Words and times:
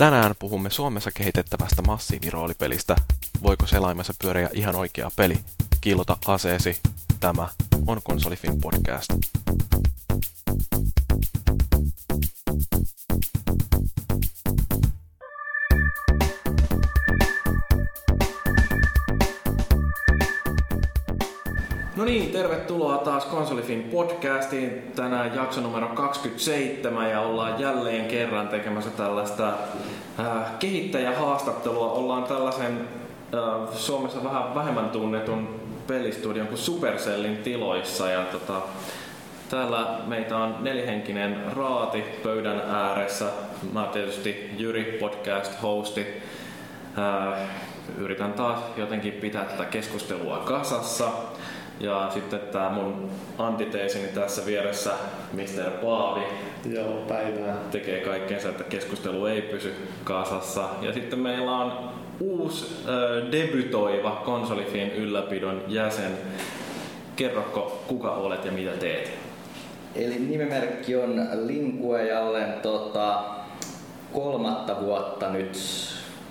Tänään 0.00 0.34
puhumme 0.38 0.70
Suomessa 0.70 1.10
kehitettävästä 1.10 1.82
massiiviroolipelistä. 1.82 2.96
Voiko 3.42 3.66
selaimessa 3.66 4.14
pyöriä 4.22 4.50
ihan 4.52 4.76
oikea 4.76 5.10
peli? 5.16 5.38
Kiilota 5.80 6.16
aseesi. 6.26 6.80
Tämä 7.20 7.48
on 7.86 8.00
Konsolifin 8.04 8.60
podcast. 8.60 9.08
No 22.00 22.06
niin, 22.06 22.30
tervetuloa 22.30 22.98
taas 22.98 23.24
Konsolifin 23.24 23.82
podcastiin. 23.82 24.92
Tänään 24.96 25.34
jakso 25.36 25.60
numero 25.60 25.88
27 25.88 27.10
ja 27.10 27.20
ollaan 27.20 27.60
jälleen 27.60 28.04
kerran 28.04 28.48
tekemässä 28.48 28.90
tällaista 28.90 29.48
äh, 30.20 30.58
kehittäjähaastattelua. 30.58 31.92
Ollaan 31.92 32.24
tällaisen 32.24 32.88
äh, 33.34 33.74
Suomessa 33.74 34.24
vähän 34.24 34.54
vähemmän 34.54 34.90
tunnetun 34.90 35.60
pelistudion 35.86 36.46
kuin 36.46 36.58
Supercellin 36.58 37.36
tiloissa. 37.36 38.10
Ja 38.10 38.24
tota, 38.24 38.60
täällä 39.48 39.98
meitä 40.06 40.36
on 40.36 40.56
nelihenkinen 40.60 41.36
raati 41.56 42.04
pöydän 42.22 42.60
ääressä. 42.60 43.26
Mä 43.72 43.88
tietysti 43.92 44.50
Jyri, 44.58 44.98
podcast-hosti. 45.00 46.06
Äh, 46.98 47.48
yritän 47.98 48.32
taas 48.32 48.58
jotenkin 48.76 49.12
pitää 49.12 49.44
tätä 49.44 49.64
keskustelua 49.64 50.36
kasassa. 50.38 51.10
Ja 51.80 52.10
sitten 52.14 52.40
tämä 52.40 52.70
mun 52.70 53.10
antiteesini 53.38 54.08
tässä 54.08 54.46
vieressä, 54.46 54.90
Mr. 55.32 55.70
Paavi, 55.70 56.20
Joo, 56.70 57.04
päivää. 57.08 57.56
tekee 57.70 58.00
kaikkeensa, 58.00 58.48
että 58.48 58.64
keskustelu 58.64 59.26
ei 59.26 59.42
pysy 59.42 59.74
kasassa. 60.04 60.68
Ja 60.82 60.92
sitten 60.92 61.18
meillä 61.18 61.52
on 61.52 61.90
uusi 62.20 62.66
äh, 62.88 63.32
debytoiva 63.32 64.22
konsolifin 64.24 64.90
ylläpidon 64.92 65.62
jäsen. 65.68 66.12
Kerrokko, 67.16 67.82
kuka 67.86 68.10
olet 68.10 68.44
ja 68.44 68.52
mitä 68.52 68.70
teet? 68.70 69.10
Eli 69.94 70.18
nimimerkki 70.18 70.96
on 70.96 71.28
Linkue 71.46 72.06
ja 72.06 72.20
olen 72.20 72.52
tota, 72.62 73.22
kolmatta 74.12 74.80
vuotta 74.80 75.30
nyt 75.30 75.58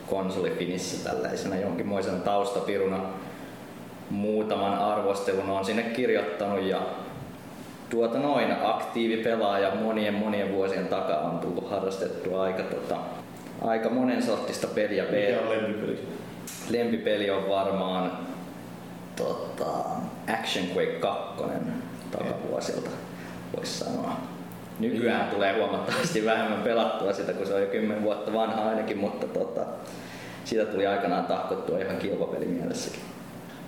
konsolifinissä 0.08 1.10
tällaisena 1.10 1.56
jonkinmoisen 1.56 2.22
taustapiruna. 2.22 3.00
Muutaman 4.10 4.74
arvostelun 4.74 5.50
on 5.50 5.66
sinne 5.66 5.84
kirjoittanut 5.84 6.64
ja 6.64 6.82
tuota 7.90 8.20
noin 8.20 8.56
aktiivipelaaja 8.64 9.76
monien 9.76 10.14
monien 10.14 10.54
vuosien 10.54 10.88
takaa 10.88 11.20
on 11.20 11.40
tullut 11.40 11.70
harrastettua 11.70 12.44
aika, 12.44 12.64
tota, 12.64 12.98
aika 13.62 13.90
monen 13.90 14.24
sortista 14.24 14.68
peliä. 14.68 15.04
Mikä 15.04 15.42
on 15.42 15.50
lempipeli? 15.50 16.08
Lempipeli 16.70 17.30
on 17.30 17.50
varmaan 17.50 18.12
tota, 19.16 19.66
Action 20.40 20.66
Quake 20.66 21.00
2 21.00 21.44
takavuosilta, 22.12 22.90
voisi 23.56 23.80
sanoa. 23.80 24.12
Nykyään 24.80 25.30
tulee 25.30 25.58
huomattavasti 25.58 26.26
vähemmän 26.26 26.62
pelattua 26.62 27.14
sitä, 27.14 27.34
kun 27.34 27.48
se 27.48 27.54
on 27.54 27.62
jo 27.62 27.68
10 27.68 28.04
vuotta 28.04 28.34
vanha 28.34 28.70
ainakin, 28.70 28.98
mutta 28.98 29.28
tota, 29.28 29.62
siitä 30.46 30.66
tuli 30.66 30.88
aikanaan 30.88 31.26
tahkottua 31.26 31.80
ihan 31.80 31.98
kilpapelimielessäkin. 31.98 33.02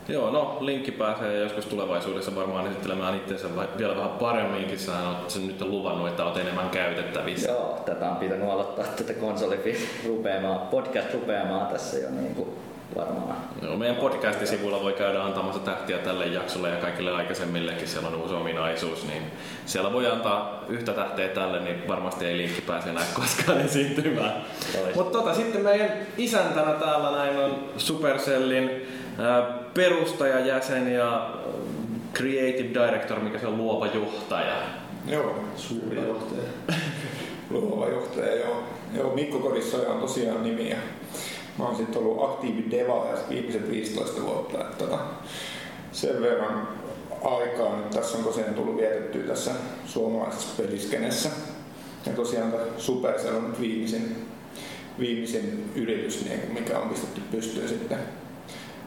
Joo, 0.08 0.30
no 0.32 0.58
Linkki 0.60 0.92
pääsee 0.92 1.40
joskus 1.40 1.66
tulevaisuudessa 1.66 2.36
varmaan 2.36 2.68
esittelemään 2.68 3.16
itsensä 3.16 3.56
vai- 3.56 3.68
vielä 3.78 3.96
vähän 3.96 4.10
paremminkin. 4.12 4.80
Sä 4.80 4.92
oot 5.10 5.30
sen 5.30 5.48
nyt 5.48 5.62
luvannut, 5.62 6.08
että 6.08 6.26
oot 6.26 6.38
enemmän 6.38 6.70
käytettävissä. 6.70 7.52
Joo, 7.52 7.82
tätä 7.86 8.10
on 8.10 8.16
pitänyt 8.16 8.50
aloittaa 8.50 8.86
tätä 8.86 9.14
konsolifi 9.14 9.90
rupeamaan, 10.08 10.60
podcast 10.60 11.14
rupeamaan 11.14 11.68
tässä 11.68 11.98
jo 11.98 12.10
niin 12.10 12.36
kuin 12.36 12.50
varmaan. 12.96 13.38
Joo, 13.62 13.78
meidän 13.78 13.96
podcastisivuilla 13.96 14.82
voi 14.84 14.94
käydä 14.94 15.24
antamassa 15.24 15.62
tähtiä 15.62 15.98
tälle 15.98 16.26
jaksolle 16.26 16.70
ja 16.70 16.76
kaikille 16.76 17.12
aikaisemmillekin 17.12 17.88
siellä 17.88 18.08
on 18.08 18.16
uusi 18.16 18.34
ominaisuus, 18.34 19.08
niin 19.08 19.24
siellä 19.66 19.94
voi 19.94 20.08
antaa 20.08 20.64
yhtä 20.70 20.94
tähteä 20.94 21.28
tälle, 21.28 21.60
niin 21.60 21.88
varmasti 21.88 22.26
ei 22.26 22.38
linkki 22.38 22.62
pääse 22.62 22.90
enää 22.90 23.04
koskaan 23.14 23.62
esiintymään. 23.68 24.34
Mutta 24.96 25.20
tota, 25.20 25.34
sitten 25.36 25.62
meidän 25.62 25.90
isäntänä 26.18 26.72
täällä 26.72 27.12
näin 27.12 27.38
on 27.38 27.56
Supercellin 27.78 28.88
perustajajäsen 29.74 30.94
ja 30.94 31.36
creative 32.14 32.70
director, 32.70 33.20
mikä 33.20 33.40
se 33.40 33.48
on 33.48 33.58
luova 33.58 33.88
johtaja. 33.88 34.56
Joo, 35.08 35.36
suuri 35.56 36.02
johtaja. 36.08 36.50
Luova 37.50 37.88
johtaja, 37.88 38.36
joo. 38.36 38.64
Joo, 38.94 39.16
Mikko 39.16 39.40
Kodissoja 39.40 39.90
on 39.90 40.00
tosiaan 40.00 40.44
nimi 40.44 40.70
ja 40.70 40.78
mä 41.58 41.66
oon 41.66 41.76
sitten 41.76 42.02
ollut 42.02 42.24
aktiivi 42.24 42.72
devaaja 42.72 43.18
viimeiset 43.30 43.72
15 43.72 44.22
vuotta. 44.22 44.62
Että 44.62 44.78
tota, 44.78 45.00
sen 45.92 46.22
verran 46.22 46.68
aikaa 47.24 47.78
nyt 47.78 47.90
tässä 47.90 48.18
on 48.18 48.24
tosiaan 48.24 48.54
tullut 48.54 48.78
vietettyä 48.78 49.24
tässä 49.24 49.52
suomalaisessa 49.86 50.64
peliskenessä. 50.64 51.30
Ja 52.06 52.12
tosiaan 52.12 52.54
Supercell 52.78 53.36
on 53.36 53.50
nyt 53.50 53.62
viimeisin, 53.62 54.16
viimeisin 55.00 55.72
yritys, 55.76 56.26
niin 56.26 56.40
mikä 56.54 56.80
on 56.80 56.90
pistetty 56.90 57.22
pystyyn 57.32 57.70
sitten 57.70 58.00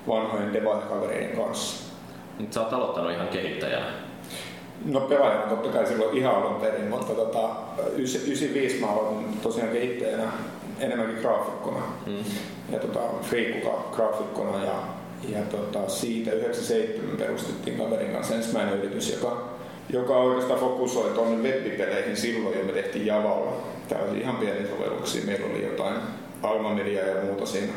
vanhojen 0.09 0.53
devaajakavereiden 0.53 1.37
kanssa. 1.37 1.85
Nyt 2.39 2.53
sä 2.53 2.61
oot 2.61 2.73
aloittanut 2.73 3.13
ihan 3.13 3.29
kehittäjänä. 3.29 3.87
No 4.85 5.01
pelaajana 5.01 5.47
totta 5.47 5.69
kai 5.69 5.87
silloin 5.87 6.17
ihan 6.17 6.35
alun 6.35 6.61
perin, 6.61 6.89
mutta 6.89 7.15
tota, 7.15 7.51
95 7.97 8.81
mä 8.81 8.87
aloitin 8.87 9.39
tosiaan 9.43 9.71
kehittäjänä 9.71 10.25
enemmänkin 10.81 11.19
graafikkona 11.21 11.81
Mm. 12.07 12.25
ja 12.73 12.79
tota, 12.79 13.01
friikuka 13.23 13.85
graafikkona 13.93 14.65
ja, 14.65 14.75
ja 15.29 15.45
tota, 15.51 15.89
siitä 15.89 16.33
97 16.33 17.17
perustettiin 17.17 17.79
kaverin 17.79 18.13
kanssa 18.13 18.35
ensimmäinen 18.35 18.79
yritys, 18.79 19.11
joka, 19.13 19.49
joka 19.91 20.17
oikeastaan 20.17 20.61
fokusoi 20.61 21.11
tuonne 21.11 21.51
webbipeleihin 21.51 22.17
silloin 22.17 22.59
jo 22.59 22.65
me 22.65 22.73
tehtiin 22.73 23.07
Javalla. 23.07 23.53
Tällaisia 23.89 24.21
ihan 24.21 24.37
pieniä 24.37 24.67
sovelluksia. 24.67 25.25
Meillä 25.27 25.47
oli 25.47 25.65
jotain 25.65 25.95
Alma 26.43 26.75
Media 26.75 27.07
ja 27.07 27.23
muuta 27.25 27.47
siinä 27.47 27.73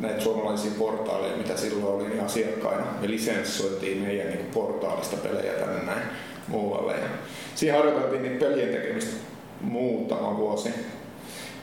näitä 0.00 0.20
suomalaisia 0.20 0.70
portaaleja, 0.78 1.36
mitä 1.36 1.56
silloin 1.56 1.94
oli, 1.94 2.08
niin 2.08 2.24
asiakkaina. 2.24 2.86
Me 3.00 3.10
lisenssoitiin 3.10 4.02
meidän 4.02 4.26
niin 4.26 4.46
portaalista 4.54 5.16
pelejä 5.16 5.52
tänne 5.52 5.84
näin 5.84 6.02
muualle. 6.48 6.92
Ja 6.92 7.08
siinä 7.54 7.76
harjoiteltiin 7.76 8.22
niitä 8.22 8.44
pelien 8.44 8.68
tekemistä 8.68 9.16
muutama 9.60 10.36
vuosi. 10.36 10.68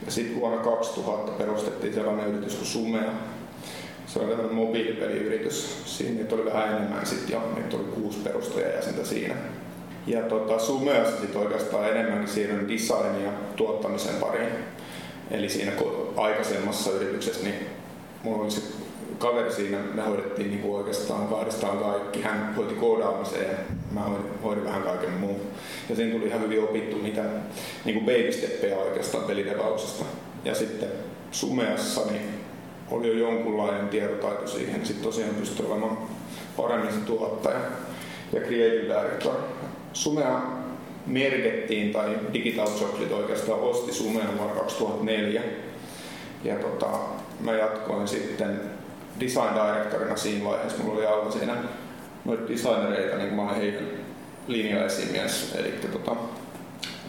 Ja 0.06 0.12
sitten 0.12 0.40
vuonna 0.40 0.64
2000 0.64 1.32
perustettiin 1.32 1.94
sellainen 1.94 2.28
yritys 2.28 2.56
kuin 2.56 2.68
Sumea. 2.68 3.12
Se 4.08 4.20
oli 4.20 4.28
tämmöinen 4.28 4.56
mobiilipeliyritys. 4.56 5.82
Siinä 5.86 6.26
oli 6.32 6.46
vähän 6.46 6.70
enemmän 6.70 7.06
sitten 7.06 7.34
jo. 7.34 7.40
Meitä 7.56 7.78
oli 7.78 7.86
kuusi 7.86 8.20
perustajajäsentä 8.20 9.06
siinä. 9.06 9.36
Ja 10.08 10.22
tota, 10.22 10.60
Sumeassa 10.60 11.22
sitten 11.22 11.42
oikeastaan 11.42 11.90
enemmänkin 11.90 12.28
siirryn 12.28 12.68
design 12.70 13.24
ja 13.24 13.32
tuottamisen 13.56 14.16
pariin. 14.16 14.52
Eli 15.32 15.50
siinä 15.50 15.72
aikaisemmassa 16.18 16.92
yrityksessä 16.92 17.44
niin 17.44 17.56
mulla 18.24 18.44
oli 18.44 18.52
se 18.52 18.62
kaveri 19.18 19.54
siinä, 19.54 19.78
me 19.94 20.02
hoidettiin 20.02 20.50
niinku 20.50 20.76
oikeastaan 20.76 21.28
kahdestaan 21.28 21.78
kaikki. 21.78 22.22
Hän 22.22 22.54
hoiti 22.56 22.76
koodaamisen 22.76 23.42
ja 23.42 23.58
mä 23.92 24.02
hoidin, 24.02 24.26
hoidin 24.44 24.66
vähän 24.66 24.84
kaiken 24.84 25.12
muun. 25.12 25.42
Ja 25.90 25.96
siinä 25.96 26.12
tuli 26.12 26.28
ihan 26.28 26.42
hyvin 26.42 26.64
opittu 26.64 26.98
mitä 26.98 27.24
niinku 27.86 28.02
baby 28.02 28.32
steppejä 28.32 28.78
oikeastaan 28.78 29.24
pelidevauksesta. 29.24 30.06
Ja 30.46 30.56
sitten 30.56 30.90
Sumeassa 31.32 32.02
niin 32.12 32.22
oli 32.92 33.08
jo 33.08 33.14
jonkunlainen 33.14 33.90
tietotaito 33.90 34.48
siihen. 34.48 34.86
Sitten 34.86 35.04
tosiaan 35.04 35.36
pystyi 35.36 35.66
olemaan 35.66 35.98
paremmin 36.58 36.94
se 36.94 37.00
tuottaja 37.00 37.60
ja 38.34 38.42
creative 38.42 38.84
director. 38.84 39.36
Sumea 39.94 40.42
merkittiin 41.08 41.94
tai 41.94 42.18
Digital 42.34 42.68
Chocolate 42.68 43.14
oikeastaan 43.14 43.60
osti 43.60 43.94
Sumean 43.94 44.38
vuonna 44.38 44.56
2004. 44.56 45.42
Ja 46.44 46.56
tota, 46.56 46.88
mä 47.40 47.54
jatkoin 47.54 48.08
sitten 48.08 48.62
design 49.20 49.54
directorina 49.54 50.16
siinä 50.16 50.46
vaiheessa. 50.46 50.84
Mulla 50.84 50.98
oli 50.98 51.06
alla 51.06 51.32
siinä 51.32 51.56
noita 52.26 52.48
designereita, 52.48 53.18
niin 53.18 53.34
mä 53.34 53.42
olen 53.42 53.56
heidän 53.56 53.88
linjaesimies, 54.48 55.56
eli 55.56 55.74
tota, 55.92 56.16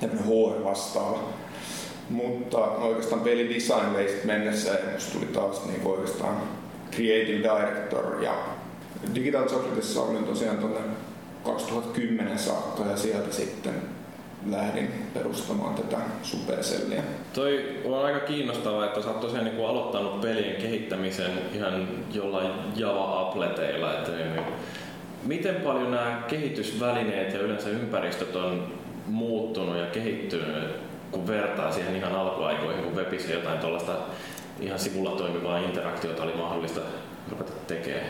HR 0.00 0.64
vastaava. 0.64 1.18
Mutta 2.10 2.58
oikeastaan 2.58 3.20
pelidesign 3.20 3.94
vei 3.96 4.20
mennessä 4.24 4.70
ja 4.70 4.92
musta 4.92 5.12
tuli 5.12 5.26
taas 5.26 5.66
niin 5.66 5.86
oikeastaan 5.86 6.36
creative 6.90 7.38
director 7.38 8.22
ja 8.22 8.34
Digital 9.14 9.48
Chocolatessa 9.48 10.02
olin 10.02 10.24
tosiaan 10.24 10.58
tuonne 10.58 10.80
2010 11.44 12.38
saakka 12.38 12.84
ja 12.84 12.96
sieltä 12.96 13.32
sitten 13.32 13.74
lähdin 14.50 14.88
perustamaan 15.14 15.74
tätä 15.74 15.96
Supercellia. 16.22 17.02
Toi 17.34 17.80
on 17.84 18.04
aika 18.04 18.20
kiinnostavaa, 18.20 18.84
että 18.84 19.02
sä 19.02 19.08
oot 19.08 19.20
tosiaan 19.20 19.44
niin 19.44 19.66
aloittanut 19.66 20.20
pelien 20.20 20.62
kehittämisen 20.62 21.30
ihan 21.54 21.88
jollain 22.12 22.50
Java-appleteilla. 22.76 23.92
Että 23.92 24.10
niin, 24.12 24.44
miten 25.24 25.54
paljon 25.54 25.90
nämä 25.90 26.22
kehitysvälineet 26.28 27.34
ja 27.34 27.40
yleensä 27.40 27.68
ympäristöt 27.68 28.36
on 28.36 28.72
muuttunut 29.06 29.78
ja 29.78 29.86
kehittynyt 29.86 30.92
kun 31.10 31.26
vertaa 31.26 31.72
siihen 31.72 31.96
ihan 31.96 32.14
alkuaikoihin, 32.14 32.84
kun 32.84 32.96
webissä 32.96 33.32
jotain 33.32 33.58
tuollaista 33.58 33.92
ihan 34.60 34.78
sivulla 34.78 35.10
toimivaa 35.10 35.58
interaktiota 35.58 36.22
oli 36.22 36.34
mahdollista 36.34 36.80
ruveta 37.30 37.52
tekemään? 37.66 38.06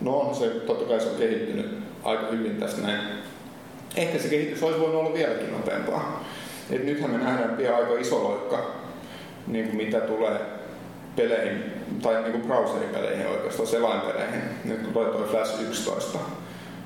No 0.00 0.18
on 0.18 0.34
se, 0.34 0.48
totta 0.48 0.84
kai 0.84 1.00
se 1.00 1.08
on 1.08 1.16
kehittynyt 1.16 1.78
aika 2.02 2.26
hyvin 2.26 2.56
tässä 2.56 2.82
näin. 2.82 3.00
Ehkä 3.96 4.18
se 4.18 4.28
kehitys 4.28 4.62
olisi 4.62 4.80
voinut 4.80 5.00
olla 5.00 5.14
vieläkin 5.14 5.52
nopeampaa. 5.52 6.24
Et 6.70 6.84
nythän 6.84 7.10
me 7.10 7.18
nähdään 7.18 7.56
pian 7.56 7.74
aika 7.74 7.98
iso 7.98 8.24
loikka, 8.24 8.70
niin 9.46 9.64
kuin 9.64 9.76
mitä 9.76 10.00
tulee 10.00 10.40
peleihin, 11.16 11.64
tai 12.02 12.22
niin 12.22 12.32
kuin 12.32 12.42
browseripeleihin 12.42 13.26
oikeastaan, 13.26 13.68
selainpeleihin. 13.68 14.42
Nyt 14.64 14.82
kun 14.82 14.92
tulee 14.92 15.12
toi 15.12 15.28
Flash 15.30 15.62
11, 15.62 16.18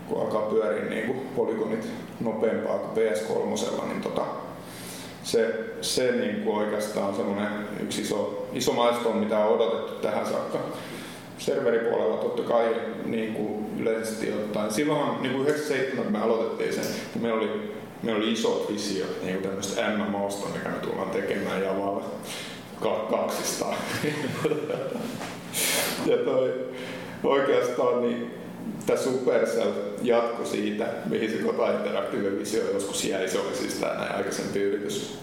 kun 0.08 0.20
alkaa 0.20 0.42
pyöriä 0.42 0.84
niin 0.84 1.06
kuin 1.06 1.18
polygonit 1.36 1.88
nopeampaa 2.20 2.78
kuin 2.78 3.08
PS3, 3.08 3.88
niin 3.88 4.00
tota, 4.02 4.22
se, 5.22 5.54
se 5.80 6.12
niin 6.12 6.42
kuin 6.42 6.56
oikeastaan 6.56 7.08
on 7.08 7.16
semmoinen 7.16 7.48
yksi 7.82 8.02
iso, 8.02 8.48
iso 8.52 8.72
milestone, 8.72 9.20
mitä 9.20 9.38
on 9.38 9.60
odotettu 9.60 9.92
tähän 9.92 10.26
saakka. 10.26 10.58
Serveripuolella 11.40 12.16
totta 12.16 12.42
kai 12.42 12.76
niin 13.04 13.34
kuin 13.34 13.66
yleisesti 13.78 14.32
ottaen. 14.32 14.72
Silloinhan 14.72 15.22
niin 15.22 15.32
kuin 15.32 15.46
97 15.46 16.04
kun 16.04 16.12
me 16.12 16.20
aloitettiin 16.20 16.72
sen, 16.72 16.84
niin 16.84 17.22
meillä 17.22 17.38
oli, 17.38 17.74
meillä 18.02 18.22
oli 18.22 18.32
isot 18.32 18.72
visiot 18.72 19.22
niin 19.22 19.34
kuin 19.34 19.42
tämmöistä 19.42 19.96
MMOsta, 19.96 20.48
mikä 20.48 20.68
me 20.68 20.76
tullaan 20.76 21.10
tekemään 21.10 21.62
ja 21.62 21.78
vaan 21.78 22.02
kaksistaan. 23.10 23.76
ja 26.10 26.16
toi, 26.16 26.54
oikeastaan 27.24 28.02
niin 28.02 28.30
tämä 28.86 28.98
Supercell 28.98 29.70
jatko 30.02 30.44
siitä, 30.44 30.86
mihin 31.06 31.30
se 31.30 31.36
Kota 31.36 31.72
Interactive 31.72 32.38
Visio 32.38 32.62
joskus 32.72 33.04
jäi, 33.04 33.28
se 33.28 33.38
oli 33.38 33.54
siis 33.54 33.74
tämä 33.74 34.10
aikaisempi 34.16 34.60
yritys. 34.60 35.18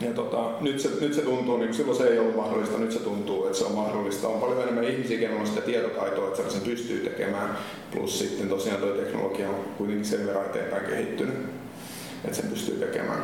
Ja 0.00 0.12
tota, 0.12 0.50
nyt, 0.60 0.80
se, 0.80 0.88
nyt 1.00 1.14
se 1.14 1.22
tuntuu, 1.22 1.56
niin 1.56 1.74
silloin 1.74 1.98
se 1.98 2.08
ei 2.08 2.18
ollut 2.18 2.36
mahdollista, 2.36 2.78
nyt 2.78 2.92
se 2.92 2.98
tuntuu, 2.98 3.46
että 3.46 3.58
se 3.58 3.64
on 3.64 3.74
mahdollista. 3.74 4.28
On 4.28 4.40
paljon 4.40 4.62
enemmän 4.62 4.84
ihmisiä, 4.84 5.18
kenellä 5.18 5.40
on 5.40 5.46
sitä 5.46 5.60
tietotaitoa, 5.60 6.28
että 6.28 6.50
sen 6.50 6.60
pystyy 6.60 7.00
tekemään. 7.00 7.58
Plus 7.92 8.18
sitten 8.18 8.48
tosiaan 8.48 8.80
tuo 8.80 8.90
teknologia 8.90 9.48
on 9.48 9.64
kuitenkin 9.78 10.04
sen 10.04 10.26
verran 10.26 10.46
eteenpäin 10.46 10.86
kehittynyt, 10.86 11.34
että 12.24 12.36
sen 12.36 12.50
pystyy 12.50 12.76
tekemään. 12.76 13.22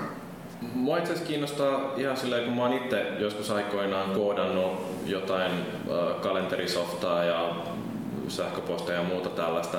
Mua 0.74 0.98
itse 0.98 1.12
asiassa 1.12 1.28
kiinnostaa 1.28 1.94
ihan 1.96 2.16
silleen, 2.16 2.44
kun 2.44 2.54
mä 2.54 2.62
oon 2.62 2.72
itse 2.72 3.06
joskus 3.18 3.50
aikoinaan 3.50 4.10
koodannut 4.10 4.72
jotain 5.06 5.52
äh, 5.52 6.20
kalenterisoftaa 6.20 7.24
ja 7.24 7.56
sähköposteja 8.28 8.98
ja 8.98 9.04
muuta 9.04 9.28
tällaista, 9.28 9.78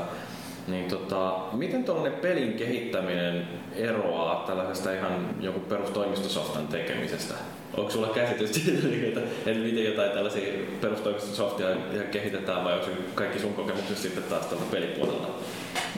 niin 0.67 0.85
tota, 0.85 1.35
miten 1.53 1.83
tuollainen 1.83 2.19
pelin 2.19 2.53
kehittäminen 2.53 3.47
eroaa 3.75 4.43
tällaisesta 4.47 4.93
ihan 4.93 5.35
joku 5.39 5.59
perustoimistosoftan 5.59 6.67
tekemisestä? 6.67 7.33
Onko 7.77 7.91
sulla 7.91 8.07
käsitys 8.07 8.53
siitä, 8.53 9.07
että, 9.07 9.19
että 9.19 9.63
miten 9.63 9.85
jotain 9.85 10.11
tällaisia 10.11 10.53
perustoimistosoftia 10.81 11.67
kehitetään 12.11 12.63
vai 12.63 12.73
onko 12.73 12.85
kaikki 13.15 13.39
sun 13.39 13.53
kokemukset 13.53 13.97
sitten 13.97 14.23
taas 14.23 14.45
tältä 14.45 14.63
pelipuolelta? 14.71 15.27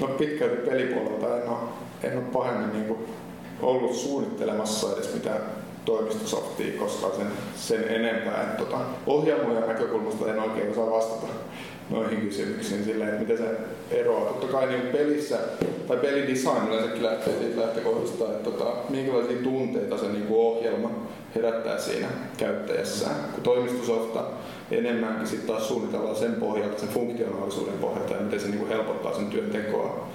No 0.02 0.08
pitkälti 0.08 0.56
pelipuolelta 0.56 1.42
en 1.42 1.50
ole, 1.50 1.60
en 2.04 2.18
ole 2.18 2.26
pahemmin 2.34 2.74
niin 2.74 2.98
ollut 3.62 3.96
suunnittelemassa 3.96 4.94
edes 4.94 5.14
mitään 5.14 5.42
toimistosoftia 5.86 6.80
koskaan 6.80 7.16
sen, 7.16 7.28
sen 7.56 7.84
enempää. 7.90 8.56
Tota, 8.58 8.78
ohjelmojen 9.08 9.68
näkökulmasta 9.68 10.32
en 10.32 10.40
oikein 10.40 10.72
osaa 10.72 10.92
vastata 10.92 11.28
noihin 11.90 12.22
kysymyksiin 12.22 12.84
silleen, 12.84 13.10
että 13.10 13.22
miten 13.22 13.38
se 13.38 13.58
eroaa. 13.92 14.26
Totta 14.26 14.48
kai 14.48 14.68
niin 14.68 14.82
pelissä, 14.82 15.38
tai 15.88 15.98
pelidesign 15.98 16.68
yleensäkin 16.68 17.04
lähtee 17.04 17.34
siitä 17.40 17.62
lähtökohdasta, 17.62 18.24
että 18.24 18.52
tota, 18.52 18.74
minkälaisia 18.90 19.38
tunteita 19.44 19.98
se 19.98 20.08
niin 20.08 20.26
ohjelma 20.30 20.92
herättää 21.36 21.80
siinä 21.80 22.08
käyttäjässään. 22.38 23.16
Kun 23.34 23.44
toimistosofta 23.44 24.24
enemmänkin 24.72 25.28
sitten 25.28 25.48
taas 25.48 25.68
suunnitellaan 25.68 26.16
sen 26.16 26.34
pohjalta, 26.34 26.80
sen 26.80 26.90
funktionaalisuuden 26.90 27.78
pohjalta 27.82 28.14
ja 28.14 28.22
miten 28.22 28.40
se 28.40 28.48
niin 28.48 28.68
helpottaa 28.68 29.14
sen 29.14 29.28
työntekoa. 29.28 30.08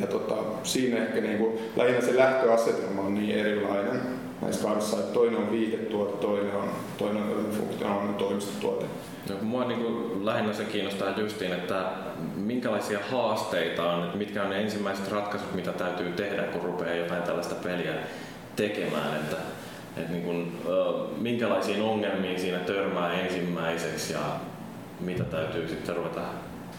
Ja 0.00 0.06
tota, 0.06 0.34
siinä 0.62 0.96
ehkä 0.96 1.20
niin 1.20 1.38
kuin, 1.38 1.58
lähinnä 1.76 2.00
se 2.00 2.16
lähtöasetelma 2.16 3.02
on 3.02 3.14
niin 3.14 3.38
erilainen 3.38 4.00
näissä 4.42 4.62
kahdessa, 4.62 4.96
että 4.96 5.12
toinen 5.12 5.38
on 5.38 5.50
viitetuote, 5.50 6.26
toinen 6.26 6.56
on, 6.56 6.68
toinen 6.98 7.22
on 7.22 7.46
funktionaalinen 7.58 8.14
toimistotuote. 8.14 8.86
No, 9.28 9.34
mua 9.42 9.64
niin 9.64 9.80
kuin, 9.80 10.26
lähinnä 10.26 10.52
se 10.52 10.64
kiinnostaa 10.64 11.18
justiin, 11.18 11.52
että 11.52 11.84
minkälaisia 12.36 12.98
haasteita 13.10 13.92
on, 13.92 14.04
että 14.04 14.18
mitkä 14.18 14.42
on 14.42 14.50
ne 14.50 14.62
ensimmäiset 14.62 15.12
ratkaisut, 15.12 15.54
mitä 15.54 15.72
täytyy 15.72 16.12
tehdä, 16.12 16.42
kun 16.42 16.62
rupeaa 16.62 16.94
jotain 16.94 17.22
tällaista 17.22 17.54
peliä 17.54 17.94
tekemään. 18.56 19.16
Että, 19.16 19.36
että 19.96 20.12
niin 20.12 20.24
kuin, 20.24 20.58
minkälaisiin 21.18 21.82
ongelmiin 21.82 22.40
siinä 22.40 22.58
törmää 22.58 23.20
ensimmäiseksi 23.20 24.12
ja 24.12 24.20
mitä 25.00 25.24
täytyy 25.24 25.68
sitten 25.68 25.96
ruveta 25.96 26.20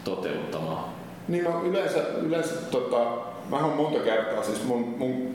toteuttamaan. 0.04 0.84
Niin 1.28 1.44
no 1.44 1.62
yleensä, 1.62 1.98
yleensä 2.22 2.54
tota, 2.54 2.98
mä 3.50 3.56
oon 3.56 3.76
monta 3.76 3.98
kertaa, 3.98 4.42
siis 4.42 4.64
mun, 4.64 4.94
mun 4.98 5.34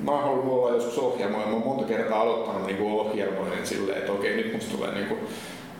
mä 0.00 0.10
oon 0.10 0.22
halunnut 0.22 0.54
olla 0.54 0.74
joskus 0.74 0.98
ohjelmoja, 0.98 1.46
mä 1.46 1.52
oon 1.52 1.64
monta 1.64 1.84
kertaa 1.84 2.20
aloittanut 2.20 2.66
niinku 2.66 3.00
ohjelmoinnin 3.00 3.66
silleen, 3.66 3.98
että 3.98 4.12
okei 4.12 4.36
nyt 4.36 4.52
musta 4.52 4.76
tulee 4.76 4.94
niinku, 4.94 5.14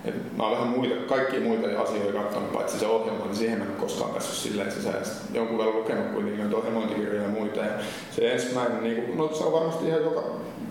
et 0.05 0.37
mä 0.37 0.43
oon 0.43 0.53
vähän 0.53 0.69
muita, 0.69 0.95
kaikkia 0.95 1.41
muita 1.41 1.83
asioita 1.83 2.19
katsonut, 2.19 2.53
paitsi 2.53 2.79
se 2.79 2.87
ohjelma, 2.87 3.25
niin 3.25 3.37
siihen 3.37 3.59
mä 3.59 3.65
en 3.65 3.71
koskaan 3.71 4.11
päässyt 4.11 4.35
silleen 4.35 4.73
sisään. 4.73 5.03
Jonkun 5.35 5.59
verran 5.59 5.77
lukenut 5.77 6.13
kuitenkin 6.13 6.41
noita 6.41 6.57
ohjelmointikirjoja 6.57 7.23
ja 7.23 7.29
muita. 7.29 7.61
Ja 7.61 7.73
se 8.11 8.33
ensimmäinen, 8.33 8.83
niin 8.83 9.03
kuin, 9.03 9.19
no 9.19 9.35
se 9.35 9.45
on 9.45 9.53
varmasti 9.53 9.87
ihan 9.87 10.03
joka, 10.03 10.23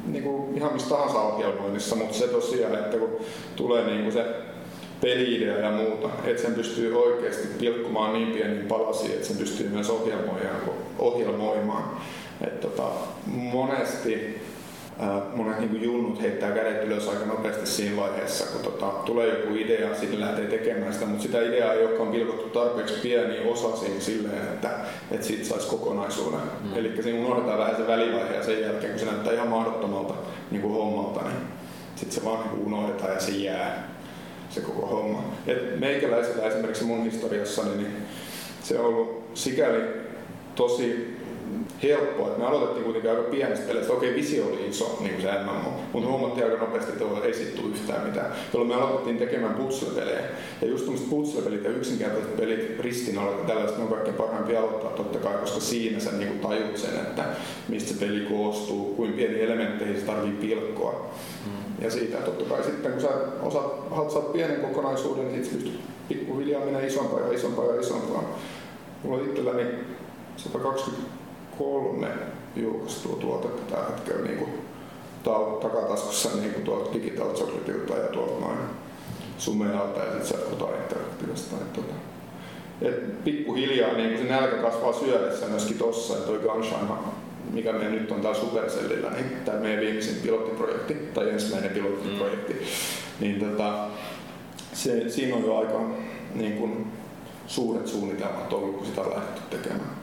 niin 0.08 0.24
kuin, 0.24 0.58
ihan 0.58 0.74
mistä 0.74 0.90
tahansa 0.90 1.22
ohjelmoinnissa, 1.22 1.96
mutta 1.96 2.18
se 2.18 2.28
tosiaan, 2.28 2.76
että 2.76 2.98
kun 2.98 3.10
tulee 3.56 3.86
niin 3.86 4.02
kuin 4.02 4.14
se 4.14 4.26
peli-idea 5.02 5.58
ja 5.58 5.72
muuta, 5.72 6.10
että 6.26 6.42
sen 6.42 6.54
pystyy 6.54 7.04
oikeasti 7.04 7.48
pilkkumaan 7.60 8.14
niin 8.14 8.28
pieniin 8.28 8.68
palasiin, 8.68 9.12
että 9.12 9.28
sen 9.28 9.38
pystyy 9.38 9.70
myös 9.70 9.90
ohjelmoimaan. 11.00 11.84
Et 12.42 12.62
tota, 12.62 12.84
monesti 13.28 14.42
äh, 15.02 15.36
monet 15.36 15.60
niin 15.60 15.84
junnut 15.84 16.22
heittää 16.22 16.52
kädet 16.52 16.84
ylös 16.84 17.08
aika 17.08 17.26
nopeasti 17.26 17.66
siinä 17.66 18.02
vaiheessa, 18.02 18.46
kun 18.46 18.62
tota, 18.62 18.86
tulee 18.86 19.40
joku 19.40 19.56
idea, 19.56 19.96
sitten 19.96 20.20
lähtee 20.20 20.46
tekemään 20.46 20.94
sitä, 20.94 21.06
mutta 21.06 21.24
sitä 21.24 21.42
ideaa 21.42 21.74
ei 21.74 21.86
olekaan 21.86 22.12
pilkottu 22.12 22.50
tarpeeksi 22.50 22.94
pieniin 22.94 23.48
osasiin 23.48 24.02
silleen, 24.02 24.42
että, 24.42 24.70
että 25.12 25.28
siitä 25.28 25.46
saisi 25.46 25.68
kokonaisuuden. 25.68 26.40
Mm. 26.40 26.76
Eli 26.76 27.04
siinä 27.04 27.28
unohdetaan 27.28 27.60
vähän 27.60 27.76
se 27.76 27.88
välivaihe 27.88 28.36
ja 28.36 28.44
sen 28.44 28.62
jälkeen, 28.62 28.92
kun 28.92 29.00
se 29.00 29.06
näyttää 29.06 29.34
ihan 29.34 29.48
mahdottomalta 29.48 30.14
niin 30.52 30.62
kuin 30.62 30.74
hommalta, 30.74 31.22
niin 31.22 31.42
sitten 31.96 32.20
se 32.20 32.26
vaan 32.26 32.48
niin 32.48 32.66
unohdetaan 32.66 33.14
ja 33.14 33.20
se 33.20 33.32
jää 33.32 33.98
se 34.50 34.62
koko 34.62 34.86
homma. 34.86 35.24
Et 35.48 35.80
meikäläisellä 35.80 36.48
esimerkiksi 36.48 36.84
mun 36.84 37.04
historiassani, 37.04 37.78
niin 37.78 37.94
se 38.64 38.80
on 38.80 38.86
ollut 38.86 39.30
sikäli 39.34 39.82
tosi 40.56 41.18
helppoa. 41.84 42.38
Me 42.38 42.46
aloitettiin 42.46 42.84
kuitenkin 42.84 43.12
aika 43.12 43.24
pienestä 43.24 43.68
peleistä. 43.68 43.94
Okei, 43.94 44.16
visio 44.16 44.46
oli 44.48 44.68
iso, 44.70 44.98
niin 45.00 45.12
kuin 45.12 45.22
se 45.22 45.32
MMO, 45.44 45.80
mutta 45.94 46.10
huomattiin 46.10 46.46
aika 46.46 46.66
nopeasti, 46.66 46.92
että 46.92 47.06
ei 47.28 47.34
siitä 47.34 47.62
tule 47.62 47.74
yhtään 47.74 48.08
mitään. 48.08 48.32
Jolloin 48.54 48.70
me 48.70 48.76
aloitettiin 48.76 49.18
tekemään 49.18 49.54
putslepelejä. 49.54 50.22
Ja 50.62 50.68
just 50.68 50.84
tämmöiset 50.86 51.10
putslepelit 51.10 51.64
ja 51.64 51.70
yksinkertaiset 51.70 52.38
pelit 52.38 52.80
ristin 52.80 53.18
alle, 53.18 53.36
tällaiset 53.48 53.78
on 53.78 53.88
kaikkein 53.88 54.16
parhaimpia 54.16 54.60
aloittaa 54.60 54.92
totta 54.92 55.20
kai, 55.20 55.34
koska 55.34 55.60
siinä 55.60 56.00
sä 56.00 56.12
niin 56.12 56.40
tajut 56.40 56.78
sen, 56.78 56.96
että 56.96 57.24
mistä 57.68 57.94
se 57.94 58.00
peli 58.00 58.20
koostuu, 58.20 58.94
kuin 58.96 59.14
pieni 59.14 59.42
elementteihin 59.42 60.00
se 60.00 60.06
tarvii 60.06 60.32
pilkkoa. 60.32 61.10
Hmm. 61.44 61.86
Ja 61.86 61.92
siitä 61.92 62.18
totta 62.18 62.46
kai 62.46 62.64
sitten, 62.64 62.92
kun 62.92 63.02
sä 63.02 63.10
osaat, 63.42 64.12
saat 64.12 64.34
pienen 64.34 64.62
kokonaisuuden, 64.62 65.28
niin 65.28 65.44
sitten 65.44 65.64
pystyt 65.64 65.82
pikkuhiljaa 66.10 66.66
menee 66.66 66.88
isompaa 66.88 67.20
ja 67.20 67.34
isompaa 67.34 67.66
ja 67.66 67.82
isompaa. 67.82 68.38
Mulla 69.04 69.18
on 69.18 69.30
itselläni 69.30 69.64
120 70.38 71.27
kolme 71.58 72.08
julkaistua 72.56 73.16
tuotetta 73.16 73.76
tällä 73.76 73.90
hetkellä 73.90 74.22
niin 74.22 74.38
kuin 74.38 74.52
takataskussa 75.62 76.30
niin 76.36 76.54
kuin 76.54 76.66
tuolta 76.66 76.94
Digital 76.94 77.34
Chocolateilta 77.34 77.94
ja 77.94 78.08
tuolta 78.08 78.40
noin 78.40 78.58
Sumealta 79.38 80.00
ja 80.00 80.12
sitten 80.12 80.28
sieltä 80.28 80.66
Interactivesta. 80.84 81.56
Että, 81.56 81.82
tota, 81.82 81.94
et 82.82 83.24
pikkuhiljaa 83.24 83.94
niin 83.94 84.18
se 84.18 84.24
nälkä 84.24 84.56
kasvaa 84.56 84.94
syödessä 84.94 85.46
myöskin 85.46 85.78
tossa, 85.78 86.14
että 86.14 86.28
toi 86.28 86.40
Gunshine, 86.40 86.94
mikä 87.54 87.74
meidän 87.74 87.92
nyt 87.92 88.12
on 88.12 88.22
täällä 88.22 88.40
Supercellillä, 88.40 89.10
niin 89.10 89.38
tämä 89.46 89.60
meidän 89.60 89.80
viimeisin 89.80 90.16
pilottiprojekti, 90.16 90.94
tai 90.94 91.30
ensimmäinen 91.30 91.72
pilottiprojekti, 91.72 92.54
mm. 92.54 92.60
niin 93.20 93.40
tota, 93.40 93.88
se, 94.74 95.10
siinä 95.10 95.36
on 95.36 95.46
jo 95.46 95.58
aika 95.58 95.90
niin 96.36 96.58
kuin, 96.58 96.88
suuret 97.48 97.88
suunnitelmat 97.88 98.54
ollut, 98.54 98.78
kun 98.78 98.86
sitä 98.86 99.02
on 99.02 99.10
lähdetty 99.10 99.42
tekemään. 99.50 99.97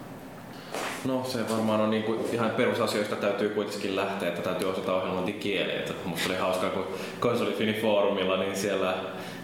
No 1.05 1.25
se 1.25 1.39
varmaan 1.51 1.81
on 1.81 1.91
niin 1.91 2.03
kuin 2.03 2.21
ihan 2.33 2.51
perusasioista 2.51 3.17
täytyy 3.17 3.49
kuitenkin 3.49 3.97
lähteä, 3.97 4.29
että 4.29 4.43
täytyy 4.43 4.71
osata 4.71 4.95
ohjelmointikieleen. 4.95 5.79
Että 5.79 5.93
musta 6.05 6.29
oli 6.29 6.39
hauskaa, 6.39 6.71
kun 6.71 6.87
konsolifini 7.21 7.75
foorumilla, 7.75 8.37
niin 8.37 8.57
siellä 8.57 8.95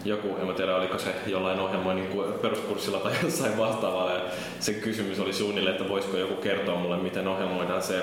joku, 0.05 0.27
en 0.27 0.55
tiedä 0.55 0.75
oliko 0.75 0.99
se 0.99 1.15
jollain 1.27 1.59
ohjelmoinnin 1.59 2.09
niin 2.09 2.33
peruskurssilla 2.41 2.99
tai 2.99 3.11
jossain 3.23 3.57
vastaavalla, 3.57 4.11
ja 4.11 4.21
se 4.59 4.73
kysymys 4.73 5.19
oli 5.19 5.33
suunnilleen, 5.33 5.75
että 5.75 5.89
voisiko 5.89 6.17
joku 6.17 6.35
kertoa 6.35 6.79
mulle, 6.79 6.97
miten 6.97 7.27
ohjelmoidaan 7.27 7.81
C++, 7.81 7.93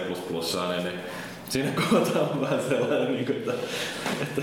niin 0.85 1.01
siinä 1.49 1.71
kohtaa 1.91 2.23
on 2.23 2.41
vähän 2.41 2.61
sellainen, 2.69 3.13
niin 3.13 3.27
kuin, 3.27 3.39
että, 3.39 3.53
että 4.23 4.43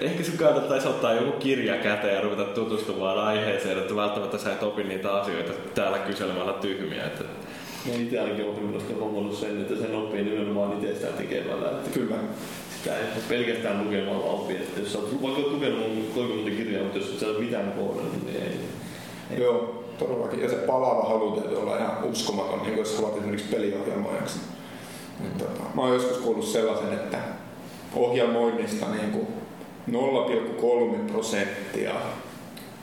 ehkä 0.00 0.24
sun 0.24 0.38
kannattaisi 0.38 0.88
ottaa 0.88 1.14
joku 1.14 1.32
kirja 1.32 1.76
käteen 1.76 2.14
ja 2.14 2.20
ruveta 2.20 2.44
tutustumaan 2.44 3.18
aiheeseen, 3.18 3.78
että 3.78 3.96
välttämättä 3.96 4.38
sä 4.38 4.52
et 4.52 4.62
opi 4.62 4.84
niitä 4.84 5.14
asioita 5.14 5.52
täällä 5.74 5.98
kyselemällä 5.98 6.52
tyhmiä. 6.52 7.06
Että... 7.06 7.24
Ja 7.86 7.94
itse 7.94 8.20
ainakin 8.20 8.48
oppinut 8.48 8.98
huomannut 9.00 9.36
sen, 9.36 9.60
että 9.60 9.76
sen 9.76 9.94
oppii 9.94 10.22
nimenomaan 10.22 10.72
itsestään 10.72 11.14
tekemällä. 11.14 11.70
Että 11.70 11.90
Kyllä. 11.90 12.16
Sitä 12.78 12.96
ei 12.96 13.04
pelkästään 13.28 13.84
lukemalla 13.84 14.24
opi. 14.24 14.54
Että 14.54 14.80
jos 14.80 14.96
oot 14.96 15.22
vaikka 15.22 15.40
lukenut 15.40 16.14
kuinka 16.14 16.34
monta 16.34 16.50
kirjaa, 16.50 16.82
mutta 16.82 16.98
jos 16.98 17.08
et 17.08 17.18
sä 17.18 17.26
ole 17.26 17.38
mitään 17.38 17.72
koodannut, 17.72 18.26
niin 18.26 18.42
ei. 18.42 18.58
ei. 19.30 19.42
Joo, 19.42 19.84
todellakin. 19.98 20.40
Ja 20.40 20.48
se 20.48 20.56
palaava 20.56 21.08
halu 21.08 21.30
täytyy 21.30 21.60
olla 21.60 21.78
ihan 21.78 22.04
uskomaton, 22.04 22.62
niin 22.62 22.78
jos 22.78 22.96
haluat 22.96 23.16
esimerkiksi 23.16 23.48
peliohjelmoijaksi. 23.50 24.38
Mm. 25.20 25.38
Tota, 25.38 25.62
mä 25.74 25.82
oon 25.82 25.94
joskus 25.94 26.16
kuullut 26.18 26.44
sellaisen, 26.44 26.92
että 26.92 27.18
ohjelmoinnista 27.94 28.86
niin 28.88 29.10
kuin 29.10 29.26
0,3 29.90 31.12
prosenttia 31.12 31.92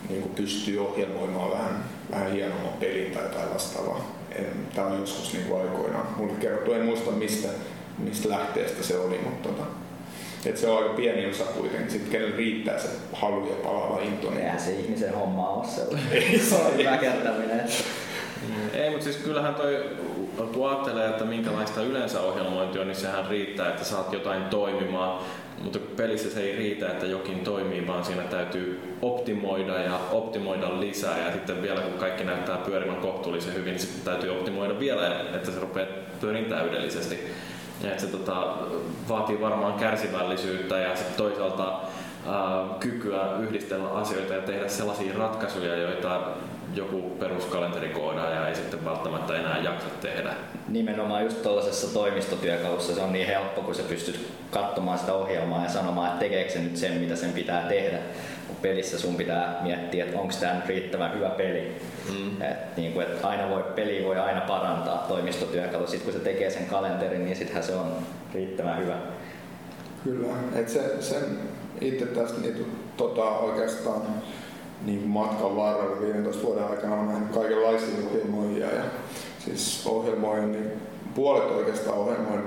niin 0.10 0.22
kuin 0.22 0.36
pystyy 0.36 0.79
ohjelmoimaan 0.79 1.51
vähän, 1.51 1.84
vähän 2.12 2.32
hienomman 2.32 2.74
pelin 2.79 3.12
tai 3.12 3.24
jotain 3.24 3.53
vastaavaa. 3.53 4.19
Tämä 4.75 4.88
on 4.88 5.00
joskus 5.00 5.33
niin 5.33 5.45
kuin 5.45 5.62
aikoinaan. 5.62 6.07
Mulle 6.17 6.33
kerrottu, 6.33 6.74
en 6.74 6.86
muista 6.86 7.12
mistä, 7.12 7.48
mistä 7.98 8.29
lähteestä 8.29 8.83
se 8.83 9.00
oli, 9.00 9.19
mutta 9.24 9.50
tota, 9.50 9.63
et 10.45 10.57
se 10.57 10.67
on 10.67 10.77
aika 10.77 10.93
pieni 10.93 11.29
osa 11.29 11.43
kuitenkin, 11.43 11.91
sitten 11.91 12.12
kenelle 12.12 12.36
riittää 12.36 12.79
se 12.79 12.88
halu 13.13 13.50
ja 13.50 13.55
palaava 13.55 14.01
into. 14.01 14.29
Niin... 14.29 14.41
Eihän 14.41 14.59
se 14.59 14.71
ihmisen 14.71 15.15
homma 15.15 15.50
ole 15.50 15.67
sellainen. 15.67 16.12
Ei 16.12 16.39
se 16.50 16.55
on 16.55 16.91
väkertäminen. 16.91 17.63
Ei, 18.74 18.89
mutta 18.89 19.03
siis 19.03 19.17
kyllähän 19.17 19.55
toi, 19.55 19.89
kun 20.53 20.69
ajattelee, 20.69 21.09
että 21.09 21.25
minkälaista 21.25 21.81
yleensä 21.81 22.21
ohjelmointi 22.21 22.79
on, 22.79 22.88
niin 22.88 22.95
sehän 22.95 23.27
riittää, 23.29 23.69
että 23.69 23.83
saat 23.83 24.13
jotain 24.13 24.43
toimimaan. 24.43 25.19
Mutta 25.63 25.80
pelissä 25.98 26.30
se 26.30 26.42
ei 26.42 26.56
riitä, 26.58 26.88
että 26.88 27.06
jokin 27.06 27.39
toimii, 27.39 27.88
vaan 27.88 28.06
siinä 28.06 28.22
täytyy 28.22 28.96
optimoida 29.01 29.80
ja 29.80 30.00
optimoida 30.12 30.80
lisää. 30.80 31.25
Ja 31.25 31.32
sitten 31.32 31.62
vielä 31.62 31.82
kun 31.82 32.00
kaikki 32.00 32.24
näyttää 32.24 32.58
pyörimään 32.58 33.01
kohtuullisen 33.01 33.54
hyvin, 33.54 33.72
niin 33.72 33.80
sitten 33.80 34.01
täytyy 34.06 34.30
optimoida 34.30 34.80
vielä, 34.80 35.20
että 35.36 35.51
se 35.51 35.60
rupeaa 35.60 35.88
pyörin 36.22 36.46
täydellisesti. 36.46 37.20
Ja 37.84 37.89
että 37.89 38.01
se 38.01 38.08
tota, 38.08 38.58
vaatii 39.10 39.42
varmaan 39.42 39.74
kärsivällisyyttä 39.74 40.78
ja 40.78 40.96
sitten 40.96 41.16
toisaalta 41.18 41.80
ää, 42.28 42.66
kykyä 42.80 43.38
yhdistellä 43.39 43.89
asioita 43.89 44.34
ja 44.34 44.42
tehdä 44.42 44.68
sellaisia 44.68 45.13
ratkaisuja, 45.18 45.75
joita 45.75 46.22
joku 46.79 47.09
peruskalenterikoodaaja 47.19 48.48
ei 48.48 48.55
sitten 48.55 48.86
välttämättä 48.86 49.36
enää 49.36 49.57
jaksa 49.57 49.88
tehdä. 50.01 50.33
Nimenomaan 50.67 51.24
just 51.24 51.43
tuollaisessa 51.43 51.93
toimistotyökalussa 51.93 52.95
se 52.95 53.01
on 53.01 53.13
niin 53.13 53.27
helppo, 53.27 53.62
kun 53.62 53.75
sä 53.75 53.83
pystyt 53.83 54.27
katsomaan 54.51 55.00
sitä 55.00 55.13
ohjelmaa 55.13 55.63
ja 55.63 55.69
sanomaan, 55.69 56.07
että 56.07 56.19
tekeekö 56.19 56.51
se 56.51 56.59
nyt 56.59 56.77
sen, 56.77 56.93
mitä 56.93 57.15
sen 57.15 57.33
pitää 57.33 57.62
tehdä. 57.62 57.98
Pelissä 58.62 59.00
sun 59.00 59.15
pitää 59.15 59.59
miettiä, 59.62 60.05
että 60.05 60.19
onko 60.19 60.33
tämä 60.39 60.53
nyt 60.53 60.65
riittävän 60.65 61.13
hyvä 61.15 61.29
peli. 61.29 61.81
Mm. 62.09 62.41
Et, 62.41 62.77
niin 62.77 62.93
kuin, 62.93 63.05
että 63.05 63.27
aina 63.27 63.50
voi, 63.50 63.63
peli 63.75 64.05
voi 64.05 64.19
aina 64.19 64.41
parantaa 64.41 65.05
toimistotyökalu. 65.07 65.88
Sitten 65.88 66.12
kun 66.12 66.13
se 66.13 66.29
tekee 66.29 66.50
sen 66.50 66.65
kalenterin, 66.65 67.25
niin 67.25 67.36
sittenhän 67.36 67.63
se 67.63 67.75
on 67.75 67.91
riittävän 68.33 68.77
hyvä. 68.77 68.95
Kyllä, 70.03 70.27
että 70.55 70.71
se, 70.71 71.01
sen 71.01 71.39
itse 71.81 72.05
tästä 72.05 72.41
niin, 72.41 72.65
tota, 72.98 73.24
oikeastaan 73.24 74.01
niin 74.86 75.07
matkan 75.07 75.55
varrella 75.55 76.01
15 76.01 76.43
vuoden 76.43 76.63
aikana 76.63 76.95
on 76.95 77.07
nähnyt 77.07 77.31
kaikenlaisia 77.31 78.07
ohjelmoijia 78.09 78.74
ja 78.74 78.83
siis 79.45 79.88
ohjelmoin, 79.88 80.51
niin 80.51 80.71
puolet 81.15 81.51
oikeastaan 81.51 81.98
ohjelmoin 81.98 82.41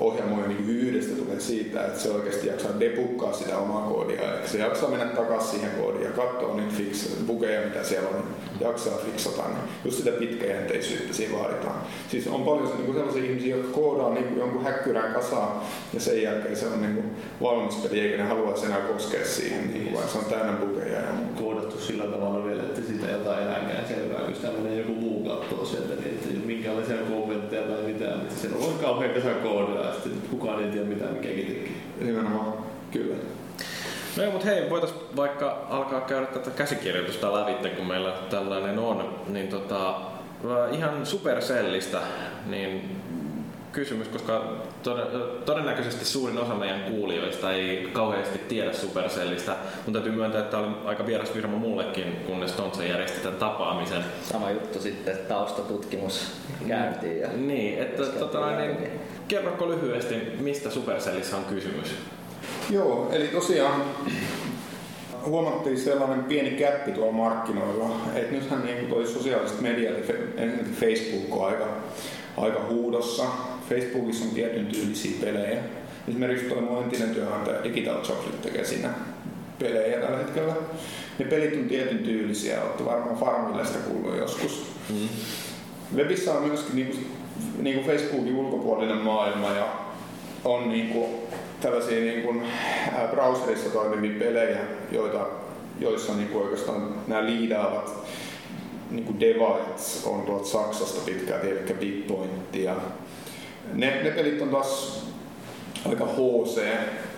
ohjelmoija 0.00 0.48
niin 0.48 0.68
yhdestä 0.68 1.16
tulee 1.16 1.40
siitä, 1.40 1.86
että 1.86 2.00
se 2.00 2.10
oikeasti 2.10 2.46
jaksaa 2.46 2.80
debukkaa 2.80 3.32
sitä 3.32 3.58
omaa 3.58 3.88
koodia. 3.88 4.38
Eli 4.38 4.48
se 4.48 4.58
jaksaa 4.58 4.90
mennä 4.90 5.06
takaisin 5.06 5.50
siihen 5.50 5.70
koodiin 5.80 6.04
ja 6.04 6.10
katsoa 6.10 6.56
niitä 6.56 6.74
fix, 6.76 7.16
bugeja, 7.26 7.68
mitä 7.68 7.84
siellä 7.84 8.08
on, 8.08 8.24
jaksaa 8.60 8.98
fiksata. 9.04 9.48
Niin 9.48 9.58
just 9.84 9.96
sitä 9.96 10.10
pitkäjänteisyyttä 10.10 11.14
siinä 11.14 11.38
vaaditaan. 11.38 11.80
Siis 12.08 12.26
on 12.26 12.42
paljon 12.42 12.72
niin 12.78 12.94
sellaisia 12.94 13.24
ihmisiä, 13.24 13.56
jotka 13.56 13.72
koodaa 13.72 14.14
niin 14.14 14.24
kuin 14.24 14.38
jonkun 14.38 14.64
häkkyrän 14.64 15.14
kasaan 15.14 15.60
ja 15.94 16.00
sen 16.00 16.22
jälkeen 16.22 16.56
se 16.56 16.66
on 16.66 16.82
niin 16.82 16.94
kuin 16.94 17.10
valmis 17.42 17.74
peli, 17.74 18.00
eikä 18.00 18.16
ne 18.16 18.28
haluaisi 18.28 18.66
enää 18.66 18.80
koskea 18.80 19.24
siihen, 19.24 19.72
niin 19.72 19.92
kuin, 19.92 20.08
se 20.08 20.18
on 20.18 20.24
täynnä 20.24 20.52
bugeja. 20.52 21.00
Ja 21.00 21.12
Koodattu 21.38 21.80
sillä 21.80 22.04
tavalla 22.04 22.44
vielä, 22.44 22.62
että 22.62 22.80
siitä 22.80 23.06
jotain 23.06 23.42
eläkään 23.42 23.88
selvää, 23.88 24.20
kun 24.20 24.34
sitä 24.34 24.48
menee 24.48 24.78
joku 24.78 24.92
muu 24.92 25.28
kattoo 25.28 25.64
sieltä, 25.64 25.94
niin 25.94 26.06
että 26.06 26.46
minkälaisia 26.46 26.96
kommentteja 26.96 27.62
tai 27.62 27.82
siellä 28.48 28.66
on 28.66 28.78
kauhean 28.78 29.14
kasaan 29.14 29.34
koodia 29.34 29.80
ja 29.80 29.92
sitten 29.92 30.30
kukaan 30.30 30.64
ei 30.64 30.70
tiedä 30.70 30.86
mitä 30.86 31.04
mikäkin 31.04 31.46
tekee. 31.46 31.72
Nimenomaan, 32.00 32.52
kyllä. 32.92 33.14
No 34.16 34.22
joo, 34.22 34.32
mutta 34.32 34.46
hei, 34.46 34.70
voitaisiin 34.70 35.00
vaikka 35.16 35.66
alkaa 35.70 36.00
käydä 36.00 36.26
tätä 36.26 36.50
käsikirjoitusta 36.50 37.32
lävitte, 37.34 37.68
kun 37.68 37.86
meillä 37.86 38.12
tällainen 38.30 38.78
on, 38.78 39.18
niin 39.28 39.48
tota, 39.48 40.00
ihan 40.72 41.06
supersellistä, 41.06 42.00
niin 42.46 43.00
kysymys, 43.72 44.08
koska 44.08 44.56
todennäköisesti 45.44 46.04
suurin 46.04 46.38
osa 46.38 46.54
meidän 46.54 46.80
kuulijoista 46.80 47.52
ei 47.52 47.90
kauheasti 47.92 48.38
tiedä 48.38 48.72
Supercellistä. 48.72 49.56
Mun 49.86 49.92
täytyy 49.92 50.12
myöntää, 50.12 50.40
että 50.40 50.50
tämä 50.50 50.62
oli 50.62 50.74
aika 50.84 51.06
vieras 51.06 51.30
firma 51.30 51.56
mullekin, 51.56 52.16
kunnes 52.26 52.52
Tontsa 52.52 52.84
järjesti 52.84 53.20
tämän 53.20 53.38
tapaamisen. 53.38 54.04
Sama 54.22 54.50
juttu 54.50 54.80
sitten, 54.80 55.18
taustatutkimus 55.28 56.32
käyntiin. 56.68 57.20
Ja 57.20 57.28
niin, 57.36 57.78
että 57.78 58.02
tota, 58.02 58.56
niin, 58.56 58.76
kerroko 59.28 59.68
lyhyesti, 59.68 60.14
mistä 60.40 60.70
Supercellissä 60.70 61.36
on 61.36 61.44
kysymys? 61.44 61.94
Joo, 62.70 63.08
eli 63.12 63.26
tosiaan 63.26 63.82
huomattiin 65.26 65.78
sellainen 65.78 66.24
pieni 66.24 66.50
käppi 66.50 66.92
tuolla 66.92 67.12
markkinoilla, 67.12 67.96
että 68.14 68.32
nythän 68.32 68.64
niin 68.64 68.86
toi 68.86 69.06
sosiaaliset 69.06 69.60
mediat, 69.60 69.96
Facebook 70.80 71.36
on 71.40 71.46
aika, 71.46 71.66
aika 72.36 72.60
huudossa, 72.68 73.24
Facebookissa 73.68 74.24
on 74.24 74.30
tietyn 74.30 74.66
tyylisiä 74.66 75.20
pelejä. 75.20 75.62
Esimerkiksi 76.08 76.48
tuo 76.48 76.60
mun 76.60 76.82
entinen 76.82 77.14
työnantaja 77.14 77.64
Digital 77.64 78.02
Chocolate 78.02 78.36
tekee 78.42 78.64
siinä 78.64 78.88
pelejä 79.58 80.00
tällä 80.00 80.18
hetkellä. 80.18 80.54
Ne 81.18 81.24
pelit 81.24 81.56
on 81.56 81.68
tietyn 81.68 81.98
tyylisiä, 81.98 82.62
olette 82.62 82.84
varmaan 82.84 83.16
Farmille 83.16 83.64
sitä 83.64 83.78
kuullut 83.78 84.16
joskus. 84.16 84.66
Mm. 84.90 85.08
Webissä 85.96 86.32
on 86.34 86.42
myöskin 86.42 86.76
niin 86.76 86.86
kuin, 86.86 87.06
niin 87.58 87.74
kuin 87.74 87.86
Facebookin 87.86 88.36
ulkopuolinen 88.36 88.98
maailma 88.98 89.50
ja 89.50 89.66
on 90.44 90.68
niin 90.68 90.88
kuin, 90.88 91.10
tällaisia 91.60 92.00
niin 92.00 92.22
kuin, 92.22 92.42
äh, 92.42 93.10
browserissa 93.10 93.70
toimivia 93.70 94.18
pelejä, 94.18 94.58
joita, 94.92 95.26
joissa 95.80 96.14
niin 96.14 96.28
kuin 96.28 96.44
oikeastaan 96.44 96.94
nämä 97.06 97.26
liidaavat 97.26 98.06
niin 98.90 99.04
kuin 99.04 99.20
devaajat 99.20 100.02
on 100.04 100.22
tuolta 100.22 100.48
Saksasta 100.48 101.00
pitkälti, 101.04 101.50
eli 101.50 101.74
Big 101.80 102.06
Point 102.06 102.54
ja 102.54 102.74
ne, 103.74 104.02
ne 104.02 104.10
pelit 104.10 104.42
on 104.42 104.48
taas 104.48 105.04
aika 105.88 106.06
HC 106.06 106.62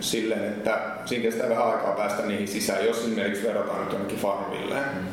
silleen, 0.01 0.45
että 0.45 0.81
siinä 1.05 1.23
kestää 1.23 1.49
vähän 1.49 1.67
aikaa 1.67 1.93
päästä 1.93 2.23
niihin 2.23 2.49
sisään, 2.49 2.87
jos 2.87 2.99
esimerkiksi 2.99 3.47
verrataan 3.47 3.81
nyt 3.81 3.93
jonnekin 3.93 4.19
Farmille. 4.19 4.75
Mm. 4.75 5.07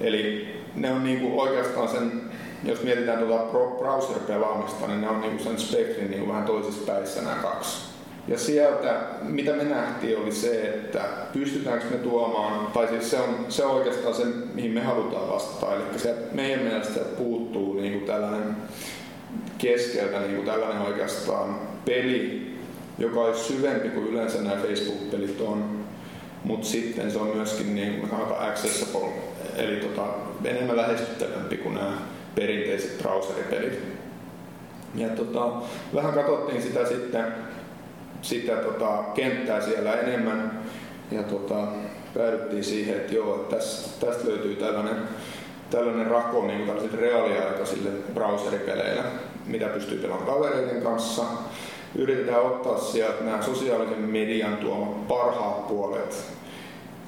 Eli 0.00 0.54
ne 0.74 0.92
on 0.92 1.04
niinku 1.04 1.40
oikeastaan 1.40 1.88
sen, 1.88 2.22
jos 2.64 2.82
mietitään 2.82 3.18
tuota 3.18 3.44
browser-pelaamista, 3.78 4.86
niin 4.86 5.00
ne 5.00 5.08
on 5.08 5.20
niinku 5.20 5.44
sen 5.44 5.58
spektrin 5.58 6.10
niinku 6.10 6.28
vähän 6.28 6.44
toisissa 6.44 6.92
päissä 6.92 7.22
nämä 7.22 7.36
kaksi. 7.42 7.88
Ja 8.28 8.38
sieltä, 8.38 9.00
mitä 9.22 9.52
me 9.52 9.64
nähtiin, 9.64 10.18
oli 10.18 10.32
se, 10.32 10.62
että 10.62 11.00
pystytäänkö 11.32 11.84
me 11.90 11.96
tuomaan, 11.96 12.66
tai 12.66 12.88
siis 12.88 13.10
se 13.10 13.20
on, 13.20 13.46
se 13.48 13.64
on 13.64 13.74
oikeastaan 13.74 14.14
se, 14.14 14.24
mihin 14.54 14.72
me 14.72 14.80
halutaan 14.80 15.28
vastata. 15.28 15.74
Eli 15.74 15.98
se 15.98 16.14
meidän 16.32 16.62
mielestä 16.62 17.00
puuttuu 17.00 17.80
niin 17.80 17.92
kuin 17.92 18.04
tällainen 18.04 18.56
keskeltä 19.58 20.20
niin 20.20 20.34
kuin 20.34 20.46
tällainen 20.46 20.82
oikeastaan 20.82 21.60
peli, 21.84 22.54
joka 22.98 23.20
olisi 23.20 23.44
syvempi 23.44 23.88
kuin 23.88 24.06
yleensä 24.06 24.42
nämä 24.42 24.56
Facebook-pelit 24.56 25.40
on, 25.40 25.84
mutta 26.44 26.66
sitten 26.66 27.10
se 27.10 27.18
on 27.18 27.36
myöskin 27.36 27.74
niin 27.74 28.08
aika 28.12 28.46
accessible, 28.46 29.08
eli 29.56 29.76
tota, 29.76 30.06
enemmän 30.44 30.76
lähestyttävämpi 30.76 31.56
kuin 31.56 31.74
nämä 31.74 31.98
perinteiset 32.34 32.98
browseripelit. 32.98 33.78
Ja 34.94 35.08
tota, 35.08 35.52
vähän 35.94 36.14
katsottiin 36.14 36.62
sitä 36.62 36.88
sitten 36.88 37.24
sitä 38.22 38.56
tota, 38.56 39.04
kenttää 39.14 39.60
siellä 39.60 39.94
enemmän 39.94 40.62
ja 41.10 41.22
tota, 41.22 41.68
päädyttiin 42.14 42.64
siihen, 42.64 42.96
että 42.96 43.14
joo, 43.14 43.38
tästä, 43.38 44.06
tästä 44.06 44.28
löytyy 44.28 44.56
tällainen, 44.56 44.96
tällainen 45.70 46.06
rako 46.06 46.46
niin 46.46 46.66
tällaisille 46.66 47.00
reaaliaikaisille 47.00 47.90
browseripeleille 48.14 49.02
mitä 49.48 49.66
pystyy 49.66 49.98
pelaamaan 49.98 50.34
kavereiden 50.34 50.82
kanssa. 50.82 51.22
Yritetään 51.94 52.42
ottaa 52.42 52.78
sieltä 52.78 53.24
nämä 53.24 53.42
sosiaalisen 53.42 53.98
median 53.98 54.56
tuomat 54.56 55.08
parhaat 55.08 55.68
puolet 55.68 56.24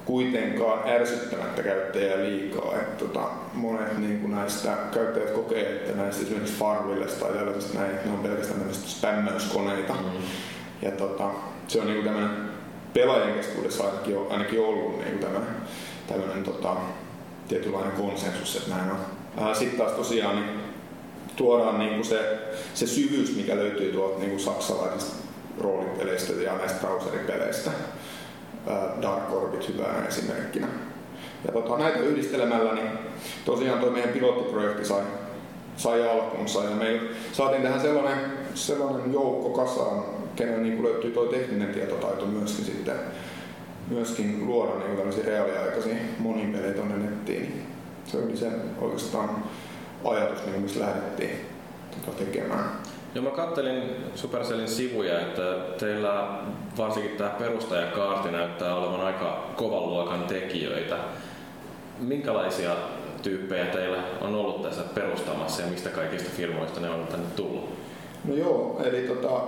kuitenkaan 0.05 0.89
ärsyttämättä 0.89 1.63
käyttäjää 1.63 2.17
liikaa. 2.17 2.73
Että 2.75 3.05
tota, 3.05 3.29
monet 3.53 3.97
niin 3.97 4.19
kuin 4.19 4.35
näistä 4.35 4.71
käyttäjät 4.93 5.29
kokee, 5.29 5.61
että 5.61 5.97
näistä 5.97 6.23
esimerkiksi 6.23 6.59
Farmvillesta 6.59 7.25
tai 7.25 7.33
tällaisesta 7.33 7.79
näin, 7.79 7.91
että 7.91 8.07
ne 8.07 8.13
on 8.13 8.19
pelkästään 8.19 8.59
tämmöistä 8.59 8.89
spämmäyskoneita. 8.89 9.93
Mm. 9.93 10.09
Ja 10.81 10.91
tota, 10.91 11.29
se 11.67 11.79
on 11.79 11.87
niin 11.87 12.03
kuin 12.03 12.05
tämmöinen 12.05 12.49
pelaajien 12.93 13.37
keskuudessa 13.37 13.83
ainakin, 13.83 14.17
ainakin 14.29 14.61
ollut 14.61 14.97
niin 14.97 15.11
kuin 15.11 15.19
tämmöinen, 15.19 15.49
tämmöinen 16.07 16.43
tota, 16.43 16.75
tietynlainen 17.51 17.91
konsensus, 17.91 18.55
että 18.55 18.69
näin 18.75 18.91
on. 18.91 19.55
Sitten 19.55 19.79
taas 19.79 19.91
tosiaan 19.91 20.35
niin 20.35 20.49
tuodaan 21.35 21.79
niin 21.79 21.93
kuin 21.93 22.05
se, 22.05 22.39
se 22.73 22.87
syvyys, 22.87 23.35
mikä 23.35 23.55
löytyy 23.55 23.91
tuolta 23.91 24.19
niin 24.19 24.29
kuin 24.29 24.39
saksalaisista 24.39 25.15
roolipeleistä 25.61 26.33
ja 26.33 26.57
näistä 26.57 26.79
browseripeleistä. 26.79 27.71
Dark 29.01 29.33
Orbit 29.33 29.67
hyvänä 29.67 30.07
esimerkkinä. 30.07 30.67
Ja 31.45 31.51
tota, 31.51 31.77
näitä 31.77 31.99
yhdistelemällä 31.99 32.73
niin 32.73 32.89
tosiaan 33.45 33.79
tuo 33.79 33.89
meidän 33.89 34.09
pilottiprojekti 34.09 34.85
sai, 34.85 35.01
sai 35.77 36.09
alkunsa 36.09 36.63
ja 36.63 36.69
me 36.69 36.99
saatiin 37.31 37.61
tähän 37.61 37.81
sellainen, 37.81 38.17
sellainen 38.55 39.13
joukko 39.13 39.49
kasaan, 39.49 40.03
kenen 40.35 40.63
niin 40.63 40.83
löytyy 40.83 41.11
tuo 41.11 41.25
tekninen 41.25 41.73
tietotaito 41.73 42.25
myöskin 42.25 42.65
sitten 42.65 42.95
myöskin 43.91 44.47
luoda 44.47 44.79
niin 44.79 44.97
tällaisia 44.97 45.25
reaaliaikaisia 45.25 45.95
monipelejä 46.19 46.73
tuonne 46.73 46.97
nettiin. 46.97 47.65
Se 48.05 48.17
oli 48.17 48.37
se 48.37 48.51
oikeastaan 48.81 49.43
ajatus, 50.05 50.45
niin 50.45 50.61
missä 50.61 50.79
lähdettiin 50.79 51.31
tota 52.05 52.17
tekemään. 52.17 52.65
Joo, 53.15 53.23
mä 53.23 53.29
kattelin 53.29 53.83
Supercellin 54.15 54.67
sivuja, 54.67 55.19
että 55.19 55.41
teillä 55.77 56.39
varsinkin 56.77 57.17
tämä 57.17 57.29
perustajakaarti 57.29 58.31
näyttää 58.31 58.75
olevan 58.75 59.01
aika 59.01 59.47
kovan 59.55 59.89
luokan 59.89 60.23
tekijöitä. 60.23 60.97
Minkälaisia 61.99 62.75
tyyppejä 63.21 63.65
teillä 63.65 64.03
on 64.21 64.35
ollut 64.35 64.61
tässä 64.61 64.81
perustamassa 64.81 65.61
ja 65.61 65.67
mistä 65.67 65.89
kaikista 65.89 66.29
firmoista 66.37 66.79
ne 66.79 66.89
on 66.89 67.07
tänne 67.07 67.27
tullut? 67.35 67.69
No 68.25 68.35
joo, 68.35 68.81
eli 68.83 69.01
tota, 69.01 69.41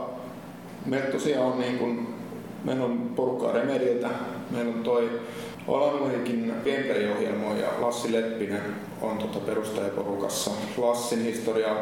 meillä 0.85 1.11
tosiaan 1.11 1.45
on 1.45 1.59
niin 1.59 1.77
kuin, 1.77 2.12
meillä 2.63 2.85
on 2.85 3.11
porukkaa 3.15 3.51
Remediltä, 3.51 4.09
meillä 4.51 4.73
on 4.73 4.83
toi 4.83 5.09
Alan 5.67 5.99
Wakein 5.99 6.53
gameplay-ohjelmoija 6.63 7.67
Lassi 7.79 8.11
Leppinen 8.11 8.61
on 9.01 9.17
tota 9.17 9.39
perustajaporukassa. 9.39 10.51
Lassin 10.77 11.23
historia 11.23 11.75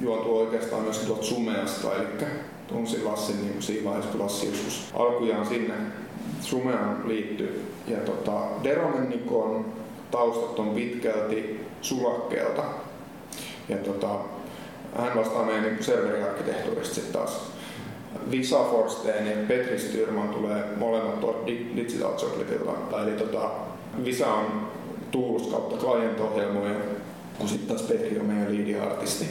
juontuu 0.00 0.38
oikeastaan 0.38 0.82
myös 0.82 0.98
tuolta 0.98 1.24
Sumeasta, 1.24 1.94
eli 1.94 2.06
tunsin 2.66 3.04
Lassin 3.04 3.36
niin 3.42 3.62
siinä 3.62 3.84
vaiheessa, 3.84 4.12
kun 4.12 4.20
Lassi 4.20 4.46
joskus 4.46 4.90
alkujaan 4.94 5.46
sinne 5.46 5.74
Sumeaan 6.40 7.08
liittyi. 7.08 7.62
Ja 7.88 7.98
tota, 7.98 8.32
Deromen 8.64 9.10
Nikon 9.10 9.66
taustat 10.10 10.58
on 10.58 10.70
pitkälti 10.70 11.60
sulakkeelta. 11.82 12.62
Ja 13.68 13.76
tota, 13.76 14.08
hän 14.96 15.16
vastaa 15.16 15.44
meidän 15.44 15.62
niin 15.62 15.84
serveriarkkitehtuurista 15.84 16.94
sitten 16.94 17.12
taas. 17.12 17.53
Visa 18.30 18.64
Forsteen 18.64 19.26
ja 19.26 19.36
Petri 19.48 19.78
Styrman 19.78 20.28
tulee 20.28 20.64
molemmat 20.76 21.20
tuolta 21.20 21.46
Digital 21.46 22.16
Chocolateilta. 22.16 23.02
Eli 23.02 23.10
tota, 23.10 23.50
Visa 24.04 24.26
on 24.26 24.68
Tools 25.10 25.46
kautta 25.46 25.76
client-ohjelmoja, 25.76 26.74
kun 27.38 27.48
sitten 27.48 27.76
taas 27.76 27.88
Petri 27.88 28.20
on 28.20 28.26
meidän 28.26 28.56
lead-artisti. 28.56 29.24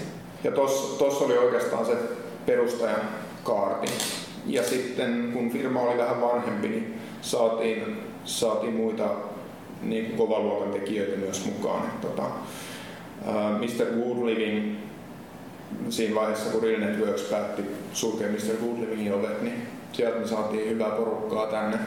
Ja 0.43 0.51
tuossa 0.51 1.25
oli 1.25 1.37
oikeastaan 1.37 1.85
se 1.85 1.97
perustajan 2.45 3.01
kaarti. 3.43 3.87
Ja 4.45 4.63
sitten 4.63 5.29
kun 5.33 5.51
firma 5.51 5.81
oli 5.81 5.97
vähän 5.97 6.21
vanhempi, 6.21 6.67
niin 6.67 6.99
saatiin, 7.21 7.97
saatiin 8.25 8.73
muita 8.73 9.09
niin 9.81 10.05
kuin 10.05 10.17
kovan 10.17 10.43
luokan 10.43 10.71
tekijöitä 10.71 11.17
myös 11.17 11.45
mukaan. 11.45 11.85
Et, 11.85 12.01
tota, 12.01 12.23
Mr. 13.59 13.85
Woodliving 13.95 14.75
siinä 15.89 16.15
vaiheessa, 16.15 16.49
kun 16.49 16.63
Real 16.63 16.79
Networks 16.79 17.21
päätti 17.21 17.63
sulkea 17.93 18.27
Mr. 18.27 18.65
Woodlivingin 18.65 19.13
ovet, 19.13 19.41
niin 19.41 19.67
sieltä 19.91 20.19
me 20.19 20.27
saatiin 20.27 20.69
hyvää 20.69 20.89
porukkaa 20.89 21.47
tänne. 21.47 21.77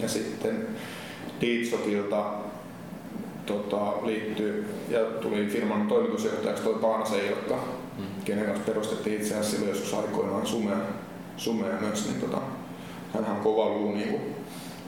Ja 0.00 0.08
sitten 0.08 0.66
Deedsokilta 1.40 2.24
tota, 3.46 4.06
liittyy 4.06 4.74
ja 4.88 5.00
tuli 5.00 5.46
firman 5.46 5.88
toimitusjohtajaksi 5.88 6.64
toi 6.64 6.74
Paanasen 6.74 7.26
Ilkka, 7.26 7.64
mm. 7.98 8.04
kenen 8.24 8.44
kanssa 8.44 8.64
perustettiin 8.64 9.16
itse 9.16 9.34
asiassa 9.34 9.50
silloin 9.50 9.70
joskus 9.70 9.94
aikoinaan 9.94 10.46
Sumea, 10.46 10.76
Sumea 11.36 11.80
myös, 11.80 12.08
niin 12.08 12.20
tota, 12.20 12.38
hänhän 13.14 13.40
kova 13.40 13.68
luu, 13.68 13.92
niin 13.92 14.08
kuin, 14.08 14.22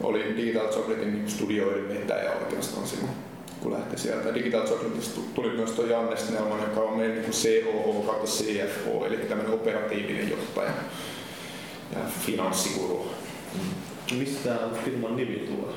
oli 0.01 0.33
Digital 0.37 0.67
Chocolatein 0.67 1.13
niin 1.13 1.29
studioiden 1.29 1.89
vetäjä 1.89 2.31
oikeastaan 2.31 2.87
silloin 2.87 3.28
kun 3.61 3.73
lähti 3.73 3.99
sieltä. 3.99 4.35
Digital 4.35 4.67
Chocolatesta 4.67 5.19
tuli 5.35 5.49
myös 5.49 5.71
tuo 5.71 5.85
Janne 5.85 6.17
Snellman, 6.17 6.59
joka 6.59 6.81
on 6.81 6.97
meidän 6.97 7.21
niin 7.21 7.31
COO 7.31 8.03
kautta 8.05 8.27
CFO, 8.27 9.05
eli 9.05 9.17
tämmöinen 9.17 9.53
operatiivinen 9.53 10.29
johtaja 10.29 10.71
ja 11.91 11.99
finanssikuru. 12.25 13.11
Mm. 13.53 14.17
Mistä 14.17 14.49
tämä 14.49 14.69
firman 14.85 15.15
nimi 15.15 15.35
tulee? 15.35 15.75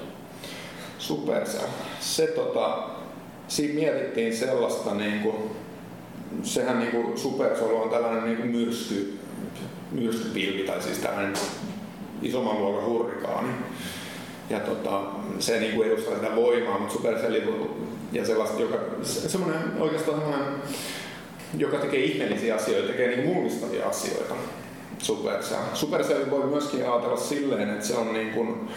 Supercell. 0.98 1.68
Se 2.00 2.26
tota, 2.26 2.88
siinä 3.48 3.74
mietittiin 3.74 4.36
sellaista 4.36 4.94
niin 4.94 5.20
kuin, 5.20 5.36
sehän 6.42 6.78
niin 6.78 6.90
kuin 6.90 7.18
Supercell 7.18 7.74
on 7.74 7.90
tällainen 7.90 8.24
niin 8.24 8.36
kuin 8.36 8.50
myrsky, 8.50 9.18
myrskypilvi 9.92 10.62
tai 10.62 10.82
siis 10.82 10.98
tällainen 10.98 11.34
isomman 12.22 12.58
luokan 12.58 12.84
hurrikaani. 12.84 13.48
Ja 14.52 14.60
tota, 14.60 15.00
se 15.38 15.60
niin 15.60 15.74
kuin 15.74 15.88
edustaa 15.88 16.14
sitä 16.14 16.36
voimaa, 16.36 16.78
mutta 16.78 16.94
Supercell 16.94 17.34
ja 18.12 18.26
sellaista, 18.26 18.60
joka, 18.60 18.76
semmoinen 19.02 19.60
oikeastaan 19.78 20.20
semmoinen, 20.20 20.54
joka 21.58 21.78
tekee 21.78 22.04
ihmeellisiä 22.04 22.54
asioita, 22.54 22.88
tekee 22.88 23.16
niin 23.16 23.26
mullistavia 23.26 23.86
asioita. 23.86 24.34
Supercell. 24.98 25.62
Supercell 25.74 26.30
voi 26.30 26.46
myöskin 26.46 26.90
ajatella 26.90 27.16
silleen, 27.16 27.70
että 27.70 27.86
se 27.86 27.94
on 27.94 28.12
niin 28.12 28.30
kuin, 28.30 28.68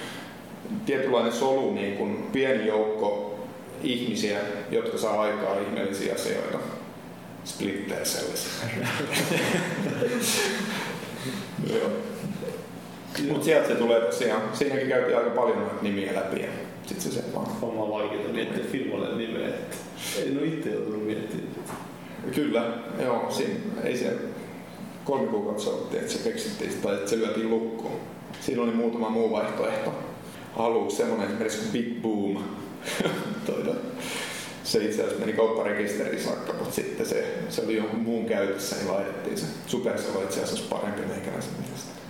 tietynlainen 0.85 1.33
solu, 1.33 1.73
niin 1.73 1.97
kuin 1.97 2.29
pieni 2.31 2.67
joukko 2.67 3.39
ihmisiä, 3.83 4.39
jotka 4.71 4.97
saa 4.97 5.21
aikaa 5.21 5.59
ihmeellisiä 5.59 6.15
asioita. 6.15 6.57
Splinter 7.43 8.05
Mutta 13.27 13.45
sieltä 13.45 13.67
se 13.67 13.75
tulee 13.75 14.01
tosiaan. 14.01 14.41
Siinäkin 14.53 14.87
käytiin 14.87 15.17
aika 15.17 15.29
paljon 15.29 15.57
noita 15.59 15.75
nimiä 15.81 16.15
läpi 16.15 16.41
ja 16.41 16.47
sit 16.85 17.01
se 17.01 17.11
se 17.11 17.23
vaan. 17.35 17.47
On 17.61 17.91
vaikeaa 17.91 18.33
miettiä 18.33 18.63
firmalle 18.71 19.15
nimeä. 19.17 19.47
Ei 20.17 20.37
ole 20.37 20.47
itse 20.47 20.69
joutunut 20.69 21.05
miettimään. 21.05 21.47
Kyllä, 22.35 22.63
joo. 23.03 23.31
Siinä, 23.31 23.53
ei 23.83 23.97
se 23.97 24.13
kolme 25.05 25.27
kuukautta 25.27 25.63
sovittiin, 25.63 26.01
että 26.01 26.13
se 26.13 26.29
keksittiin 26.29 26.73
tai 26.81 26.93
että 26.95 27.09
se 27.09 27.17
lyötiin 27.17 27.49
lukkoon. 27.49 27.99
Siinä 28.41 28.61
oli 28.61 28.71
muutama 28.71 29.09
muu 29.09 29.31
vaihtoehto 29.31 29.93
aluksi 30.55 30.97
semmoinen 30.97 31.27
esimerkiksi 31.27 31.59
kuin 31.59 31.71
Big 31.71 32.01
Boom. 32.01 32.43
se 34.63 34.85
itse 34.85 35.01
asiassa 35.01 35.19
meni 35.19 35.33
kaupparekisteriin 35.33 36.23
saakka, 36.23 36.53
mutta 36.53 36.75
sitten 36.75 37.05
se, 37.05 37.33
se 37.49 37.61
oli 37.61 37.77
jonkun 37.77 37.99
muun 37.99 38.25
käytössä, 38.25 38.75
niin 38.75 38.91
laitettiin 38.91 39.37
se. 39.37 39.45
Supercell 39.67 40.15
oli 40.15 40.23
itse 40.23 40.43
asiassa 40.43 40.75
parempi 40.75 41.01
meikäläisen 41.01 41.53
mielestä. 41.61 42.04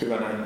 Hyvä 0.00 0.16
näin. 0.16 0.36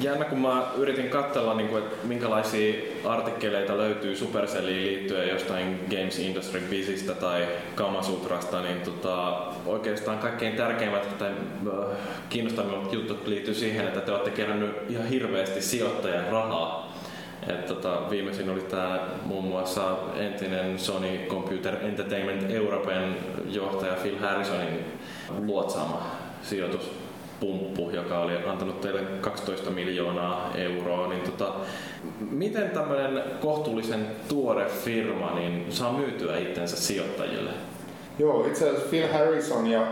Jännä, 0.00 0.24
kun 0.24 0.38
mä 0.38 0.66
yritin 0.76 1.08
katsella, 1.08 1.54
niin 1.54 1.68
kuin, 1.68 1.82
että 1.82 2.06
minkälaisia 2.06 2.74
artikkeleita 3.04 3.78
löytyy 3.78 4.16
Supercelliin 4.16 4.86
liittyen 4.86 5.28
jostain 5.28 5.80
Games 5.90 6.18
Industry 6.18 6.60
Bizistä 6.60 7.14
tai 7.14 7.48
Kamasutrasta, 7.74 8.62
niin 8.62 8.80
tota, 8.80 9.42
oikeastaan 9.66 10.18
kaikkein 10.18 10.56
tärkeimmät 10.56 11.18
tai 11.18 11.30
äh, 11.30 11.96
kiinnostavimmat 12.28 12.92
jutut 12.92 13.26
liittyy 13.26 13.54
siihen, 13.54 13.86
että 13.86 14.00
te 14.00 14.12
olette 14.12 14.30
kerännyt 14.30 14.76
ihan 14.88 15.06
hirveästi 15.06 15.62
sijoittajan 15.62 16.28
rahaa. 16.30 16.98
Et 17.48 17.66
tota, 17.66 18.10
viimeisin 18.10 18.50
oli 18.50 18.60
tämä 18.60 19.00
muun 19.24 19.44
muassa 19.44 19.96
entinen 20.16 20.78
Sony 20.78 21.18
Computer 21.28 21.74
Entertainment 21.84 22.50
Europen 22.50 23.16
johtaja 23.50 23.92
Phil 23.92 24.18
Harrisonin 24.18 24.84
luotsaama 25.38 26.02
sijoitus 26.42 26.97
pumppu, 27.40 27.90
joka 27.90 28.18
oli 28.18 28.32
antanut 28.46 28.80
teille 28.80 29.00
12 29.20 29.70
miljoonaa 29.70 30.52
euroa, 30.54 31.08
niin 31.08 31.22
tota, 31.22 31.54
miten 32.30 32.70
tämmöinen 32.70 33.22
kohtuullisen 33.40 34.06
tuore 34.28 34.66
firma 34.84 35.34
niin 35.34 35.66
saa 35.70 35.92
myytyä 35.92 36.38
itsensä 36.38 36.76
sijoittajille? 36.76 37.50
Joo, 38.18 38.46
itse 38.46 38.68
asiassa 38.68 38.88
Phil 38.88 39.12
Harrison 39.12 39.66
ja 39.66 39.86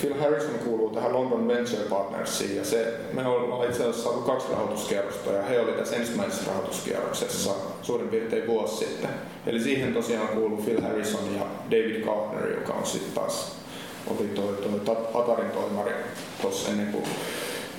Phil 0.00 0.14
Harrison 0.20 0.58
kuuluu 0.64 0.90
tähän 0.90 1.12
London 1.12 1.48
Venture 1.48 1.84
Partnersiin 1.90 2.56
ja 2.56 2.64
se, 2.64 2.94
me 3.12 3.26
ollaan 3.26 3.68
itse 3.68 3.82
asiassa 3.82 4.02
saatu 4.02 4.20
kaksi 4.20 4.46
rahoituskierrosta 4.52 5.32
ja 5.32 5.42
he 5.42 5.60
olivat 5.60 5.78
tässä 5.78 5.96
ensimmäisessä 5.96 6.50
rahoituskierroksessa 6.50 7.50
suurin 7.82 8.08
piirtein 8.08 8.46
vuosi 8.46 8.76
sitten. 8.76 9.10
Eli 9.46 9.60
siihen 9.60 9.94
tosiaan 9.94 10.28
kuuluu 10.28 10.62
Phil 10.62 10.80
Harrison 10.80 11.34
ja 11.36 11.46
David 11.70 12.04
Gardner, 12.04 12.58
joka 12.58 12.72
on 12.72 12.86
sitten 12.86 13.12
taas 13.12 13.58
oli 14.10 14.28
toi, 14.28 14.80
toi 14.84 14.96
Atarin 15.14 15.50
toimari 15.50 15.92
tuossa 16.42 16.70
ennen 16.70 16.86
kuin, 16.86 17.04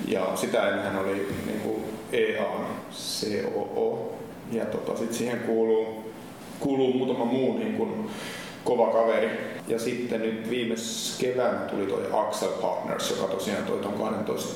ja 0.08 0.36
sitä 0.36 0.68
ennenhän 0.68 0.98
oli 0.98 1.28
niin 1.46 1.60
kuin 1.60 1.84
EA, 2.12 2.44
COO, 2.92 4.12
ja 4.52 4.64
tota, 4.64 4.96
sitten 4.96 5.16
siihen 5.16 5.38
kuuluu, 5.38 6.12
kuuluu 6.60 6.92
muutama 6.92 7.24
muu 7.24 7.58
niin 7.58 7.74
kuin, 7.74 8.10
kova 8.64 8.92
kaveri. 8.92 9.30
Ja 9.68 9.78
sitten 9.78 10.20
nyt 10.20 10.50
viime 10.50 10.74
keväänä 11.20 11.58
tuli 11.58 11.86
toi 11.86 12.06
Axel 12.12 12.48
Partners, 12.48 13.10
joka 13.10 13.34
tosiaan 13.34 13.64
toi 13.64 13.78
ton 13.78 13.92
12 13.92 14.54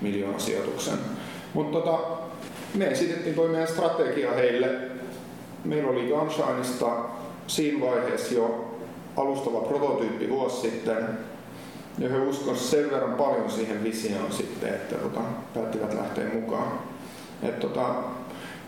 miljoonan 0.00 0.40
sijoituksen. 0.40 0.98
Mutta 1.54 1.78
tota, 1.78 1.98
me 2.74 2.86
esitettiin 2.86 3.34
toi 3.34 3.48
meidän 3.48 3.68
strategia 3.68 4.32
heille. 4.32 4.68
Meillä 5.64 5.90
oli 5.90 6.08
Gunshineista 6.08 7.04
siinä 7.46 7.86
vaiheessa 7.86 8.34
jo 8.34 8.74
alustava 9.16 9.60
prototyyppi 9.60 10.30
vuosi 10.30 10.70
sitten. 10.70 11.08
Ja 11.98 12.08
he 12.08 12.18
uskon 12.18 12.56
sen 12.56 12.90
verran 12.90 13.14
paljon 13.14 13.50
siihen 13.50 13.84
visioon 13.84 14.32
sitten, 14.32 14.68
että 14.68 14.94
tota, 14.94 15.20
päättivät 15.54 15.94
lähteä 15.94 16.24
mukaan. 16.34 16.72
Et 17.42 17.60
tota, 17.60 17.94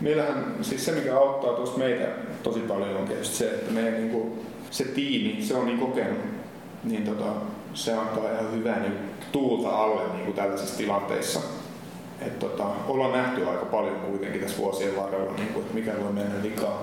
meillähän, 0.01 0.55
siis 0.61 0.85
se 0.85 0.91
mikä 0.91 1.17
auttaa 1.17 1.53
tuossa 1.53 1.77
meitä 1.77 2.07
tosi 2.43 2.59
paljon 2.59 2.97
on 2.97 3.07
tietysti 3.07 3.35
se, 3.35 3.45
että 3.45 3.71
meidän 3.71 3.93
niinku, 3.93 4.45
se 4.71 4.83
tiimi, 4.83 5.43
se 5.43 5.55
on 5.55 5.65
niin 5.65 5.79
kokenut, 5.79 6.19
niin 6.83 7.03
tota, 7.03 7.25
se 7.73 7.93
antaa 7.93 8.31
ihan 8.31 8.51
hyvää 8.51 8.79
niin 8.79 8.93
tuulta 9.31 9.69
alle 9.69 10.01
niin 10.13 10.25
kuin 10.25 10.35
tällaisissa 10.35 10.77
tilanteissa. 10.77 11.39
Et 12.21 12.39
tota, 12.39 12.63
ollaan 12.87 13.11
nähty 13.11 13.45
aika 13.45 13.65
paljon 13.65 13.95
kuitenkin 13.95 14.41
tässä 14.41 14.57
vuosien 14.57 14.95
varrella, 14.95 15.33
niin 15.33 15.47
kuin, 15.53 15.63
että 15.63 15.75
mikä 15.75 15.91
voi 16.03 16.13
mennä 16.13 16.43
vikaan. 16.43 16.79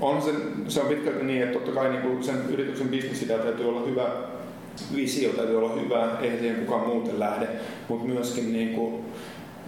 On 0.00 0.22
se, 0.22 0.30
se 0.68 0.80
on 0.80 0.86
pitkälti 0.86 1.24
niin, 1.24 1.42
että 1.42 1.58
totta 1.58 1.72
kai 1.72 1.88
niin 1.88 2.02
kuin 2.02 2.24
sen 2.24 2.36
yrityksen 2.48 2.88
bisnesi 2.88 3.26
täytyy 3.26 3.68
olla 3.68 3.86
hyvä, 3.86 4.10
visio 4.96 5.30
täytyy 5.30 5.58
olla 5.58 5.80
hyvä, 5.80 6.18
eihän 6.20 6.38
siihen 6.38 6.66
kukaan 6.66 6.88
muuten 6.88 7.20
lähde, 7.20 7.48
mutta 7.88 8.08
myöskin 8.08 8.52
niin 8.52 8.74
kuin, 8.74 9.04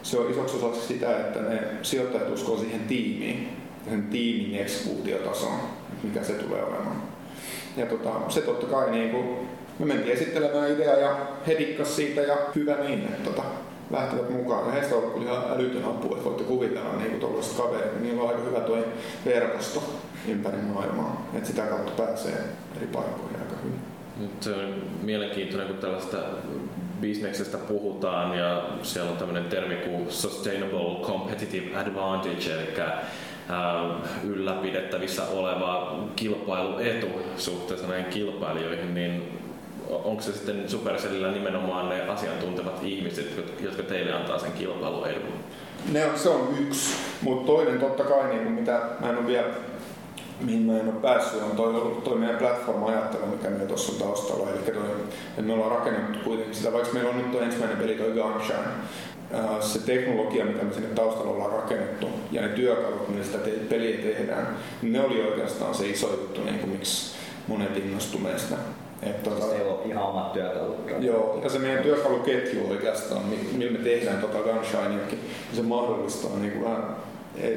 se 0.02 0.18
on 0.18 0.30
isoksi 0.30 0.56
osaksi 0.56 0.88
sitä, 0.88 1.16
että 1.20 1.40
ne 1.40 1.62
sijoittajat 1.82 2.30
uskoo 2.30 2.58
siihen 2.58 2.80
tiimiin, 2.80 3.48
sen 3.88 4.02
tiimin 4.02 4.60
eksekuutiotasoon, 4.60 5.60
mikä 6.02 6.24
se 6.24 6.32
tulee 6.32 6.64
olemaan. 6.64 7.02
Ja 7.76 7.86
tota, 7.86 8.10
se 8.28 8.40
totta 8.40 8.66
kai 8.66 8.90
niin 8.90 9.10
kuin, 9.10 9.26
me 9.78 9.86
mentiin 9.86 10.12
esittelemään 10.12 10.72
ideaa 10.72 10.96
ja 10.96 11.16
he 11.46 11.56
dikkas 11.58 11.96
siitä 11.96 12.20
ja 12.20 12.36
hyvä 12.54 12.76
niin, 12.76 13.04
että 13.04 13.30
tota, 13.30 13.42
lähtivät 13.90 14.30
mukaan. 14.30 14.66
Ja 14.66 14.72
heistä 14.72 14.96
on 14.96 15.04
ollut 15.04 15.22
ihan 15.22 15.44
älytön 15.50 15.84
apu, 15.84 16.14
että 16.14 16.24
voitte 16.24 16.44
kuvitella 16.44 16.96
niin 16.96 17.20
tuollaiset 17.20 17.56
kaverit. 17.56 18.02
Niillä 18.02 18.22
on 18.22 18.28
aika 18.28 18.42
hyvä 18.42 18.60
tuo 18.60 18.78
verkosto 19.24 19.82
ympäri 20.28 20.56
maailmaa, 20.56 21.30
että 21.34 21.48
sitä 21.48 21.62
kautta 21.62 22.02
pääsee 22.02 22.38
eri 22.76 22.86
paikkoihin 22.86 23.40
aika 23.40 23.54
hyvin. 23.64 23.97
Se 24.40 24.52
on 24.52 24.74
mielenkiintoinen, 25.02 25.68
kun 25.68 25.76
tällaista 25.76 26.16
bisneksestä 27.00 27.58
puhutaan 27.58 28.38
ja 28.38 28.62
siellä 28.82 29.10
on 29.10 29.16
tämmöinen 29.16 29.44
termi 29.44 29.74
kuin 29.74 30.10
Sustainable 30.12 31.06
Competitive 31.06 31.76
Advantage, 31.76 32.52
eli 32.52 32.82
ylläpidettävissä 34.24 35.22
oleva 35.26 35.98
kilpailuetu 36.16 37.06
suhteessa 37.36 37.86
näihin 37.86 38.06
kilpailijoihin, 38.06 38.94
niin 38.94 39.38
onko 39.90 40.22
se 40.22 40.32
sitten 40.32 40.68
Supercellillä 40.68 41.30
nimenomaan 41.30 41.88
ne 41.88 42.02
asiantuntevat 42.02 42.82
ihmiset, 42.82 43.60
jotka 43.60 43.82
teille 43.82 44.12
antaa 44.12 44.38
sen 44.38 44.52
kilpailuedun? 44.52 45.32
Ne 45.92 46.06
on, 46.06 46.18
se 46.18 46.28
on 46.28 46.54
yksi, 46.60 46.94
mutta 47.22 47.46
toinen 47.46 47.80
totta 47.80 48.04
kai, 48.04 48.28
niin 48.28 48.52
mitä 48.52 48.80
mä 49.00 49.10
en 49.10 49.18
ole 49.18 49.26
vielä 49.26 49.48
mihin 50.40 50.62
mä 50.62 50.78
en 50.78 50.88
ole 50.88 51.00
päässyt, 51.02 51.42
on 51.42 51.56
toi, 51.56 52.00
toi 52.04 52.18
meidän 52.18 52.36
platform-ajattelu, 52.36 53.26
mikä 53.26 53.50
meillä 53.50 53.66
tuossa 53.66 53.92
on 53.92 53.98
taustalla. 53.98 54.50
Eli 54.50 54.72
toi, 54.72 54.82
että 55.28 55.42
me 55.42 55.52
ollaan 55.52 55.70
rakennettu 55.70 56.18
kuitenkin 56.24 56.54
sitä, 56.54 56.72
vaikka 56.72 56.92
meillä 56.92 57.10
on 57.10 57.16
nyt 57.16 57.32
tuo 57.32 57.40
ensimmäinen 57.40 57.78
peli, 57.78 57.94
toi 57.94 58.12
Gunshine, 58.12 58.68
se 59.60 59.78
teknologia, 59.78 60.44
mitä 60.44 60.64
me 60.64 60.72
sinne 60.72 60.88
taustalla 60.88 61.32
ollaan 61.32 61.52
rakennettu 61.52 62.08
ja 62.32 62.42
ne 62.42 62.48
työkalut, 62.48 63.08
millä 63.08 63.24
sitä 63.24 63.38
te- 63.38 63.50
peliä 63.50 63.96
tehdään, 63.96 64.56
niin 64.82 64.92
ne 64.92 65.00
oli 65.00 65.22
oikeastaan 65.22 65.74
se 65.74 65.88
iso 65.88 66.10
juttu, 66.10 66.44
niin 66.44 66.58
kuin 66.58 66.70
miksi 66.70 67.16
monet 67.46 67.76
innostuneista. 67.76 68.54
Että 69.02 69.30
tota, 69.30 69.46
siis 69.46 69.62
on 69.62 69.90
ihan 69.90 70.04
omat 70.04 70.32
työkalut. 70.32 70.76
Joo, 71.00 71.40
ja 71.42 71.50
se 71.50 71.58
meidän 71.58 71.82
työkaluketju 71.82 72.70
oikeastaan, 72.70 73.22
millä 73.52 73.78
me 73.78 73.78
tehdään 73.78 74.18
tota 74.18 74.38
Gunshineakin, 74.38 75.20
se 75.52 75.62
mahdollistaa 75.62 76.30
niin 76.38 76.52
kuin 76.52 76.64
vähän, 76.64 76.96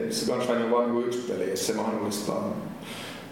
se 0.10 0.32
Gunshine 0.32 0.64
on 0.64 0.72
vain 0.72 0.94
niin 0.94 1.08
yksi 1.08 1.32
peli, 1.32 1.50
ja 1.50 1.58
se 1.58 1.74
mahdollistaa 1.74 2.54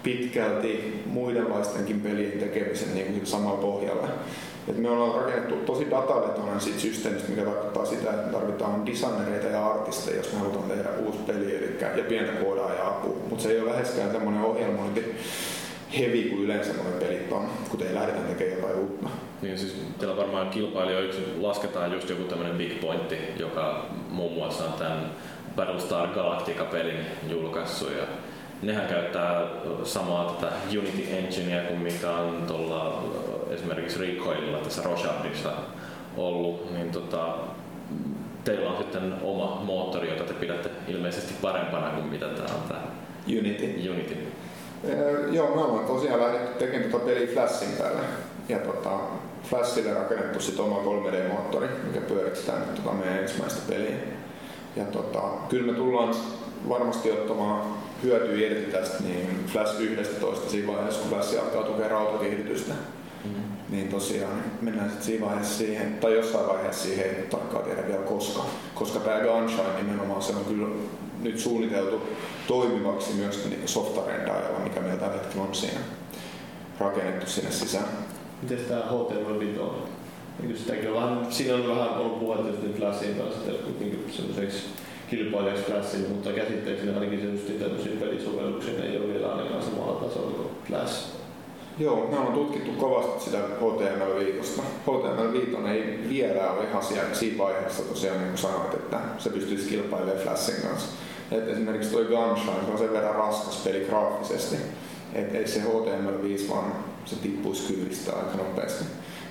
pitkälti 0.02 1.02
muidenlaistenkin 1.06 2.00
pelien 2.00 2.38
tekemisen 2.38 2.94
niin 2.94 3.12
kuin 3.12 3.26
samalla 3.26 3.60
pohjalla. 3.60 4.08
Et 4.68 4.78
me 4.78 4.90
ollaan 4.90 5.22
rakennettu 5.22 5.54
tosi 5.56 5.90
datavetoinen 5.90 6.60
siitä 6.60 6.80
systeemistä, 6.80 7.28
mikä 7.30 7.42
tarkoittaa 7.42 7.84
sitä, 7.84 8.10
että 8.10 8.32
tarvitaan 8.32 8.86
designereita 8.86 9.46
ja 9.46 9.66
artisteja, 9.66 10.16
jos 10.16 10.32
me 10.32 10.38
halutaan 10.38 10.68
tehdä 10.68 10.88
uusi 11.06 11.18
peli 11.26 11.56
eli, 11.56 11.76
ja 11.96 12.04
pientä 12.08 12.32
ja 12.78 12.88
apua. 12.88 13.16
Mutta 13.28 13.42
se 13.42 13.50
ei 13.50 13.60
ole 13.60 13.70
läheskään 13.70 14.10
semmoinen 14.10 14.44
ohjelmointi 14.44 15.14
hevi 15.98 16.22
kuin 16.22 16.44
yleensä 16.44 16.72
monet 16.72 16.98
pelit 16.98 17.32
on, 17.32 17.48
kun 17.70 17.82
ei 17.82 17.94
lähdetä 17.94 18.20
tekemään 18.20 18.60
jotain 18.60 18.78
uutta. 18.78 19.08
Niin 19.42 19.58
siis 19.58 19.76
teillä 19.98 20.16
varmaan 20.16 20.50
kilpailijoiksi 20.50 21.20
lasketaan 21.38 21.92
just 21.92 22.08
joku 22.08 22.22
tämmöinen 22.22 22.56
big 22.56 22.80
pointti, 22.80 23.16
joka 23.38 23.86
muun 24.08 24.32
muassa 24.32 24.64
on 24.64 24.72
tämän 24.72 25.10
Battlestar 25.56 26.08
Galactica-pelin 26.08 27.06
julkaissut 27.28 27.90
ja 27.90 28.04
nehän 28.62 28.86
käyttää 28.86 29.42
samaa 29.84 30.36
tätä 30.40 30.52
Unity 30.78 31.16
Engineä 31.16 31.62
kuin 31.62 31.80
mikä 31.80 32.10
on 32.10 32.44
tuolla 32.46 33.04
esimerkiksi 33.50 33.98
Recoililla 33.98 34.58
tässä 34.58 34.82
Rochardissa 34.82 35.52
ollut, 36.16 36.72
niin 36.72 36.90
tota, 36.90 37.34
teillä 38.44 38.70
on 38.70 38.76
sitten 38.78 39.14
oma 39.22 39.62
moottori, 39.64 40.08
jota 40.10 40.24
te 40.24 40.32
pidätte 40.32 40.70
ilmeisesti 40.88 41.34
parempana 41.42 41.90
kuin 41.90 42.06
mitä 42.06 42.26
tämä 42.28 42.54
on 42.54 42.68
tämä 42.68 42.80
Unity. 43.26 43.90
Unity. 43.90 44.16
Ee, 44.84 45.12
joo, 45.30 45.54
me 45.54 45.62
ollaan 45.62 45.86
tosiaan 45.86 46.20
lähdetty 46.20 46.58
tekemään 46.58 46.90
tuota 46.90 47.06
peliä 47.06 47.26
Flashin 47.26 47.76
päälle. 47.78 48.00
Ja 48.48 48.58
tota, 48.58 48.90
Flashille 49.44 49.94
rakennettu 49.94 50.40
sit 50.40 50.60
oma 50.60 50.76
3D-moottori, 50.76 51.68
mikä 51.86 52.00
pyörittää 52.00 52.58
nyt 52.58 52.74
tota 52.74 52.92
meidän 52.92 53.18
ensimmäistä 53.18 53.60
peliä. 53.68 53.96
Ja 54.76 54.84
tota, 54.84 55.20
kyllä 55.48 55.72
me 55.72 55.78
tullaan 55.78 56.14
varmasti 56.68 57.10
ottamaan 57.10 57.62
hyötyä 58.02 58.46
irti 58.46 58.72
tästä 58.72 59.02
niin 59.02 59.44
Flash 59.46 59.80
11 59.80 60.50
siinä 60.50 60.72
vaiheessa, 60.72 61.00
kun 61.00 61.10
Flash 61.10 61.42
alkaa 61.42 61.62
tukea 61.62 61.88
rautakehitystä. 61.88 62.74
Mm. 63.24 63.30
Niin 63.70 63.88
tosiaan 63.88 64.44
mennään 64.60 64.88
sitten 64.88 65.06
siinä 65.06 65.26
vaiheessa 65.26 65.58
siihen, 65.58 65.98
tai 66.00 66.14
jossain 66.14 66.46
vaiheessa 66.46 66.82
siihen, 66.82 67.06
ei 67.06 67.22
tarkkaan 67.22 67.64
tiedä 67.64 67.86
vielä 67.88 68.02
koska. 68.02 68.44
Koska 68.74 69.00
tämä 69.00 69.20
Gunshine 69.20 69.82
nimenomaan 69.82 70.22
se 70.22 70.32
on 70.32 70.44
kyllä 70.44 70.68
nyt 71.22 71.38
suunniteltu 71.38 72.02
toimivaksi 72.46 73.12
myös 73.12 73.44
niin 73.44 73.68
softarendaajalla, 73.68 74.58
mikä 74.58 74.80
meillä 74.80 75.00
tällä 75.00 75.16
hetkellä 75.16 75.42
on 75.42 75.54
siinä 75.54 75.80
rakennettu 76.80 77.26
sinne 77.26 77.50
sisään. 77.50 77.88
Miten 78.42 78.58
tämä 78.58 78.80
HTML5 78.80 79.60
on? 79.60 79.82
Niin 80.42 80.58
sitäkin 80.58 80.88
on 80.88 80.94
vähän, 80.94 81.26
siinä 81.30 81.54
on 81.54 81.68
vähän 81.68 81.88
ollut 81.88 82.20
puhetta 82.20 82.66
nyt 82.66 82.76
Flashin 82.76 83.14
kanssa, 83.14 83.50
että 83.50 83.70
niin 83.80 84.12
semmoiseksi 84.12 84.62
kilpailijaksi 85.10 85.64
Flashin, 85.64 86.08
mutta 86.08 86.32
käsittääkseni 86.32 86.94
ainakin 86.94 87.20
tietysti 87.20 87.52
tämmöisiä 87.52 87.92
pelisovelluksia 88.00 88.84
ei 88.84 88.96
ole 88.96 89.14
vielä 89.14 89.32
ainakaan 89.32 89.62
samalla 89.62 90.00
tasolla 90.00 90.30
kuin 90.30 90.48
Flash. 90.68 91.20
Joo, 91.78 91.96
me 92.10 92.18
ollaan 92.18 92.32
tutkittu 92.32 92.72
kovasti 92.72 93.24
sitä 93.24 93.38
HTML5. 93.38 94.60
HTML5 94.86 95.68
ei 95.68 95.98
vielä 96.08 96.50
ole 96.50 96.64
ihan 96.64 96.82
siellä 96.82 97.14
siinä 97.14 97.38
vaiheessa 97.38 97.82
tosiaan 97.82 98.18
niin 98.18 98.28
kuin 98.28 98.38
sanoit, 98.38 98.74
että 98.74 99.00
se 99.18 99.30
pystyisi 99.30 99.68
kilpailemaan 99.68 100.18
Flashin 100.18 100.62
kanssa. 100.68 100.88
Et 101.30 101.48
esimerkiksi 101.48 101.90
toi 101.90 102.04
Gunshine 102.04 102.72
on 102.72 102.78
sen 102.78 102.92
verran 102.92 103.14
raskas 103.14 103.56
peli 103.64 103.86
graafisesti, 103.88 104.56
että 105.12 105.38
ei 105.38 105.48
se 105.48 105.60
HTML5 105.60 106.50
vaan 106.50 106.72
se 107.04 107.16
tippuisi 107.16 107.72
kyydistä 107.72 108.12
aika 108.12 108.36
nopeasti. 108.36 108.84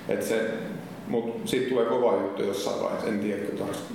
Et 0.08 0.22
se, 0.22 0.50
mut 1.08 1.40
siitä 1.44 1.68
tulee 1.68 1.86
kova 1.86 2.12
juttu 2.12 2.42
jossain 2.42 2.82
vaiheessa, 2.82 3.08
en 3.08 3.20
tiedä 3.20 3.42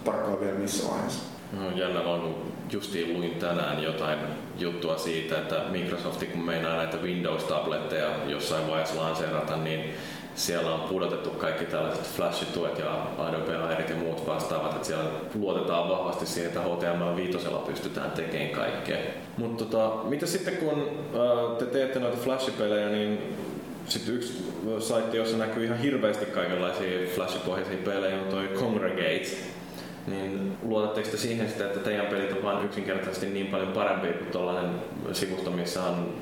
tarkkaan 0.03 0.39
vielä 0.39 0.59
missä 0.59 0.91
vaiheessa. 0.91 1.34
No, 1.53 1.77
jännä 1.77 2.01
on, 2.01 2.21
kun 2.21 2.53
justiin 2.71 3.13
luin 3.13 3.35
tänään 3.35 3.83
jotain 3.83 4.19
juttua 4.59 4.97
siitä, 4.97 5.37
että 5.37 5.61
Microsoft 5.71 6.23
kun 6.31 6.45
meinaa 6.45 6.77
näitä 6.77 6.97
Windows-tabletteja 6.97 8.09
jossain 8.27 8.67
vaiheessa 8.67 9.01
lanseerata, 9.01 9.57
niin 9.57 9.93
siellä 10.35 10.73
on 10.73 10.89
pudotettu 10.89 11.29
kaikki 11.29 11.65
tällaiset 11.65 12.05
flashituet 12.15 12.79
ja 12.79 13.07
Adobe 13.17 13.55
Airit 13.55 13.89
ja 13.89 13.95
muut 13.95 14.27
vastaavat, 14.27 14.71
että 14.71 14.87
siellä 14.87 15.05
luotetaan 15.35 15.89
vahvasti 15.89 16.25
siihen, 16.25 16.51
että 16.51 16.61
HTML5 16.61 17.67
pystytään 17.67 18.11
tekemään 18.11 18.49
kaikkea. 18.49 18.97
Mutta 19.37 19.65
tota, 19.65 20.03
mitä 20.03 20.25
sitten 20.25 20.57
kun 20.57 20.79
äh, 20.79 21.57
te 21.57 21.65
teette 21.65 21.99
noita 21.99 22.17
flashipelejä, 22.17 22.89
niin 22.89 23.19
sitten 23.87 24.15
yksi 24.15 24.53
saitti, 24.79 25.17
jossa 25.17 25.37
näkyy 25.37 25.65
ihan 25.65 25.79
hirveästi 25.79 26.25
kaikenlaisia 26.25 27.09
flashipohjaisia 27.15 27.77
pelejä, 27.85 28.21
on 28.21 28.27
toi 28.27 28.47
Congregate, 28.47 29.27
niin 30.07 30.57
luotatteko 30.63 31.09
te 31.09 31.17
siihen 31.17 31.49
sitä, 31.49 31.65
että 31.65 31.79
teidän 31.79 32.05
pelit 32.05 32.31
on 32.31 32.43
vain 32.43 32.65
yksinkertaisesti 32.65 33.25
niin 33.25 33.47
paljon 33.47 33.71
parempi 33.71 34.07
kuin 34.07 34.31
tuollainen 34.31 34.75
sivusto, 35.11 35.51
missä 35.51 35.83
on 35.83 36.13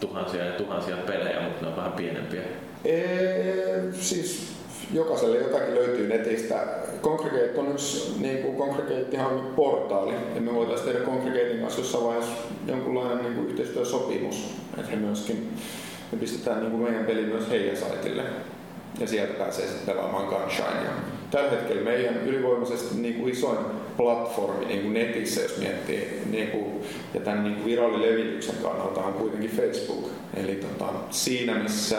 tuhansia 0.00 0.44
ja 0.44 0.52
tuhansia 0.52 0.96
pelejä, 0.96 1.40
mutta 1.40 1.62
ne 1.62 1.68
on 1.68 1.76
vähän 1.76 1.92
pienempiä. 1.92 2.42
Ee, 2.84 3.82
siis 3.92 4.52
jokaiselle 4.92 5.38
jotakin 5.38 5.74
löytyy 5.74 6.08
netistä. 6.08 6.66
Congregate 7.02 7.60
on 7.60 7.72
yksi, 7.72 8.20
niin 8.20 8.38
kuin 8.38 8.56
Congregatehan 8.56 9.32
on 9.32 9.52
portaali, 9.56 10.14
ja 10.34 10.40
me 10.40 10.54
voitaisiin 10.54 10.88
tehdä 10.88 11.06
Congregatein 11.06 11.60
kanssa 11.60 11.80
jossain 11.80 12.04
vaiheessa 12.04 12.32
jonkunlainen 12.66 13.22
niin 13.22 13.34
kuin 13.34 13.48
yhteistyösopimus, 13.48 14.54
että 14.78 14.90
he 14.90 14.96
myöskin 14.96 15.52
me 16.12 16.18
pistetään 16.18 16.60
niin 16.60 16.70
kuin 16.70 16.82
meidän 16.82 17.04
peli 17.04 17.22
myös 17.22 17.50
heidän 17.50 17.76
saitille 17.76 18.22
ja 19.00 19.06
sieltä 19.06 19.32
pääsee 19.32 19.66
sitten 19.66 19.94
pelaamaan 19.94 20.26
Gunshinea. 20.26 21.17
Tällä 21.30 21.50
hetkellä 21.50 21.82
meidän 21.82 22.26
ylivoimaisesti 22.26 22.94
niin 22.94 23.14
kuin 23.14 23.32
isoin 23.32 23.58
platformi 23.96 24.64
niin 24.64 24.82
kuin 24.82 24.94
netissä, 24.94 25.40
jos 25.40 25.58
miettii, 25.58 26.22
niin 26.30 26.48
kuin, 26.48 26.82
ja 27.14 27.20
tämän 27.20 27.44
niin 27.44 27.64
virallilevityksen 27.64 28.54
kannalta 28.62 29.00
on 29.00 29.12
kuitenkin 29.12 29.50
Facebook. 29.50 30.10
Eli 30.34 30.54
tota, 30.54 30.92
siinä 31.10 31.54
missä 31.54 31.96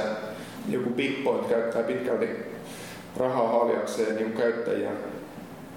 joku 0.70 0.90
Big 0.90 1.24
Point 1.24 1.48
käyttää 1.48 1.84
pitkälti 1.84 2.28
rahaa 3.18 3.48
haljakseen 3.48 4.16
niin 4.16 4.34
käyttäjiä 4.34 4.92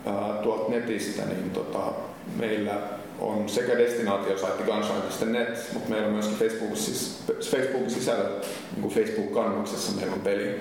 ää, 0.07 0.38
tuolta 0.43 0.71
netistä, 0.71 1.23
niin 1.25 1.51
tota, 1.51 1.93
meillä 2.38 2.75
on 3.19 3.49
sekä 3.49 3.79
destinaatiosaitti 3.79 4.62
gunshine.net, 4.62 5.71
mutta 5.73 5.91
meillä 5.91 6.07
on 6.07 6.12
myöskin 6.12 6.37
Facebook, 6.37 6.77
siis 6.77 7.23
Facebookin 7.51 7.91
sisällä, 7.91 8.31
niin 8.77 8.91
Facebook-kannuksessa 8.91 9.93
meillä 9.97 10.12
on 10.12 10.21
peli. 10.21 10.61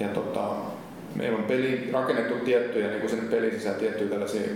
Ja 0.00 0.08
tota, 0.08 0.50
meillä 1.16 1.38
on 1.38 1.44
peli 1.44 1.90
rakennettu 1.92 2.34
tiettyjä, 2.44 2.88
niin 2.88 3.00
kuin 3.00 3.10
sen 3.10 3.28
pelin 3.28 3.52
sisään 3.52 3.76
tiettyjä 3.76 4.10
tällaisia 4.10 4.48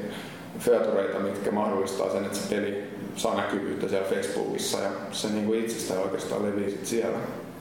featureita, 0.59 1.19
mitkä 1.19 1.51
mahdollistaa 1.51 2.11
sen, 2.11 2.25
että 2.25 2.39
se 2.39 2.55
peli 2.55 2.85
saa 3.17 3.37
näkyvyyttä 3.37 3.89
siellä 3.89 4.09
Facebookissa 4.09 4.79
ja 4.79 4.91
se 5.13 5.29
niin 5.29 5.47
kuin 5.47 5.61
itsestään 5.61 6.03
oikeastaan 6.03 6.43
levii 6.43 6.81
siellä. 6.83 7.19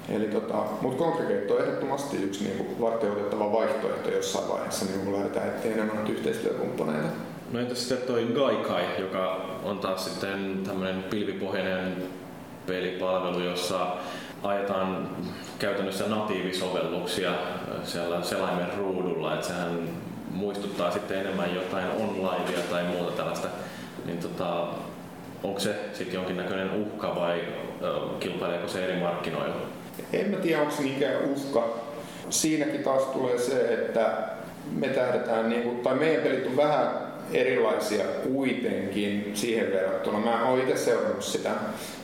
Eli 0.09 0.25
tota, 0.25 0.53
Congregate 0.97 1.53
on 1.53 1.61
ehdottomasti 1.61 2.17
yksi 2.17 2.43
niin 2.43 2.57
kuin 2.57 2.81
varteutettava 2.81 3.51
vaihtoehto 3.51 4.11
jossain 4.11 4.49
vaiheessa, 4.49 4.85
niin 4.85 4.99
kun 4.99 5.13
lähdetään 5.13 5.47
etsiä 5.47 5.73
enemmän 5.73 6.07
yhteistyökumppaneita. 6.07 7.07
No 7.51 7.59
entäs 7.59 7.89
sitten 7.89 8.07
toi 8.07 8.27
Gaikai, 8.35 8.83
joka 8.99 9.45
on 9.63 9.79
taas 9.79 10.05
sitten 10.05 10.59
tämmöinen 10.65 11.03
pilvipohjainen 11.03 12.03
pelipalvelu, 12.67 13.39
jossa 13.39 13.87
ajetaan 14.43 15.09
käytännössä 15.59 16.07
natiivisovelluksia 16.07 17.31
siellä 17.83 18.23
selaimen 18.23 18.77
ruudulla, 18.77 19.33
että 19.33 19.47
sehän 19.47 19.89
muistuttaa 20.31 20.91
sitten 20.91 21.19
enemmän 21.19 21.55
jotain 21.55 21.87
onlinea 21.91 22.61
tai 22.71 22.83
muuta 22.83 23.11
tällaista, 23.11 23.47
niin 24.05 24.17
tota, 24.17 24.67
onko 25.43 25.59
se 25.59 25.75
sitten 25.93 26.15
jonkinnäköinen 26.15 26.71
uhka 26.71 27.15
vai 27.15 27.41
kilpaileeko 28.19 28.67
se 28.67 28.85
eri 28.85 28.99
markkinoilla? 28.99 29.55
En 30.13 30.31
mä 30.31 30.37
tiedä, 30.37 30.61
onko 30.61 30.73
se 30.73 30.81
mikään 30.81 31.25
uhka. 31.25 31.67
Siinäkin 32.29 32.83
taas 32.83 33.03
tulee 33.03 33.37
se, 33.37 33.73
että 33.73 34.17
me 34.71 34.87
tähdetään, 34.87 35.49
niin 35.49 35.63
kuin, 35.63 35.79
tai 35.79 35.95
meidän 35.95 36.23
pelit 36.23 36.47
on 36.47 36.57
vähän 36.57 37.09
erilaisia 37.33 38.05
kuitenkin 38.23 39.31
siihen 39.33 39.71
verrattuna. 39.71 40.19
Mä 40.19 40.49
oon 40.49 40.59
itse 40.59 40.77
seurannut 40.77 41.23
sitä 41.23 41.49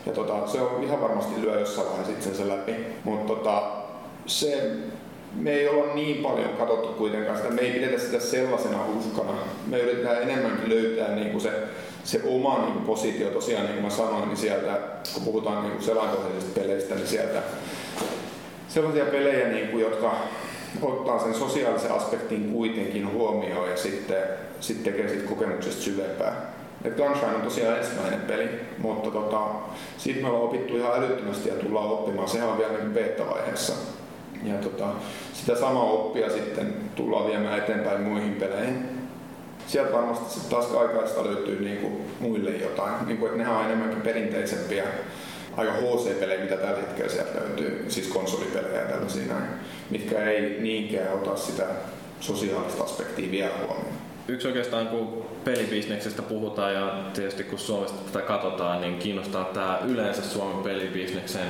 ja 0.06 0.12
tota, 0.12 0.48
se 0.48 0.62
on 0.62 0.84
ihan 0.84 1.02
varmasti 1.02 1.42
lyö 1.42 1.60
jossain 1.60 1.88
vaiheessa 1.88 2.14
itsensä 2.14 2.48
läpi. 2.50 2.76
Mutta 3.04 3.34
tota, 3.34 3.64
se, 4.26 4.72
me 5.36 5.52
ei 5.52 5.68
olla 5.68 5.94
niin 5.94 6.24
paljon 6.24 6.50
katsottu 6.50 6.88
kuitenkaan 6.88 7.38
sitä, 7.38 7.50
me 7.50 7.62
ei 7.62 7.72
pidetä 7.72 8.00
sitä 8.00 8.20
sellaisena 8.20 8.86
uhkana. 8.86 9.38
Me 9.68 9.80
yritetään 9.80 10.22
enemmänkin 10.22 10.70
löytää 10.70 11.16
niin 11.16 11.30
kuin 11.30 11.42
se, 11.42 11.52
se 12.04 12.22
oma 12.26 12.60
niin 12.60 12.74
kuin 12.74 12.86
positio 12.86 13.30
tosiaan, 13.30 13.66
niin 13.66 13.74
kuin 13.74 13.84
mä 13.84 13.90
sanoin, 13.90 14.28
niin 14.28 14.38
sieltä, 14.38 14.80
kun 15.14 15.24
puhutaan 15.24 15.64
niin 15.64 15.82
selainpohjaisista 15.82 16.60
peleistä, 16.60 16.96
niin 16.96 17.08
sieltä 17.08 17.42
sellaisia 18.68 19.06
pelejä, 19.06 19.48
niin 19.48 19.68
kuin, 19.68 19.84
jotka 19.84 20.16
ottaa 20.82 21.20
sen 21.20 21.36
sosiaalisen 21.36 21.92
aspektin 21.92 22.52
kuitenkin 22.52 23.14
huomioon 23.14 23.70
ja 23.70 23.78
sitten, 23.78 24.24
sitten 24.60 24.94
tekee 24.94 25.10
siitä 25.10 25.30
kokemuksesta 25.30 25.82
syvempää. 25.82 26.56
Et 26.84 26.98
Gunshine 26.98 27.36
on 27.36 27.42
tosiaan 27.42 27.78
ensimmäinen 27.78 28.22
peli, 28.22 28.50
mutta 28.78 29.12
tota, 29.12 29.40
siitä 29.98 30.22
me 30.22 30.28
ollaan 30.28 30.44
opittu 30.44 30.78
ihan 30.78 31.04
älyttömästi 31.04 31.50
ja 31.50 31.56
tullaan 31.56 31.90
oppimaan. 31.90 32.30
Sehän 32.30 32.50
on 32.50 32.58
vielä 32.58 32.74
niin 32.74 32.94
beta-vaiheessa. 32.94 33.74
Ja 34.48 34.56
tota, 34.56 34.88
sitä 35.34 35.56
samaa 35.56 35.84
oppia 35.84 36.30
sitten 36.30 36.74
tullaan 36.96 37.28
viemään 37.28 37.58
eteenpäin 37.60 38.02
muihin 38.02 38.36
peleihin. 38.36 38.90
Sieltä 39.68 39.94
varmasti 39.94 40.34
sitten 40.34 40.50
taas 40.50 40.72
aikaista 40.72 41.26
löytyy 41.26 41.62
niinku 41.62 42.02
muille 42.20 42.52
jotain, 42.52 42.94
niinku, 43.06 43.26
että 43.26 43.38
nehän 43.38 43.56
on 43.56 43.66
enemmänkin 43.66 44.02
perinteisempiä 44.02 44.84
aika 45.58 45.72
HC-pelejä, 45.72 46.44
mitä 46.44 46.58
tällä 46.58 46.78
hetkellä 46.78 47.12
sieltä 47.12 47.40
löytyy, 47.40 47.86
siis 47.88 48.08
konsolipelejä 48.08 48.82
ja 48.82 48.88
tällaisia 48.88 49.26
näin, 49.34 49.44
mitkä 49.90 50.24
ei 50.24 50.58
niinkään 50.60 51.14
ota 51.14 51.36
sitä 51.36 51.66
sosiaalista 52.20 52.84
aspektia 52.84 53.32
vielä 53.32 53.52
huomioon. 53.58 53.96
Yksi 54.28 54.48
oikeastaan, 54.48 54.88
kun 54.88 55.26
pelibisneksestä 55.44 56.22
puhutaan 56.22 56.74
ja 56.74 57.04
tietysti 57.14 57.44
kun 57.44 57.60
Suomesta 57.60 58.12
tätä 58.12 58.26
katsotaan, 58.26 58.82
niin 58.82 59.00
kiinnostaa 59.00 59.46
tämä 59.46 59.80
yleensä 59.88 60.22
Suomen 60.22 60.64
pelibisneksen 60.64 61.48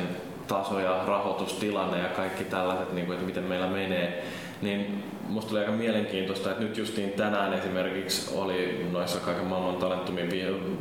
taso 0.47 0.79
ja 0.79 1.03
rahoitustilanne 1.07 1.99
ja 1.99 2.09
kaikki 2.09 2.43
tällaiset, 2.43 2.93
niin 2.93 3.05
kuin, 3.05 3.13
että 3.13 3.25
miten 3.25 3.43
meillä 3.43 3.67
menee. 3.67 4.23
Niin 4.61 5.03
musta 5.29 5.51
oli 5.51 5.59
aika 5.59 5.71
mielenkiintoista, 5.71 6.51
että 6.51 6.63
nyt 6.63 6.77
justiin 6.77 7.09
tänään 7.09 7.53
esimerkiksi 7.53 8.37
oli 8.37 8.87
noissa 8.91 9.19
kaiken 9.19 9.45
maailman 9.45 9.75
talenttumin 9.75 10.29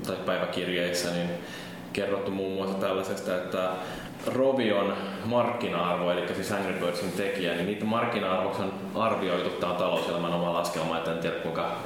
tai 0.06 0.16
päiväkirjeissä, 0.26 1.10
niin 1.10 1.28
kerrottu 1.92 2.30
muun 2.30 2.52
muassa 2.52 2.78
tällaisesta, 2.78 3.36
että 3.36 3.70
Rovion 4.26 4.94
markkina-arvo, 5.24 6.10
eli 6.10 6.34
siis 6.34 6.52
Angry 6.52 6.72
Birdsin 6.72 7.12
tekijä, 7.12 7.54
niin 7.54 7.66
niitä 7.66 7.84
markkina-arvoksi 7.84 8.62
on 8.62 8.72
arvioitu, 8.94 9.50
tämä 9.50 9.72
on 9.72 9.78
talouselämän 9.78 10.32
oma 10.32 10.52
laskelma, 10.52 10.98
että 10.98 11.12
en 11.12 11.18
tiedä 11.18 11.36
kuinka 11.36 11.76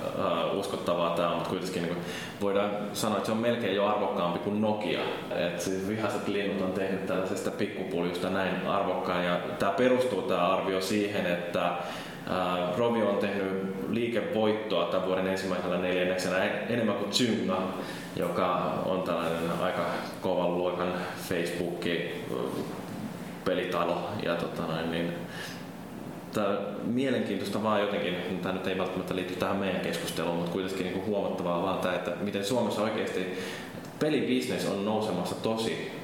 uh, 0.52 0.58
uskottavaa 0.58 1.10
tämä 1.10 1.28
on, 1.28 1.34
mutta 1.34 1.50
kuitenkin 1.50 1.82
niin 1.82 1.96
voidaan 2.40 2.70
sanoa, 2.92 3.16
että 3.16 3.26
se 3.26 3.32
on 3.32 3.38
melkein 3.38 3.76
jo 3.76 3.86
arvokkaampi 3.86 4.38
kuin 4.38 4.60
Nokia. 4.60 5.00
Et 5.36 5.60
siis 5.60 5.88
vihaiset 5.88 6.28
linnut 6.28 6.62
on 6.62 6.72
tehnyt 6.72 7.06
tällaisesta 7.06 7.50
pikkupuljusta 7.50 8.30
näin 8.30 8.66
arvokkaan, 8.66 9.24
ja 9.24 9.40
tämä 9.58 9.72
perustuu 9.72 10.22
tämä 10.22 10.48
arvio 10.48 10.80
siihen, 10.80 11.26
että 11.26 11.72
Uh, 12.28 12.78
Rovio 12.78 13.08
on 13.08 13.16
tehnyt 13.16 13.76
liikevoittoa 13.88 14.84
tämän 14.84 15.06
vuoden 15.06 15.26
ensimmäisellä 15.26 15.78
neljänneksenä 15.78 16.44
enemmän 16.68 16.96
kuin 16.96 17.12
Zynga, 17.12 17.62
joka 18.16 18.54
on 18.86 19.02
tällainen 19.02 19.50
aika 19.62 19.86
kovan 20.20 20.58
luokan 20.58 20.92
Facebook-pelitalo. 21.28 24.08
Ja 24.24 24.36
tota 24.36 24.62
noin, 24.62 24.90
niin, 24.90 25.12
mielenkiintoista 26.84 27.62
vaan 27.62 27.80
jotenkin, 27.80 28.16
tämä 28.42 28.54
nyt 28.54 28.66
ei 28.66 28.78
välttämättä 28.78 29.16
liity 29.16 29.34
tähän 29.34 29.56
meidän 29.56 29.80
keskusteluun, 29.80 30.36
mutta 30.36 30.52
kuitenkin 30.52 30.82
niin 30.82 30.94
kuin 30.94 31.06
huomattavaa 31.06 31.62
vaan 31.62 31.78
tämä, 31.78 31.94
että 31.94 32.12
miten 32.20 32.44
Suomessa 32.44 32.82
oikeasti 32.82 33.38
pelibisnes 33.98 34.66
on 34.66 34.84
nousemassa 34.84 35.34
tosi 35.34 35.98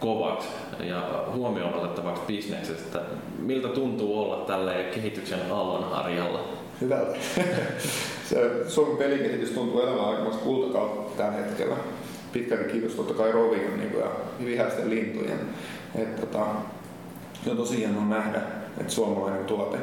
kovaksi 0.00 0.48
ja 0.80 1.24
huomioon 1.32 1.74
otettavaksi 1.74 2.22
bisneksestä. 2.26 3.00
Miltä 3.38 3.68
tuntuu 3.68 4.22
olla 4.22 4.36
tälle 4.36 4.90
kehityksen 4.94 5.52
aallon 5.52 5.90
harjalla? 5.90 6.59
Hyvältä. 6.80 7.18
se 8.28 8.50
Suomen 8.68 8.96
pelikehitys 8.96 9.50
tuntuu 9.50 9.80
elämään 9.80 10.08
aikamoista 10.08 10.42
kultakautta 10.42 11.22
tällä 11.22 11.38
hetkellä. 11.38 11.76
Pitkälti 12.32 12.72
kiitos 12.72 12.92
totta 12.92 13.14
kai 13.14 13.32
Rovion 13.32 13.78
niin 13.78 13.98
ja 13.98 14.10
vihaisten 14.44 14.90
lintujen. 14.90 15.40
Et, 15.94 16.20
tota, 16.20 16.46
se 17.44 17.50
on 17.50 17.56
tosi 17.56 17.76
hienoa 17.76 18.04
nähdä, 18.04 18.42
että 18.80 18.92
suomalainen 18.92 19.44
tuote 19.44 19.78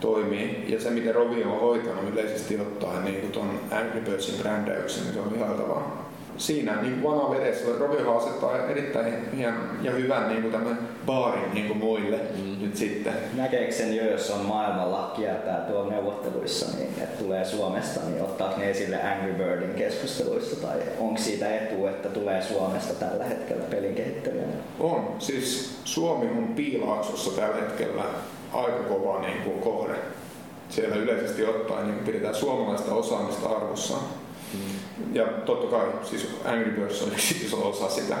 toimii. 0.00 0.64
Ja 0.68 0.80
se, 0.80 0.90
miten 0.90 1.14
Rovio 1.14 1.52
on 1.52 1.60
hoitanut 1.60 2.12
yleisesti 2.12 2.60
ottaen 2.60 3.04
niin 3.04 3.32
tuon 3.32 3.60
Angry 3.70 4.00
Birdsin 4.00 4.40
brändäyksen, 4.40 5.04
niin 5.04 5.14
se 5.14 5.20
on 5.20 5.34
ihailtavaa 5.36 6.09
siinä 6.40 6.82
niin 6.82 7.00
kuin 7.00 7.30
vedessä. 7.30 7.64
Rovio 7.78 8.16
asettaa 8.16 8.66
erittäin 8.66 9.36
hienon 9.36 9.78
ja 9.82 9.92
hyvän 9.92 10.28
niin 10.28 10.42
kuin 10.42 10.52
tämän 10.52 10.78
baarin 11.06 11.54
niin 11.54 11.66
kuin 11.66 11.78
muille 11.78 12.16
mm. 12.16 12.62
nyt 12.62 12.76
sitten. 12.76 13.12
Näkeekö 13.36 13.72
sen 13.72 13.96
jo, 13.96 14.10
jos 14.10 14.30
on 14.30 14.46
maailmalla 14.46 15.12
kiertää 15.16 15.60
tuolla 15.60 15.90
neuvotteluissa, 15.90 16.76
niin 16.76 16.88
että 16.98 17.22
tulee 17.22 17.44
Suomesta, 17.44 18.00
niin 18.00 18.22
ottaa 18.22 18.58
ne 18.58 18.70
esille 18.70 19.02
Angry 19.02 19.32
Birdin 19.32 19.74
keskusteluissa 19.74 20.66
tai 20.66 20.78
onko 20.98 21.20
siitä 21.20 21.56
etu, 21.56 21.86
että 21.86 22.08
tulee 22.08 22.42
Suomesta 22.42 22.94
tällä 22.94 23.24
hetkellä 23.24 23.64
pelin 23.64 23.94
kehittelijänä? 23.94 24.52
On. 24.80 25.14
Siis 25.18 25.78
Suomi 25.84 26.26
on 26.26 26.52
piilaaksossa 26.56 27.40
tällä 27.40 27.56
hetkellä 27.56 28.02
aika 28.52 28.82
kova 28.88 29.20
niin 29.20 29.42
kuin 29.42 29.60
kohde. 29.60 29.94
Siellä 30.68 30.96
yleisesti 30.96 31.44
ottaen 31.44 31.86
niin 31.86 32.04
pidetään 32.04 32.34
suomalaista 32.34 32.94
osaamista 32.94 33.48
arvossaan. 33.48 34.02
Ja 35.12 35.24
totta 35.24 35.76
kai, 35.76 35.86
siis 36.04 36.28
Angry 36.44 36.70
Birds 36.70 37.02
on 37.02 37.12
yksi 37.12 37.46
iso 37.46 37.68
osa 37.68 37.88
sitä, 37.88 38.16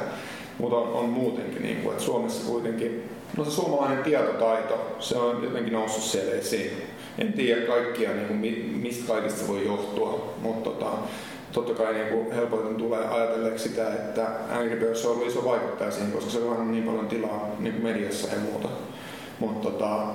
mutta 0.58 0.76
on, 0.76 0.92
on 0.92 1.08
muutenkin, 1.08 1.62
niin 1.62 1.76
kuin, 1.76 1.92
että 1.92 2.04
Suomessa 2.04 2.50
kuitenkin, 2.50 3.10
no 3.36 3.44
se 3.44 3.50
suomalainen 3.50 4.04
tietotaito, 4.04 4.96
se 4.98 5.18
on 5.18 5.44
jotenkin 5.44 5.72
noussut 5.72 6.02
siellä 6.02 6.34
esiin. 6.34 6.70
En 7.18 7.32
tiedä 7.32 7.66
kaikkia, 7.66 8.10
niin 8.12 8.26
kuin, 8.26 8.40
mistä 8.82 9.12
kaikista 9.12 9.48
voi 9.48 9.66
johtua, 9.66 10.34
mutta 10.42 10.70
tota, 10.70 10.90
totta 11.52 11.74
kai 11.74 11.94
niin 11.94 12.08
kuin 12.08 12.32
helpoiten 12.32 12.74
tulee 12.74 13.08
ajatelleeksi 13.08 13.68
sitä, 13.68 13.94
että 13.94 14.26
Angry 14.50 14.76
Birds 14.76 15.06
on 15.06 15.12
ollut 15.12 15.26
iso 15.26 15.44
vaikuttaja 15.44 15.90
siihen, 15.90 16.12
koska 16.12 16.30
se 16.30 16.38
on 16.38 16.72
niin 16.72 16.84
paljon 16.84 17.08
tilaa 17.08 17.48
niin 17.58 17.72
kuin 17.72 17.84
mediassa 17.84 18.28
ja 18.28 18.40
muuta. 18.40 18.68
Mutta 19.38 19.70
tota, 19.70 20.06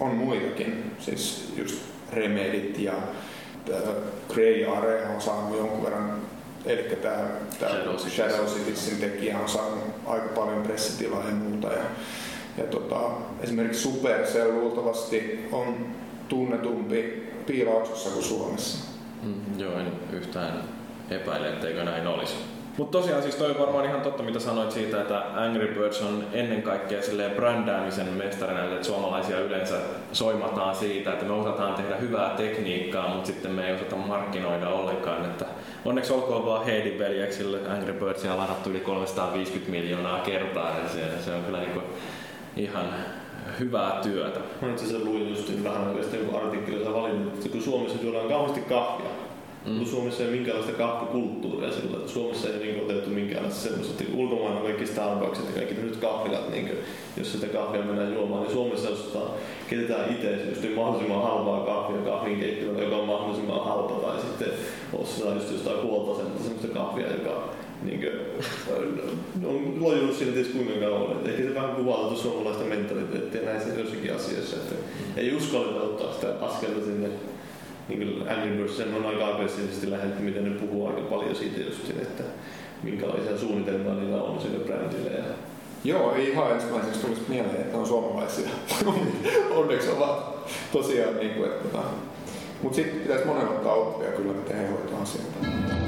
on 0.00 0.10
muitakin, 0.10 0.90
siis 0.98 1.52
just 1.56 1.80
Remedit 2.12 2.78
ja 2.78 2.92
Grey 4.28 4.64
Area 4.64 5.08
on 5.08 5.20
saanut 5.20 5.58
jonkun 5.58 5.84
verran 5.84 6.20
Eli 6.66 6.82
tämä, 7.02 7.24
tämä 7.60 7.72
Shadow, 8.08 8.46
Citiesin 8.46 8.98
tekijä 8.98 9.38
on 9.38 9.48
saanut 9.48 9.80
aika 10.06 10.28
paljon 10.28 10.62
pressitilaa 10.62 11.24
ja 11.24 11.34
muuta. 11.34 11.68
Ja, 11.68 11.84
ja 12.58 12.64
tota, 12.64 13.10
esimerkiksi 13.40 13.82
Supercell 13.82 14.52
luultavasti 14.52 15.48
on 15.52 15.86
tunnetumpi 16.28 17.28
piilauksessa 17.46 18.10
kuin 18.10 18.24
Suomessa. 18.24 18.84
Mm, 19.22 19.60
joo, 19.60 19.78
en 19.78 19.92
yhtään 20.12 20.64
epäile, 21.10 21.48
etteikö 21.48 21.84
näin 21.84 22.06
olisi. 22.06 22.34
Mutta 22.78 22.98
tosiaan 22.98 23.22
siis 23.22 23.34
toi 23.34 23.58
varmaan 23.58 23.84
ihan 23.84 24.00
totta, 24.00 24.22
mitä 24.22 24.38
sanoit 24.38 24.70
siitä, 24.70 25.00
että 25.00 25.22
Angry 25.34 25.74
Birds 25.74 26.02
on 26.02 26.24
ennen 26.32 26.62
kaikkea 26.62 27.02
silleen 27.02 27.30
brändäämisen 27.30 28.08
mestarina, 28.08 28.64
että 28.64 28.86
suomalaisia 28.86 29.40
yleensä 29.40 29.74
soimataan 30.12 30.74
siitä, 30.74 31.12
että 31.12 31.24
me 31.24 31.32
osataan 31.32 31.74
tehdä 31.74 31.96
hyvää 31.96 32.30
tekniikkaa, 32.36 33.08
mutta 33.08 33.26
sitten 33.26 33.50
me 33.50 33.68
ei 33.68 33.74
osata 33.74 33.96
markkinoida 33.96 34.68
ollenkaan. 34.68 35.24
Että 35.24 35.44
onneksi 35.84 36.12
olkoon 36.12 36.46
vaan 36.46 36.64
Heidi 36.64 36.98
veljeksille 36.98 37.58
Angry 37.68 37.92
Birdsia 37.92 38.32
on 38.32 38.38
ladattu 38.38 38.70
yli 38.70 38.80
350 38.80 39.70
miljoonaa 39.70 40.20
kertaa, 40.20 40.70
ja 40.70 40.88
se, 40.88 41.22
se 41.24 41.34
on 41.34 41.42
kyllä 41.42 41.58
niinku 41.58 41.80
ihan 42.56 42.86
hyvää 43.60 44.00
työtä. 44.02 44.40
Mä 44.62 44.70
itse 44.70 44.84
asiassa 44.84 45.04
luin 45.04 45.30
just 45.30 45.64
vähän 45.64 45.88
oikeastaan 45.88 46.22
joku 46.22 46.36
artikkeli, 46.36 46.94
valinnut, 46.94 47.34
että 47.34 47.48
kun 47.48 47.62
Suomessa 47.62 48.02
juodaan 48.02 48.28
kauheasti 48.28 48.60
kahvia, 48.60 49.10
Mm. 49.66 49.86
Suomessa 49.86 50.22
ei 50.22 50.28
ole 50.28 50.36
minkäänlaista 50.36 50.78
kahvikulttuuria 50.78 51.72
sillä, 51.72 51.96
että 51.96 52.12
Suomessa 52.12 52.48
ei 52.48 52.58
niin 52.58 52.84
otettu 52.84 53.10
minkäänlaista 53.10 53.60
semmoista, 53.60 54.04
että 54.04 54.16
ulkomailla 54.16 54.60
kaikki 54.60 54.86
Starbucksit 54.86 55.46
ja 55.46 55.52
kaikki 55.52 55.74
nyt 55.74 55.96
kahvilat, 55.96 56.50
niin 56.50 56.66
kuin, 56.66 56.78
jos 57.16 57.32
sitä 57.32 57.46
kahvia 57.46 57.82
mennään 57.82 58.14
juomaan, 58.14 58.42
niin 58.42 58.52
Suomessa 58.52 58.88
ostetaan, 58.88 59.30
keitetään 59.70 60.14
itse 60.14 60.44
just 60.48 60.62
niin 60.62 60.74
mahdollisimman 60.74 61.22
halpaa 61.22 61.64
kahvia 61.64 62.02
kahvinkeittiöllä, 62.12 62.82
joka 62.82 62.96
on 62.96 63.06
mahdollisimman 63.06 63.64
halpa, 63.64 63.94
tai 63.94 64.20
sitten 64.20 64.48
ostetaan 64.92 65.36
just 65.36 65.52
jostain 65.52 65.82
huolta 65.82 66.22
semmoista 66.22 66.68
kahvia, 66.68 67.12
joka 67.12 67.48
niin 67.82 68.00
kuin, 68.00 68.12
on 69.44 69.74
lojunut 69.80 70.16
siinä 70.16 70.32
tietysti 70.32 70.58
kuinka 70.58 70.86
kauan. 70.86 71.12
Että 71.12 71.30
ehkä 71.30 71.42
se 71.42 71.54
vähän 71.54 71.76
kuvaa 71.76 71.98
tuota 71.98 72.16
suomalaista 72.16 72.64
mentaliteettia 72.64 73.42
näissä 73.42 73.80
jossakin 73.80 74.14
asioissa, 74.14 74.56
että 74.56 74.74
ei 75.16 75.34
uskalleta 75.34 75.80
ottaa 75.80 76.12
sitä 76.12 76.34
askelta 76.40 76.84
sinne 76.84 77.08
niin 77.88 78.28
Angry 78.28 78.56
Birds 78.56 78.80
on 78.80 79.06
aika 79.06 79.26
aggressiivisesti 79.26 79.90
lähdetty, 79.90 80.22
miten 80.22 80.44
ne 80.44 80.60
puhuu 80.60 80.86
aika 80.86 81.00
paljon 81.00 81.36
siitä 81.36 81.60
just, 81.60 81.90
että 82.02 82.22
minkälaisia 82.82 83.38
suunnitelmia 83.38 83.94
niillä 83.94 84.22
on 84.22 84.40
sille 84.40 84.58
brändille. 84.58 85.10
Ja... 85.10 85.24
Joo, 85.84 86.14
ei 86.14 86.30
ihan 86.30 86.52
ensimmäiseksi 86.52 87.00
tulisi 87.00 87.22
mieleen, 87.28 87.56
että 87.56 87.78
on 87.78 87.86
suomalaisia. 87.86 88.48
Onneksi 89.56 89.90
ovat 89.90 90.48
tosiaan, 90.72 91.16
niin 91.16 91.34
kuin, 91.34 91.50
että, 91.50 91.78
tota- 91.78 92.14
mutta 92.62 92.76
sitten 92.76 93.00
pitäisi 93.00 93.26
monen 93.26 93.48
ottaa 93.48 93.74
oppia 93.74 94.12
kyllä, 94.12 94.32
miten 94.32 94.56
he 94.56 94.66
hoitaa 94.66 95.02
asioita. 95.02 95.83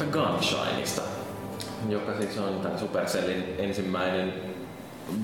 Tuosta 0.00 0.18
Gunshineista, 0.18 1.02
joka 1.88 2.16
siis 2.16 2.38
on 2.38 2.60
tämän 2.62 2.78
Supercellin 2.78 3.44
ensimmäinen 3.58 4.32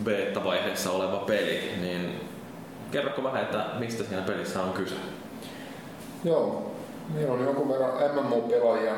beta-vaiheessa 0.05 0.91
oleva 0.91 1.17
peli. 1.17 1.71
Niin 1.81 2.21
kerroko 2.91 3.23
vähän, 3.23 3.43
että 3.43 3.67
mistä 3.79 4.05
siinä 4.05 4.23
pelissä 4.23 4.63
on 4.63 4.73
kyse? 4.73 4.95
Joo, 6.25 6.73
meillä 7.15 7.33
on 7.33 7.45
jonkun 7.45 7.69
verran 7.69 7.91
MMO-pelaajia 7.91 8.95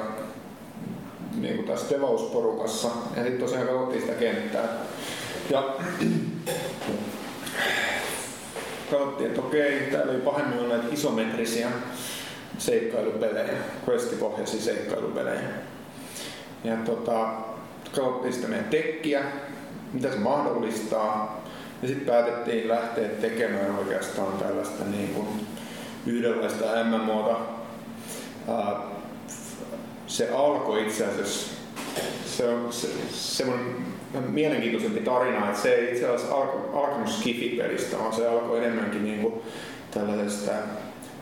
niin 1.36 1.56
kuin 1.56 1.68
tässä 1.68 1.94
devausporukassa 1.94 2.88
ja 3.16 3.22
sitten 3.22 3.40
tosiaan 3.40 3.66
katsottiin 3.66 4.02
sitä 4.02 4.14
kenttää. 4.14 4.68
Ja 5.50 5.62
katsottiin, 8.90 9.30
että 9.30 9.40
okei, 9.40 9.88
täällä 9.92 10.12
ei 10.12 10.20
pahemmin 10.20 10.58
ole 10.58 10.68
näitä 10.68 10.94
isometrisiä 10.94 11.68
seikkailupelejä, 12.58 13.52
questipohjaisia 13.88 14.60
seikkailupelejä. 14.60 15.40
Ja 16.64 16.76
tota, 16.76 17.28
katsottiin 17.84 18.32
sitten 18.32 18.50
meidän 18.50 18.68
tekkiä, 18.68 19.22
mitä 19.92 20.10
se 20.10 20.18
mahdollistaa. 20.18 21.44
Ja 21.82 21.88
sitten 21.88 22.06
päätettiin 22.06 22.68
lähteä 22.68 23.08
tekemään 23.08 23.78
oikeastaan 23.78 24.32
tällaista 24.32 24.84
niin 24.84 25.14
kuin 25.14 25.28
yhdenlaista 26.06 26.64
MMOta. 26.84 27.36
Se 30.06 30.30
alkoi 30.30 30.82
itse 30.82 31.06
asiassa, 31.06 31.54
se 32.26 32.48
on 32.48 32.72
se, 32.72 32.88
semmoinen 33.10 33.76
mielenkiintoisempi 34.28 35.00
tarina, 35.00 35.48
että 35.48 35.62
se 35.62 35.74
ei 35.74 35.92
itse 35.92 36.08
asiassa 36.08 36.34
alkanut 36.72 37.08
Skifi-pelistä, 37.08 37.98
vaan 37.98 38.12
se 38.12 38.28
alkoi 38.28 38.58
enemmänkin 38.58 39.04
niin 39.04 39.20
kuin 39.20 39.34
tällaisesta 39.90 40.52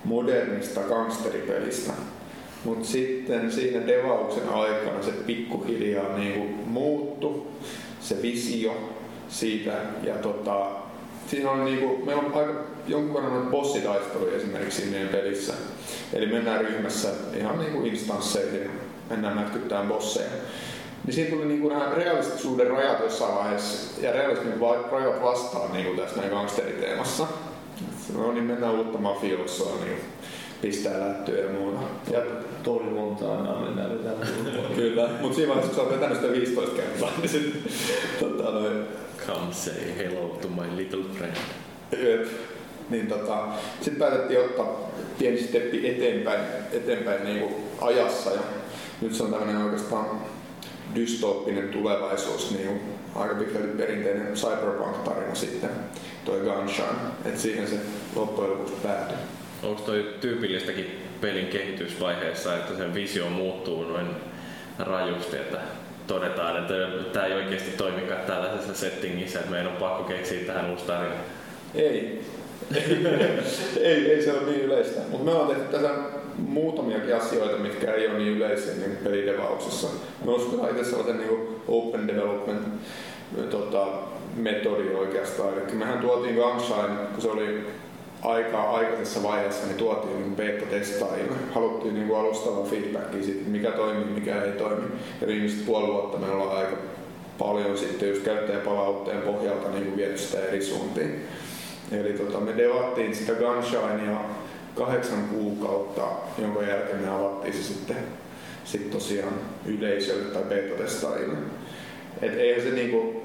modernista 0.06 0.80
gangsteripelistä. 0.80 1.92
Mutta 2.64 2.86
sitten 2.86 3.52
siinä 3.52 3.86
devauksen 3.86 4.48
aikana 4.48 5.02
se 5.02 5.10
pikkuhiljaa 5.10 6.18
niinku 6.18 6.62
muuttu, 6.66 7.46
se 8.00 8.22
visio 8.22 8.92
siitä. 9.28 9.72
Ja 10.02 10.14
tota, 10.14 10.66
siinä 11.26 11.50
on 11.50 11.64
niinku, 11.64 12.04
meillä 12.04 12.22
on 12.22 12.34
aika 12.34 12.52
jonkun 12.86 13.14
verran 13.14 13.46
bossitaisteluja 13.50 14.36
esimerkiksi 14.36 14.76
siinä 14.76 14.92
meidän 14.92 15.08
pelissä. 15.08 15.52
Eli 16.12 16.26
mennään 16.26 16.60
ryhmässä 16.60 17.08
ihan 17.38 17.58
niinku 17.58 17.84
instansseihin, 17.84 18.70
mennään 19.10 19.36
mätkyttään 19.36 19.88
bosseja. 19.88 20.30
Niin 21.04 21.14
siinä 21.14 21.30
tuli 21.30 21.44
niinku 21.44 21.68
nämä 21.68 21.92
realistisuuden 21.94 22.66
rajat 22.66 23.00
jossain 23.00 23.34
vaiheessa 23.34 24.00
ja 24.00 24.12
realismin 24.12 24.60
rajat 24.92 25.22
vastaan 25.22 25.72
niinku 25.72 26.00
tässä 26.00 26.16
näin 26.16 26.30
gangsteriteemassa. 26.30 27.26
No 28.18 28.32
niin, 28.32 28.44
mennään 28.44 28.74
uutta 28.74 28.98
mafiossaa, 28.98 29.76
niin 29.84 29.98
pistää 30.62 31.00
lättyä 31.00 31.38
ja 31.38 31.52
muuta. 31.52 31.78
Ja 32.10 32.20
Toni 32.62 32.90
Montana 32.90 33.60
mennään 33.60 33.90
vetämään. 33.90 34.28
Kyllä, 34.76 35.08
mutta 35.20 35.36
siinä 35.36 35.48
vaiheessa, 35.48 35.74
kun 35.74 35.84
sä 35.84 35.90
oot 35.90 36.00
vetänyt 36.00 36.20
sitä 36.20 36.32
15 36.32 36.76
kertaa, 36.76 37.10
niin 37.18 37.28
sitten 37.28 37.62
tota, 38.20 38.50
noin... 38.50 38.84
Come 39.26 39.52
say 39.52 39.96
hello 39.96 40.38
to 40.42 40.48
my 40.48 40.76
little 40.76 41.04
friend. 41.14 41.36
Jep. 41.92 42.28
Niin 42.90 43.06
tota, 43.06 43.48
sitten 43.80 43.96
päätettiin 43.96 44.40
ottaa 44.40 44.90
pieni 45.18 45.42
steppi 45.42 45.88
eteenpäin, 45.88 46.40
eteenpäin 46.72 47.24
niin 47.24 47.40
kuin 47.40 47.54
ajassa 47.80 48.30
ja 48.30 48.40
nyt 49.00 49.14
se 49.14 49.22
on 49.22 49.30
tämmöinen 49.30 49.56
oikeastaan 49.56 50.06
dystooppinen 50.94 51.68
tulevaisuus, 51.68 52.50
niin 52.50 52.66
kuin 52.66 52.80
aika 53.16 53.34
pitkälti 53.34 53.68
perinteinen 53.68 54.34
cyberpunk-tarina 54.34 55.34
sitten 55.34 55.70
toi 56.24 56.40
Gunshine, 56.40 56.88
että 57.24 57.40
siihen 57.40 57.68
se 57.68 57.76
loppujen 58.16 58.50
lopuksi 58.50 58.74
päätyi. 58.82 59.16
Onko 59.62 59.82
toi 59.82 60.14
tyypillistäkin 60.20 61.02
pelin 61.20 61.46
kehitysvaiheessa, 61.46 62.56
että 62.56 62.76
sen 62.76 62.94
visio 62.94 63.30
muuttuu 63.30 63.84
noin 63.84 64.06
rajusti, 64.78 65.36
että 65.36 65.58
todetaan, 66.06 66.56
että 66.56 66.74
tämä 67.12 67.26
ei 67.26 67.32
oikeasti 67.32 67.70
toimikaan 67.70 68.20
tällaisessa 68.20 68.74
settingissä, 68.74 69.38
että 69.38 69.50
meidän 69.50 69.72
on 69.72 69.76
pakko 69.76 70.02
keksiä 70.04 70.46
tähän 70.46 70.70
uusi 70.70 70.84
tarina? 70.84 71.14
Ei. 71.74 72.22
ei, 73.80 74.12
ei 74.12 74.22
se 74.22 74.32
ole 74.32 74.42
niin 74.42 74.60
yleistä. 74.60 75.00
Mutta 75.08 75.24
me 75.24 75.30
ollaan 75.30 75.56
tehty 75.56 75.72
tässä 75.72 75.90
muutamiakin 76.38 77.16
asioita, 77.16 77.56
mitkä 77.56 77.92
ei 77.92 78.08
ole 78.08 78.18
niin 78.18 78.36
yleisiä 78.36 78.74
niin 78.74 78.96
pelidevauksessa. 79.04 79.88
Me 80.24 80.32
uskotaan 80.32 80.70
itse 80.70 80.84
sellaisen 80.84 81.18
niin 81.18 81.48
open 81.68 82.08
development 82.08 82.66
tota, 83.50 83.86
metodi 84.36 84.94
oikeastaan. 84.94 85.54
Eli 85.54 85.74
mehän 85.74 85.98
tuotiin 85.98 86.34
Gunshine, 86.34 86.96
kun 87.12 87.22
se 87.22 87.30
oli 87.30 87.66
aika 88.22 88.62
aikaisessa 88.62 89.22
vaiheessa, 89.22 89.66
niin 89.66 89.76
tuotiin 89.76 90.18
niin 90.18 90.36
beta-testaajille. 90.36 91.36
Haluttiin 91.54 91.94
niin 91.94 92.06
kuin 92.06 92.20
alustavaa 92.20 92.66
feedbackia 92.66 93.22
siitä, 93.22 93.50
mikä 93.50 93.70
toimii, 93.70 94.04
mikä 94.04 94.42
ei 94.42 94.52
toimi. 94.52 94.84
Ja 95.20 95.26
viimeiset 95.26 95.66
puoli 95.66 95.86
vuotta 95.86 96.18
me 96.18 96.30
ollaan 96.30 96.56
aika 96.56 96.76
paljon 97.38 97.78
sitten 97.78 98.08
just 98.08 98.22
käyttäjäpalautteen 98.22 99.22
pohjalta 99.22 99.68
niin 99.68 99.84
kuin 99.84 99.96
viety 99.96 100.18
sitä 100.18 100.40
eri 100.40 100.62
suuntiin. 100.62 101.24
Eli 101.92 102.12
tota, 102.12 102.40
me 102.40 102.56
devattiin 102.56 103.16
sitä 103.16 103.32
Gunshinea 103.32 104.20
kahdeksan 104.76 105.24
kuukautta, 105.24 106.02
jonka 106.38 106.62
jälkeen 106.62 107.00
me 107.00 107.08
avattiin 107.08 107.54
se 107.54 107.62
sitten 107.62 107.96
sit 108.64 108.90
tosiaan 108.90 109.34
yleisölle 109.66 110.24
tai 110.24 110.42
beta-testaajille. 110.42 111.36
Et 112.22 112.38
eihän 112.38 112.62
se 112.62 112.70
niinku, 112.70 113.22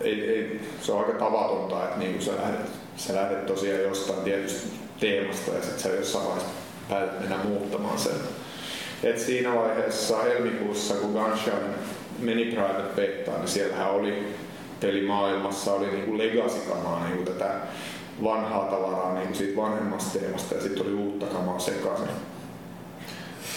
ei, 0.00 0.30
ei, 0.30 0.60
se 0.80 0.92
on 0.92 0.98
aika 0.98 1.18
tavatonta, 1.18 1.84
että 1.84 1.98
niin 1.98 2.22
sä, 2.22 2.36
lähdet, 2.36 2.70
sä 2.96 3.14
lähdet 3.14 3.46
tosiaan 3.46 3.82
jostain 3.82 4.20
tietystä 4.20 4.66
teemasta 5.00 5.50
ja 5.50 5.62
sitten 5.62 5.80
sä 5.80 5.88
jossain 5.88 6.24
vaiheessa 6.24 6.50
päätet 6.88 7.20
mennä 7.20 7.36
muuttamaan 7.44 7.98
sen. 7.98 8.16
Et 9.02 9.18
siinä 9.18 9.54
vaiheessa 9.54 10.22
helmikuussa, 10.22 10.94
kun 10.94 11.12
Gunshine 11.12 11.74
meni 12.18 12.44
Private 12.44 12.94
Betaan, 12.96 13.40
niin 13.40 13.48
siellähän 13.48 13.90
oli 13.90 14.26
pelimaailmassa 14.80 15.72
oli 15.72 15.86
niinku 15.86 16.18
legacy-kamaa, 16.18 17.08
niinku 17.08 17.32
tätä 17.32 17.54
vanhaa 18.22 18.64
tavaraa 18.64 19.14
niinku 19.14 19.34
siitä 19.34 19.60
vanhemmasta 19.60 20.18
teemasta 20.18 20.54
ja 20.54 20.60
sitten 20.60 20.86
oli 20.86 20.94
uutta 20.94 21.26
kamaa 21.26 21.58
sekaisin. 21.58 22.08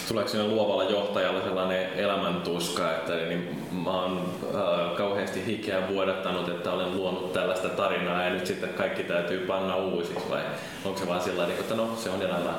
Tuleeko 0.08 0.30
sinne 0.30 0.46
luovalla 0.46 0.84
johtajalla 0.84 1.40
sellainen 1.40 1.92
elämäntuska, 1.92 2.90
että 2.92 3.14
niin 3.14 3.66
mä 3.84 4.02
oon 4.02 4.34
äh, 4.44 4.96
kauheasti 4.96 5.46
hikeä 5.46 5.88
vuodattanut, 5.88 6.48
että 6.48 6.72
olen 6.72 6.96
luonut 6.96 7.32
tällaista 7.32 7.68
tarinaa 7.68 8.22
ja 8.22 8.30
nyt 8.30 8.46
sitten 8.46 8.68
kaikki 8.68 9.02
täytyy 9.02 9.38
panna 9.38 9.76
uusiksi 9.76 10.30
vai 10.30 10.40
onko 10.84 10.98
se 10.98 11.08
vaan 11.08 11.20
sillä 11.20 11.42
tavalla, 11.42 11.60
että 11.60 11.74
no 11.74 11.88
se 11.96 12.10
on 12.10 12.22
elämää? 12.22 12.54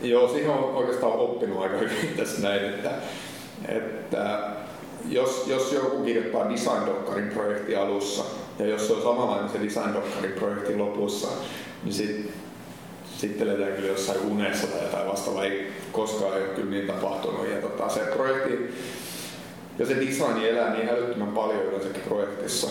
Joo, 0.00 0.28
siihen 0.28 0.50
on 0.50 0.74
oikeastaan 0.74 1.12
oppinut 1.12 1.62
aika 1.62 1.76
hyvin 1.76 2.14
tässä 2.16 2.42
näin, 2.42 2.64
että, 2.64 2.90
että 3.68 4.40
jos, 5.08 5.44
jos 5.46 5.72
joku 5.72 6.04
kirjoittaa 6.04 6.50
Design 6.50 6.86
Dockerin 6.86 7.28
projekti 7.28 7.76
alussa 7.76 8.24
ja 8.58 8.66
jos 8.66 8.86
se 8.86 8.92
on 8.92 9.02
samanlainen 9.02 9.48
se 9.48 9.60
Design 9.60 9.94
Dockerin 9.94 10.32
projekti 10.32 10.76
lopussa, 10.76 11.28
niin 11.84 11.94
sitten 11.94 12.32
sitten 13.18 13.48
eletään 13.48 13.72
kyllä 13.72 13.88
jossain 13.88 14.20
unessa 14.20 14.66
tai 14.66 14.82
jotain 14.82 15.08
vastaavaa. 15.08 15.44
Ei 15.44 15.72
koskaan 15.92 16.32
ole 16.32 16.40
kyllä 16.40 16.70
niin 16.70 16.86
tapahtunut. 16.86 17.48
Ja 17.50 17.56
tota, 17.56 17.88
se 17.88 18.00
projekti 18.00 18.74
ja 19.78 19.86
se 19.86 19.96
design 19.96 20.44
elää 20.44 20.74
niin 20.74 20.88
älyttömän 20.88 21.28
paljon 21.28 21.62
yleensäkin 21.62 22.02
projektissa. 22.02 22.68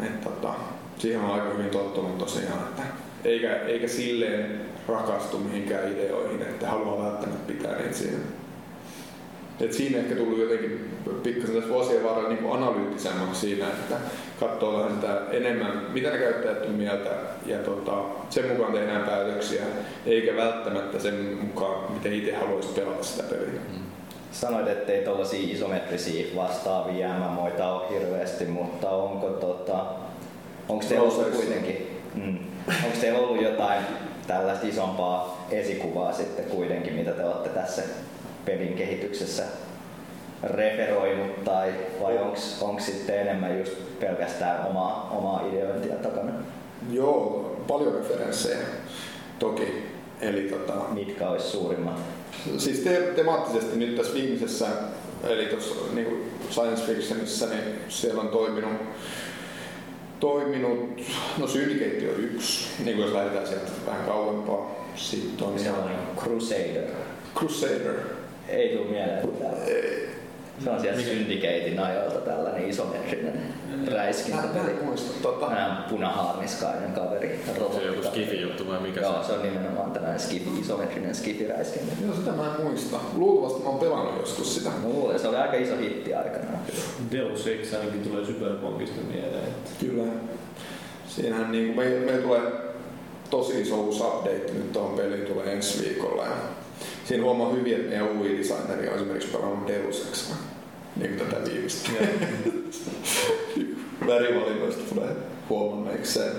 Et, 0.00 0.20
tota, 0.20 0.54
siihen 0.98 1.20
on 1.20 1.30
aika 1.30 1.48
hyvin 1.48 1.70
tottunut 1.70 2.18
tosiaan, 2.18 2.58
että 2.58 2.82
eikä, 3.24 3.56
eikä 3.56 3.88
silleen 3.88 4.60
rakastu 4.88 5.38
mihinkään 5.38 5.92
ideoihin, 5.92 6.42
että 6.42 6.68
haluaa 6.68 7.04
välttämättä 7.04 7.52
pitää 7.52 7.78
niitä 7.78 7.96
siinä. 7.96 8.18
Et 9.60 9.72
siinä 9.72 9.98
ehkä 9.98 10.14
tullut 10.14 10.38
jotenkin 10.38 10.90
pikkasen 11.22 11.54
tässä 11.54 11.70
vuosien 11.70 12.04
varrella 12.04 12.28
niin 12.28 12.52
analyyttisemmaksi 12.52 13.40
siinä, 13.40 13.66
että 13.66 13.94
katsoo 14.40 14.78
vähän 14.78 14.94
sitä 14.94 15.20
enemmän, 15.30 15.86
mitä 15.92 16.10
ne 16.10 16.18
käyttäjät 16.18 16.66
on 16.66 16.70
mieltä 16.70 17.10
ja 17.46 17.58
tota, 17.58 17.92
sen 18.30 18.48
mukaan 18.48 18.72
tehdään 18.72 19.02
päätöksiä, 19.02 19.62
eikä 20.06 20.36
välttämättä 20.36 20.98
sen 20.98 21.38
mukaan, 21.42 21.92
miten 21.92 22.12
itse 22.12 22.34
haluaisi 22.34 22.68
pelata 22.68 23.04
sitä 23.04 23.22
peliä. 23.22 23.60
Mm. 23.72 23.84
Sanoit, 24.32 24.68
ettei 24.68 25.04
tuollaisia 25.04 25.54
isometrisiä 25.54 26.26
vastaavia 26.36 27.08
MMOita 27.08 27.72
ole 27.72 27.90
hirveästi, 27.90 28.44
mutta 28.44 28.90
onko 28.90 29.28
tota, 29.28 29.86
onko 30.68 30.84
teillä 30.88 31.04
ollut 31.04 31.30
kuitenkin, 31.30 32.00
mm, 32.14 32.38
onko 32.84 32.96
teillä 33.00 33.18
ollut 33.18 33.42
jotain 33.42 33.82
tällaista 34.26 34.66
isompaa 34.66 35.46
esikuvaa 35.50 36.12
sitten 36.12 36.44
kuitenkin, 36.44 36.92
mitä 36.92 37.10
te 37.10 37.24
olette 37.24 37.48
tässä 37.48 37.82
pelin 38.44 38.74
kehityksessä 38.74 39.44
referoinut 40.42 41.44
tai 41.44 41.72
vai 42.00 42.18
onko 42.60 42.80
sitten 42.80 43.20
enemmän 43.20 43.58
just 43.58 43.72
pelkästään 44.00 44.66
omaa, 44.66 45.08
omaa 45.10 45.46
ideointia 45.52 45.94
takana? 45.94 46.32
Joo, 46.90 47.56
paljon 47.68 47.94
referenssejä 47.94 48.58
toki. 49.38 49.84
Eli 50.20 50.42
tota, 50.42 50.74
Mitkä 50.92 51.28
olisi 51.28 51.48
suurimmat? 51.48 52.00
Siis 52.58 52.78
te- 52.78 53.12
temaattisesti 53.16 53.76
nyt 53.76 53.96
tässä 53.96 54.14
viimeisessä, 54.14 54.66
eli 55.22 55.46
tuossa 55.46 55.74
niin 55.94 56.30
science 56.50 56.82
fictionissa, 56.82 57.46
niin 57.46 57.64
siellä 57.88 58.20
on 58.20 58.28
toiminut 58.28 58.72
toiminut, 60.20 61.00
no 61.38 61.46
Syndicate 61.46 62.10
on 62.14 62.24
yksi, 62.24 62.68
niin 62.84 62.96
kuin 62.96 63.06
jos 63.06 63.14
lähdetään 63.14 63.46
sieltä 63.46 63.70
vähän 63.86 64.04
kauempaa. 64.06 64.86
Sitten 64.96 65.46
on 65.46 65.58
ihan... 65.58 65.76
Crusader. 66.16 66.90
Crusader. 67.34 67.94
Ei 68.54 68.76
tule 68.76 68.90
mieleen 68.90 69.26
mitään. 69.26 69.54
Se 70.64 70.70
on 70.70 70.80
siellä 70.80 71.00
Syndicatein 71.00 71.78
ajoilta 71.78 72.18
tällainen 72.18 72.68
isometrinen 72.68 73.54
räiskintäpeli. 73.92 74.72
Mä 74.72 74.80
en 74.80 74.84
muista 74.84 75.22
tota. 75.22 75.50
punahaarniskainen 75.90 76.92
kaveri. 76.92 77.40
Se 77.56 77.62
on 77.62 77.86
joku 77.86 78.02
skifi-juttu 78.02 78.68
vai 78.68 78.80
mikä 78.80 79.00
Joo, 79.00 79.22
se 79.22 79.32
on 79.32 79.42
nimenomaan 79.42 79.90
tällainen 79.90 80.20
skifi, 80.20 80.60
isometrinen 80.60 81.14
skifi-räiskintä. 81.14 81.92
Joo, 82.06 82.14
sitä 82.14 82.32
mä 82.32 82.54
en 82.54 82.64
muista. 82.64 82.96
Luultavasti 83.16 83.62
mä 83.62 83.68
oon 83.68 83.78
pelannut 83.78 84.20
joskus 84.20 84.54
sitä. 84.54 84.70
No 84.82 84.88
luulen, 84.88 85.18
se 85.18 85.28
oli 85.28 85.36
aika 85.36 85.56
iso 85.56 85.76
hitti 85.76 86.14
aikanaan. 86.14 86.58
Deus 87.12 87.46
Ex 87.46 87.74
ainakin 87.74 88.02
tulee 88.02 88.24
Superbonkista 88.24 89.00
mieleen. 89.12 89.54
Kyllä. 89.80 90.12
Siinähän 91.08 91.52
niin 91.52 91.76
me, 91.76 91.84
me 91.84 92.12
tulee 92.12 92.40
tosi 93.30 93.60
iso 93.60 93.76
uusi 93.76 94.02
update 94.02 94.52
nyt 94.52 94.72
tuohon 94.72 94.96
peliin 94.96 95.26
tulee 95.26 95.52
ensi 95.52 95.84
viikolla. 95.84 96.24
Ja 96.24 96.36
siinä 97.04 97.24
huomaa 97.24 97.52
hyvin, 97.52 97.74
että 97.74 97.88
meidän 97.88 98.16
UI-designeri 98.16 98.88
on 98.88 98.94
esimerkiksi 98.94 99.28
pelannut 99.28 99.68
Deus 99.68 100.08
Ex, 100.08 100.32
niin 100.96 101.16
kuin 101.16 101.30
tätä 101.30 101.50
viimeistä. 101.50 101.90
Värivalinnoista 104.06 104.94
tulee 104.94 105.16
huomanneekseen. 105.48 106.32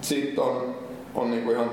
Sitten 0.00 0.44
on, 0.44 0.74
on 1.14 1.30
niinku 1.30 1.50
ihan 1.50 1.70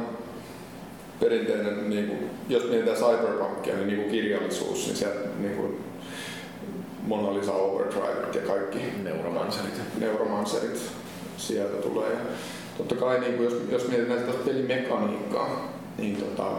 perinteinen, 1.20 1.90
niinku, 1.90 2.16
jos 2.50 2.70
mietitään 2.70 2.98
cyberpunkia, 2.98 3.76
niin 3.76 3.88
niinku 3.88 4.12
kirjallisuus, 4.12 4.86
niin 4.86 4.98
sieltä 4.98 5.30
niinku 5.40 5.80
Mona 7.08 7.34
Lisa 7.34 7.54
Overdrive 7.54 8.28
ja 8.34 8.42
kaikki 8.48 8.78
neuromancerit. 9.04 9.82
neuromancerit 10.00 10.82
sieltä 11.38 11.82
tulee. 11.82 12.10
Ja 12.10 12.20
totta 12.78 12.96
kai 12.96 13.20
niin 13.20 13.34
kuin 13.34 13.44
jos, 13.44 13.62
jos 13.72 13.88
mietitään 13.88 14.20
sitä 14.20 14.32
pelimekaniikkaa, 14.46 15.73
niin 15.98 16.16
tota, 16.16 16.52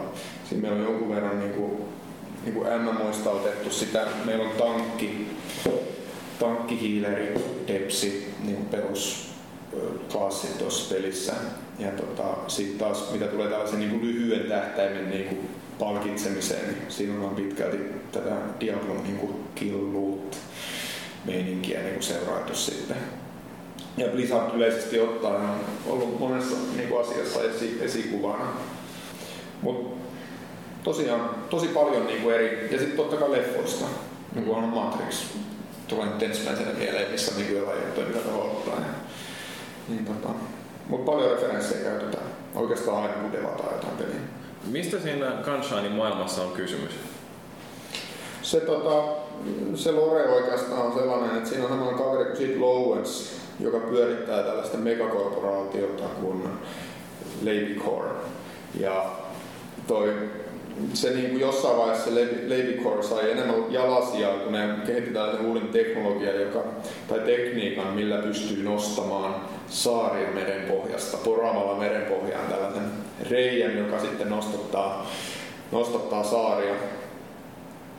siinä 0.49 0.61
meillä 0.61 0.77
on 0.77 0.91
jonkun 0.91 1.15
verran 1.15 1.39
niin 1.39 1.53
kuin, 1.53 1.71
niin 2.43 2.53
kuin 2.53 2.67
MMOista 2.81 3.31
otettu 3.31 3.69
sitä. 3.69 4.07
Meillä 4.25 4.43
on 4.43 4.51
tankki, 4.57 5.27
tankkihiileri, 6.39 7.33
depsi, 7.67 8.33
niin 8.43 8.55
kuin 8.55 8.67
perus 8.67 9.29
klassit 10.11 10.57
tuossa 10.57 10.95
pelissä. 10.95 11.33
Ja 11.79 11.91
tota, 11.91 12.23
sitten 12.47 12.79
taas 12.79 13.11
mitä 13.11 13.25
tulee 13.25 13.49
tällaisen 13.49 13.79
niin 13.79 13.91
kuin 13.91 14.01
lyhyen 14.01 14.49
tähtäimen 14.49 15.09
niin 15.09 15.25
kuin 15.25 15.49
palkitsemiseen, 15.79 16.67
niin 16.67 16.81
siinä 16.89 17.27
on 17.27 17.35
pitkälti 17.35 17.77
tätä 18.11 18.35
Diablon 18.59 19.03
niin 19.03 19.17
kuin 19.17 19.35
kill 19.55 19.93
loot 19.93 20.37
meininkiä 21.25 21.79
niin 21.79 21.93
kuin 21.93 22.55
sitten. 22.55 22.97
Ja 23.97 24.07
Blizzard 24.07 24.55
yleisesti 24.55 24.99
ottaen 24.99 25.41
on 25.41 25.59
ollut 25.85 26.19
monessa 26.19 26.55
niin 26.75 26.89
kuin 26.89 27.01
asiassa 27.01 27.43
esi- 27.43 27.79
esikuvana. 27.81 28.47
Mut 29.61 29.97
tosiaan 30.83 31.29
tosi 31.49 31.67
paljon 31.67 32.07
niin 32.07 32.21
kuin 32.21 32.35
eri, 32.35 32.69
ja 32.71 32.79
sitten 32.79 32.97
totta 32.97 33.15
kai 33.15 33.31
leffoista, 33.31 33.85
niin 34.35 34.45
kuin 34.45 34.57
on 34.57 34.63
Matrix, 34.63 35.23
tulee 35.87 36.05
nyt 36.05 36.23
ensimmäisenä 36.23 36.71
mieleen, 36.77 37.11
missä 37.11 37.31
on 37.31 37.41
niin 37.41 37.55
jotain 37.55 37.79
juttuja, 37.79 38.07
mitä 38.07 38.33
voi 38.33 38.41
ottaa. 38.41 38.75
Niin, 39.87 40.05
tota, 40.05 40.29
mutta 40.87 41.11
paljon 41.11 41.31
referenssejä 41.31 41.83
käytetään 41.83 42.25
oikeastaan 42.55 43.01
aina, 43.01 43.13
kun 43.13 43.31
devataan 43.31 43.73
jotain 43.73 43.97
peliä. 43.97 44.21
Mistä 44.71 44.99
siinä 44.99 45.31
Gunshinein 45.45 45.91
maailmassa 45.91 46.41
on 46.41 46.51
kysymys? 46.51 46.91
Se, 48.41 48.59
tota, 48.59 49.03
se 49.75 49.91
lore 49.91 50.29
oikeastaan 50.29 50.81
on 50.81 50.93
sellainen, 50.93 51.37
että 51.37 51.49
siinä 51.49 51.65
on 51.65 51.71
sellainen 51.71 52.03
kaveri 52.03 52.25
kuin 52.25 52.37
Sid 52.37 52.57
Lowens, 52.57 53.39
joka 53.59 53.77
pyörittää 53.77 54.43
tällaista 54.43 54.77
megakorporaatiota 54.77 56.03
kuin 56.21 56.43
Levicore. 57.41 58.09
Ja 58.79 59.11
toi, 59.87 60.13
se 60.93 61.09
niin 61.09 61.29
kuin 61.29 61.41
jossain 61.41 61.77
vaiheessa 61.77 62.15
Levicore 62.47 63.03
sai 63.03 63.31
enemmän 63.31 63.55
jalasijaa, 63.69 64.37
kun 64.37 64.53
ne 64.53 64.67
kehitti 64.85 65.13
tällaisen 65.13 65.45
uuden 65.45 65.67
teknologian 65.67 66.41
joka, 66.41 66.63
tai 67.07 67.19
tekniikan, 67.19 67.87
millä 67.87 68.17
pystyy 68.17 68.63
nostamaan 68.63 69.35
saaria 69.67 70.31
merenpohjasta, 70.31 71.17
poraamalla 71.17 71.77
merenpohjaan 71.77 72.47
tällaisen 72.47 72.83
reijän, 73.29 73.77
joka 73.77 73.99
sitten 73.99 74.29
nostattaa, 74.29 75.11
nostattaa 75.71 76.23
saaria 76.23 76.75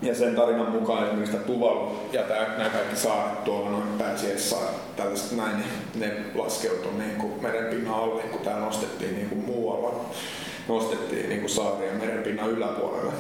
ja 0.03 0.15
sen 0.15 0.35
tarinan 0.35 0.71
mukaan 0.71 1.07
esimerkiksi 1.07 1.37
Tuvalu 1.37 1.93
ja 2.13 2.23
nämä 2.59 2.71
kaikki 2.71 2.97
saaret 2.97 3.45
tuolla 3.45 3.71
noin 3.71 3.89
pääsiässä 3.99 4.57
tällaiset 4.97 5.37
näin, 5.37 5.65
ne 5.95 6.13
laskeutui 6.35 6.93
niin 6.99 7.17
kuin 7.17 7.33
merenpinnan 7.43 7.95
alle, 7.95 8.23
kun 8.23 8.41
tämä 8.41 8.61
nostettiin 8.61 9.15
niin 9.15 9.29
kuin 9.29 9.45
muualla. 9.45 10.05
Nostettiin 10.69 11.29
niin 11.29 11.49
saaria 11.49 11.93
merenpinnan 11.93 12.51
yläpuolelle. 12.51 13.13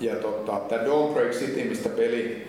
Ja 0.00 0.16
tota, 0.16 0.52
tämä 0.68 0.84
Dawnbreak 0.84 1.32
City, 1.32 1.64
mistä 1.64 1.88
peli 1.88 2.48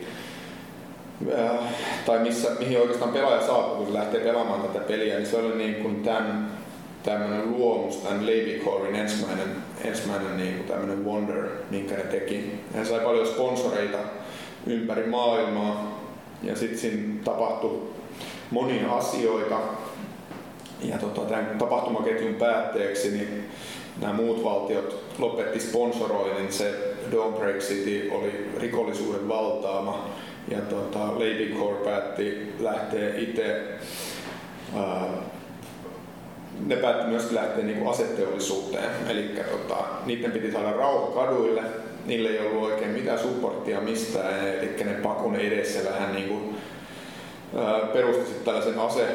äh, 1.38 1.60
tai 2.06 2.20
missä, 2.20 2.50
mihin 2.60 2.80
oikeastaan 2.80 3.14
pelaaja 3.14 3.48
saapuu, 3.48 3.86
kun 3.86 3.94
lähtee 3.94 4.20
pelaamaan 4.20 4.62
tätä 4.62 4.80
peliä, 4.80 5.16
niin 5.16 5.28
se 5.28 5.38
oli 5.38 5.56
niin 5.56 5.76
kuin 5.76 6.04
tämän 6.04 6.58
tämmöinen 7.04 7.52
luomus, 7.52 7.98
tämän 7.98 8.26
Lady 8.26 8.62
Corein 8.66 8.96
ensimmäinen, 8.96 9.48
ensimmäinen 9.84 10.38
niin 10.38 10.54
kuin 10.56 10.68
tämmöinen 10.68 11.06
Wonder, 11.06 11.48
minkä 11.72 11.96
ne 11.96 12.04
teki. 12.04 12.52
Hän 12.76 12.86
sai 12.86 13.00
paljon 13.00 13.28
sponsoreita 13.28 13.98
ympäri 14.68 15.06
maailmaa 15.06 16.02
ja 16.44 16.56
sitten 16.56 16.80
siinä 16.80 17.24
tapahtui 17.24 17.82
monia 18.52 18.92
asioita. 18.92 19.60
Ja 20.84 20.98
tota, 20.98 21.22
tämän 21.22 21.56
tapahtumaketjun 21.60 22.36
päätteeksi 22.36 23.12
niin 23.12 23.50
nämä 24.02 24.14
muut 24.14 24.44
valtiot 24.44 25.04
lopetti 25.20 25.60
sponsoroinnin, 25.60 26.54
se 26.54 26.96
Don't 27.12 27.40
Break 27.40 27.58
City 27.58 28.10
oli 28.12 28.50
rikollisuuden 28.60 29.28
valtaama. 29.28 30.10
Ja 30.52 30.62
tota, 30.62 31.00
Lady 31.00 31.56
Core 31.60 31.86
päätti 31.86 32.54
lähteä 32.60 33.16
itse 33.18 33.64
ne 36.66 36.76
päätti 36.76 37.08
myös 37.08 37.32
lähteä 37.32 37.64
niin 37.64 37.88
aseteollisuuteen. 37.88 38.90
Eli 39.10 39.32
tota, 39.52 39.84
niiden 40.06 40.32
piti 40.32 40.52
saada 40.52 40.72
rauha 40.72 41.26
kaduille, 41.26 41.62
niille 42.06 42.30
ei 42.30 42.48
ollut 42.48 42.64
oikein 42.64 42.92
mitään 42.92 43.20
supporttia 43.20 43.82
mistään, 43.82 44.48
eli 44.48 44.84
ne 44.84 44.94
pakun 44.94 45.36
edessä 45.36 45.90
vähän 45.92 46.16
niin 46.16 46.28
kuin, 46.28 46.58
perusti 47.94 48.34
tällaisen 48.46 48.80
ase, 48.80 49.06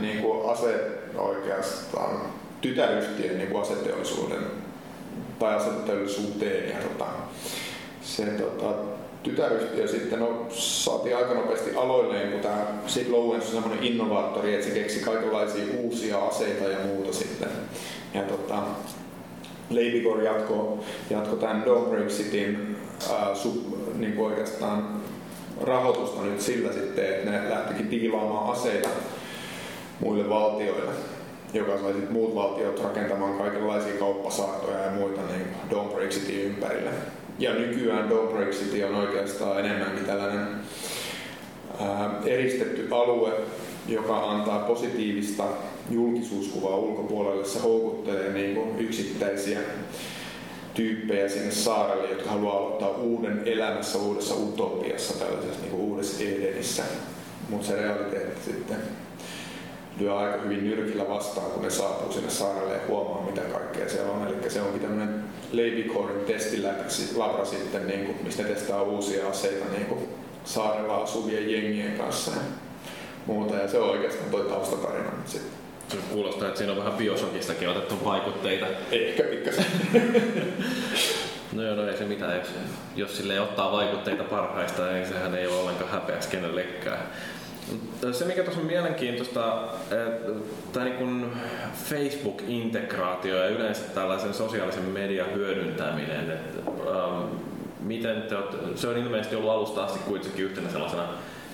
niin 0.00 0.22
kuin 0.22 0.50
ase 0.50 0.74
oikeastaan 1.18 2.20
tytäryhtiön 2.60 3.38
niin 3.38 3.60
aseteollisuuden 3.60 4.42
tai 5.38 5.54
aseteollisuuteen. 5.54 6.70
Ja 6.70 6.76
tota, 6.76 7.06
se 8.02 8.24
tota, 8.24 8.74
tytäryhtiö 9.22 9.88
sitten 9.88 10.20
no, 10.20 10.46
saatiin 10.50 11.16
aika 11.16 11.34
nopeasti 11.34 11.74
aloilleen, 11.76 12.32
kun 12.32 12.40
tämä 12.40 12.66
Sid 12.86 13.08
Lowens 13.08 13.46
on 13.46 13.52
semmoinen 13.52 13.84
innovaattori, 13.84 14.54
että 14.54 14.66
se 14.66 14.72
keksi 14.72 15.00
kaikenlaisia 15.00 15.64
uusia 15.78 16.18
aseita 16.18 16.64
ja 16.64 16.78
muuta 16.86 17.12
sitten. 17.12 17.48
Ja 18.14 18.22
tota, 18.22 18.62
Gore 20.02 20.24
jatko, 20.24 20.84
jatko 21.10 21.36
tämän 21.36 21.64
Don't 21.64 21.90
Break 21.90 22.08
Cityn 22.08 22.76
ää, 23.10 23.34
sub, 23.34 23.56
niin 23.98 24.12
kuin 24.12 24.26
oikeastaan 24.26 25.00
rahoitusta 25.60 26.22
nyt 26.22 26.40
sillä 26.40 26.72
sitten, 26.72 27.04
että 27.04 27.30
ne 27.30 27.50
lähtikin 27.50 27.90
diilaamaan 27.90 28.52
aseita 28.52 28.88
muille 30.00 30.28
valtioille 30.28 30.92
joka 31.54 31.78
sai 31.78 31.92
sitten 31.92 32.12
muut 32.12 32.34
valtiot 32.34 32.82
rakentamaan 32.82 33.38
kaikenlaisia 33.38 33.98
kauppasaartoja 33.98 34.78
ja 34.78 34.90
muita 34.90 35.20
niin 35.20 35.46
Don't 35.70 35.94
Break 35.94 36.10
City 36.10 36.42
ympärille. 36.42 36.90
Ja 37.38 37.54
nykyään 37.54 38.10
Don't 38.10 38.32
Break 38.32 38.50
City 38.50 38.82
on 38.82 38.94
oikeastaan 38.94 39.60
enemmänkin 39.60 40.04
tällainen 40.04 40.46
ää, 41.80 42.10
eristetty 42.24 42.88
alue, 42.90 43.32
joka 43.88 44.30
antaa 44.30 44.58
positiivista 44.58 45.44
julkisuuskuvaa 45.90 46.76
ulkopuolelle. 46.76 47.44
Se 47.44 47.58
houkuttelee 47.58 48.32
niin 48.32 48.54
kuin 48.54 48.78
yksittäisiä 48.78 49.60
tyyppejä 50.74 51.28
sinne 51.28 51.50
saarelle, 51.50 52.08
jotka 52.08 52.30
haluaa 52.30 52.56
aloittaa 52.56 52.88
uuden 52.88 53.42
elämässä, 53.44 53.98
uudessa 53.98 54.34
utopiassa, 54.34 55.18
tällaisessa 55.18 55.60
niin 55.60 55.70
kuin 55.70 55.82
uudessa 55.82 56.24
Edenissä. 56.24 56.82
Mutta 57.48 57.66
se 57.66 57.76
realiteetti 57.76 58.40
sitten 58.44 58.76
lyö 60.00 60.16
aika 60.16 60.42
hyvin 60.42 60.64
nyrkillä 60.64 61.08
vastaan, 61.08 61.50
kun 61.50 61.62
ne 61.62 61.70
saapuu 61.70 62.12
sinne 62.12 62.30
saarelle 62.30 62.74
ja 62.74 62.80
huomaa, 62.88 63.26
mitä 63.30 63.40
kaikkea 63.40 63.88
siellä 63.88 64.12
on. 64.12 64.26
Eli 64.26 64.50
se 64.50 64.62
onkin 64.62 64.80
tämmöinen 64.80 65.24
Ladycorin 65.52 66.24
testilabra 66.26 67.44
sitten, 67.44 67.86
niin 67.86 68.04
kuin, 68.04 68.18
mistä 68.22 68.42
testaa 68.42 68.82
uusia 68.82 69.28
aseita 69.28 69.64
niin 69.72 69.86
kuin 69.86 70.08
saarella 70.44 70.96
asuvien 70.96 71.52
jengien 71.52 71.98
kanssa 71.98 72.30
ja 72.30 72.42
muuta. 73.26 73.56
Ja 73.56 73.68
se 73.68 73.78
on 73.78 73.90
oikeastaan 73.90 74.30
toi 74.30 74.44
taustatarina 74.44 75.10
sitten. 75.26 75.60
Se 75.88 75.96
kuulostaa, 76.12 76.48
että 76.48 76.58
siinä 76.58 76.72
on 76.72 76.78
vähän 76.78 76.92
biosokistakin 76.92 77.68
otettu 77.68 78.04
vaikutteita. 78.04 78.66
Ehkä 78.90 79.22
pikkasen. 79.22 79.66
no 81.52 81.62
joo, 81.62 81.76
no 81.76 81.88
ei 81.88 81.96
se 81.96 82.04
mitään, 82.04 82.36
jos, 82.36 82.48
jos 82.96 83.16
sille 83.16 83.40
ottaa 83.40 83.72
vaikutteita 83.72 84.24
parhaista, 84.24 84.86
niin 84.86 85.08
sehän 85.08 85.34
ei 85.34 85.46
ole 85.46 85.56
ollenkaan 85.56 85.90
häpeäksi 85.90 86.28
kenellekään. 86.28 87.06
Se 88.12 88.24
mikä 88.24 88.42
tuossa 88.42 88.60
on 88.60 88.66
mielenkiintoista, 88.66 89.68
tämä 90.72 90.84
niin 90.84 91.26
Facebook-integraatio 91.84 93.36
ja 93.36 93.48
yleensä 93.48 93.82
tällaisen 93.94 94.34
sosiaalisen 94.34 94.84
median 94.84 95.34
hyödyntäminen, 95.34 96.30
että 96.30 96.58
ähm, 96.68 97.22
miten 97.80 98.22
te 98.22 98.36
olette, 98.36 98.56
se 98.74 98.88
on 98.88 98.98
ilmeisesti 98.98 99.36
ollut 99.36 99.50
alusta 99.50 99.84
asti 99.84 99.98
kuitenkin 99.98 100.44
yhtenä 100.44 100.70
sellaisena 100.70 101.08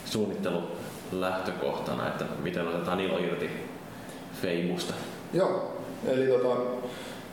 suunnittelulähtökohtana, 0.05 2.09
että 2.09 2.25
miten 2.43 2.69
otetaan 2.69 3.01
ilo 3.01 3.19
irti 3.19 3.51
Feimusta. 4.43 4.95
Joo, 5.33 5.77
eli 6.07 6.27
tota, 6.27 6.57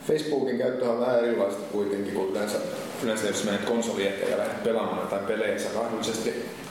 Facebookin 0.06 0.58
käyttö 0.58 0.90
on 0.90 1.00
vähän 1.00 1.18
erilaista 1.18 1.62
kuitenkin 1.72 2.14
kuin 2.14 2.30
yleensä, 2.30 2.58
yleensä 3.02 3.26
jos 3.26 3.44
menet 3.44 3.64
konsoli 3.64 4.30
ja 4.30 4.38
lähdet 4.38 4.64
pelaamaan 4.64 5.00
jotain 5.00 5.26
pelejä, 5.26 5.58
sä 5.58 5.68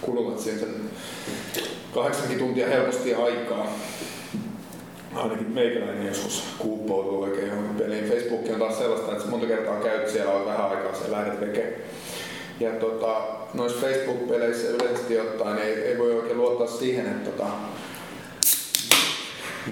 kulutat 0.01 0.39
siihen 0.39 0.59
sen 0.59 0.89
kahdeksankin 1.93 2.39
tuntia 2.39 2.67
helposti 2.67 3.13
aikaa. 3.13 3.67
Ainakin 5.15 5.51
meikäläinen 5.51 6.07
joskus 6.07 6.43
kuuppoutuu 6.59 7.21
oikein 7.21 7.47
johonkin 7.47 7.75
peliin. 7.75 8.09
Facebook 8.09 8.41
on 8.53 8.59
taas 8.59 8.77
sellaista, 8.77 9.11
että 9.11 9.29
monta 9.29 9.47
kertaa 9.47 9.79
käyt 9.79 10.09
siellä, 10.09 10.31
on 10.33 10.45
vähän 10.45 10.69
aikaa 10.69 10.93
siellä 10.93 11.17
lähdet 11.17 11.39
tekemään. 11.39 11.73
Ja 12.59 12.71
tota, 12.71 13.21
noissa 13.53 13.79
Facebook-peleissä 13.81 14.67
yleisesti 14.67 15.19
ottaen 15.19 15.57
ei, 15.57 15.73
ei 15.73 15.97
voi 15.97 16.13
oikein 16.13 16.37
luottaa 16.37 16.67
siihen, 16.67 17.05
että 17.05 17.29
tota, 17.29 17.49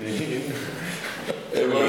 niin. 0.04 0.54
ei, 1.54 1.70
voi, 1.70 1.84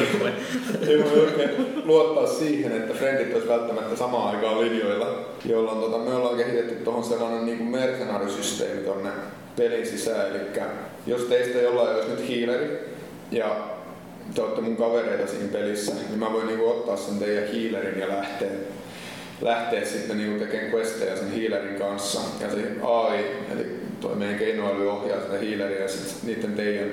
ei 0.88 1.04
voi 1.04 1.20
oikein 1.20 1.82
luottaa 1.84 2.26
siihen, 2.26 2.72
että 2.72 2.94
frendit 2.94 3.34
olisi 3.34 3.48
välttämättä 3.48 3.96
samaan 3.96 4.36
aikaan 4.36 4.60
linjoilla, 4.60 5.18
jolloin 5.44 5.80
tota, 5.80 5.98
me 5.98 6.14
ollaan 6.14 6.36
kehitetty 6.36 6.74
tuohon 6.74 7.04
sellainen 7.04 7.46
niin 7.46 7.62
mercenarisysteemi 7.62 8.80
tonne 8.80 9.10
pelin 9.56 9.86
sisään. 9.86 10.26
Eli 10.30 10.62
jos 11.06 11.22
teistä 11.22 11.58
jollain 11.58 11.96
olisi 11.96 12.10
nyt 12.10 12.28
hiileri 12.28 12.78
ja 13.30 13.56
te 14.34 14.42
olette 14.42 14.60
mun 14.60 14.76
kavereita 14.76 15.30
siinä 15.30 15.52
pelissä, 15.52 15.92
niin 16.08 16.18
mä 16.18 16.32
voin 16.32 16.46
niinku 16.46 16.68
ottaa 16.68 16.96
sen 16.96 17.18
teidän 17.18 17.48
hiilerin 17.48 18.00
ja 18.00 18.08
lähteä, 18.08 18.48
lähteä 19.40 19.84
sitten 19.84 20.18
niinku 20.18 20.44
tekemään 20.44 20.72
questeja 20.72 21.16
sen 21.16 21.32
hiilerin 21.32 21.78
kanssa. 21.78 22.20
Ja 22.40 22.50
se 22.50 22.58
AI, 22.82 23.24
eli 23.52 23.66
toi 24.00 24.14
meidän 24.14 24.38
keinoäly 24.38 24.90
ohjaa 24.90 25.20
sitä 25.20 25.38
hiileriä 25.38 25.88
sitten 25.88 26.34
niiden 26.34 26.52
teidän 26.52 26.90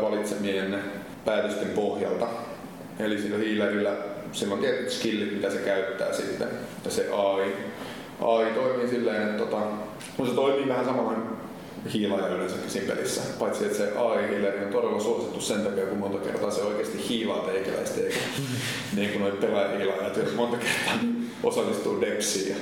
valitsemienne 0.00 0.78
päätösten 1.24 1.68
pohjalta. 1.68 2.26
Eli 2.98 3.18
sillä 3.18 3.38
hiilerillä 3.38 3.92
sillä 4.32 4.54
on 4.54 4.60
tietyt 4.60 4.90
skillit, 4.90 5.34
mitä 5.34 5.50
se 5.50 5.58
käyttää 5.58 6.12
sitten. 6.12 6.48
Ja 6.84 6.90
se 6.90 7.08
AI, 7.12 7.52
AI 8.20 8.50
toimii 8.54 8.88
silleen, 8.88 9.22
että 9.22 9.38
tota, 9.38 9.60
no 10.18 10.26
se 10.26 10.34
toimii 10.34 10.68
vähän 10.68 10.84
samalla 10.84 11.12
hiilaaja 11.92 12.28
yleensäkin 12.28 12.70
siinä 12.70 12.94
pelissä. 12.94 13.22
Paitsi 13.38 13.64
että 13.64 13.78
se 13.78 13.92
AI-hiileri 13.98 14.64
on 14.64 14.72
todella 14.72 15.00
suosittu 15.00 15.40
sen 15.40 15.60
takia, 15.60 15.86
kun 15.86 15.98
monta 15.98 16.18
kertaa 16.18 16.50
se 16.50 16.62
oikeasti 16.62 17.08
hiilaa 17.08 17.38
teikäläistä, 17.38 18.00
eikä 18.00 18.18
niin 18.96 19.10
kuin 19.10 19.22
noin 19.22 19.36
pelaajahiilaajat, 19.36 20.16
jos 20.16 20.34
monta 20.34 20.56
kertaa 20.56 21.08
osallistuu 21.42 22.00
depsiin 22.00 22.48
ja 22.48 22.56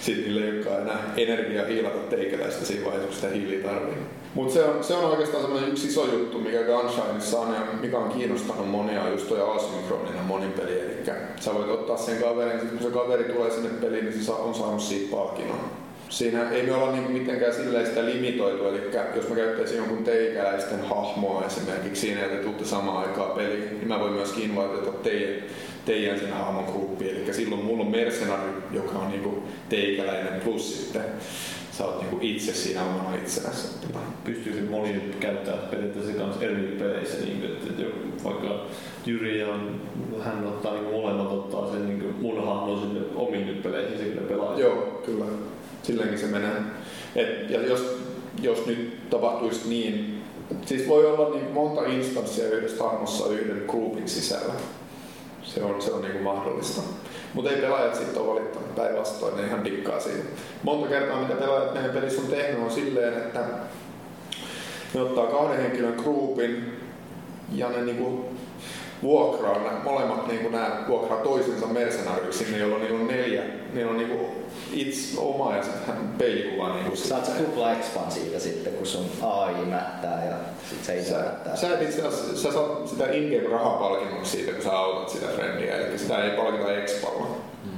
sitten 0.00 0.24
niille 0.24 0.44
ei 0.44 0.56
olekaan 0.56 0.82
enää 0.82 1.12
energiaa 1.16 1.66
hiilata 1.66 1.98
teikäläistä 1.98 2.64
siinä 2.64 2.84
vaiheessa, 2.84 3.06
kun 3.06 3.16
sitä 3.16 3.28
hiiliä 3.28 3.68
tarvii. 3.68 3.94
Mutta 4.34 4.54
se 4.54 4.64
on, 4.64 4.84
se 4.84 4.94
on 4.94 5.04
oikeastaan 5.04 5.42
semmoinen 5.42 5.70
yksi 5.70 5.86
iso 5.86 6.06
juttu, 6.12 6.38
mikä 6.38 6.58
Gunshineissa 6.62 7.38
on 7.38 7.54
ja 7.54 7.60
mikä 7.80 7.98
on 7.98 8.12
kiinnostanut 8.12 8.70
monia, 8.70 9.08
just 9.08 9.28
toi 9.28 9.56
asynkroninen 9.56 10.24
monin 10.24 10.52
peli. 10.52 10.80
Eli 10.80 10.92
sä 11.40 11.54
voit 11.54 11.70
ottaa 11.70 11.96
sen 11.96 12.18
kaverin, 12.22 12.68
kun 12.68 12.82
se 12.82 12.90
kaveri 12.90 13.24
tulee 13.24 13.50
sinne 13.50 13.68
peliin, 13.68 14.04
niin 14.04 14.24
se 14.24 14.32
on 14.32 14.54
saanut 14.54 14.80
siitä 14.80 15.16
palkinnon 15.16 15.60
siinä 16.10 16.50
ei 16.50 16.62
me 16.62 16.72
olla 16.72 16.92
niin 16.92 17.12
mitenkään 17.12 17.54
silleen 17.54 17.86
sitä 17.86 18.04
limitoitu, 18.04 18.68
eli 18.68 18.90
jos 19.16 19.28
mä 19.28 19.36
käyttäisin 19.36 19.76
jonkun 19.76 20.04
teikäläisten 20.04 20.80
hahmoa 20.80 21.44
esimerkiksi 21.46 22.00
siinä, 22.00 22.24
että 22.24 22.36
te 22.36 22.42
tuutte 22.42 22.64
samaan 22.64 23.08
aikaan 23.08 23.30
peliin, 23.30 23.78
niin 23.78 23.88
mä 23.88 24.00
voin 24.00 24.12
myöskin 24.12 24.44
invitoida 24.44 24.92
teidän, 24.92 25.42
teidän 25.84 26.18
sen 26.18 26.32
hahmon 26.32 26.64
gruppiin. 26.64 27.16
Eli 27.16 27.34
silloin 27.34 27.64
mulla 27.64 27.84
on 27.84 27.90
mercenari, 27.90 28.50
joka 28.72 28.98
on 28.98 29.10
niinku 29.10 29.42
teikäläinen 29.68 30.40
plus 30.40 30.82
sitten 30.82 31.04
sä 31.72 31.84
oot 31.84 32.00
niinku 32.00 32.18
itse 32.20 32.54
siinä 32.54 32.84
omana 32.84 33.16
itsenässä. 33.16 33.88
Pystyykö 34.24 34.70
moni 34.70 35.00
käyttää 35.20 35.56
periaatteessa 35.56 36.12
kanssa 36.12 36.44
eri 36.44 36.76
peleissä, 36.78 37.24
niin 37.24 37.44
että, 37.44 37.66
että 37.70 38.24
vaikka 38.24 38.66
Jyri 39.06 39.44
on, 39.44 39.80
hän 40.20 40.46
ottaa 40.46 40.74
niin 40.74 40.90
molemmat 40.90 41.32
ottaa 41.32 41.72
sen 41.72 41.88
niin 41.88 42.14
mun 42.20 42.46
hahmon 42.46 42.80
sinne 42.80 43.00
omiin 43.14 43.60
peleihin, 43.62 43.98
se 43.98 44.04
kyllä 44.04 44.28
pelaa. 44.28 44.58
Joo, 44.60 45.02
kyllä 45.06 45.24
silleenkin 45.82 46.18
se 46.18 46.26
menee. 46.26 46.62
Et, 47.16 47.50
ja 47.50 47.66
jos, 47.66 47.98
jos 48.42 48.66
nyt 48.66 49.10
tapahtuisi 49.10 49.68
niin, 49.68 50.22
siis 50.66 50.88
voi 50.88 51.06
olla 51.06 51.34
niin 51.34 51.50
monta 51.50 51.86
instanssia 51.86 52.48
yhdessä 52.48 52.84
hahmossa 52.84 53.28
yhden 53.28 53.64
groupin 53.68 54.08
sisällä. 54.08 54.54
Se 55.42 55.62
on, 55.62 55.82
se 55.82 55.92
on 55.92 56.02
niin 56.02 56.12
kuin 56.12 56.24
mahdollista. 56.24 56.82
Mutta 57.34 57.50
ei 57.50 57.60
pelaajat 57.60 57.94
sitten 57.94 58.22
ole 58.22 58.34
valittanut 58.34 58.74
päinvastoin, 58.76 59.36
ne 59.36 59.46
ihan 59.46 59.64
dikkaa 59.64 60.00
siitä. 60.00 60.24
Monta 60.62 60.88
kertaa 60.88 61.20
mitä 61.20 61.34
pelaajat 61.34 61.74
meidän 61.74 61.90
pelissä 61.90 62.22
on 62.22 62.28
tehnyt 62.28 62.62
on 62.62 62.70
silleen, 62.70 63.14
että 63.14 63.40
ne 64.94 65.00
ottaa 65.00 65.26
kahden 65.26 65.62
henkilön 65.62 65.94
groupin 66.02 66.76
ja 67.52 67.68
ne 67.68 67.84
niinku 67.84 68.24
vuokraa, 69.02 69.80
molemmat 69.84 70.26
niin 70.26 70.40
kuin 70.40 70.52
nämä 70.52 70.84
vuokraa 70.88 71.20
toisensa 71.20 71.66
mercenaariksi, 71.66 72.44
sinne, 72.44 72.58
jolla 72.58 72.78
niillä 72.78 73.00
on 73.00 73.06
neljä, 73.06 73.42
niillä 73.72 73.90
on 73.90 73.96
niin 73.96 74.10
kuin 74.10 74.39
itse 74.72 75.20
oma 75.20 75.56
ja 75.56 75.62
sitten 75.62 75.94
peilikuva. 76.18 76.74
Niin 76.74 76.84
kuin 76.84 76.96
Saat 76.96 77.26
sä 77.26 77.32
tupla 77.32 77.72
expan 77.72 78.10
siitä 78.10 78.38
sitten, 78.38 78.72
kun 78.72 78.86
sun 78.86 79.06
AI 79.22 79.64
mättää 79.66 80.24
ja 80.24 80.36
sit 80.70 80.84
se 80.84 80.98
itse 80.98 81.10
Sä, 81.10 81.16
mättää. 81.18 81.56
sä, 81.56 81.74
et 81.74 81.82
itse 81.82 82.02
asiassa, 82.02 82.36
sä 82.42 82.52
saat 82.52 82.88
sitä 82.88 83.12
in-game 83.12 83.48
rahapalkinnoksi 83.48 84.30
siitä, 84.30 84.52
kun 84.52 84.62
sä 84.62 84.78
autat 84.78 85.08
sitä 85.08 85.26
friendiä, 85.26 85.76
eli 85.76 85.98
sitä 85.98 86.24
ei 86.24 86.30
palkita 86.30 86.72
expalla. 86.76 87.26
Mm. 87.64 87.70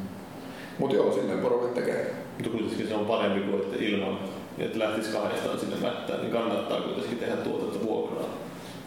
Mut 0.78 0.93
joo, 0.93 1.12
silleen 1.12 1.38
porukat 1.38 1.74
tekee. 1.74 2.14
Mutta 2.38 2.51
kuitenkin 2.59 2.88
se 2.88 2.95
on 2.95 3.07
parempi 3.07 3.40
kuin 3.40 3.62
että 3.62 3.76
ilman, 3.80 4.18
että 4.59 4.78
lähtisi 4.78 5.12
kahdestaan 5.12 5.61
sinne 5.61 5.76
mättään, 5.76 6.20
niin 6.20 6.32
kannattaa 6.32 6.80
kuitenkin 6.80 7.18
tehdä 7.18 7.36
tuotetta 7.36 7.86
vuokraa. 7.86 8.28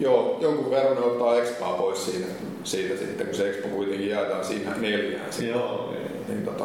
Joo, 0.00 0.38
jonkun 0.40 0.70
verran 0.70 0.94
ne 0.96 1.02
ottaa 1.02 1.36
expaa 1.36 1.72
pois 1.72 2.06
siitä, 2.06 2.26
siitä 2.64 2.96
sitten, 2.96 3.26
kun 3.26 3.36
se 3.36 3.48
expo 3.50 3.68
kuitenkin 3.68 4.08
jaetaan 4.08 4.44
siinä 4.44 4.70
neljään. 4.76 5.30
Joo, 5.48 5.94
Niin, 6.28 6.44
tota, 6.44 6.64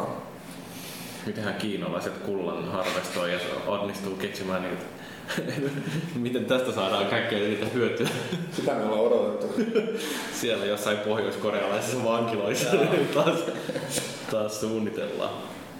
Mitenhän 1.26 1.54
kiinalaiset 1.54 2.18
kullan 2.18 2.72
harvestoi 2.72 3.32
ja 3.32 3.38
onnistuu 3.66 4.16
keksimään 4.16 4.62
niitä. 4.62 4.84
Miten 6.14 6.44
tästä 6.44 6.72
saadaan 6.72 7.06
kaikkea 7.06 7.38
niitä 7.38 7.66
hyötyä 7.74 8.08
sitä 8.52 8.72
me 8.72 8.84
ollaan 8.84 9.00
odotettu. 9.00 9.62
siellä 10.40 10.64
jossain 10.66 10.98
pohjois-korealaisissa 10.98 12.04
vankiloissa 12.04 12.70
taas, 13.14 13.38
taas 14.30 14.60
suunnitellaan. 14.60 15.30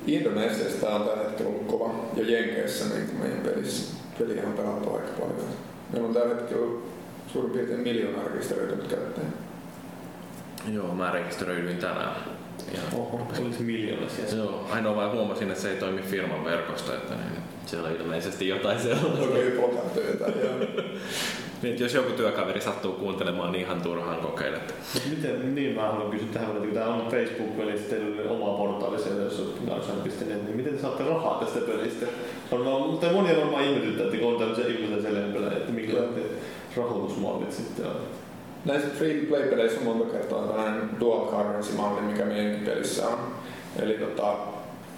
Indonesiasta 0.07 0.89
on 0.89 1.09
tällä 1.09 1.23
hetkellä 1.23 1.49
ollut 1.49 1.67
kova 1.67 1.95
ja 2.17 2.31
Jenkeissä 2.31 2.95
niin 2.95 3.07
kuin 3.07 3.19
meidän 3.19 3.39
pelissä. 3.39 3.97
Peliä 4.19 4.43
on 4.47 4.53
pelattu 4.53 4.95
aika 4.95 5.13
paljon. 5.21 5.47
Meillä 5.93 6.09
on 6.09 6.15
tällä 6.15 6.35
hetkellä 6.35 6.81
suurin 7.33 7.51
piirtein 7.51 7.81
miljoona 7.81 8.29
rekisteröitynyt 8.29 8.87
käyttäjää. 8.87 9.31
Joo, 10.73 10.95
mä 10.95 11.11
rekisteröidyin 11.11 11.77
tänään. 11.77 12.17
Ja 12.75 12.99
Oho, 12.99 13.27
olisi 13.41 13.63
miljoona 13.63 14.09
siellä. 14.09 14.45
Joo, 14.45 14.67
ainoa 14.71 14.97
vain 14.97 15.13
huomasin, 15.13 15.49
että 15.51 15.63
se 15.63 15.71
ei 15.71 15.77
toimi 15.77 16.03
firman 16.03 16.45
verkosto, 16.45 16.95
että 16.95 17.15
niin, 17.15 17.43
siellä 17.67 17.89
on 17.89 17.97
ilmeisesti 17.97 18.49
jotain 18.49 18.81
sellaista. 18.81 19.25
Okei, 19.25 19.51
blokan 19.51 19.91
työtä. 19.95 20.25
Joo. 20.25 20.85
Niin, 21.63 21.73
että 21.73 21.83
jos 21.83 21.95
joku 21.95 22.13
työkaveri 22.13 22.61
sattuu 22.61 22.93
kuuntelemaan, 22.93 23.53
niin 23.53 23.65
ihan 23.65 23.81
turhaan 23.81 24.21
kokeilette. 24.21 24.75
Mut 24.95 25.03
Miten, 25.11 25.55
niin 25.55 25.75
mä 25.75 25.83
haluan 25.83 26.11
kysyä 26.11 26.29
tähän, 26.33 26.51
että 26.51 26.61
kun 26.61 26.75
tämä 26.75 26.95
on 26.95 27.11
Facebook-peli, 27.11 27.73
niin 27.73 27.85
teillä 27.85 28.31
on 28.31 28.41
oma 28.41 28.57
portaali 28.57 28.99
siellä, 28.99 29.23
jos 29.23 29.41
on 29.41 29.67
Garsan.net, 29.67 30.45
niin 30.45 30.57
miten 30.57 30.75
te 30.75 30.81
saatte 30.81 31.05
rahaa 31.05 31.41
tästä 31.41 31.61
pelistä? 31.61 32.07
Mutta 32.51 33.13
monia 33.13 33.37
varmaan 33.37 33.65
ihmetyttää, 33.65 34.07
että 34.07 34.17
kun 34.19 34.33
on 34.33 34.39
tämmöisiä 34.39 34.67
ilmaisen 34.67 35.03
selempelejä, 35.03 35.57
että 35.57 35.73
minkälaiset 35.73 36.43
rahoitusmallit 36.77 37.53
sitten 37.53 37.87
on. 37.87 37.97
Näissä 38.65 38.89
free-to-play-peleissä 38.99 39.79
on 39.79 39.85
monta 39.85 40.13
kertaa 40.13 40.47
tällainen 40.47 40.91
dual 41.01 41.27
currency-malli, 41.27 42.01
mikä 42.01 42.25
meidänkin 42.25 42.65
pelissä 42.65 43.09
on. 43.09 43.19
Eli 43.83 43.95
tota, 43.95 44.37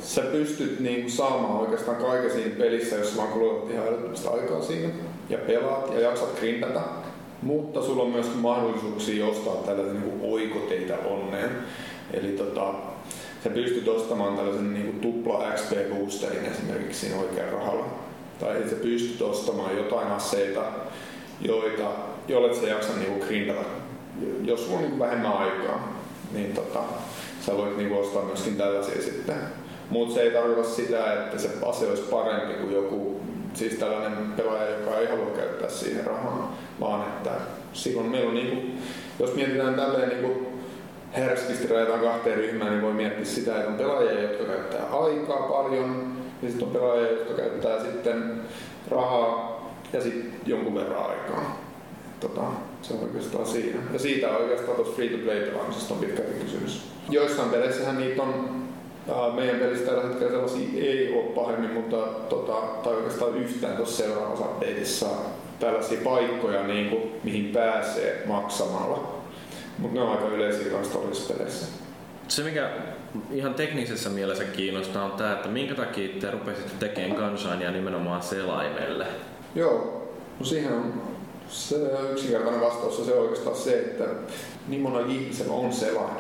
sä 0.01 0.21
pystyt 0.21 0.81
niinku 0.81 1.11
saamaan 1.11 1.61
oikeastaan 1.61 1.97
kaiken 1.97 2.31
siinä 2.31 2.57
pelissä, 2.59 2.97
jos 2.97 3.17
vaan 3.17 3.29
kulutat 3.29 3.71
ihan 3.71 3.89
älyttömästi 3.89 4.29
aikaa 4.29 4.63
siinä 4.63 4.89
ja 5.29 5.39
pelaat 5.39 5.95
ja 5.95 6.01
jaksat 6.01 6.39
grindata. 6.39 6.81
Mutta 7.43 7.83
sulla 7.83 8.03
on 8.03 8.11
myös 8.11 8.35
mahdollisuuksia 8.35 9.27
ostaa 9.27 9.55
tällaisia 9.55 9.93
niinku 9.93 10.35
oikoteita 10.35 10.95
onneen. 11.05 11.51
Eli 12.13 12.29
tota, 12.29 12.75
sä 13.45 13.51
pystyt 13.51 13.89
ostamaan 13.89 14.37
tällaisen 14.37 14.75
niinku 14.75 14.93
tupla 15.01 15.51
XP-boosterin 15.55 16.53
esimerkiksi 16.53 17.01
siinä 17.01 17.21
oikealla 17.21 17.59
rahalla. 17.59 17.87
Tai 18.41 18.63
sä 18.71 18.77
pystyt 18.77 19.23
ostamaan 19.23 19.77
jotain 19.77 20.09
aseita, 20.09 20.63
joita, 21.41 21.91
jolle 22.29 22.55
sä 22.55 22.67
jaksa 22.67 22.93
niinku 22.99 23.27
grindata. 23.27 23.61
Jos 24.43 24.65
sulla 24.65 24.77
on 24.77 24.83
niinku 24.83 24.99
vähemmän 24.99 25.33
aikaa, 25.33 25.99
niin 26.33 26.53
tota, 26.53 26.81
sä 27.41 27.57
voit 27.57 27.77
niinku 27.77 27.99
ostaa 27.99 28.23
myöskin 28.23 28.57
tällaisia 28.57 29.03
sitten. 29.03 29.37
Mutta 29.91 30.15
se 30.15 30.23
ei 30.23 30.31
tarkoita 30.31 30.65
sitä, 30.65 31.13
että 31.13 31.39
se 31.39 31.51
ase 31.67 31.89
olisi 31.89 32.03
parempi 32.03 32.55
kuin 32.55 32.75
joku, 32.75 33.21
siis 33.55 33.75
tällainen 33.75 34.33
pelaaja, 34.37 34.71
joka 34.71 34.99
ei 34.99 35.07
halua 35.07 35.31
käyttää 35.37 35.69
siihen 35.71 36.07
rahaa, 36.07 36.57
vaan 36.81 37.03
että 37.03 37.31
silloin 37.73 38.07
meillä 38.07 38.29
on 38.29 38.35
niinku, 38.35 38.63
jos 39.19 39.35
mietitään 39.35 39.75
tälleen 39.75 40.09
niinku 40.09 40.47
herskisti 41.17 41.69
rajataan 41.69 42.01
kahteen 42.01 42.37
ryhmään, 42.37 42.71
niin 42.71 42.83
voi 42.83 42.93
miettiä 42.93 43.25
sitä, 43.25 43.57
että 43.57 43.71
on 43.71 43.77
pelaajia, 43.77 44.23
jotka 44.23 44.45
käyttää 44.45 44.87
aikaa 44.87 45.49
paljon, 45.49 46.17
ja 46.43 46.49
sitten 46.49 46.69
on 46.69 46.75
pelaajia, 46.75 47.11
jotka 47.11 47.35
käyttää 47.35 47.83
sitten 47.83 48.41
rahaa 48.91 49.55
ja 49.93 50.01
sitten 50.01 50.33
jonkun 50.47 50.75
verran 50.75 51.11
aikaa. 51.11 51.64
Tota, 52.25 52.41
se 52.83 52.95
on 52.95 53.01
oikeastaan 53.01 53.47
siinä. 53.47 53.79
Ja 53.93 53.99
siitä 53.99 54.37
oikeastaan 54.37 54.77
tuossa 54.77 54.95
free-to-play-pelaamisesta 54.95 55.95
on 55.95 56.01
pitkälti 56.01 56.45
kysymys. 56.45 56.83
Joissain 57.11 57.51
peleissähän 57.51 57.99
niitä 57.99 58.23
on 58.23 58.63
meidän 59.35 59.57
pelissä 59.57 59.87
tällä 59.87 60.03
hetkellä 60.03 60.33
sellaisia 60.33 60.83
ei 60.83 61.13
ole 61.15 61.23
pahemmin, 61.23 61.71
mutta 61.71 61.97
tota, 62.29 62.53
tai 62.85 62.95
oikeastaan 62.95 63.37
yhtään 63.39 63.77
tuossa 63.77 64.05
seuraavassa 64.05 64.45
updateissa 64.45 65.07
tällaisia 65.61 66.01
paikkoja, 66.05 66.67
niin 66.67 66.91
kuin, 66.91 67.03
mihin 67.25 67.47
pääsee 67.47 68.23
maksamalla. 68.27 69.15
Mutta 69.79 69.95
ne 69.95 70.05
on 70.05 70.11
aika 70.11 70.29
yleisiä 70.29 70.73
kanssa 70.73 70.95
todellisissa 70.95 71.35
peleissä. 71.35 71.67
Se, 72.29 72.43
mikä 72.43 72.71
ihan 73.33 73.55
teknisessä 73.55 74.11
mielessä 74.11 74.45
kiinnostaa, 74.45 75.05
on 75.05 75.13
tämä, 75.13 75.33
että 75.33 75.49
minkä 75.49 75.75
takia 75.75 76.21
te 76.21 76.31
rupesitte 76.31 76.73
tekemään 76.79 77.17
Gunshania 77.17 77.71
nimenomaan 77.71 78.23
selaimelle. 78.23 79.07
Joo, 79.55 80.03
no 80.41 80.47
siihen 80.47 80.73
on 80.73 81.14
se 81.55 81.77
yksinkertainen 82.11 82.61
vastaus 82.61 82.99
on 82.99 83.07
se 83.07 83.15
oikeastaan 83.15 83.57
se, 83.57 83.79
että 83.79 84.05
niin 84.69 84.83
monella 84.83 85.07
ihmisellä 85.09 85.53
on 85.53 85.73
selain. 85.73 86.17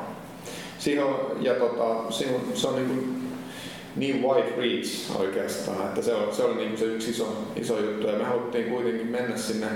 Siihen 0.79 1.05
on, 1.05 1.37
ja 1.41 1.55
tota, 1.55 2.13
siihen 2.13 2.35
on, 2.35 2.41
se 2.55 2.69
on 2.69 2.75
niin, 2.75 2.87
kuin, 2.87 3.29
niin 3.97 4.23
wide 4.23 4.57
reach 4.57 5.21
oikeastaan, 5.21 5.83
että 5.83 6.03
se, 6.03 6.15
on, 6.15 6.35
se 6.35 6.43
oli 6.43 6.55
niin 6.55 6.69
kuin 6.69 6.79
se 6.79 6.85
yksi 6.85 7.11
iso, 7.11 7.37
iso 7.57 7.79
juttu. 7.81 8.07
Ja 8.07 8.19
me 8.19 8.25
haluttiin 8.25 8.71
kuitenkin 8.71 9.07
mennä 9.07 9.37
sinne 9.37 9.67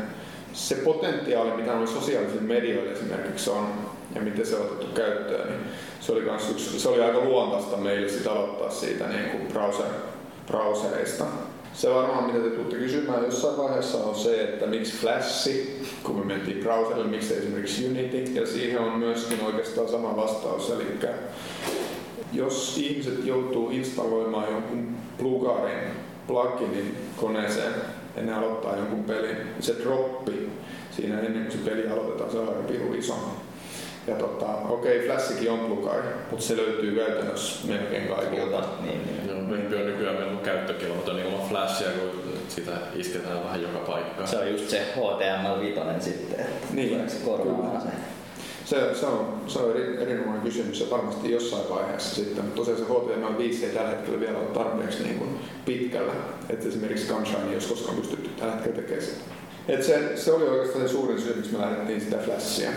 se 0.52 0.74
potentiaali, 0.74 1.50
mitä 1.50 1.72
noilla 1.72 1.86
sosiaalisilla 1.86 2.42
medioilla 2.42 2.92
esimerkiksi 2.92 3.50
on, 3.50 3.66
ja 4.14 4.20
miten 4.20 4.46
se 4.46 4.56
on 4.56 4.62
otettu 4.62 4.86
käyttöön, 4.86 5.48
niin 5.48 5.61
se 6.00 6.12
oli, 6.12 6.20
kans 6.20 6.50
yksi, 6.50 6.80
se 6.80 6.88
oli 6.88 7.02
aika 7.02 7.20
luontaista 7.20 7.76
meille 7.76 8.09
sit 8.09 8.26
aloittaa 8.26 8.70
siitä 8.70 9.09
niin 9.09 9.30
kuin 9.30 9.46
browser, 9.46 9.86
browsereista. 10.46 11.24
Se 11.79 11.91
varmaan, 11.91 12.24
mitä 12.24 12.39
te 12.39 12.51
tuutte 12.51 12.76
kysymään 12.76 13.24
jossain 13.24 13.57
vaiheessa, 13.57 13.99
on 13.99 14.14
se, 14.14 14.43
että 14.43 14.66
miksi 14.66 14.97
Flashi, 14.97 15.83
kun 16.03 16.18
me 16.18 16.24
mentiin 16.24 16.59
browserille, 16.59 17.07
miksi 17.09 17.35
esimerkiksi 17.35 17.87
Unity, 17.87 18.16
ja 18.16 18.47
siihen 18.47 18.81
on 18.81 18.99
myöskin 18.99 19.41
oikeastaan 19.45 19.89
sama 19.89 20.16
vastaus. 20.16 20.70
Eli 20.70 20.87
jos 22.33 22.79
ihmiset 22.79 23.24
joutuu 23.24 23.70
installoimaan 23.70 24.53
jonkun 24.53 24.97
plugarin 25.18 25.91
pluginin 26.26 26.97
koneeseen 27.16 27.72
ennen 28.16 28.35
aloittaa 28.35 28.76
jonkun 28.76 29.05
pelin, 29.05 29.37
niin 29.37 29.47
se 29.61 29.76
droppi 29.83 30.49
siinä 30.97 31.20
ennen 31.20 31.43
kuin 31.43 31.53
se 31.53 31.70
peli 31.70 31.89
aloitetaan, 31.89 32.31
se 32.31 32.39
on 32.39 32.49
aika 32.49 32.95
iso. 32.99 33.14
Ja 34.09 34.14
tota, 34.14 34.46
okei, 34.68 34.96
okay, 34.96 35.09
Flashikin 35.09 35.50
on 35.50 35.59
plugari, 35.59 36.09
mutta 36.30 36.46
se 36.46 36.56
löytyy 36.56 36.94
käytännössä 36.94 37.68
melkein 37.68 38.09
kaikilta. 38.09 38.64
Niin, 38.80 39.02
niin. 39.06 39.28
Joo, 39.28 39.50
Vempi 39.50 39.76
on 39.76 39.86
nykyään 39.86 40.16
meillä 40.16 40.32
on 40.32 40.38
käyttökelvoton 40.38 41.16
niin 41.16 41.26
ilman 41.26 41.48
flashia, 41.48 41.88
kun 41.88 42.22
sitä 42.48 42.72
isketään 42.94 43.44
vähän 43.44 43.62
joka 43.62 43.78
paikkaan. 43.78 44.28
Se 44.28 44.38
on 44.38 44.50
just 44.50 44.70
se 44.70 44.82
HTML5 44.96 46.00
sitten, 46.00 46.40
että 46.40 46.66
Niin, 46.72 46.88
tuleeko 46.88 47.11
se 47.11 47.16
korvaamaan 47.24 47.82
se. 47.82 47.88
Se, 48.64 48.94
se, 48.94 49.06
on, 49.06 49.40
se 49.46 49.59
on 49.59 49.70
eri, 49.70 50.02
erinomainen 50.02 50.42
kysymys 50.42 50.80
ja 50.80 50.90
varmasti 50.90 51.32
jossain 51.32 51.70
vaiheessa 51.70 52.14
sitten, 52.14 52.44
mutta 52.44 52.56
tosiaan 52.56 52.80
se 52.80 52.86
HTML5 52.86 53.64
ei 53.64 53.70
tällä 53.74 53.90
hetkellä 53.90 54.20
vielä 54.20 54.38
ole 54.38 54.46
tarpeeksi 54.46 55.02
niin 55.02 55.18
kuin 55.18 55.38
pitkällä, 55.64 56.12
että 56.48 56.68
esimerkiksi 56.68 57.12
Gunshine 57.12 57.42
ei 57.48 57.54
olisi 57.54 57.68
koskaan 57.68 57.96
pystytty 57.96 58.28
tällä 58.28 58.52
hetkellä 58.52 58.76
tekemään 58.76 59.06
sitä. 59.06 59.20
Et 59.68 59.82
se, 59.82 60.16
se 60.16 60.32
oli 60.32 60.48
oikeastaan 60.48 60.88
se 60.88 60.92
suurin 60.92 61.20
syy, 61.20 61.34
miksi 61.34 61.52
me 61.52 61.59
lähdettiin 61.59 62.00
sitä 62.00 62.16
Flashia, 62.16 62.70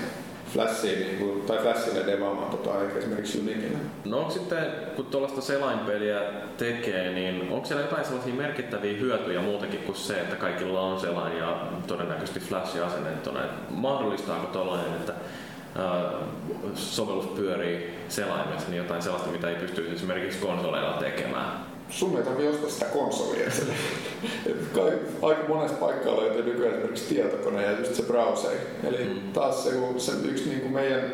Flashia 0.53 0.99
niin 0.99 1.17
kuin, 1.17 1.41
tai 1.41 1.57
Flashille 1.57 2.07
devaamaan 2.07 2.49
tota, 2.51 2.81
eikä 2.81 2.99
esimerkiksi 2.99 3.39
Unitille. 3.39 3.77
No 4.05 4.19
onko 4.19 4.31
sitten, 4.31 4.65
kun 4.95 5.05
tuollaista 5.05 5.41
selainpeliä 5.41 6.21
tekee, 6.57 7.11
niin 7.11 7.51
onko 7.51 7.65
siellä 7.67 7.83
jotain 7.83 8.05
sellaisia 8.05 8.33
merkittäviä 8.33 8.99
hyötyjä 8.99 9.41
muutakin 9.41 9.79
kuin 9.79 9.95
se, 9.95 10.21
että 10.21 10.35
kaikilla 10.35 10.81
on 10.81 10.99
selain 10.99 11.37
ja 11.37 11.67
todennäköisesti 11.87 12.39
flash 12.39 12.85
asennettuna? 12.85 13.39
Mahdollistaako 13.69 14.47
tuollainen, 14.47 14.93
että 14.93 15.13
sovellus 16.75 17.25
pyörii 17.25 17.99
selaimessa, 18.09 18.69
niin 18.69 18.77
jotain 18.77 19.01
sellaista, 19.01 19.29
mitä 19.29 19.49
ei 19.49 19.55
pysty 19.55 19.91
esimerkiksi 19.91 20.39
konsoleilla 20.39 20.93
tekemään? 20.93 21.70
Sun 21.91 22.17
ei 22.17 22.23
tarvitse 22.23 22.49
ostaa 22.49 22.69
sitä 22.69 22.85
konsolia. 22.85 23.49
Aika 25.21 25.47
monessa 25.47 25.77
paikkaa 25.77 26.21
löytyy 26.21 26.43
nykyään 26.43 26.73
esimerkiksi 26.73 27.13
tietokone 27.15 27.63
ja 27.63 27.71
just 27.71 27.95
se 27.95 28.03
browseri. 28.03 28.57
Eli 28.87 28.97
Mm. 28.97 29.33
taas 29.33 29.63
se, 29.63 29.71
se 29.97 30.11
yksi 30.27 30.49
niin 30.49 30.61
kuin 30.61 30.73
meidän, 30.73 31.11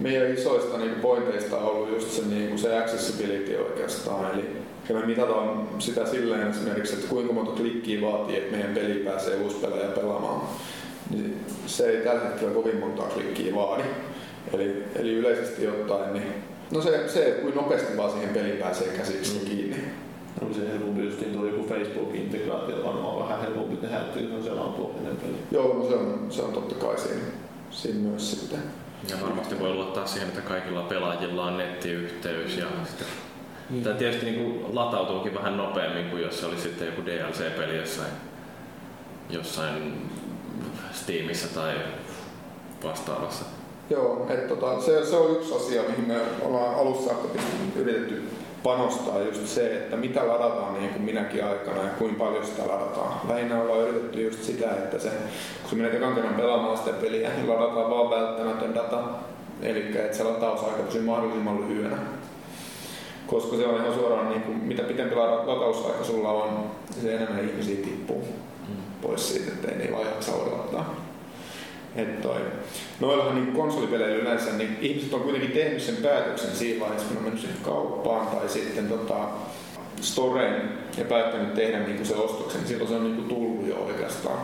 meidän 0.00 0.34
isoista 0.34 0.78
niin 0.78 0.90
kuin 0.90 1.00
pointeista 1.00 1.58
on 1.58 1.66
ollut 1.66 1.90
just 1.92 2.10
se, 2.10 2.22
niin 2.22 2.48
kuin 2.48 2.58
se 2.58 2.78
accessibility 2.78 3.56
oikeastaan. 3.56 4.34
Eli 4.34 4.44
ja 4.88 4.94
me 4.94 5.06
mitataan 5.06 5.68
sitä 5.78 6.06
silleen 6.06 6.50
esimerkiksi, 6.50 6.94
että 6.94 7.08
kuinka 7.08 7.32
monta 7.32 7.52
klikkiä 7.52 8.00
vaatii, 8.00 8.36
että 8.36 8.56
meidän 8.56 8.74
peli 8.74 8.94
pääsee 8.94 9.36
uusi 9.36 9.56
pelaaja 9.56 9.88
pelaamaan. 9.88 10.48
Niin 11.10 11.44
se 11.66 11.90
ei 11.90 12.04
tällä 12.04 12.20
hetkellä 12.20 12.54
kovin 12.54 12.76
monta 12.76 13.02
klikkiä 13.02 13.54
vaadi. 13.54 13.82
Eli, 14.54 14.84
eli 14.96 15.14
yleisesti 15.14 15.68
ottaen, 15.68 16.12
niin 16.12 16.34
no 16.70 16.82
se, 16.82 17.08
se 17.08 17.38
kuin 17.42 17.54
nopeasti 17.54 17.96
vaan 17.96 18.10
siihen 18.12 18.28
peliin 18.34 18.56
pääsee 18.56 18.88
käsiksi 18.88 19.38
mm. 19.38 19.46
kiinni. 19.46 19.76
On 20.42 20.54
se 20.54 20.68
helpompi 20.68 21.04
just 21.04 21.20
niin 21.20 21.46
joku 21.46 21.68
Facebook-integraatio 21.68 22.84
varmaan 22.84 23.18
vähän 23.18 23.40
helpompi 23.40 23.76
tehdä, 23.76 24.00
että 24.00 24.20
se 24.20 24.34
on 24.34 24.42
selautuinen 24.42 25.16
peli. 25.16 25.36
Joo, 25.50 25.74
no 25.74 25.88
se 25.88 25.94
on, 25.94 26.26
se 26.30 26.42
on 26.42 26.52
totta 26.52 26.74
kai 26.74 26.98
siinä, 26.98 27.22
siinä 27.70 27.98
myös 27.98 28.30
sitten. 28.30 28.60
Ja 29.10 29.16
varmasti 29.22 29.60
voi 29.60 29.74
luottaa 29.74 30.06
siihen, 30.06 30.28
että 30.28 30.40
kaikilla 30.40 30.82
pelaajilla 30.82 31.44
on 31.44 31.58
nettiyhteys 31.58 32.56
ja 32.56 32.66
sitten 32.86 33.06
Mm. 33.70 33.82
Tämä 33.82 33.96
tietysti 33.96 34.26
niin 34.26 34.44
kuin 34.44 34.74
latautuukin 34.74 35.34
vähän 35.34 35.56
nopeammin 35.56 36.10
kuin 36.10 36.22
jos 36.22 36.40
se 36.40 36.46
olisi 36.46 36.62
sitten 36.62 36.86
joku 36.86 37.02
DLC-peli 37.06 37.76
jossain, 37.76 38.12
jossain 39.30 40.10
Steamissa 40.92 41.54
tai 41.54 41.74
vastaavassa. 42.84 43.44
Joo, 43.90 44.26
että 44.28 44.48
tota, 44.48 44.80
se, 44.80 45.06
se 45.06 45.16
on 45.16 45.36
yksi 45.36 45.54
asia, 45.54 45.82
mihin 45.82 46.08
me 46.08 46.16
ollaan 46.42 46.74
alussa 46.74 47.14
yritetty 47.76 48.22
panostaa 48.62 49.20
just 49.20 49.46
se, 49.46 49.76
että 49.76 49.96
mitä 49.96 50.28
ladataan 50.28 50.74
niin 50.74 50.90
kuin 50.90 51.02
minäkin 51.02 51.44
aikana 51.44 51.82
ja 51.82 51.90
kuinka 51.98 52.24
paljon 52.24 52.46
sitä 52.46 52.62
ladataan. 52.62 53.12
Lähinnä 53.28 53.62
ollaan 53.62 53.80
yritetty 53.80 54.22
just 54.22 54.42
sitä, 54.42 54.70
että 54.70 54.98
se, 54.98 55.10
kun 55.68 55.78
menet 55.78 55.94
ekan 55.94 56.14
kerran 56.14 56.34
pelaamaan 56.34 56.78
sitä 56.78 56.92
peliä, 56.92 57.30
niin 57.30 57.48
ladataan 57.48 57.90
vaan 57.90 58.10
välttämätön 58.10 58.74
data. 58.74 58.98
Eli 59.62 59.98
että 59.98 60.16
se 60.16 60.24
latausaika 60.24 60.82
pysyy 60.82 61.02
mahdollisimman 61.02 61.68
lyhyenä. 61.68 61.96
Koska 63.26 63.56
se 63.56 63.66
on 63.66 63.80
ihan 63.80 63.94
suoraan, 63.94 64.28
niin 64.28 64.42
kuin, 64.42 64.56
mitä 64.56 64.82
pitempi 64.82 65.14
latausaika 65.14 66.04
sulla 66.04 66.30
on, 66.30 66.70
se 67.02 67.14
enemmän 67.14 67.48
ihmisiä 67.48 67.84
tippuu 67.84 68.24
mm. 68.68 68.74
pois 69.02 69.32
siitä, 69.32 69.52
ettei 69.52 69.92
vaan 69.92 70.06
jaksa 70.06 70.32
odottaa. 70.32 70.94
Että 71.96 72.22
toi. 72.22 72.40
Noillahan 73.00 73.34
niin 73.34 73.52
konsolipeleillä 73.52 74.16
yleensä, 74.16 74.52
niin 74.52 74.78
ihmiset 74.80 75.14
on 75.14 75.20
kuitenkin 75.20 75.52
tehnyt 75.52 75.82
sen 75.82 75.96
päätöksen 75.96 76.56
siinä 76.56 76.80
vaiheessa, 76.80 77.08
kun 77.08 77.16
on 77.16 77.22
mennyt 77.22 77.40
siihen 77.40 77.60
kauppaan 77.62 78.26
tai 78.26 78.48
sitten 78.48 78.88
tota, 78.88 79.28
storeen 80.00 80.62
ja 80.98 81.04
päättänyt 81.04 81.54
tehdä 81.54 81.78
niin 81.78 82.06
se 82.06 82.14
ostoksen, 82.14 82.60
niin 82.60 82.68
silloin 82.68 82.88
se 82.88 82.96
on 82.96 83.16
niin 83.16 83.28
tullut 83.28 83.66
jo 83.68 83.76
oikeastaan. 83.76 84.38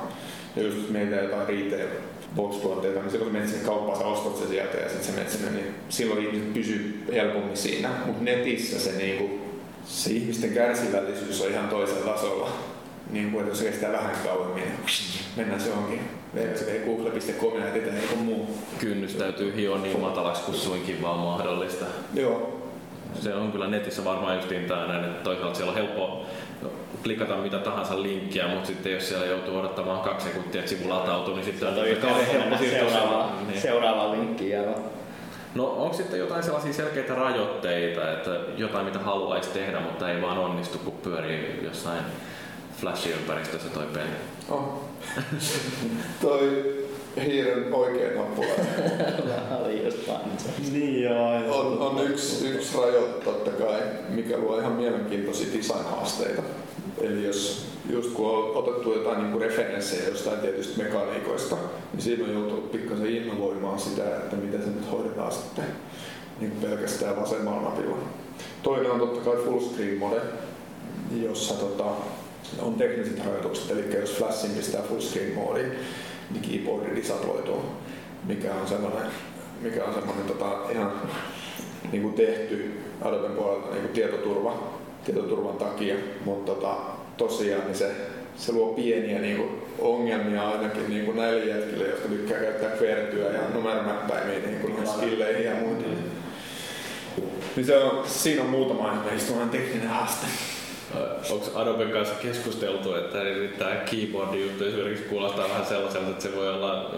Ja 0.57 0.63
just 0.63 0.91
meitä 0.91 1.17
jotain 1.17 1.49
retail 1.49 1.89
box-tuotteita, 2.37 3.01
niin 3.01 3.11
silloin 3.11 3.31
kun 3.31 3.33
menet 3.33 3.49
sinne 3.49 3.65
kauppaan, 3.65 3.99
sä 3.99 4.07
ostat 4.07 4.37
se 4.37 4.49
sieltä 4.49 4.77
ja 4.77 4.89
sitten 4.89 5.05
se 5.05 5.13
menet 5.13 5.31
sinne, 5.31 5.51
niin 5.51 5.75
silloin 5.89 6.27
ihmiset 6.27 6.55
pysyy 6.55 7.05
helpommin 7.13 7.57
siinä. 7.57 7.91
Mutta 8.07 8.25
netissä 8.25 8.81
se, 8.81 8.93
niin 8.93 9.19
kuin, 9.19 9.41
se 9.85 10.11
ihmisten 10.11 10.51
kärsivällisyys 10.51 11.41
on 11.41 11.51
ihan 11.51 11.69
toisella 11.69 12.13
tasolla. 12.13 12.51
Niin 13.11 13.31
kuin, 13.31 13.41
että 13.41 13.51
jos 13.51 13.59
se 13.59 13.65
kestää 13.65 13.93
vähän 13.93 14.17
kauemmin, 14.25 14.65
niin 14.65 14.75
mennään 15.37 15.61
se 15.61 15.73
onkin 15.73 16.01
www.google.com 16.37 17.61
ja 17.61 17.69
etsitään 17.69 18.03
joku 18.03 18.17
muu. 18.17 18.59
Kynnys 18.79 19.15
täytyy 19.15 19.57
hioa 19.57 19.79
niin 19.79 20.01
matalaksi 20.01 20.43
kuin 20.43 20.57
suinkin 20.57 21.03
vaan 21.03 21.19
mahdollista. 21.19 21.85
Joo. 22.15 22.63
Se 23.21 23.35
on 23.35 23.53
kyllä 23.53 23.67
netissä 23.67 24.05
varmaan 24.05 24.37
justiin 24.37 24.65
tämä 24.65 25.01
että 25.07 25.25
toisaalta 25.25 25.55
siellä 25.55 25.71
on 25.71 25.77
helppo 25.77 26.27
klikata 27.03 27.37
mitä 27.37 27.59
tahansa 27.59 28.03
linkkiä, 28.03 28.49
mutta 28.49 28.67
sitten 28.67 28.93
jos 28.93 29.09
siellä 29.09 29.27
joutuu 29.27 29.59
odottamaan 29.59 30.01
kaksi 30.01 30.27
sekuntia, 30.27 30.61
että 30.61 30.71
sivu 30.71 30.89
latautuu, 30.89 31.35
niin 31.35 31.45
sitten 31.45 31.69
on 31.69 31.75
niin 31.75 32.01
helppo 32.33 32.57
seuraava, 32.71 33.33
niin. 33.47 33.61
seuraava 33.61 34.13
linkki. 34.13 34.51
Ja... 34.51 34.63
No 35.55 35.67
onko 35.67 35.97
sitten 35.97 36.19
jotain 36.19 36.43
sellaisia 36.43 36.73
selkeitä 36.73 37.15
rajoitteita, 37.15 38.13
että 38.13 38.31
jotain 38.57 38.85
mitä 38.85 38.99
haluaisi 38.99 39.51
tehdä, 39.51 39.81
mutta 39.81 40.11
ei 40.11 40.23
vaan 40.23 40.39
onnistu, 40.39 40.79
kun 40.79 40.93
pyörii 40.93 41.61
jossain 41.63 42.05
Flash-ympäristössä 42.81 43.69
toi 43.75 43.87
peli? 43.87 44.09
Oh. 44.49 44.85
toi 46.23 46.75
hiiren 47.25 47.75
oikea 47.75 48.11
nappula. 48.15 48.49
oli 49.61 49.85
just 49.85 49.99
Niin 50.73 51.03
joo. 51.03 51.59
On, 51.61 51.79
on 51.79 52.07
yksi, 52.11 52.49
yksi 52.49 52.79
rajoite 52.79 53.25
totta 53.25 53.51
kai, 53.51 53.81
mikä 54.09 54.39
luo 54.39 54.59
ihan 54.59 54.73
mielenkiintoisia 54.73 55.59
design-haasteita. 55.59 56.43
Eli 57.01 57.25
jos 57.25 57.67
just 57.91 58.13
kun 58.13 58.31
on 58.31 58.57
otettu 58.57 58.93
jotain 58.93 59.19
niin 59.19 59.33
kuin 59.33 59.43
referenssejä 59.43 60.09
jostain 60.09 60.41
tietystä 60.41 60.83
mekaniikoista, 60.83 61.57
niin 61.93 62.03
siinä 62.03 62.25
on 62.25 62.33
joutunut 62.33 62.73
pikkasen 62.73 63.07
innovoimaan 63.07 63.79
sitä, 63.79 64.17
että 64.17 64.37
miten 64.37 64.63
se 64.63 64.71
nyt 64.71 64.91
hoidetaan 64.93 65.33
sitten 65.33 65.65
niin 66.41 66.51
kuin 66.51 66.71
pelkästään 66.71 67.17
vasemmalla 67.17 67.63
napilla. 67.63 67.97
Toinen 68.63 68.91
on 68.91 69.01
totta 69.01 69.31
kai 69.31 69.45
full 69.45 69.61
screen 69.61 69.99
mode, 69.99 70.21
jossa 71.23 71.55
tota, 71.55 71.85
on 72.59 72.75
tekniset 72.75 73.25
rajoitukset, 73.25 73.71
eli 73.71 74.01
jos 74.01 74.17
flashin 74.17 74.51
pistää 74.51 74.83
full 74.83 75.01
screen 75.01 75.35
moodiin, 75.35 75.73
niin 76.31 76.43
keyboardi 76.43 76.97
disabloituu, 76.97 77.63
mikä 78.25 78.55
on 78.55 78.69
semmoinen, 78.69 79.03
mikä 79.61 79.85
on 79.85 79.95
semmoinen 79.95 80.27
tota, 80.27 80.71
ihan 80.71 80.93
niin 81.93 82.03
kuin 82.03 82.15
tehty 82.15 82.81
Adoben 83.03 83.31
puolelta 83.31 83.71
niin 83.71 83.81
kuin 83.81 83.93
tietoturva, 83.93 84.73
tietoturvan 85.05 85.57
takia, 85.57 85.95
mutta 86.25 86.53
tota, 86.53 86.77
tosiaan 87.17 87.65
niin 87.65 87.77
se, 87.77 87.91
se 88.37 88.53
luo 88.53 88.75
pieniä 88.75 89.19
niin 89.19 89.37
kuin, 89.37 89.49
ongelmia 89.79 90.49
ainakin 90.49 90.91
niin 90.91 91.05
kuin 91.05 91.17
näille 91.17 91.45
jätkille, 91.45 91.89
jotka 91.89 92.09
tykkää 92.09 92.41
käyttää 92.41 92.71
kvertyä 92.71 93.33
ja 93.33 93.41
numeromäppäimiä 93.55 94.39
niin 94.39 94.61
kuin 94.61 94.87
skilleihin 94.87 95.45
ja 95.45 95.55
muihin. 95.55 95.99
Niin 97.57 97.67
se 97.67 97.79
on, 97.79 98.05
siinä 98.07 98.43
on 98.43 98.49
muutama 98.49 98.93
ihan 98.93 99.51
tekninen 99.51 99.89
haaste. 99.89 100.27
Onko 101.31 101.47
Adoben 101.55 101.91
kanssa 101.91 102.15
keskusteltu, 102.15 102.95
että 102.95 103.19
tämä 103.59 103.71
keyboard-juttu 103.71 104.65
esimerkiksi 104.65 105.05
kuulostaa 105.05 105.49
vähän 105.49 105.67
sellaiselta, 105.67 106.11
että 106.11 106.23
se 106.23 106.37
voi 106.37 106.49
olla 106.49 106.95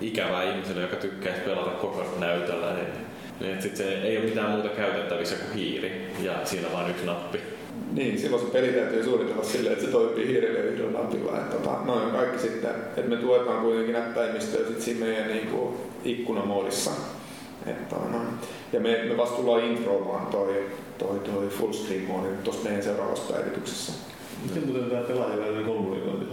ikävää 0.00 0.42
ihmiselle, 0.42 0.82
joka 0.82 0.96
tykkää 0.96 1.34
pelata 1.44 1.70
koko 1.70 2.04
näytöllä, 2.18 2.74
niin, 2.74 2.86
niin 3.40 3.52
että 3.52 3.62
sit 3.62 3.76
se 3.76 4.02
ei 4.02 4.18
ole 4.18 4.26
mitään 4.26 4.50
muuta 4.50 4.68
käytettävissä 4.68 5.36
kuin 5.36 5.54
hiiri 5.54 6.12
ja 6.22 6.32
siinä 6.44 6.68
vaan 6.72 6.90
yksi 6.90 7.06
nappi. 7.06 7.38
Niin, 7.92 8.18
silloin 8.18 8.42
se 8.42 8.52
peli 8.52 8.68
täytyy 8.68 9.04
suunnitella 9.04 9.44
silleen, 9.44 9.72
että 9.72 9.84
se 9.84 9.90
toimii 9.90 10.26
hiirille 10.26 10.58
yhdellä 10.58 10.98
napilla. 10.98 11.38
Että, 11.38 11.56
tota, 11.56 11.78
noin 11.84 12.10
kaikki 12.10 12.38
sitten, 12.38 12.70
että 12.70 13.10
me 13.10 13.16
tuetaan 13.16 13.62
kuitenkin 13.62 13.92
näppäimistöä 13.92 14.66
sit 14.68 14.82
siinä 14.82 15.06
meidän 15.06 15.28
niin 15.28 15.46
kuin, 15.46 15.76
ikkunamoodissa. 16.04 16.90
Että, 17.66 17.96
no. 17.96 18.18
Ja 18.72 18.80
me, 18.80 19.04
me 19.08 19.16
vasta 19.16 19.36
tullaan 19.36 19.64
introamaan 19.64 20.26
toi 20.26 20.66
toi, 20.98 21.18
toi 21.18 21.48
full 21.48 21.72
screen 21.72 22.02
mode 22.02 22.28
tuossa 22.28 22.64
meidän 22.64 22.82
seuraavassa 22.82 23.32
päivityksessä. 23.32 23.92
Miten 24.42 24.66
muuten 24.66 24.90
tämä 24.90 25.02
pelaajien 25.02 25.64
kommunikointi 25.64 26.26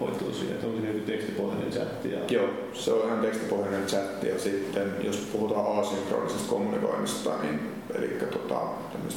hoituu 0.00 0.32
siihen, 0.32 0.54
että 0.54 0.66
onko 0.66 0.80
se 0.80 0.86
joku 0.86 0.98
tekstipohjainen 1.06 1.70
chatti? 1.72 2.12
Ja... 2.12 2.18
Joo, 2.30 2.48
se 2.72 2.92
on 2.92 3.06
ihan 3.06 3.20
tekstipohjainen 3.20 3.86
chatti 3.86 4.28
ja 4.28 4.38
sitten 4.38 4.94
jos 5.04 5.16
puhutaan 5.16 5.78
asynkronisesta 5.78 6.48
kommunikoinnista, 6.48 7.30
niin 7.42 7.60
eli 7.94 8.08
tota, 8.08 8.60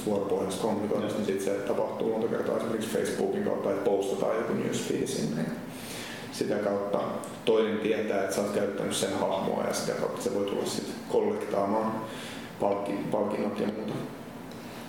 vuoropohjaisesta 0.06 0.62
kommunikoinnista, 0.62 1.20
niin 1.20 1.28
sitten 1.28 1.56
se 1.56 1.62
tapahtuu 1.62 2.12
monta 2.12 2.28
kertaa 2.28 2.58
esimerkiksi 2.58 2.98
Facebookin 2.98 3.44
kautta, 3.44 3.70
että 3.70 3.90
postataan 3.90 4.36
joku 4.36 4.54
newsfeed 4.54 5.08
sinne. 5.08 5.42
Sitä 6.32 6.56
kautta 6.56 7.00
toinen 7.46 7.78
tietää, 7.78 8.24
että 8.24 8.36
sä 8.36 8.42
oot 8.42 8.52
käyttänyt 8.52 8.94
sen 8.94 9.20
hahmoa 9.20 9.64
ja 9.68 9.74
sitä 9.74 9.92
kautta 9.92 10.22
se 10.22 10.36
voi 10.36 10.46
tulla 10.46 10.66
sitten 10.66 10.96
kollektaamaan 11.10 11.92
palkinnot 13.12 13.60
ja 13.60 13.68
muuta. 13.68 13.94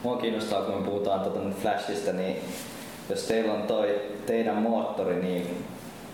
Mua 0.03 0.17
kiinnostaa, 0.17 0.63
kun 0.63 0.75
me 0.75 0.87
puhutaan 0.87 1.21
tuota 1.21 1.41
Flashista, 1.63 2.13
niin 2.13 2.37
jos 3.11 3.23
teillä 3.23 3.53
on 3.53 3.63
toi 3.63 4.01
teidän 4.27 4.57
moottori, 4.57 5.23
niin 5.23 5.65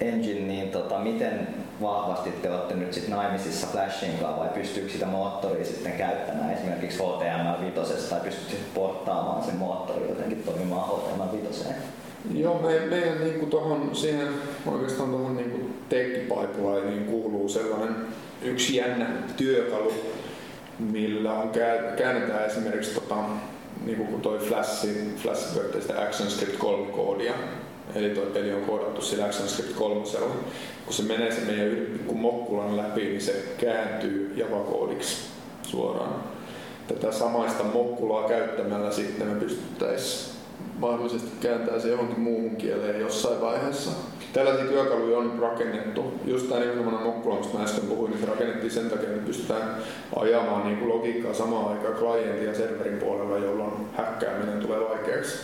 engine, 0.01 0.41
niin 0.41 0.69
tota, 0.69 0.99
miten 0.99 1.49
vahvasti 1.83 2.31
te 2.31 2.51
olette 2.51 2.75
nyt 2.75 2.93
sit 2.93 3.09
naimisissa 3.09 3.67
Flashin 3.67 4.11
kanssa 4.11 4.41
vai 4.41 4.49
pystyykö 4.49 4.93
sitä 4.93 5.07
moottoria 5.07 5.65
sitten 5.65 5.93
käyttämään 5.93 6.53
esimerkiksi 6.53 6.99
HTML5 6.99 8.11
tai 8.11 8.21
pystyykö 8.21 8.65
porttaamaan 8.75 9.45
sen 9.45 9.57
moottori 9.57 10.09
jotenkin 10.09 10.43
toimimaan 10.43 10.91
HTML5? 10.91 11.73
Joo, 12.35 12.63
me, 12.63 12.87
meidän 12.87 13.25
niin 13.25 13.51
tohon, 13.51 13.91
siihen 13.93 14.29
oikeastaan 14.67 15.11
tuohon 15.11 15.37
niin 15.37 15.75
tech 15.89 16.21
pipelineen 16.21 17.05
kuuluu 17.05 17.49
sellainen 17.49 17.97
yksi 18.43 18.77
jännä 18.77 19.07
työkalu, 19.37 19.93
millä 20.79 21.33
on 21.33 21.51
käännetään 21.97 22.47
esimerkiksi 22.47 22.95
tota, 22.95 23.17
niin 23.85 23.97
kuin 23.97 24.09
kun 24.09 24.21
toi 24.21 24.39
Flash, 24.39 24.87
Flash 25.17 25.59
ActionScript 26.03 26.57
3 26.59 26.93
koodia, 26.93 27.33
eli 27.95 28.11
toi 28.11 28.27
peli 28.27 28.53
on 28.53 28.63
koodattu 28.63 29.03
sillä 29.03 29.25
ActionScript 29.25 29.73
3 29.73 30.03
kun 30.85 30.95
se 30.95 31.03
menee 31.03 31.33
sen 31.33 31.47
meidän 31.47 31.87
pikku 31.93 32.15
mokkulan 32.15 32.77
läpi, 32.77 33.01
niin 33.01 33.21
se 33.21 33.45
kääntyy 33.59 34.33
Java-koodiksi 34.37 35.17
suoraan. 35.63 36.15
Tätä 36.89 37.13
samaista 37.13 37.65
mokkulaa 37.65 38.29
käyttämällä 38.29 38.93
sitten 38.93 39.27
me 39.27 39.35
pystyttäisiin 39.35 40.36
mahdollisesti 40.79 41.31
kääntää 41.41 41.79
se 41.79 41.89
johonkin 41.89 42.21
muuhun 42.21 42.57
kieleen 42.57 43.01
jossain 43.01 43.41
vaiheessa. 43.41 43.91
Tällaisia 44.33 44.67
työkaluja 44.67 45.19
on 45.19 45.39
rakennettu. 45.39 46.13
Just 46.25 46.49
tämä 46.49 46.61
nimenomaan 46.61 47.03
Mokkula, 47.03 47.39
mistä 47.39 47.59
mä 47.59 47.65
äsken 47.65 47.85
puhuin, 47.85 48.11
niin 48.11 48.21
se 48.21 48.27
rakennettiin 48.27 48.71
sen 48.71 48.91
takia, 48.91 49.09
että 49.09 49.27
pystytään 49.27 49.77
ajamaan 50.17 50.65
niin 50.65 50.77
kuin 50.77 50.89
logiikkaa 50.89 51.35
samaan 51.35 51.73
aikaan 51.73 51.95
klientin 51.95 52.47
ja 52.47 52.55
serverin 52.55 52.99
puolella, 52.99 53.39
jolloin 53.39 53.73
häkkääminen 53.97 54.61
tulee 54.61 54.81
vaikeaksi. 54.81 55.39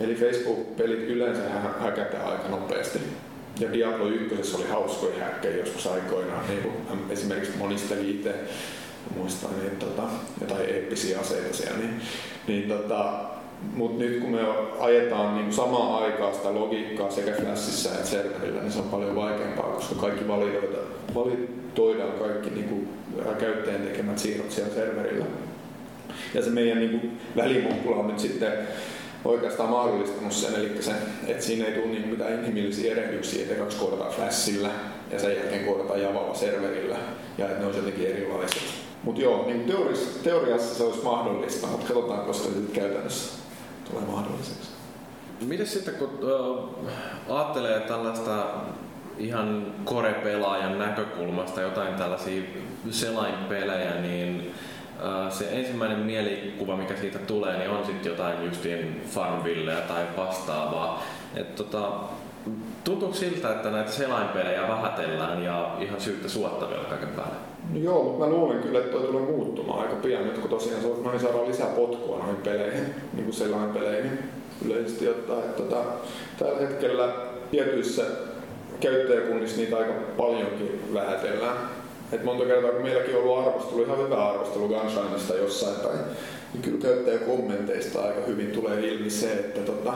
Eli 0.00 0.14
Facebook-pelit 0.14 1.08
yleensä 1.08 1.42
häkätään 1.80 2.26
aika 2.26 2.48
nopeasti. 2.48 2.98
Ja 3.60 3.72
Diablo 3.72 4.08
1 4.08 4.56
oli 4.56 4.68
hauskoja 4.70 5.24
häkkejä 5.24 5.56
joskus 5.56 5.86
aikoinaan, 5.86 6.44
niin 6.48 6.62
kuin 6.62 6.74
esimerkiksi 7.10 7.58
monista 7.58 7.94
itse 8.00 8.34
muistan, 9.16 9.50
niin 9.60 9.76
tota, 9.76 10.02
jotain 10.40 10.68
eeppisiä 10.68 11.20
aseita 11.20 11.56
siellä, 11.56 11.78
niin, 11.78 12.00
niin 12.46 12.68
tota, 12.68 13.20
mutta 13.74 14.02
nyt 14.02 14.20
kun 14.20 14.30
me 14.30 14.40
ajetaan 14.80 15.36
niin 15.36 15.52
samaan 15.52 16.04
aikaan 16.04 16.34
sitä 16.34 16.54
logiikkaa 16.54 17.10
sekä 17.10 17.32
Flashissa 17.32 17.90
että 17.90 18.06
serverillä, 18.06 18.60
niin 18.60 18.72
se 18.72 18.78
on 18.78 18.88
paljon 18.88 19.16
vaikeampaa, 19.16 19.72
koska 19.72 19.94
kaikki 19.94 20.28
validoidaan, 20.28 20.86
validoidaan 21.14 22.12
kaikki 22.12 22.50
niin 22.50 22.68
kuin 22.68 22.88
käyttäjän 23.38 23.82
tekemät 23.82 24.18
siirrot 24.18 24.50
siellä 24.50 24.74
serverillä. 24.74 25.24
Ja 26.34 26.42
se 26.42 26.50
meidän 26.50 26.78
niin 26.78 27.20
välimukkula 27.36 27.96
on 27.96 28.08
nyt 28.08 28.18
sitten 28.18 28.52
oikeastaan 29.24 29.70
mahdollistanut 29.70 30.32
sen, 30.32 30.54
eli 30.54 30.82
se, 30.82 30.92
että 31.26 31.44
siinä 31.44 31.66
ei 31.66 31.72
tule 31.72 31.86
niin 31.86 32.08
mitään 32.08 32.32
inhimillisiä 32.32 32.92
erehdyksiä, 32.92 33.42
että 33.42 33.54
kaksi 33.54 33.78
koodataan 33.78 34.12
Flashilla 34.12 34.68
ja 35.10 35.18
sen 35.18 35.36
jälkeen 35.36 35.64
koodataan 35.64 36.02
Javalla 36.02 36.34
serverillä 36.34 36.96
ja 37.38 37.46
että 37.46 37.60
ne 37.60 37.66
on 37.66 37.76
jotenkin 37.76 38.06
erilaiset. 38.06 38.62
Mutta 39.02 39.22
joo, 39.22 39.46
niin 39.46 39.60
teoriassa, 39.60 40.22
teoriassa 40.24 40.74
se 40.74 40.84
olisi 40.84 41.02
mahdollista, 41.02 41.66
mutta 41.66 41.86
katsotaan, 41.86 42.26
koska 42.26 42.48
se 42.48 42.80
käytännössä 42.80 43.39
tulee 43.90 44.04
mahdolliseksi. 44.04 44.70
Miten 45.40 45.66
sitten, 45.66 45.94
kun 45.94 46.08
äh, 46.88 47.36
ajattelee 47.36 47.80
tällaista 47.80 48.46
ihan 49.18 49.66
core-pelaajan 49.84 50.78
näkökulmasta 50.78 51.60
jotain 51.60 51.94
tällaisia 51.94 52.42
selainpelejä, 52.90 53.94
niin 53.94 54.54
se 55.30 55.48
ensimmäinen 55.52 55.98
mielikuva, 55.98 56.76
mikä 56.76 56.96
siitä 56.96 57.18
tulee, 57.18 57.58
niin 57.58 57.70
on 57.70 57.86
sitten 57.86 58.10
jotain 58.10 58.44
justiin 58.44 59.02
Farmvilleä 59.06 59.80
tai 59.80 60.04
vastaavaa. 60.16 61.02
Et 61.34 61.54
tota, 61.54 61.90
tuntuuko 62.84 63.14
siltä, 63.14 63.50
että 63.50 63.70
näitä 63.70 63.92
selainpelejä 63.92 64.68
vähätellään 64.68 65.42
ja 65.42 65.76
ihan 65.80 66.00
syyttä 66.00 66.28
suottavilla 66.28 66.84
kaiken 66.84 67.08
päälle? 67.08 67.49
No 67.72 67.80
joo, 67.80 68.02
mutta 68.02 68.24
mä 68.24 68.30
luulen 68.32 68.62
kyllä, 68.62 68.78
että 68.78 68.92
toi 68.92 69.06
tulee 69.06 69.22
muuttumaan 69.22 69.80
aika 69.80 69.96
pian 69.96 70.24
nyt, 70.24 70.38
kun 70.38 70.50
tosiaan 70.50 70.82
noihin 71.02 71.20
saadaan 71.20 71.48
lisää 71.48 71.66
potkua 71.66 72.18
noihin 72.18 72.36
peleihin, 72.36 72.84
niin 73.12 73.24
kuin 73.24 73.34
selainpeleihin 73.34 74.18
yleisesti 74.64 75.08
ottaen. 75.08 75.38
Että 75.38 75.62
tota, 75.62 75.82
tällä 76.38 76.58
hetkellä 76.60 77.08
tietyissä 77.50 78.02
käyttäjäkunnissa 78.80 79.56
niitä 79.56 79.76
aika 79.76 79.92
paljonkin 80.16 80.80
vähätellään. 80.94 81.56
Et 82.12 82.24
monta 82.24 82.44
kertaa, 82.44 82.70
kun 82.70 82.82
meilläkin 82.82 83.16
on 83.16 83.22
ollut 83.22 83.38
arvostelu, 83.38 83.82
ihan 83.82 83.98
hyvä 83.98 84.28
arvostelu 84.28 84.68
Gunshineista 84.68 85.34
jossain 85.34 85.76
päin, 85.80 85.98
niin 86.52 86.62
kyllä 86.62 86.78
käyttäjäkommenteista 86.82 88.02
aika 88.02 88.20
hyvin 88.26 88.50
tulee 88.50 88.88
ilmi 88.88 89.10
se, 89.10 89.32
että 89.32 89.60
tota, 89.60 89.92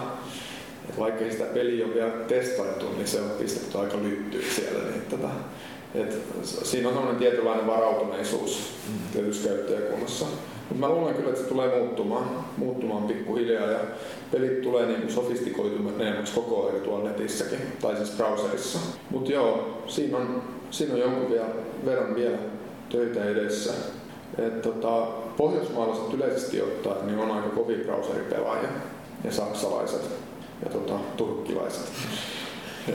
vaikka 0.98 1.24
sitä 1.30 1.44
peliä 1.44 1.86
ole 1.86 1.94
vielä 1.94 2.10
testailtu, 2.10 2.86
niin 2.96 3.08
se 3.08 3.20
on 3.20 3.30
pistetty 3.30 3.78
aika 3.78 3.96
lyttyä 4.02 4.40
siellä. 4.54 4.90
Niin 4.90 5.02
tota, 5.10 5.28
et 5.94 6.22
siinä 6.42 6.88
on 6.88 6.94
sellainen 6.94 7.20
tietynlainen 7.20 7.66
varautuneisuus 7.66 8.72
mm. 8.88 9.12
tietyssä 9.12 9.48
käyttäjäkunnassa. 9.48 10.26
Mutta 10.68 10.86
mä 10.86 10.94
luulen 10.94 11.14
kyllä, 11.14 11.28
että 11.28 11.42
se 11.42 11.48
tulee 11.48 11.78
muuttumaan, 11.78 12.44
muuttumaan 12.56 13.02
pikkuhiljaa 13.02 13.70
ja 13.70 13.78
pelit 14.32 14.62
tulee 14.62 14.86
niin 14.86 15.12
sofistikoituneemmaksi 15.12 16.34
koko 16.34 16.66
ajan 16.66 16.80
tuolla 16.80 17.08
netissäkin, 17.08 17.58
tai 17.82 17.96
siis 17.96 18.10
browserissa. 18.10 18.78
Mutta 19.10 19.32
joo, 19.32 19.82
siinä 19.86 20.18
on, 20.18 20.42
siinä 20.70 20.94
on 20.94 21.00
jonkun 21.00 21.30
vielä, 21.30 21.48
verran 21.84 22.14
vielä 22.14 22.38
töitä 22.88 23.24
edessä. 23.24 23.72
Et 24.38 24.62
tota, 24.62 25.06
pohjoismaalaiset 25.36 26.14
yleisesti 26.14 26.62
ottaen 26.62 27.06
niin 27.06 27.18
on 27.18 27.30
aika 27.30 27.48
kovin 27.48 27.80
browseripelaajia 27.80 28.68
ja 29.24 29.32
saksalaiset 29.32 30.02
ja 30.64 30.70
tota, 30.70 30.94
turkkilaiset. 31.16 31.82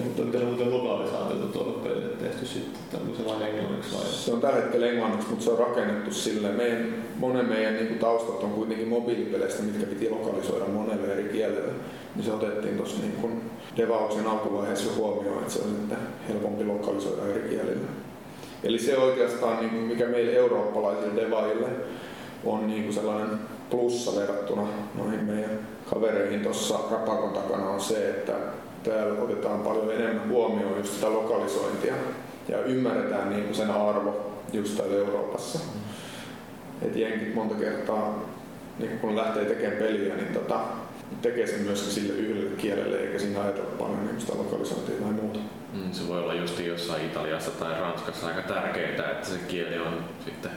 Mutta 0.04 0.22
miten 0.22 0.46
muuten 0.46 0.72
lokaalisaatiota 0.72 1.54
tuolla 1.54 1.80
pelille 1.84 2.08
tehty 2.08 2.46
sitten? 2.46 2.82
Tämmöisen 2.92 3.26
vain 3.26 3.42
englanniksi 3.42 3.96
vai? 3.96 4.06
Se 4.06 4.34
on 4.34 4.42
tällä 4.42 4.56
hetkellä 4.56 4.88
englanniksi, 4.88 5.30
mutta 5.30 5.46
se 5.46 5.52
on 5.52 5.60
rakennettu 5.60 6.12
silleen. 6.12 6.56
Meidän, 6.56 6.96
monen 7.16 7.46
meidän 7.46 7.74
niin 7.74 7.88
kuin 7.88 8.00
taustat 8.00 8.44
on 8.44 8.52
kuitenkin 8.52 8.88
mobiilipeleistä, 8.88 9.64
mitkä 9.64 9.86
piti 9.86 10.10
lokalisoida 10.10 10.66
monelle 10.66 11.14
eri 11.14 11.30
kielelle. 11.32 11.72
Niin 12.16 12.26
se 12.26 12.32
otettiin 12.32 12.78
tuossa 12.78 13.02
niin 13.02 13.14
kuin 13.22 13.42
devauksen 13.78 14.28
alkuvaiheessa 14.28 14.96
huomioon, 14.96 15.40
että 15.40 15.54
se 15.54 15.60
on 15.60 15.70
sitten 15.70 15.98
helpompi 16.30 16.64
lokalisoida 16.64 17.28
eri 17.28 17.50
kielille. 17.50 17.88
Eli 18.64 18.80
se 18.80 18.98
oikeastaan, 18.98 19.60
niin 19.60 19.70
kuin 19.70 19.82
mikä 19.82 20.06
meille 20.06 20.32
eurooppalaisille 20.32 21.22
devaille 21.22 21.68
on 22.44 22.68
niin 22.68 22.84
kuin 22.84 22.94
sellainen 22.94 23.30
plussa 23.70 24.20
verrattuna 24.20 24.68
noihin 24.96 25.24
meidän 25.24 25.60
kavereihin 25.90 26.42
tuossa 26.42 26.80
Rapakon 26.92 27.34
takana 27.34 27.70
on 27.70 27.82
se, 27.82 28.10
että 28.10 28.34
täällä 28.84 29.22
otetaan 29.22 29.60
paljon 29.60 29.92
enemmän 29.92 30.30
huomioon 30.30 30.78
just 30.78 30.94
sitä 30.94 31.10
lokalisointia 31.14 31.94
ja 32.48 32.64
ymmärretään 32.64 33.30
niin 33.30 33.44
kuin 33.44 33.56
sen 33.56 33.72
arvo 33.72 34.32
just 34.54 34.78
täällä 34.78 34.96
Euroopassa. 34.96 35.60
Et 36.82 36.96
jenkit 36.96 37.36
monta 37.36 37.56
kertaa, 37.56 38.26
niin 38.80 39.00
kun 39.00 39.16
lähtee 39.16 39.46
tekemään 39.46 39.78
peliä, 39.78 40.16
niin 40.16 40.34
tota, 40.34 40.60
tekee 41.22 41.48
sen 41.48 41.62
myöskin 41.62 41.92
sille 41.92 42.14
yhdelle 42.14 42.56
kielelle, 42.58 42.98
eikä 42.98 43.20
siinä 43.20 43.42
ajatella 43.42 43.70
paljon 43.80 44.06
niin 44.06 44.22
sitä 44.22 44.38
lokalisointia 44.38 44.96
tai 45.02 45.12
muuta. 45.12 45.40
Mm, 45.74 45.92
se 45.92 46.08
voi 46.08 46.20
olla 46.20 46.34
just 46.34 46.60
jossain 46.60 47.06
Italiassa 47.06 47.52
tai 47.52 47.80
Ranskassa 47.82 48.28
aika 48.28 48.42
tärkeää, 48.42 49.12
että 49.12 49.28
se 49.28 49.40
kieli 49.48 49.80
on 49.80 50.06
sitten 50.26 50.52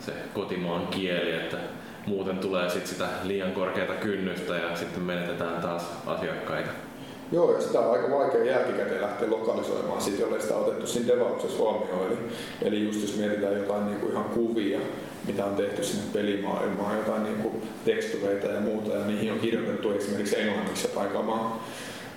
se 0.00 0.12
kotimaan 0.34 0.86
kieli, 0.86 1.32
että 1.32 1.56
muuten 2.06 2.38
tulee 2.38 2.70
sit 2.70 2.86
sitä 2.86 3.06
liian 3.22 3.52
korkeata 3.52 3.92
kynnystä 3.92 4.54
ja 4.54 4.76
sitten 4.76 5.02
menetetään 5.02 5.62
taas 5.62 5.82
asiakkaita. 6.06 6.70
Joo, 7.32 7.52
ja 7.52 7.60
sitä 7.60 7.80
on 7.80 7.92
aika 7.92 8.18
vaikea 8.18 8.44
jälkikäteen 8.44 9.02
lähteä 9.02 9.30
lokalisoimaan, 9.30 10.00
sit, 10.00 10.18
jollei 10.18 10.40
sitä 10.40 10.56
otettu 10.56 10.86
siinä 10.86 11.08
devauksessa 11.08 11.58
huomioon. 11.58 12.06
Eli, 12.06 12.18
eli 12.62 12.84
just 12.84 13.02
jos 13.02 13.16
mietitään 13.16 13.56
jotain 13.56 13.86
niin 13.86 14.00
kuin 14.00 14.12
ihan 14.12 14.24
kuvia, 14.24 14.78
mitä 15.26 15.44
on 15.44 15.56
tehty 15.56 15.84
sinne 15.84 16.04
pelimaailmaan, 16.12 16.98
jotain 16.98 17.24
niin 17.24 17.36
kuin 17.36 17.62
tekstureita 17.84 18.46
ja 18.46 18.60
muuta, 18.60 18.92
ja 18.92 19.06
niihin 19.06 19.32
on 19.32 19.38
kirjoitettu 19.38 19.90
esimerkiksi 19.90 20.40
englanniksi 20.40 20.88
jotain 20.88 21.10
kamaa, 21.10 21.64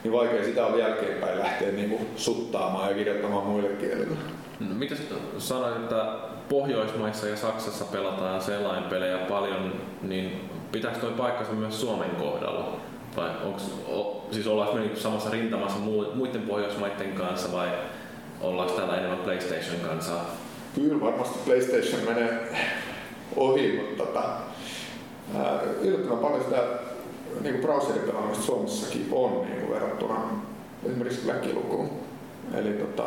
niin 0.03 0.12
vaikea 0.12 0.43
sitä 0.43 0.66
on 0.66 0.80
jälkeenpäin 0.80 1.39
lähteä 1.39 1.72
niin 1.72 1.89
kuin 1.89 2.07
suttaamaan 2.16 2.89
ja 2.89 2.95
kirjoittamaan 2.95 3.45
muille 3.45 3.70
kielille. 3.70 4.18
No, 4.60 4.76
mitä 4.76 4.95
sanoit, 5.38 5.76
että 5.76 6.16
Pohjoismaissa 6.49 7.28
ja 7.28 7.38
Saksassa 7.38 7.86
pelataan 7.86 8.41
selainpelejä 8.41 9.18
paljon, 9.18 9.74
niin 10.01 10.49
pitääkö 10.72 10.99
toi 10.99 11.12
paikkansa 11.12 11.53
myös 11.53 11.82
Suomen 11.82 12.10
kohdalla? 12.10 12.80
Vai 13.18 13.30
onks, 13.45 13.64
o, 13.88 14.28
siis 14.32 14.47
ollaanko 14.47 14.76
me 14.76 14.82
niinku 14.82 14.99
samassa 14.99 15.30
rintamassa 15.30 15.80
muiden 16.16 16.41
Pohjoismaiden 16.41 17.14
kanssa 17.14 17.51
vai 17.51 17.68
ollaanko 18.41 18.74
täällä 18.74 18.97
enemmän 18.97 19.20
PlayStation 19.20 19.80
kanssa? 19.80 20.14
Kyllä 20.76 21.01
varmasti 21.01 21.39
PlayStation 21.45 22.01
menee 22.05 22.51
ohi, 23.36 23.78
mutta 23.78 24.05
tota, 24.05 24.24
yllättävän 25.82 26.18
paljon 26.18 26.43
sitä 26.43 26.64
niin 27.41 27.53
kuin 27.53 27.62
browseripelaamista 27.62 28.43
Suomessakin 28.43 29.07
on 29.12 29.41
niin 29.45 29.60
kuin 29.60 29.70
verrattuna 29.70 30.16
esimerkiksi 30.86 31.28
väkilukuun. 31.28 31.89
Eli 32.53 32.70
tota, 32.70 33.03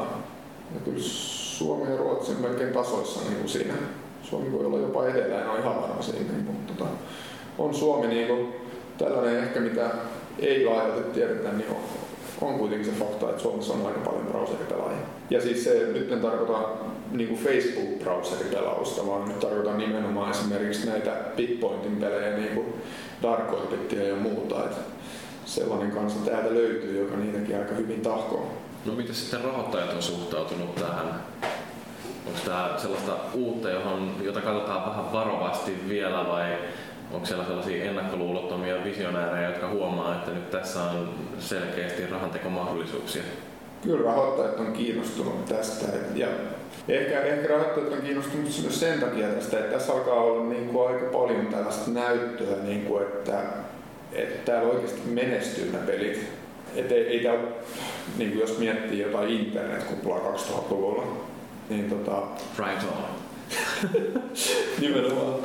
kyllä 0.84 0.98
Suomi 1.02 1.90
ja 1.90 1.96
Ruotsi 1.96 2.32
on 2.32 2.40
melkein 2.40 2.72
tasoissa 2.72 3.20
niin 3.20 3.36
kuin 3.36 3.48
siinä. 3.48 3.74
Suomi 4.22 4.52
voi 4.52 4.66
olla 4.66 4.78
jopa 4.78 5.06
edellä, 5.06 5.40
en 5.40 5.50
ole 5.50 5.58
ihan 5.58 5.82
varma 5.82 6.02
siinä, 6.02 6.32
mutta 6.46 6.74
tota, 6.74 6.90
on 7.58 7.74
Suomi 7.74 8.06
niin 8.06 8.26
kuin, 8.26 8.54
tällainen 8.98 9.44
ehkä 9.44 9.60
mitä 9.60 9.90
ei 10.38 10.64
laajalti 10.64 11.10
tiedetä, 11.14 11.48
niin 11.52 11.70
on, 11.70 11.76
on 12.48 12.58
kuitenkin 12.58 12.92
se 12.92 12.98
fakta, 12.98 13.30
että 13.30 13.42
Suomessa 13.42 13.72
on 13.72 13.86
aika 13.86 14.00
paljon 14.00 14.26
browseripelaajia. 14.26 15.06
Ja 15.30 15.40
siis 15.40 15.64
se, 15.64 15.86
nyt 15.92 16.12
en 16.12 16.20
tarkoita 16.20 16.68
niin 17.12 17.38
Facebook-browseripelausta, 17.44 19.06
vaan 19.06 19.28
nyt 19.28 19.40
tarkoitan 19.40 19.78
nimenomaan 19.78 20.30
esimerkiksi 20.30 20.86
näitä 20.86 21.10
Bitpointin 21.36 21.96
pelejä, 21.96 22.36
niin 22.36 22.54
kuin 22.54 22.66
Dark 23.22 23.52
Orbitia 23.52 24.08
ja 24.08 24.16
muuta. 24.16 24.64
Että 24.64 24.80
sellainen 25.44 25.90
kanssa 25.90 26.30
täältä 26.30 26.54
löytyy, 26.54 27.02
joka 27.02 27.16
niitäkin 27.16 27.58
aika 27.58 27.74
hyvin 27.74 28.00
tahkoo. 28.00 28.52
No 28.84 28.92
miten 28.92 29.14
sitten 29.14 29.40
rahoittajat 29.40 29.94
on 29.94 30.02
suhtautunut 30.02 30.74
tähän? 30.74 31.24
Onko 32.26 32.38
tämä 32.44 32.74
sellaista 32.78 33.12
uutta, 33.34 33.70
johon, 33.70 34.10
jota 34.22 34.40
katsotaan 34.40 34.90
vähän 34.90 35.12
varovasti 35.12 35.72
vielä 35.88 36.26
vai 36.28 36.44
onko 37.12 37.26
siellä 37.26 37.44
sellaisia 37.44 37.84
ennakkoluulottomia 37.84 38.84
visionäärejä, 38.84 39.48
jotka 39.48 39.68
huomaa, 39.68 40.14
että 40.14 40.30
nyt 40.30 40.50
tässä 40.50 40.82
on 40.82 41.14
selkeästi 41.38 42.06
rahantekomahdollisuuksia? 42.06 43.22
Kyllä 43.82 44.04
rahoittajat 44.04 44.60
on 44.60 44.72
kiinnostunut 44.72 45.44
tästä 45.44 45.86
ja 46.14 46.28
ehkä, 46.88 47.20
ehkä 47.20 47.48
rahoittajat 47.48 47.92
on 47.92 48.02
kiinnostunut 48.02 48.50
myös 48.62 48.80
sen 48.80 49.00
takia 49.00 49.28
tästä, 49.28 49.58
että 49.58 49.72
tässä 49.72 49.92
alkaa 49.92 50.14
olla 50.14 50.44
niin 50.44 50.68
kuin 50.68 50.88
aika 50.88 51.06
paljon 51.18 51.46
tällaista 51.46 51.90
näyttöä, 51.90 52.56
niin 52.62 52.84
kuin, 52.84 53.02
että, 53.02 53.42
että 54.12 54.52
täällä 54.52 54.72
oikeasti 54.72 55.00
menestyy 55.10 55.72
nämä 55.72 55.86
pelit. 55.86 56.28
Et 56.76 56.92
ei, 56.92 57.06
ei 57.06 57.20
tää, 57.22 57.34
niin 58.18 58.30
kuin 58.30 58.40
jos 58.40 58.58
miettii 58.58 59.00
jotain 59.00 59.28
internetkuplaa 59.28 60.18
2000-luvulla, 60.18 61.06
niin 61.68 61.90
tota... 61.90 62.22
Right 62.58 62.82
on. 62.92 63.04
nimenomaan. 64.80 65.40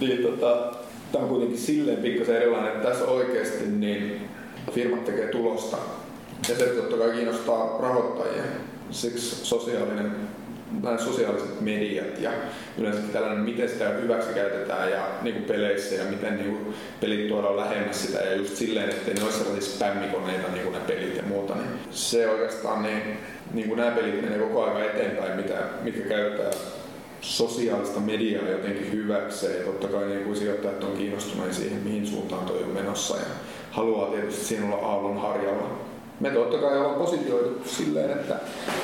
Niin 0.00 0.22
tota, 0.22 0.72
tämä 1.12 1.24
on 1.24 1.30
kuitenkin 1.30 1.58
silleen 1.58 1.98
pikkasen 1.98 2.36
erilainen, 2.36 2.72
että 2.72 2.88
tässä 2.88 3.04
oikeasti 3.04 3.64
niin 3.66 4.28
firmat 4.72 5.04
tekee 5.04 5.26
tulosta 5.26 5.76
ja 6.48 6.54
se 6.56 6.66
totta 6.66 6.96
kai 6.96 7.10
kiinnostaa 7.10 7.78
rahoittajia. 7.80 8.42
Siksi 8.90 9.46
sosiaalinen 9.46 10.12
nämä 10.82 10.98
sosiaaliset 10.98 11.60
mediat 11.60 12.20
ja 12.20 12.30
yleensä 12.78 13.00
tällainen, 13.12 13.44
miten 13.44 13.68
sitä 13.68 13.88
hyväksi 13.88 14.34
käytetään 14.34 14.90
ja 14.90 15.08
niin 15.22 15.34
kuin 15.34 15.44
peleissä 15.44 15.94
ja 15.94 16.04
miten 16.04 16.36
niin 16.36 16.50
kuin 16.50 16.74
pelit 17.00 17.28
tuodaan 17.28 17.56
lähemmäs 17.56 18.02
sitä 18.02 18.18
ja 18.18 18.34
just 18.34 18.56
silleen, 18.56 18.90
että 18.90 19.14
ne 19.14 19.24
olisi 19.24 19.38
sellaisia 19.38 19.72
spämmikoneita 19.72 20.48
niin 20.52 20.62
kuin 20.62 20.72
nämä 20.72 20.84
pelit 20.84 21.16
ja 21.16 21.22
muuta, 21.22 21.54
niin 21.54 21.68
se 21.90 22.30
oikeastaan 22.30 22.82
niin, 22.82 23.02
niin 23.54 23.68
kuin 23.68 23.78
nämä 23.78 23.90
pelit 23.90 24.22
menee 24.22 24.38
koko 24.38 24.64
ajan 24.64 24.90
eteenpäin, 24.90 25.36
mitä, 25.36 25.54
mitkä 25.82 26.08
käyttää 26.08 26.50
sosiaalista 27.22 28.00
mediaa 28.00 28.48
jotenkin 28.48 28.92
hyväkseen 28.92 29.64
totta 29.64 29.88
kai 29.88 30.06
niin 30.06 30.24
kuin 30.24 30.36
sijoittajat 30.36 30.84
on 30.84 30.96
kiinnostuneet 30.96 31.52
siihen, 31.52 31.82
mihin 31.82 32.06
suuntaan 32.06 32.46
toi 32.46 32.62
on 32.62 32.68
menossa 32.68 33.16
ja 33.16 33.26
haluaa 33.70 34.10
tietysti 34.10 34.44
siinä 34.44 34.66
olla 34.66 34.86
aallon 34.86 35.20
harjalla. 35.20 35.68
Me 36.20 36.30
totta 36.30 36.58
kai 36.58 36.78
ollaan 36.78 37.00
positioitu 37.00 37.60
silleen, 37.64 38.10
että 38.10 38.34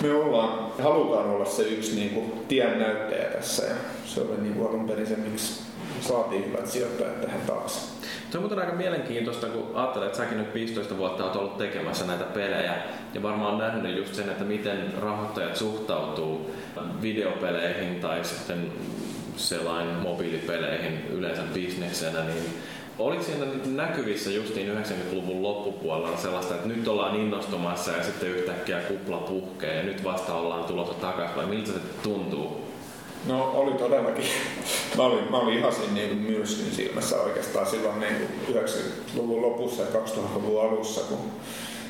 me 0.02 0.12
ollaan, 0.12 0.72
halutaan 0.82 1.30
olla 1.30 1.44
se 1.44 1.62
yksi 1.62 1.96
niin 1.96 2.10
kuin, 2.10 2.32
tien 2.48 2.78
näyttäjä 2.78 3.24
tässä 3.24 3.64
ja 3.64 3.74
se 4.06 4.20
oli 4.20 4.40
niin 4.42 4.54
kuin 4.54 4.68
alun 4.68 4.88
perin 4.88 5.06
se, 5.06 5.16
miksi 5.16 5.60
saatiin 6.00 6.46
hyvät 6.46 6.66
sijoittajat 6.66 7.20
tähän 7.20 7.40
taakse. 7.46 7.97
Se 8.30 8.38
on 8.38 8.42
muuten 8.42 8.58
aika 8.58 8.72
mielenkiintoista, 8.72 9.46
kun 9.46 9.70
ajattelet, 9.74 10.06
että 10.06 10.18
säkin 10.18 10.38
nyt 10.38 10.54
15 10.54 10.98
vuotta 10.98 11.24
olet 11.24 11.36
ollut 11.36 11.58
tekemässä 11.58 12.06
näitä 12.06 12.24
pelejä 12.24 12.74
ja 13.14 13.22
varmaan 13.22 13.58
nähnyt 13.58 13.96
just 13.96 14.14
sen, 14.14 14.28
että 14.28 14.44
miten 14.44 14.94
rahoittajat 15.02 15.56
suhtautuu 15.56 16.54
videopeleihin 17.02 18.00
tai 18.00 18.24
sitten 18.24 18.72
selain 19.36 19.88
mobiilipeleihin 19.88 21.06
yleensä 21.10 21.42
bisneksenä, 21.54 22.24
niin 22.24 22.44
Oliko 22.98 23.22
siinä 23.22 23.46
näkyvissä 23.66 24.30
justiin 24.30 24.78
90-luvun 24.78 25.42
loppupuolella 25.42 26.16
sellaista, 26.16 26.54
että 26.54 26.68
nyt 26.68 26.88
ollaan 26.88 27.16
innostumassa 27.16 27.90
ja 27.92 28.02
sitten 28.02 28.28
yhtäkkiä 28.28 28.80
kupla 28.80 29.16
puhkee 29.16 29.76
ja 29.76 29.82
nyt 29.82 30.04
vasta 30.04 30.34
ollaan 30.34 30.64
tulossa 30.64 30.94
takaisin 30.94 31.36
vai 31.36 31.46
miltä 31.46 31.72
se 31.72 31.78
tuntuu? 32.02 32.67
No 33.28 33.50
oli 33.54 33.72
todellakin. 33.72 34.24
Mä 34.96 35.02
olin, 35.02 35.30
mä 35.30 35.38
olin 35.38 35.58
ihan 35.58 35.72
siinä 35.72 35.92
niin 35.94 36.16
myrskyn 36.16 36.72
silmässä 36.72 37.20
oikeastaan 37.20 37.66
silloin 37.66 38.00
niin 38.00 38.28
90-luvun 38.52 39.42
lopussa 39.42 39.82
ja 39.82 39.88
2000-luvun 39.88 40.62
alussa, 40.62 41.00
kun 41.00 41.18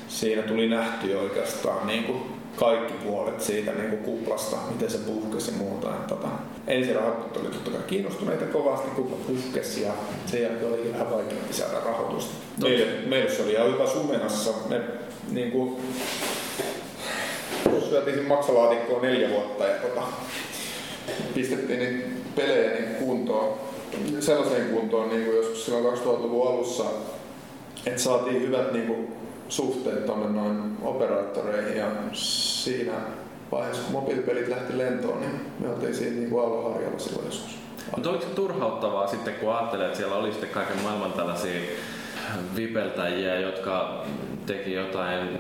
siinä 0.09 0.43
tuli 0.43 0.69
nähty 0.69 1.15
oikeastaan 1.15 1.87
niin 1.87 2.05
kuin 2.05 2.23
kaikki 2.57 2.93
puolet 2.93 3.41
siitä 3.41 3.73
niin 3.73 3.91
kuin 3.91 4.03
kuplasta, 4.03 4.57
miten 4.71 4.91
se 4.91 4.99
puhkesi 4.99 5.51
ja 5.51 5.57
muuta. 5.57 5.89
Tota, 6.09 6.29
ensin 6.67 6.97
rahoittajat 6.97 7.37
oli 7.37 7.49
totta 7.49 7.71
kai 7.71 7.81
kiinnostuneita 7.87 8.45
kovasti, 8.45 8.91
kupla 8.91 9.17
puhkesi 9.27 9.83
ja 9.83 9.93
sen 10.27 10.43
jälkeen 10.43 10.73
oli 10.73 10.93
vähän 10.93 11.11
vaikeampi 11.11 11.55
saada 11.55 11.81
rahoitusta. 11.81 12.35
Meille, 12.63 12.87
meille 13.07 13.31
se 13.31 13.43
oli 13.43 13.53
ihan 13.53 13.73
hyvä 13.73 13.87
sumenassa. 13.87 14.51
Me 14.69 14.81
niin 15.31 15.51
kuin, 15.53 15.77
syötiin 17.89 18.25
maksalaatikkoon 18.25 19.03
neljä 19.03 19.31
vuotta 19.31 19.65
ja 19.65 19.75
tota, 19.75 20.03
pistettiin 21.35 21.79
niitä 21.79 22.09
pelejä 22.37 22.71
niin 22.71 22.95
kuntoon, 22.95 23.55
sellaiseen 24.21 24.69
kuntoon 24.69 25.09
niin 25.09 25.25
kuin 25.25 25.37
joskus 25.37 25.65
silloin 25.65 25.99
2000-luvun 25.99 26.49
alussa, 26.49 26.85
että 27.87 28.03
saatiin 28.03 28.43
hyvät 28.43 28.73
niin 28.73 28.87
kuin, 28.87 29.09
suhteet 29.49 30.07
tuonne 30.07 30.29
noin 30.29 30.77
operaattoreihin 30.83 31.77
ja 31.77 31.87
siinä 32.13 32.93
vaiheessa, 33.53 33.83
kun 33.83 33.93
mobiilipelit 33.93 34.49
lähti 34.49 34.79
lentoon, 34.79 35.21
niin 35.21 35.41
me 35.59 35.69
oltiin 35.71 35.95
siinä 35.95 36.17
niin 36.17 36.31
kuin 36.31 36.45
aallonharjalla 36.45 36.99
silloin 36.99 37.27
joskus. 37.27 37.59
Mutta 37.95 38.11
oliko 38.11 38.25
se 38.25 38.31
turhauttavaa 38.31 39.07
sitten, 39.07 39.35
kun 39.35 39.55
ajattelee, 39.55 39.87
että 39.87 39.99
siellä 39.99 40.17
oli 40.17 40.31
sitten 40.31 40.51
kaiken 40.51 40.83
maailman 40.83 41.13
tällaisia 41.13 41.61
vipeltäjiä, 42.57 43.41
jotka 43.41 44.05
teki 44.47 44.73
jotain 44.73 45.39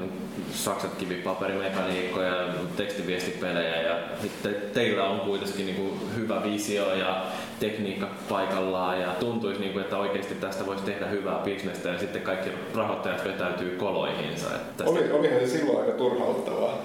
saksat 0.54 0.94
kivipaperimekaniikkoja, 0.94 2.32
tekstiviestipelejä 2.76 3.82
ja 3.82 3.98
te, 4.42 4.48
teillä 4.48 5.04
on 5.04 5.20
kuitenkin 5.20 5.66
niin 5.66 5.76
kuin 5.76 6.16
hyvä 6.16 6.42
visio 6.44 6.94
ja 6.94 7.24
tekniikka 7.60 8.08
paikallaan 8.28 9.00
ja 9.00 9.08
tuntuisi, 9.08 9.60
niin 9.60 9.72
kuin, 9.72 9.82
että 9.82 9.96
oikeasti 9.96 10.34
tästä 10.34 10.66
voisi 10.66 10.84
tehdä 10.84 11.06
hyvää 11.06 11.38
bisnestä 11.38 11.88
ja 11.88 11.98
sitten 11.98 12.22
kaikki 12.22 12.50
rahoittajat 12.74 13.24
vetäytyy 13.24 13.76
koloihinsa. 13.76 14.46
Että 14.46 14.84
tästä... 14.84 14.92
Oli, 14.92 15.12
olihan 15.12 15.40
se 15.40 15.46
silloin 15.46 15.80
aika 15.80 15.92
turhauttavaa, 15.92 16.78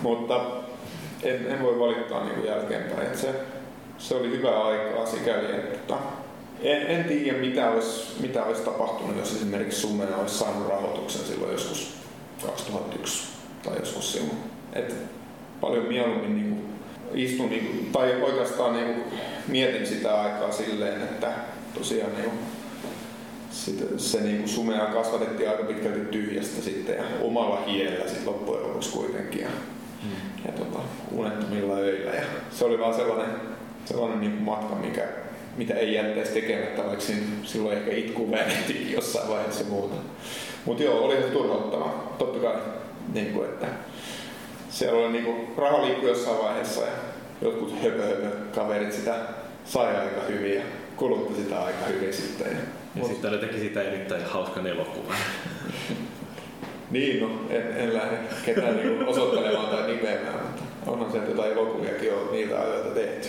mutta 0.00 0.40
en, 1.22 1.46
en 1.46 1.62
voi 1.62 1.78
valittaa 1.78 2.24
niin 2.24 2.34
kuin 2.34 2.46
jälkeenpäin. 2.46 3.02
Että 3.02 3.18
se, 3.18 3.34
se 3.98 4.14
oli 4.14 4.30
hyvä 4.30 4.64
aikaa 4.64 5.06
sikäli, 5.06 5.46
että 5.52 5.94
en, 6.60 6.86
en 6.86 7.04
tiedä 7.04 7.38
mitä 7.38 7.70
olisi, 7.70 8.22
mitä 8.22 8.44
olisi 8.44 8.62
tapahtunut, 8.62 9.16
jos 9.16 9.36
esimerkiksi 9.36 9.80
Sumena 9.80 10.16
olisi 10.16 10.38
saanut 10.38 10.68
rahoituksen 10.68 11.22
silloin 11.22 11.52
joskus 11.52 12.02
2001 12.42 13.28
tai 13.62 13.78
joskus 13.78 14.12
silloin. 14.12 14.38
Et 14.72 14.94
paljon 15.60 15.84
mieluummin 15.84 16.36
niin 16.36 16.48
kuin 16.48 16.62
istun, 17.14 17.50
niin 17.50 17.66
kuin, 17.66 17.92
tai 17.92 18.22
oikeastaan 18.22 18.74
niin 18.74 18.94
kuin, 18.94 19.04
mietin 19.48 19.86
sitä 19.86 20.20
aikaa 20.20 20.52
silleen, 20.52 21.02
että 21.02 21.32
tosiaan 21.74 22.12
niin 22.12 22.24
kuin, 22.24 22.38
sit, 23.50 23.84
se 23.96 24.20
niin 24.20 24.38
kuin 24.38 24.48
sumea 24.48 24.86
kasvatettiin 24.86 25.50
aika 25.50 25.62
pitkälti 25.62 26.00
tyhjästä 26.00 26.62
sitten 26.62 26.96
ja 26.96 27.02
omalla 27.20 27.62
hiellä 27.66 28.08
sitten 28.08 28.26
loppujen 28.26 28.62
lopuksi 28.62 28.90
kuitenkin. 28.92 29.40
Ja, 29.40 29.48
hmm. 30.02 30.46
ja 30.46 30.52
tota, 30.52 30.78
unettomilla 31.10 31.74
öillä. 31.74 32.10
Ja 32.10 32.22
se 32.50 32.64
oli 32.64 32.78
vaan 32.78 32.94
sellainen, 32.94 33.36
sellainen 33.84 34.20
niin 34.20 34.32
kuin 34.32 34.42
matka, 34.42 34.74
mikä 34.74 35.08
mitä 35.56 35.74
ei 35.74 35.94
jättäisi 35.94 36.32
tekemättä, 36.32 36.84
vaikka 36.84 37.04
silloin 37.44 37.78
ehkä 37.78 37.90
itku 37.92 38.30
väännettiin 38.30 38.92
jossain 38.96 39.28
vaiheessa 39.28 39.64
muuta. 39.64 39.94
Mutta 40.64 40.82
joo, 40.82 41.04
oli 41.04 41.16
se 41.16 41.28
turhauttava. 41.28 42.14
Totta 42.18 42.38
kai, 42.38 42.56
niin 43.12 43.32
kuin, 43.32 43.48
että 43.48 43.66
siellä 44.70 44.98
oli 44.98 45.12
niin 45.12 45.24
kuin, 45.24 45.48
raha 45.56 45.86
liikkui 45.86 46.08
jossain 46.08 46.38
vaiheessa 46.38 46.80
ja 46.80 46.92
jotkut 47.42 47.82
höpö, 47.82 48.02
höpö 48.02 48.36
kaverit 48.54 48.92
sitä 48.92 49.14
sai 49.64 49.96
aika 49.96 50.20
hyvin 50.28 50.54
ja 50.54 50.62
kulutti 50.96 51.42
sitä 51.42 51.62
aika 51.62 51.84
hyvin 51.88 52.12
sitten. 52.12 52.46
Ja, 52.46 53.02
ja 53.02 53.08
sitten 53.08 53.32
ne 53.32 53.38
teki 53.38 53.58
sitä 53.58 53.82
erittäin 53.82 54.24
hauskan 54.24 54.66
elokuvan. 54.66 55.16
niin, 56.90 57.20
no 57.20 57.30
en, 57.50 57.76
en 57.76 57.94
lähde 57.94 58.16
ketään 58.44 58.76
niin 58.76 59.04
osoittelemaan 59.04 59.68
tai 59.68 59.86
nimeämään, 59.86 60.40
mutta 60.42 60.62
onhan 60.86 61.10
sieltä 61.12 61.30
jotain 61.30 61.52
elokuviakin 61.52 62.14
on 62.14 62.28
niitä 62.32 62.60
ajoita 62.60 62.90
tehty. 62.90 63.28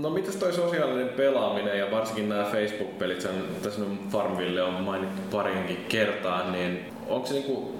No 0.00 0.10
mitäs 0.10 0.36
toi 0.36 0.52
sosiaalinen 0.52 1.08
pelaaminen 1.08 1.78
ja 1.78 1.90
varsinkin 1.90 2.28
nämä 2.28 2.44
Facebook-pelit, 2.44 3.20
sen, 3.20 3.44
tässä 3.62 3.80
Farmville 4.12 4.62
on 4.62 4.74
mainittu 4.74 5.22
parinkin 5.30 5.84
kertaan, 5.88 6.52
niin 6.52 6.84
onko 7.06 7.26
se 7.26 7.34
niinku, 7.34 7.78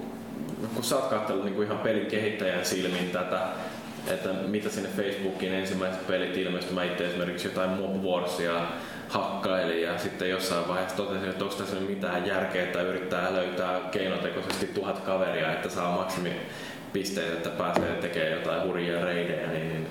kun 0.73 0.83
sä 0.83 0.95
oot 0.95 1.09
katsellut 1.09 1.45
niinku 1.45 1.61
ihan 1.61 1.77
pelin 1.77 2.05
kehittäjän 2.05 2.65
silmin 2.65 3.09
tätä, 3.09 3.39
että 4.07 4.29
mitä 4.33 4.69
sinne 4.69 4.89
Facebookiin 4.89 5.53
ensimmäiset 5.53 6.07
pelit 6.07 6.37
ilmestyi, 6.37 6.73
mä 6.73 6.83
itse 6.83 7.05
esimerkiksi 7.05 7.47
jotain 7.47 7.69
Mob 7.69 8.03
Warsia 8.03 8.61
hakkailin 9.09 9.81
ja 9.81 9.97
sitten 9.97 10.29
jossain 10.29 10.67
vaiheessa 10.67 10.97
totesin, 10.97 11.29
että 11.29 11.43
onko 11.43 11.55
tässä 11.55 11.75
mitään 11.75 12.27
järkeä, 12.27 12.63
että 12.63 12.81
yrittää 12.81 13.33
löytää 13.33 13.79
keinotekoisesti 13.91 14.67
tuhat 14.67 14.99
kaveria, 14.99 15.53
että 15.53 15.69
saa 15.69 15.97
maksimi 15.97 16.31
pisteet, 16.93 17.33
että 17.33 17.49
pääsee 17.49 17.91
tekemään 18.01 18.31
jotain 18.31 18.67
hurjia 18.67 19.05
reidejä, 19.05 19.47
niin, 19.47 19.69
niin 19.69 19.87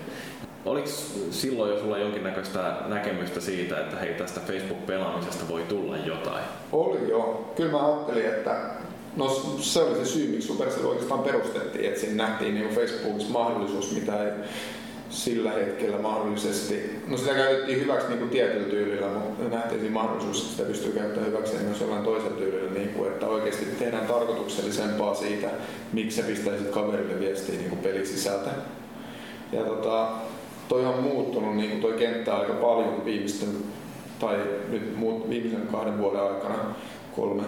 Oliko 0.64 0.88
silloin 1.30 1.70
jo 1.70 1.80
sulla 1.80 1.98
jonkinnäköistä 1.98 2.74
näkemystä 2.86 3.40
siitä, 3.40 3.80
että 3.80 3.96
hei 3.96 4.14
tästä 4.14 4.40
Facebook-pelaamisesta 4.40 5.48
voi 5.48 5.62
tulla 5.62 5.96
jotain? 5.96 6.44
Oli 6.72 7.08
joo. 7.08 7.52
Kyllä 7.56 7.72
mä 7.72 7.86
ajattelin, 7.86 8.26
että 8.26 8.56
no 9.16 9.28
se 9.60 9.82
oli 9.82 9.94
se 9.94 10.04
syy, 10.04 10.28
miksi 10.28 10.46
Supercell 10.46 10.88
oikeastaan 10.88 11.22
perustettiin, 11.22 11.84
että 11.84 12.00
siinä 12.00 12.24
nähtiin 12.26 12.54
niin 12.54 12.68
Facebookissa 12.68 13.32
mahdollisuus, 13.32 13.94
mitä 13.94 14.24
ei 14.24 14.30
sillä 15.10 15.50
hetkellä 15.50 15.98
mahdollisesti, 15.98 17.00
no 17.06 17.16
sitä 17.16 17.34
käytettiin 17.34 17.80
hyväksi 17.80 18.08
niin 18.08 18.18
kuin 18.18 18.30
tietyllä 18.30 18.68
tyylillä, 18.68 19.08
mutta 19.08 19.56
nähtiin 19.56 19.80
siinä 19.80 19.94
mahdollisuus, 19.94 20.40
että 20.40 20.50
sitä 20.50 20.68
pystyy 20.68 20.92
käyttämään 20.92 21.32
hyväksi 21.32 21.56
myös 21.56 21.80
jollain 21.80 22.04
toisella 22.04 22.36
tyylillä, 22.36 22.70
niin 22.70 22.88
kuin, 22.88 23.12
että 23.12 23.26
oikeasti 23.26 23.66
tehdään 23.78 24.06
tarkoituksellisempaa 24.06 25.14
siitä, 25.14 25.48
miksi 25.92 26.16
sä 26.16 26.26
pistäisit 26.26 26.68
kaverille 26.68 27.20
viestiä 27.20 27.54
niin 27.54 27.70
kuin 27.70 27.82
pelisisältä. 27.82 28.50
Ja 29.52 29.64
tota, 29.64 30.08
toi 30.68 30.86
on 30.86 31.02
muuttunut 31.02 31.56
niin 31.56 31.70
kuin 31.70 31.80
toi 31.80 31.92
kenttä 31.92 32.36
aika 32.36 32.52
paljon 32.52 33.04
viimeisten, 33.04 33.48
tai 34.18 34.36
nyt 34.68 34.96
muut, 34.96 35.30
viimeisen 35.30 35.66
kahden 35.72 35.98
vuoden 35.98 36.22
aikana, 36.22 36.74
kolme. 37.16 37.42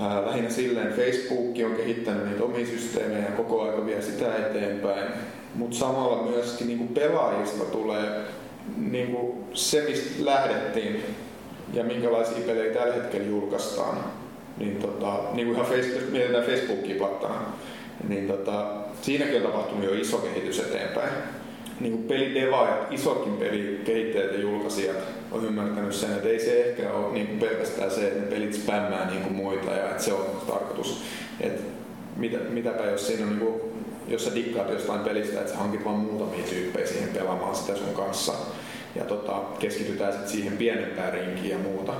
Ää, 0.00 0.26
lähinnä 0.26 0.50
silleen 0.50 0.92
Facebook 0.92 1.70
on 1.70 1.76
kehittänyt 1.76 2.28
niitä 2.28 2.44
omia 2.44 2.66
systeemejä 2.66 3.24
ja 3.24 3.30
koko 3.36 3.62
aika 3.62 3.86
vie 3.86 4.02
sitä 4.02 4.36
eteenpäin. 4.36 5.08
Mutta 5.54 5.76
samalla 5.76 6.22
myöskin 6.22 6.66
niin 6.66 6.88
pelaajista 6.88 7.64
tulee 7.64 8.20
niin 8.76 9.16
se, 9.54 9.84
mistä 9.88 10.24
lähdettiin 10.24 11.02
ja 11.72 11.84
minkälaisia 11.84 12.46
pelejä 12.46 12.74
tällä 12.74 12.94
hetkellä 12.94 13.26
julkaistaan. 13.26 13.98
Niin, 14.58 14.76
tota, 14.76 15.18
niin 15.32 15.46
kuin 15.46 15.56
ihan 15.56 15.70
Facebook, 15.70 16.10
mietitään 16.12 16.44
Facebookia 16.44 16.96
pattana, 16.98 17.40
niin 18.08 18.28
tota, 18.28 18.66
siinäkin 19.02 19.36
on 19.36 19.42
tapahtunut 19.42 19.84
jo 19.84 19.94
iso 19.94 20.18
kehitys 20.18 20.60
eteenpäin 20.60 21.10
niin 21.80 21.92
kuin 21.92 22.04
pelidevaajat, 22.04 22.92
isotkin 22.92 23.36
pelikehittäjät 23.36 24.32
ja 24.32 24.40
julkaisijat 24.40 24.96
on 25.32 25.44
ymmärtänyt 25.44 25.94
sen, 25.94 26.10
että 26.10 26.28
ei 26.28 26.40
se 26.40 26.64
ehkä 26.64 26.92
ole 26.92 27.12
niin 27.12 27.26
kuin 27.26 27.38
pelkästään 27.38 27.90
se, 27.90 28.08
että 28.08 28.30
pelit 28.30 28.54
spämmää 28.54 29.10
niin 29.10 29.22
kuin 29.22 29.34
muita 29.34 29.70
ja 29.70 29.90
että 29.90 30.02
se 30.02 30.12
on 30.12 30.42
tarkoitus. 30.46 31.02
Että 31.40 31.62
mitä, 32.16 32.38
mitäpä 32.38 32.84
jos 32.84 33.06
siinä 33.06 33.22
on 33.22 33.28
niin 33.28 33.40
kuin 33.40 33.60
jos 34.08 34.24
sä 34.24 34.34
dikkaat 34.34 34.70
jostain 34.70 35.00
pelistä, 35.00 35.40
että 35.40 35.52
sä 35.52 35.58
hankit 35.58 35.84
vaan 35.84 35.96
muutamia 35.96 36.44
tyyppejä 36.44 36.86
siihen 36.86 37.08
pelaamaan 37.08 37.56
sitä 37.56 37.76
sun 37.76 37.94
kanssa 37.94 38.32
ja 38.94 39.04
tota, 39.04 39.32
keskitytään 39.58 40.12
sitten 40.12 40.32
siihen 40.32 40.56
pienempään 40.56 41.12
rinkiin 41.12 41.50
ja 41.50 41.58
muuta. 41.58 41.92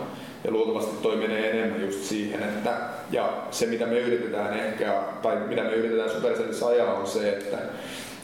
Ja 0.45 0.51
luultavasti 0.51 0.97
toi 1.03 1.17
menee 1.17 1.51
enemmän 1.51 1.81
just 1.81 2.03
siihen, 2.03 2.43
että 2.43 2.77
ja 3.11 3.43
se 3.51 3.67
mitä 3.67 3.87
me 3.87 3.99
yritetään 3.99 4.59
ehkä, 4.59 5.03
tai 5.23 5.37
mitä 5.37 5.63
me 5.63 5.73
yritetään 5.73 6.11
Supercellissä 6.11 6.67
ajaa 6.67 6.95
on 6.95 7.07
se, 7.07 7.29
että 7.29 7.59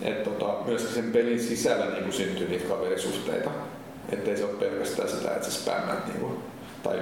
et 0.04 0.24
tota, 0.24 0.54
myöskin 0.66 0.94
sen 0.94 1.12
pelin 1.12 1.40
sisällä 1.40 1.86
niin 1.86 2.02
kuin 2.02 2.12
syntyy 2.12 2.48
niitä 2.48 2.68
kaverisuhteita. 2.68 3.50
Ettei 4.12 4.36
se 4.36 4.44
ole 4.44 4.52
pelkästään 4.52 5.08
sitä, 5.08 5.30
että 5.30 5.50
sä 5.50 5.60
spämmät 5.60 6.06
niin 6.06 6.20
kuin, 6.20 6.38
tai 6.82 6.98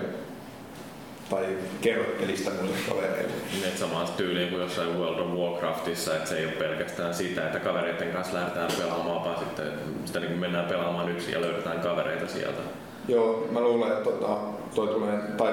tai 1.30 1.56
kerrot 1.80 2.18
pelistä 2.18 2.50
muille 2.50 2.76
kavereille. 2.88 3.32
Niin, 3.52 3.78
samaan 3.78 4.08
tyyliin 4.16 4.48
kuin 4.48 4.62
jossain 4.62 4.98
World 4.98 5.18
of 5.18 5.28
Warcraftissa, 5.28 6.16
että 6.16 6.28
se 6.28 6.38
ei 6.38 6.44
ole 6.44 6.52
pelkästään 6.52 7.14
sitä, 7.14 7.46
että 7.46 7.58
kavereiden 7.58 8.12
kanssa 8.12 8.34
lähdetään 8.34 8.70
pelaamaan, 8.78 9.24
vaan 9.24 9.38
sitten 9.38 9.66
sitä 10.04 10.20
niin 10.20 10.38
mennään 10.38 10.64
pelaamaan 10.64 11.10
yksin 11.10 11.32
ja 11.32 11.40
löydetään 11.40 11.80
kavereita 11.80 12.28
sieltä. 12.28 12.60
Joo, 13.08 13.48
mä 13.50 13.60
luulen, 13.60 13.92
että 13.92 14.04
tota, 14.04 14.36
toi 14.74 14.88
tulee, 14.88 15.18
tai 15.36 15.52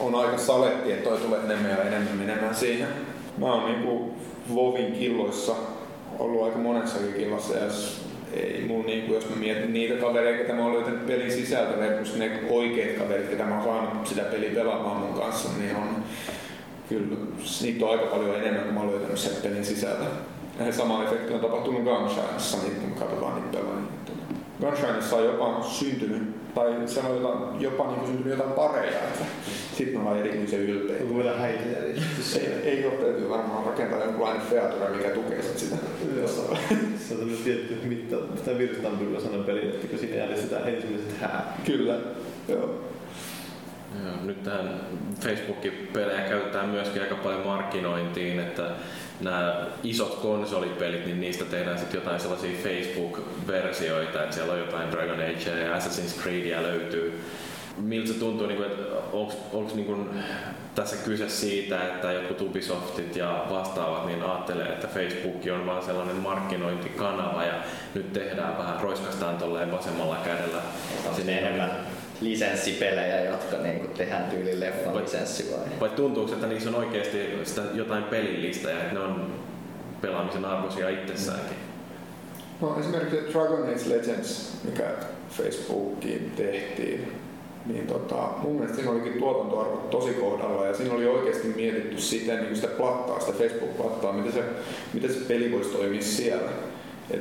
on 0.00 0.14
aika 0.14 0.38
saletti, 0.38 0.92
että 0.92 1.10
toi 1.10 1.18
tulee 1.18 1.40
enemmän 1.40 1.70
ja 1.70 1.82
enemmän 1.82 2.16
menemään 2.16 2.54
siihen. 2.54 2.88
Mä 3.38 3.46
oon 3.46 3.72
niinku 3.72 4.14
Vovin 4.54 4.92
killoissa 4.92 5.52
ollut 6.18 6.44
aika 6.44 6.58
monessakin 6.58 7.12
killossa 7.12 7.56
ja 7.56 7.64
ei 8.32 8.64
mun 8.68 8.86
niinku, 8.86 9.14
jos 9.14 9.30
mä 9.30 9.36
mietin 9.36 9.72
niitä 9.72 9.94
kavereita, 9.94 10.42
ketä 10.42 10.52
mä 10.52 10.62
oon 10.62 10.74
löytänyt 10.74 11.06
pelin 11.06 11.32
sisältä 11.32 11.78
versus 11.78 12.16
ne 12.16 12.40
oikeat 12.50 12.98
kaverit, 12.98 13.28
ketä 13.28 13.44
mä 13.44 13.54
oon 13.54 13.64
saanut 13.64 14.06
sitä 14.06 14.22
peliä 14.22 14.50
pelaamaan 14.50 14.96
mun 14.96 15.20
kanssa, 15.20 15.48
niin 15.58 15.76
on 15.76 15.96
kyllä, 16.88 17.16
niitä 17.62 17.84
on 17.84 17.90
aika 17.90 18.06
paljon 18.06 18.36
enemmän 18.36 18.62
kuin 18.62 18.74
mä 18.74 18.80
oon 18.80 18.90
löytänyt 18.90 19.18
sen 19.18 19.42
pelin 19.42 19.64
sisältä. 19.64 20.04
Ja 20.66 20.72
sama 20.72 21.04
efekti 21.04 21.34
on 21.34 21.40
tapahtunut 21.40 21.84
Gunshineissa, 21.84 22.56
niin 22.62 22.76
kun 22.76 22.92
katsotaan 22.98 23.42
niitä. 23.42 23.58
Gunshineissa 24.62 25.16
on 25.16 25.24
jopa 25.24 25.62
syntynyt 25.62 26.54
tai 26.54 26.72
siellä 26.86 27.10
on 27.10 27.16
jotain, 27.16 27.60
jopa 27.60 27.86
niin 27.86 28.06
syntynyt 28.06 28.38
jotain 28.38 28.52
pareja, 28.52 28.98
että 28.98 29.24
sitten 29.76 29.94
me 29.94 30.00
ollaan 30.00 30.18
erityisen 30.18 30.60
ylpeitä. 30.60 31.04
Onko 31.04 31.16
vielä 31.16 31.36
häitä 31.36 31.62
ei, 32.36 32.46
ei 32.62 32.86
ole 32.86 32.94
täytyy 32.94 33.28
varmaan 33.28 33.66
rakentaa 33.66 34.04
jonkunlainen 34.04 34.42
feature, 34.42 34.96
mikä 34.96 35.08
tukee 35.08 35.42
sit 35.42 35.58
sitä. 35.58 35.76
Se 36.98 37.14
on 37.14 37.18
tämmöinen 37.18 37.44
tietty 37.44 37.78
mitta, 37.84 38.16
tai 38.16 38.58
virstanpylvä 38.58 39.20
sanan 39.20 39.44
peli, 39.44 39.60
että 39.60 39.86
kun 39.86 39.98
siinä 39.98 40.16
järjestetään 40.16 40.68
ensimmäiset 40.68 41.20
hää. 41.20 41.56
Kyllä, 41.66 41.94
joo. 42.48 42.80
Joo, 44.04 44.24
nyt 44.24 44.42
tähän 44.42 44.80
Facebookin 45.20 45.88
pelejä 45.92 46.20
käytetään 46.20 46.68
myöskin 46.68 47.02
aika 47.02 47.14
paljon 47.14 47.46
markkinointiin, 47.46 48.40
että 48.40 48.70
nämä 49.24 49.66
isot 49.82 50.14
konsolipelit, 50.14 51.06
niin 51.06 51.20
niistä 51.20 51.44
tehdään 51.44 51.78
sitten 51.78 51.98
jotain 51.98 52.20
sellaisia 52.20 52.58
Facebook-versioita, 52.62 54.22
että 54.22 54.34
siellä 54.34 54.52
on 54.52 54.58
jotain 54.58 54.90
Dragon 54.90 55.20
Age 55.20 55.60
ja 55.60 55.78
Assassin's 55.78 56.22
Creedia 56.22 56.62
löytyy. 56.62 57.20
Miltä 57.76 58.08
se 58.08 58.14
tuntuu, 58.14 58.46
niin 58.46 58.64
että 58.64 58.82
onko 59.52 59.72
niin 59.74 60.08
tässä 60.74 60.96
kyse 60.96 61.28
siitä, 61.28 61.86
että 61.86 62.12
jotkut 62.12 62.40
Ubisoftit 62.40 63.16
ja 63.16 63.44
vastaavat 63.50 64.06
niin 64.06 64.22
ajattelee, 64.22 64.68
että 64.68 64.86
Facebook 64.86 65.54
on 65.54 65.66
vain 65.66 65.84
sellainen 65.84 66.16
markkinointikanava 66.16 67.44
ja 67.44 67.54
nyt 67.94 68.12
tehdään 68.12 68.58
vähän, 68.58 68.80
roiskastaan 68.80 69.36
tolleen 69.36 69.72
vasemmalla 69.72 70.16
kädellä. 70.24 70.62
Sinne 71.16 71.38
enemmän 71.38 71.70
lisenssipelejä, 72.24 73.24
jotka 73.24 73.56
niin 73.56 73.80
kuin 73.80 73.90
tehdään 73.90 74.30
tyyli 74.30 74.60
leffan 74.60 74.94
vai, 74.94 75.02
lisenssi 75.02 75.50
vai? 75.52 75.80
Vai 75.80 75.88
tuntuuko, 75.88 76.32
että 76.32 76.46
niissä 76.46 76.68
on 76.68 76.74
oikeasti 76.74 77.18
sitä 77.44 77.62
jotain 77.74 78.04
pelillistä 78.04 78.70
ja 78.70 78.78
että 78.78 78.94
ne 78.94 79.00
on 79.00 79.34
pelaamisen 80.00 80.44
arvoisia 80.44 80.88
itsessäänkin? 80.88 81.56
No 82.60 82.76
esimerkiksi 82.80 83.32
Dragon 83.32 83.62
Age 83.62 83.88
Legends, 83.88 84.52
mikä 84.64 84.84
Facebookiin 85.30 86.32
tehtiin, 86.36 87.12
niin 87.66 87.86
tota, 87.86 88.28
mun 88.42 88.54
mielestä 88.54 88.76
siinä 88.76 88.90
olikin 88.90 89.18
tuotantoarvot 89.18 89.90
tosi 89.90 90.14
kohdalla 90.14 90.66
ja 90.66 90.74
siinä 90.74 90.94
oli 90.94 91.06
oikeasti 91.06 91.48
mietitty 91.48 92.00
sitä, 92.00 92.34
niin 92.34 92.56
sitä 92.56 92.68
plattaa, 92.68 93.20
sitä 93.20 93.32
Facebook-plattaa, 93.32 94.12
miten 94.12 94.32
se, 94.32 94.42
miten 94.92 95.14
se 95.14 95.20
peli 95.20 95.52
voisi 95.52 95.70
toimia 95.70 96.02
siellä. 96.02 96.50
Et 97.10 97.20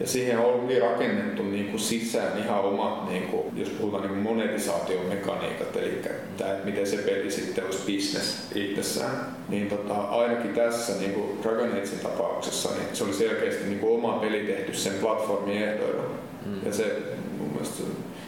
ja 0.00 0.06
siihen 0.06 0.38
oli 0.38 0.78
rakennettu 0.78 1.42
niin 1.42 1.66
kuin 1.66 1.80
sisään 1.80 2.38
ihan 2.38 2.60
omat, 2.60 3.08
niin 3.10 3.22
kuin, 3.22 3.42
jos 3.56 3.68
puhutaan 3.68 4.02
niin 4.02 4.18
monetisaation 4.18 5.06
mekaniikat, 5.06 5.76
eli 5.76 6.00
tämä, 6.38 6.52
että 6.52 6.66
miten 6.66 6.86
se 6.86 6.96
peli 6.96 7.30
sitten 7.30 7.64
olisi 7.64 7.78
business 7.78 8.52
itsessään. 8.54 9.36
Niin 9.48 9.68
tota, 9.68 9.94
ainakin 9.94 10.54
tässä 10.54 10.92
niin 11.00 11.12
kuin 11.12 11.42
Dragon 11.42 11.70
Agein 11.70 12.00
tapauksessa 12.02 12.68
niin 12.68 12.96
se 12.96 13.04
oli 13.04 13.12
selkeästi 13.12 13.64
niin 13.64 13.78
kuin 13.78 13.94
oma 13.94 14.12
peli 14.12 14.40
tehty 14.40 14.74
sen 14.74 14.92
platformin 15.00 15.62
ehdoilla. 15.62 16.02
Mm. 16.46 16.66
Ja 16.66 16.72
se 16.72 16.96
mun 17.38 17.50
mielestä 17.50 17.82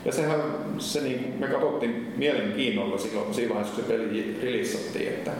ja 0.04 0.12
sehän 0.12 0.40
se 0.78 1.00
niin, 1.00 1.34
me 1.38 1.46
katsottiin 1.46 2.12
mielenkiinnolla 2.16 2.98
silloin, 2.98 3.34
siinä 3.34 3.54
vaiheessa, 3.54 3.74
kun 3.74 3.84
se 3.84 3.92
peli 3.92 4.38
rilissattiin, 4.42 5.08
että 5.08 5.30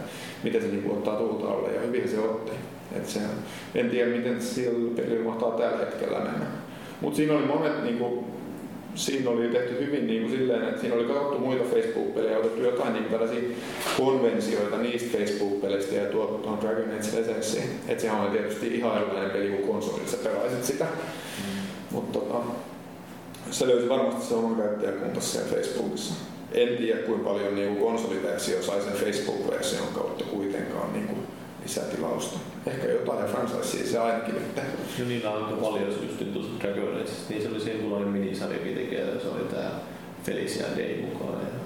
miten 0.43 0.62
se 0.62 0.68
niin 0.68 0.91
ottaa 0.91 1.16
tuulta 1.16 1.49
alle 1.49 1.72
ja 1.74 1.81
hyvin 1.81 2.09
se 2.09 2.18
otti. 2.18 2.53
Et 2.97 3.09
se, 3.09 3.20
en 3.74 3.91
tiedä, 3.91 4.11
miten 4.11 4.43
sillä 4.43 4.97
pelillä 4.97 5.24
mahtaa 5.24 5.51
tällä 5.51 5.78
hetkellä 5.78 6.18
mennä. 6.18 6.47
Mutta 7.01 7.16
siinä 7.16 7.34
oli 7.34 7.47
monet, 7.47 7.84
niin 7.84 7.99
kuin, 7.99 8.24
siinä 8.95 9.30
oli 9.30 9.49
tehty 9.49 9.86
hyvin 9.86 10.07
niin 10.07 10.22
kuin 10.22 10.32
silleen, 10.38 10.68
että 10.68 10.80
siinä 10.80 10.97
oli 10.97 11.05
katsottu 11.05 11.38
muita 11.38 11.64
Facebook-pelejä 11.64 12.32
ja 12.32 12.38
otettu 12.38 12.62
jotain 12.62 12.93
niin 12.93 13.05
tällaisia 13.05 13.57
konvensioita 13.97 14.78
niistä 14.78 15.18
Facebook-peleistä 15.18 15.95
ja 15.95 16.07
tuotu 16.07 16.38
tuon 16.38 16.61
Dragon 16.61 16.84
Age 16.84 17.20
Legendsiin. 17.20 17.70
Että 17.88 18.03
sehän 18.03 18.20
oli 18.20 18.30
tietysti 18.30 18.76
ihan 18.76 18.97
erilainen 18.97 19.30
peli 19.30 19.49
kuin 19.49 19.68
konsolissa 19.68 20.16
pelaisit 20.16 20.64
sitä. 20.64 20.84
Mm. 20.84 21.61
Mutta 21.91 22.18
tota, 22.18 22.41
se 23.51 23.68
löysi 23.68 23.88
varmasti 23.88 24.26
se 24.26 24.34
oman 24.34 24.57
käyttäjäkunta 24.57 25.20
siellä 25.20 25.51
Facebookissa. 25.51 26.14
En 26.53 26.76
tiedä 26.76 27.01
kuinka 27.01 27.30
paljon 27.30 27.55
niin 27.55 27.76
konsoliversio 27.76 28.62
sai 28.62 28.80
sen 28.80 28.93
Facebook-version 28.93 29.88
kautta 29.95 30.24
kuitenkaan 30.24 30.93
niin 30.93 31.07
kuin 31.07 31.19
lisätilausta. 31.70 32.38
Ehkä 32.66 32.86
jotain 32.88 33.18
ja 33.18 33.26
franchisea 33.26 33.86
se 33.86 33.98
ainakin 33.98 34.34
nyt. 34.34 34.56
No 34.98 35.04
niillä 35.04 35.30
on 35.30 35.58
paljon 35.62 35.86
just 35.86 36.32
tuossa 36.32 36.52
Dragon 36.60 37.04
niin 37.28 37.42
se 37.42 37.48
oli 37.48 37.60
se 37.60 37.72
jonkunlainen 37.72 38.08
minisarja 38.08 38.58
ja 38.90 39.20
se 39.20 39.28
oli 39.28 39.44
tää 39.50 39.70
Felicia 40.24 40.66
Day 40.76 40.96
mukaan. 41.02 41.32
Ja 41.32 41.60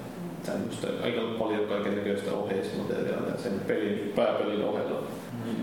tämmöistä 0.45 0.87
aika 1.03 1.21
paljon 1.39 1.67
kaiken 1.67 1.95
näköistä 1.95 2.31
oheismateriaalia 2.31 3.37
sen 3.37 3.59
pelin, 3.67 4.13
pääpelin 4.15 4.63
ohella. 4.65 5.03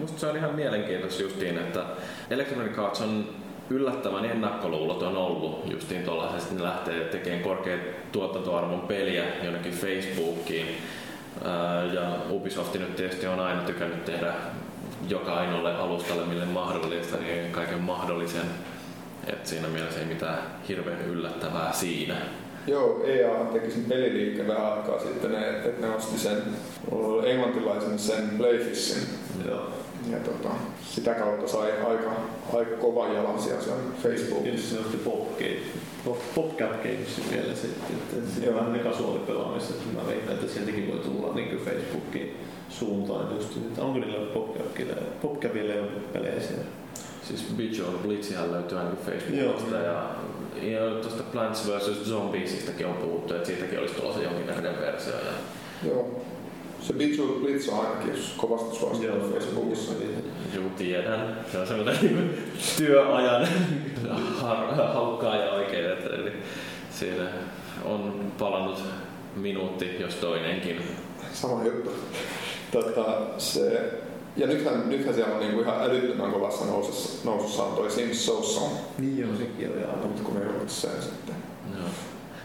Musta 0.01 0.21
se 0.21 0.27
on 0.27 0.37
ihan 0.37 0.55
mielenkiintoista 0.55 1.23
justiin, 1.23 1.59
että 1.59 1.85
Electronic 2.31 2.79
Arts 2.79 3.01
on 3.01 3.29
yllättävän 3.71 4.25
ennakkoluuloton 4.25 5.17
ollut 5.17 5.71
justiin 5.71 6.03
tuollaisesta, 6.03 6.51
että 6.51 6.55
ne 6.55 6.63
lähtee 6.63 7.05
tekemään 7.05 7.43
korkean 7.43 7.81
tuotantoarvon 8.13 8.81
peliä 8.81 9.25
jonnekin 9.43 9.73
Facebookiin. 9.73 10.67
Ja 11.93 12.17
Ubisoft 12.31 12.75
nyt 12.75 12.97
tietysti 12.97 13.27
on 13.27 13.41
aina 13.41 13.63
tykännyt 13.63 14.05
tehdä 14.05 14.33
joka 15.09 15.35
ainoalle 15.35 15.75
alustalle, 15.75 16.27
mille 16.27 16.45
mahdollista, 16.45 17.17
niin 17.17 17.53
kaiken 17.53 17.81
mahdollisen. 17.81 18.47
Et 19.27 19.47
siinä 19.47 19.69
mielessä 19.69 20.01
ei 20.01 20.07
mitään 20.07 20.39
hirveän 20.69 21.03
yllättävää 21.03 21.73
siinä. 21.73 22.15
Joo, 22.67 23.05
EA 23.05 23.45
teki 23.53 23.71
sen 23.71 23.85
peliliikkeen 23.85 24.49
vähän 24.49 24.73
aikaa 24.73 24.99
sitten, 24.99 25.35
että 25.35 25.87
ne 25.87 25.95
osti 25.95 26.19
sen 26.19 26.43
englantilaisen 27.63 27.99
sen 27.99 28.39
Playfishin. 28.39 29.03
Joo 29.49 29.69
ja 30.11 30.19
tota, 30.19 30.49
sitä 30.91 31.15
kautta 31.15 31.49
sai 31.49 31.73
aika, 31.73 32.13
aika 32.53 32.77
kova 32.77 33.09
jalansia 33.09 33.61
siellä 33.61 33.83
Facebookissa. 34.03 34.43
Tietysti 34.43 34.97
se. 34.97 35.59
PopCap 36.35 36.71
Gamesin 36.71 37.25
vielä 37.33 37.55
sitten, 37.55 37.97
että 38.19 38.41
se 38.41 38.49
on 38.49 38.55
vähän 38.55 38.73
ne 38.73 38.79
kasuaalipelaamista, 38.79 39.75
että 39.75 40.01
mä 40.01 40.07
veikkaan, 40.07 40.39
että 40.39 40.53
sieltäkin 40.53 40.89
voi 40.89 40.99
tulla 40.99 41.35
niin 41.35 41.61
Facebookin 41.65 42.37
suuntaan 42.69 43.37
just, 43.37 43.57
että 43.57 43.83
onko 43.83 43.99
niillä 43.99 44.27
PopCapille 45.23 45.75
jo 45.75 45.85
pelejä 46.13 46.41
siellä? 46.41 46.65
Siis 47.23 47.57
Visual 47.59 47.93
Blitzihän 47.93 48.53
löytyy 48.53 48.79
ainakin 48.79 49.05
Facebookista 49.07 49.77
ja, 49.77 50.11
ja 50.63 50.91
tuosta 51.03 51.23
Plants 51.23 51.69
vs. 51.69 52.09
Zombiesistakin 52.09 52.87
on 52.87 52.95
puhuttu, 52.95 53.35
että 53.35 53.47
siitäkin 53.47 53.79
olisi 53.79 53.95
tulossa 53.95 54.23
jonkinnäköinen 54.23 54.81
versio. 54.81 55.15
Ja... 55.15 55.33
Joo. 55.89 56.23
Se 56.83 56.93
Bitsu 56.93 57.39
Blitz 57.41 57.69
on 57.69 57.87
ainakin 57.87 58.15
kovasti 58.37 58.77
suosittu 58.77 59.31
Facebookissa. 59.33 59.93
Joo, 60.55 60.65
tiedän. 60.79 61.37
Se 61.53 61.59
on 61.59 61.67
semmoinen 61.67 61.97
niin 62.03 62.53
työajan 62.77 63.49
ja 65.45 65.53
oikein. 65.53 65.93
Että, 65.93 66.15
eli 66.15 66.33
siinä 66.91 67.25
on 67.85 68.33
palannut 68.39 68.79
minuutti, 69.37 70.01
jos 70.01 70.15
toinenkin. 70.15 70.83
Sama 71.33 71.65
juttu. 71.65 71.91
Tota, 72.73 73.21
se, 73.39 73.93
ja 74.37 74.47
nythän, 74.47 74.89
nythän 74.89 75.15
siellä 75.15 75.35
on 75.35 75.41
niinku 75.41 75.61
ihan 75.61 75.83
älyttömän 75.83 76.33
kovassa 76.33 76.65
nousussa, 76.65 77.31
nousussa 77.31 77.65
on 77.65 77.77
toi 77.77 77.91
Sims 77.91 78.27
So 78.27 78.43
Song. 78.43 78.77
Niin 78.99 79.19
joo, 79.19 79.37
sekin 79.39 79.71
on. 79.71 79.99
Mutta 80.09 80.23
kun 80.23 80.35
me 80.35 80.41
sen 80.67 81.03
sitten. 81.03 81.35
Joo. 81.79 81.89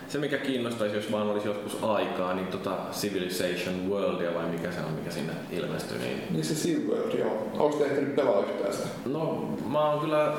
Se 0.07 0.17
mikä 0.17 0.37
kiinnostaisi, 0.37 0.95
jos 0.95 1.11
vaan 1.11 1.29
olisi 1.29 1.47
joskus 1.47 1.77
aikaa, 1.83 2.33
niin 2.33 2.47
tota 2.47 2.77
Civilization 2.91 3.89
Worldia 3.89 4.33
vai 4.33 4.45
mikä 4.45 4.71
se 4.71 4.79
on, 4.79 4.91
mikä 4.91 5.11
sinne 5.11 5.33
ilmestyi. 5.51 5.97
Niin, 5.97 6.21
Niin 6.29 6.45
se 6.45 6.55
SeaWorld, 6.55 7.19
joo. 7.19 7.47
Onko 7.57 7.77
te 7.77 7.85
ehtinyt 7.85 8.15
pelaa 8.15 8.39
yhtään 8.39 8.73
sitä? 8.73 8.87
no 9.05 9.49
mä 9.67 9.89
oon 9.89 9.99
kyllä 9.99 10.33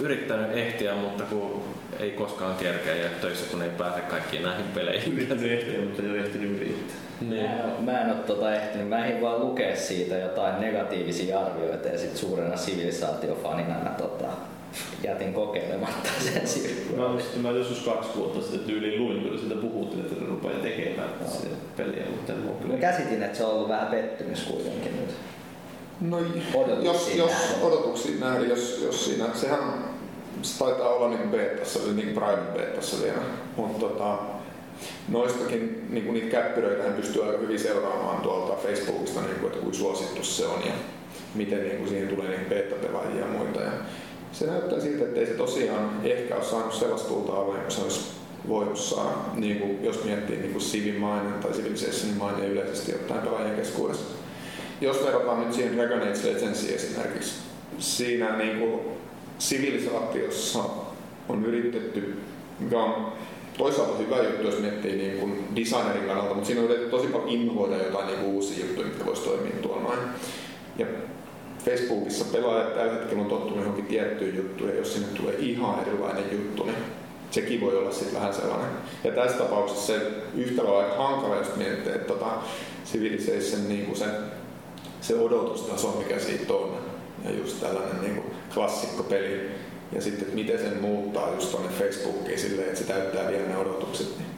yrittänyt 0.00 0.56
ehtiä, 0.56 0.94
mutta 0.94 1.24
kun 1.24 1.62
ei 1.98 2.10
koskaan 2.10 2.54
kerkeä 2.56 2.94
ja 2.94 3.08
töissä 3.20 3.50
kun 3.50 3.62
ei 3.62 3.70
pääse 3.70 4.00
kaikkiin 4.00 4.42
näihin 4.42 4.66
peleihin. 4.74 5.12
Yrittänyt 5.12 5.52
ehtiä, 5.52 5.80
mutta 5.80 6.02
ei 6.02 6.10
ole 6.10 6.18
ehtinyt 6.18 6.56
yrittää. 6.56 6.96
Niin. 7.20 7.44
Mä 7.44 7.50
en, 7.50 7.84
mä 7.84 8.00
en 8.00 8.10
ole 8.10 8.24
tota 8.26 8.54
ehtinyt, 8.54 8.88
mä 8.88 9.06
ehdin 9.06 9.22
vaan 9.22 9.40
lukea 9.40 9.76
siitä 9.76 10.14
jotain 10.14 10.60
negatiivisia 10.60 11.40
arvioita 11.40 11.88
ja 11.88 11.98
sit 11.98 12.16
suurena 12.16 12.56
sivilisaatiofanina 12.56 13.74
mä 13.74 13.94
tota, 13.98 14.26
jätin 15.04 15.34
kokeilematta 15.34 16.08
sen 16.20 16.48
siirryä. 16.48 16.96
Mä 16.96 17.08
muistin, 17.08 17.42
mä 17.42 17.50
joskus 17.50 17.80
kaksi 17.80 18.10
vuotta 18.16 18.40
sitten 18.40 18.60
tyyliin 18.60 19.02
luin, 19.02 19.28
kun 19.28 19.38
sitä 19.38 19.54
puhuttiin, 19.54 20.00
että 20.04 20.20
ne 20.20 20.26
rupeaa 20.26 20.60
tekemään 20.60 21.08
sitä 21.26 21.56
peliä, 21.76 22.04
mutta 22.10 22.32
en 22.32 22.38
ole 22.38 22.50
Mä 22.50 22.62
kyllä. 22.62 22.76
käsitin, 22.76 23.22
että 23.22 23.38
se 23.38 23.44
on 23.44 23.52
ollut 23.52 23.68
vähän 23.68 23.88
pettymys 23.88 24.42
kuitenkin 24.42 24.96
nyt. 24.96 25.10
No 26.00 26.18
Odotuksiin 26.54 26.84
jos, 26.84 27.14
jos 27.16 27.32
odotuksiin 27.62 28.20
nähden, 28.20 28.48
jos, 28.48 28.80
jos 28.84 29.04
siinä, 29.04 29.24
sehän 29.34 29.60
se 30.42 30.58
taitaa 30.58 30.88
olla 30.88 31.08
niin 31.08 31.28
beetassa, 31.30 31.78
niin 31.94 32.14
prime 32.14 32.42
beetassa 32.54 33.02
vielä, 33.02 33.18
mutta 33.56 33.78
tota, 33.88 34.18
noistakin 35.08 35.86
niin 35.90 36.12
niitä 36.12 36.30
käppyröitä 36.30 36.82
hän 36.82 36.92
pystyy 36.92 37.24
aika 37.26 37.38
hyvin 37.38 37.58
seuraamaan 37.58 38.22
tuolta 38.22 38.56
Facebookista, 38.62 39.20
niin 39.20 39.34
kuin, 39.34 39.46
että 39.46 39.58
kuinka 39.58 39.78
suosittu 39.78 40.24
se 40.24 40.46
on 40.46 40.62
ja 40.66 40.72
miten 41.34 41.62
niin 41.62 41.76
kuin 41.76 41.88
siihen 41.88 42.08
tulee 42.08 42.28
niin 42.28 42.46
beta-pelaajia 42.48 43.20
ja 43.20 43.26
muita. 43.26 43.60
Ja 43.60 43.70
se 44.32 44.46
näyttää 44.46 44.80
siltä, 44.80 45.04
että 45.04 45.20
ei 45.20 45.26
se 45.26 45.32
tosiaan 45.32 46.00
ehkä 46.04 46.34
ole 46.36 46.44
saanut 46.44 46.74
sellaista 46.74 47.08
tulta 47.08 47.32
alle, 47.32 47.58
kun 47.58 47.70
se 47.70 47.82
olisi 47.82 48.00
voinut 48.48 48.78
saada, 48.78 49.10
niin 49.34 49.58
kuin, 49.58 49.84
jos 49.84 50.04
miettii 50.04 50.36
niin 50.36 50.52
kuin 50.52 50.94
mainen 51.00 51.32
tai 51.32 51.52
Civilizationin 51.52 52.18
mainen 52.18 52.50
yleisesti 52.50 52.94
ottaen 52.94 53.20
pelaajien 53.20 53.56
keskuudessa. 53.56 54.04
Jos 54.80 55.04
verrataan 55.04 55.40
nyt 55.40 55.52
siihen 55.52 55.76
Dragon 55.76 56.02
Age 56.02 56.34
Legendsiin 56.34 56.74
esimerkiksi, 56.74 57.34
siinä 57.78 58.36
niin 58.36 58.58
kuin 58.58 58.80
sivilisaatiossa 59.38 60.64
on 61.28 61.44
yritetty, 61.44 62.16
mikä 62.58 62.78
on 62.78 63.12
toisaalta 63.58 63.98
hyvä 63.98 64.22
juttu, 64.22 64.42
jos 64.42 64.60
miettii 64.60 64.96
niin 64.96 65.18
kuin 65.18 65.56
designerin 65.56 66.06
kannalta, 66.06 66.34
mutta 66.34 66.46
siinä 66.46 66.60
on 66.62 66.66
yritetty 66.66 66.90
tosi 66.90 67.06
paljon 67.06 67.28
innovoida 67.28 67.76
jotain 67.76 68.06
niin 68.06 68.18
kuin 68.18 68.32
uusia 68.32 68.66
juttuja, 68.66 68.86
mitkä 68.86 69.06
voisi 69.06 69.22
toimia 69.22 69.52
tuolla 69.62 69.82
noin. 69.82 69.98
Ja 70.78 70.86
Facebookissa 71.64 72.24
pelaajat 72.24 72.74
tällä 72.74 72.92
hetkellä 72.92 73.22
on 73.22 73.28
tottunut 73.28 73.58
johonkin 73.58 73.86
tiettyyn 73.86 74.36
juttuun, 74.36 74.70
ja 74.70 74.76
jos 74.76 74.94
sinne 74.94 75.08
tulee 75.16 75.34
ihan 75.38 75.80
erilainen 75.86 76.24
juttu, 76.32 76.64
niin 76.64 76.76
sekin 77.30 77.60
voi 77.60 77.76
olla 77.76 77.92
sitten 77.92 78.14
vähän 78.14 78.34
sellainen. 78.34 78.70
Ja 79.04 79.12
tässä 79.12 79.38
tapauksessa 79.38 79.86
se 79.86 80.00
yhtälö 80.36 80.68
on 80.68 80.84
aika 80.84 81.08
hankala, 81.08 81.36
jos 81.36 81.56
miettii, 81.56 81.92
että 81.92 82.12
tota, 82.12 82.30
Civilization 82.92 83.68
niin 83.68 83.86
kuin 83.86 83.96
se, 83.96 84.04
se 85.00 85.14
odotustaso, 85.14 85.96
mikä 85.98 86.18
siitä 86.18 86.54
on, 86.54 86.76
ja 87.24 87.30
just 87.30 87.60
tällainen 87.60 88.00
niin 88.00 88.14
kuin 88.14 88.26
klassikkopeli, 88.54 89.50
ja 89.92 90.02
sitten, 90.02 90.22
että 90.22 90.34
miten 90.34 90.58
sen 90.58 90.80
muuttaa 90.80 91.34
just 91.34 91.50
tuonne 91.50 91.68
Facebookiin 91.78 92.38
silleen, 92.38 92.68
että 92.68 92.78
se 92.78 92.84
täyttää 92.84 93.28
vielä 93.28 93.48
ne 93.48 93.56
odotukset, 93.56 94.18
niin 94.18 94.30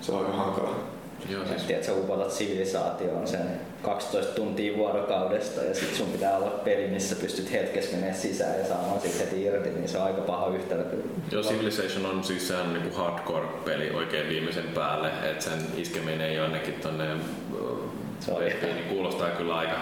se 0.00 0.12
on 0.12 0.18
aika 0.18 0.36
hankala. 0.36 0.95
Joo, 1.30 1.44
siis 1.46 1.86
sä 1.86 1.92
upotat 1.92 2.32
sivilisaatioon 2.32 3.28
sen 3.28 3.60
12 3.82 4.34
tuntia 4.34 4.76
vuorokaudesta 4.76 5.62
ja 5.62 5.74
sit 5.74 5.94
sun 5.94 6.08
pitää 6.08 6.36
olla 6.36 6.50
peli, 6.50 6.88
missä 6.88 7.16
pystyt 7.16 7.52
hetkessä 7.52 7.92
menemään 7.92 8.18
sisään 8.18 8.58
ja 8.58 8.66
saamaan 8.66 9.00
sit 9.00 9.20
heti 9.20 9.42
irti, 9.44 9.70
niin 9.70 9.88
se 9.88 9.98
on 9.98 10.04
aika 10.04 10.20
paha 10.20 10.54
yhtälö 10.54 10.84
kyllä. 10.84 11.04
Joo, 11.30 11.42
Civilization 11.42 12.06
on 12.06 12.24
siis 12.24 12.48
sehän 12.48 12.72
niinku 12.72 12.96
hardcore-peli 12.96 13.90
oikein 13.90 14.28
viimeisen 14.28 14.68
päälle, 14.74 15.08
että 15.30 15.44
sen 15.44 15.58
iskeminen 15.76 16.34
jonnekin 16.34 16.74
tonne 16.74 17.04
Se 18.20 18.32
on 18.32 18.40
niin 18.44 18.88
kuulostaa 18.88 19.30
kyllä 19.30 19.54
aika 19.54 19.76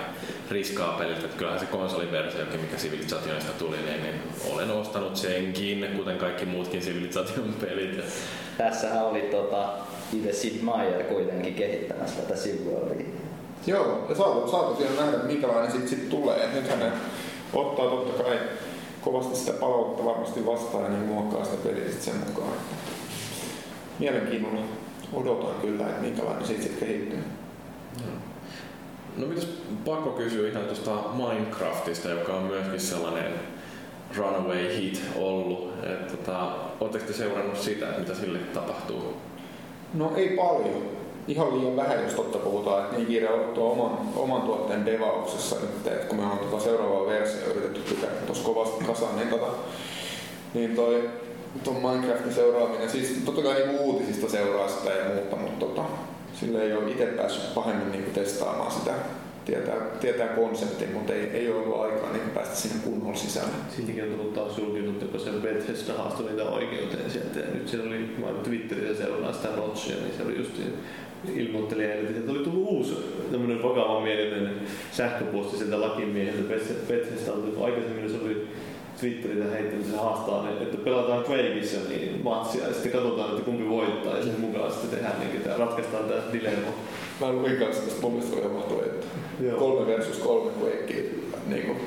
riskaa 0.51 0.99
peliltä. 0.99 1.25
Että 1.25 1.37
kyllähän 1.37 1.61
se 1.61 1.67
konsoliversiokin, 1.67 2.61
mikä 2.61 2.77
Civilizationista 2.77 3.53
tuli, 3.59 3.77
niin, 3.77 4.03
niin 4.03 4.15
olen 4.53 4.71
ostanut 4.71 5.17
senkin, 5.17 5.89
kuten 5.97 6.19
kaikki 6.19 6.45
muutkin 6.45 6.81
Civilization 6.81 7.55
pelit. 7.61 8.05
Tässähän 8.59 9.05
oli 9.05 9.21
tota, 9.21 9.69
itse 10.17 10.33
Sid 10.33 10.63
Meier 10.63 11.05
kuitenkin 11.05 11.55
kehittämässä 11.55 12.23
tätä 12.23 12.37
SimWorldia. 12.37 13.07
Joo, 13.67 14.07
ja 14.09 14.15
saa, 14.15 14.49
saa 14.49 14.63
tosiaan 14.63 14.97
nähdä, 14.97 15.19
minkälainen 15.19 15.73
siitä 15.73 15.89
sit 15.89 16.09
tulee. 16.09 16.49
Nythän 16.55 16.79
ne 16.79 16.93
ottaa 17.53 17.87
totta 17.87 18.23
kai 18.23 18.39
kovasti 19.01 19.37
sitä 19.37 19.53
palautetta 19.53 20.05
varmasti 20.05 20.47
vastaan 20.47 20.85
ja 20.85 20.91
niin 20.91 21.03
muokkaa 21.03 21.45
sitä 21.45 21.57
peliä 21.69 21.91
sit 21.91 22.03
sen 22.03 22.15
mukaan. 22.29 22.53
Mielenkiinnolla 23.99 24.61
odotan 25.13 25.55
kyllä, 25.61 25.87
että 25.87 26.03
minkälainen 26.03 26.47
siitä 26.47 26.63
sitten 26.63 26.89
kehittyy. 26.89 27.19
No 29.17 29.27
mitäs 29.27 29.49
pakko 29.85 30.11
kysyä 30.11 30.49
ihan 30.49 30.65
tuosta 30.65 30.91
Minecraftista, 30.91 32.09
joka 32.09 32.33
on 32.33 32.43
myöskin 32.43 32.81
sellainen 32.81 33.33
runaway 34.17 34.77
hit 34.77 35.03
ollut. 35.17 35.73
Et, 35.83 36.09
tota, 36.09 36.53
Oletteko 36.81 37.05
te 37.05 37.13
seurannut 37.13 37.59
sitä, 37.59 37.89
että 37.89 38.01
mitä 38.01 38.15
sille 38.15 38.39
tapahtuu? 38.39 39.17
No 39.95 40.13
ei 40.17 40.29
paljon. 40.29 40.83
Ihan 41.29 41.59
liian 41.59 41.77
vähän, 41.77 42.03
jos 42.03 42.15
totta 42.15 42.39
puhutaan, 42.39 42.83
että 42.85 42.97
niin 42.97 43.07
kiire 43.07 43.29
on 43.29 43.53
oman, 43.57 43.99
oman 44.17 44.43
tuotteen 44.43 44.87
devauksessa 44.87 45.57
nyt, 45.57 45.87
että 45.87 46.07
kun 46.07 46.17
me 46.17 46.27
on 46.27 46.39
tuota 46.39 46.65
seuraavaa 46.65 47.07
versiota 47.07 47.51
yritetty 47.51 47.95
pitää 47.95 48.11
tuossa 48.11 48.45
kovasti 48.45 48.85
kasaan, 48.85 49.17
niin, 49.17 49.29
tota, 49.29 49.47
niin 50.55 50.77
toi 50.77 51.11
tuon 51.65 51.77
Minecraftin 51.77 52.35
seuraaminen, 52.35 52.91
siis 52.91 53.23
totta 53.25 53.43
kai 53.43 53.55
niin 53.55 53.81
uutisista 53.81 54.29
seuraa 54.29 54.69
sitä 54.69 54.91
ja 54.91 55.15
muuta, 55.15 55.37
mutta 55.37 55.67
tota, 55.67 55.83
sille 56.41 56.63
ei 56.63 56.73
ole 56.73 56.91
itse 56.91 57.07
päässyt 57.07 57.55
pahemmin 57.55 57.93
niin 57.93 58.15
testaamaan 58.15 58.73
sitä. 58.73 58.93
Tietää, 59.45 59.77
tietää 60.01 60.29
konseptin, 60.29 60.93
mutta 60.93 61.15
ei, 61.15 61.23
ei 61.23 61.51
ollut 61.51 61.81
aikaa 61.81 62.13
niin 62.13 62.31
päästä 62.35 62.57
sinne 62.57 62.77
kunnolla 62.85 63.17
sisälle. 63.17 63.49
Siitäkin 63.77 64.05
on 64.05 64.11
tullut 64.11 64.35
taas 64.35 64.59
julkisuutta, 64.59 65.07
kun 65.07 65.21
se 65.21 65.31
Bethesda 65.31 65.95
haastoi 65.95 66.27
niitä 66.27 66.45
oikeuteen 66.45 67.11
sieltä. 67.11 67.39
Ja 67.39 67.47
nyt 67.55 67.69
siellä 67.69 67.89
oli, 67.89 68.11
mä 68.19 68.27
Twitterissä 68.43 69.05
seuraan 69.05 69.35
sitä 69.35 69.49
Notchia, 69.57 69.97
niin 69.97 70.15
se 70.17 70.23
oli 70.23 70.37
just 70.37 70.53
ilmoitteli 71.35 71.85
eilen, 71.85 72.17
että 72.17 72.33
oli 72.33 72.45
tullut 72.45 72.69
uusi 72.69 72.97
tämmöinen 73.33 73.63
vakava 73.63 74.01
mielinen 74.01 74.55
sähköposti 74.93 75.57
sieltä 75.57 75.81
lakimieheltä 75.81 76.43
Bethesdalta. 76.89 77.65
Aikaisemmin 77.65 78.11
se 78.11 78.17
oli 78.25 78.49
Twitterillä 79.01 79.45
heittänyt, 79.45 79.87
se 79.87 79.97
haastaa, 79.97 80.45
ne, 80.45 80.63
että 80.63 80.77
pelataan 80.77 81.25
Quakeissa 81.29 81.79
niin 81.89 82.21
matsia 82.25 82.67
ja 82.67 82.75
sitten 82.75 82.93
katsotaan, 82.93 83.31
että 83.31 83.45
kumpi 83.45 83.69
voittaa 83.69 84.17
ja 84.17 84.23
sen 84.23 84.41
mukaan 84.41 84.73
sitten 84.73 84.91
tehdään 84.91 85.21
niin, 85.21 85.37
että 85.37 85.57
ratkaistaan 85.57 86.05
tämä 86.05 86.21
dilemma. 86.33 86.69
Mä 87.21 87.33
luin 87.33 87.57
kanssa 87.57 87.83
tästä, 87.83 88.01
mun 88.03 88.13
mielestä 88.13 88.37
oli 88.37 88.55
mahtavaa, 88.55 88.85
että 88.85 89.07
Joo. 89.41 89.59
kolme 89.59 89.87
versus 89.87 90.19
kolme 90.19 90.51
Quakea 90.61 91.03
niin 91.47 91.67
kuin. 91.67 91.79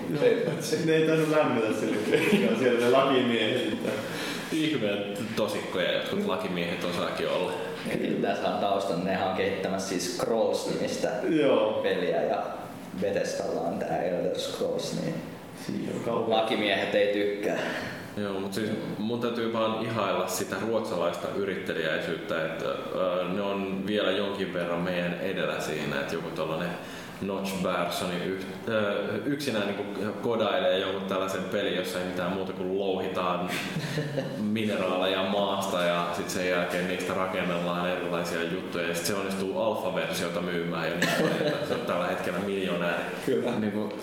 Ne 0.85 0.95
ei 0.95 1.07
tainnut 1.07 1.29
lämmetä 1.29 1.79
sille 1.79 1.97
Quakeilla, 2.09 2.59
siellä 2.59 2.79
ne 2.79 2.89
lakimiehet 2.89 3.61
sitten. 3.61 3.91
Ihme 4.51 4.89
tosikkoja 5.35 5.93
jotkut 5.93 6.25
lakimiehet 6.25 6.83
osaakin 6.83 7.29
olla. 7.29 7.53
Eli 7.89 8.17
tässä 8.21 8.47
on 8.47 8.59
taustan, 8.59 9.05
nehän 9.05 9.29
on 9.29 9.37
kehittämässä 9.37 9.89
siis 9.89 10.17
Scrolls-nimistä 10.17 11.09
peliä 11.83 12.23
ja 12.23 12.43
Bethesdalla 13.01 13.61
on 13.61 13.79
tää 13.79 14.03
Elder 14.03 14.39
Scrolls, 14.39 14.95
niin 15.01 15.15
lakimiehet 16.27 16.95
ei 16.95 17.13
tykkää. 17.13 17.59
Joo, 18.21 18.39
mutta 18.39 18.55
siis 18.55 18.69
mun 18.97 19.19
täytyy 19.19 19.53
vaan 19.53 19.85
ihailla 19.85 20.27
sitä 20.27 20.55
ruotsalaista 20.61 21.27
yrittelijäisyyttä, 21.35 22.45
että 22.45 22.65
ö, 22.65 23.23
ne 23.33 23.41
on 23.41 23.87
vielä 23.87 24.11
jonkin 24.11 24.53
verran 24.53 24.79
meidän 24.79 25.13
edellä 25.13 25.59
siinä, 25.59 25.99
että 25.99 26.15
joku 26.15 26.29
tuollainen 26.29 26.69
Notch 27.21 27.63
Barsoni 27.63 28.23
yh, 28.25 28.45
ö, 28.67 29.03
yksinään 29.25 29.67
niin 29.67 30.13
kodailee 30.21 30.79
jonkun 30.79 31.09
tällaisen 31.09 31.43
pelin, 31.43 31.75
jossa 31.75 31.99
ei 31.99 32.05
mitään 32.05 32.33
muuta 32.33 32.53
kuin 32.53 32.79
louhitaan 32.79 33.49
mineraaleja 34.53 35.23
maasta 35.23 35.83
ja 35.83 36.07
sitten 36.15 36.33
sen 36.33 36.49
jälkeen 36.49 36.87
niistä 36.87 37.13
rakennellaan 37.13 37.89
erilaisia 37.89 38.43
juttuja 38.43 38.87
ja 38.87 38.95
sitten 38.95 39.15
se 39.15 39.21
onnistuu 39.21 39.59
alfa-versiota 39.59 40.41
myymään 40.41 40.89
jo 40.89 40.95
niin 40.95 41.09
se 41.67 41.73
on 41.73 41.81
tällä 41.87 42.07
hetkellä 42.07 42.39
miljonääri. 42.39 43.03
Kyllä. 43.25 43.59
Niin 43.59 43.71
kuin, 43.71 43.93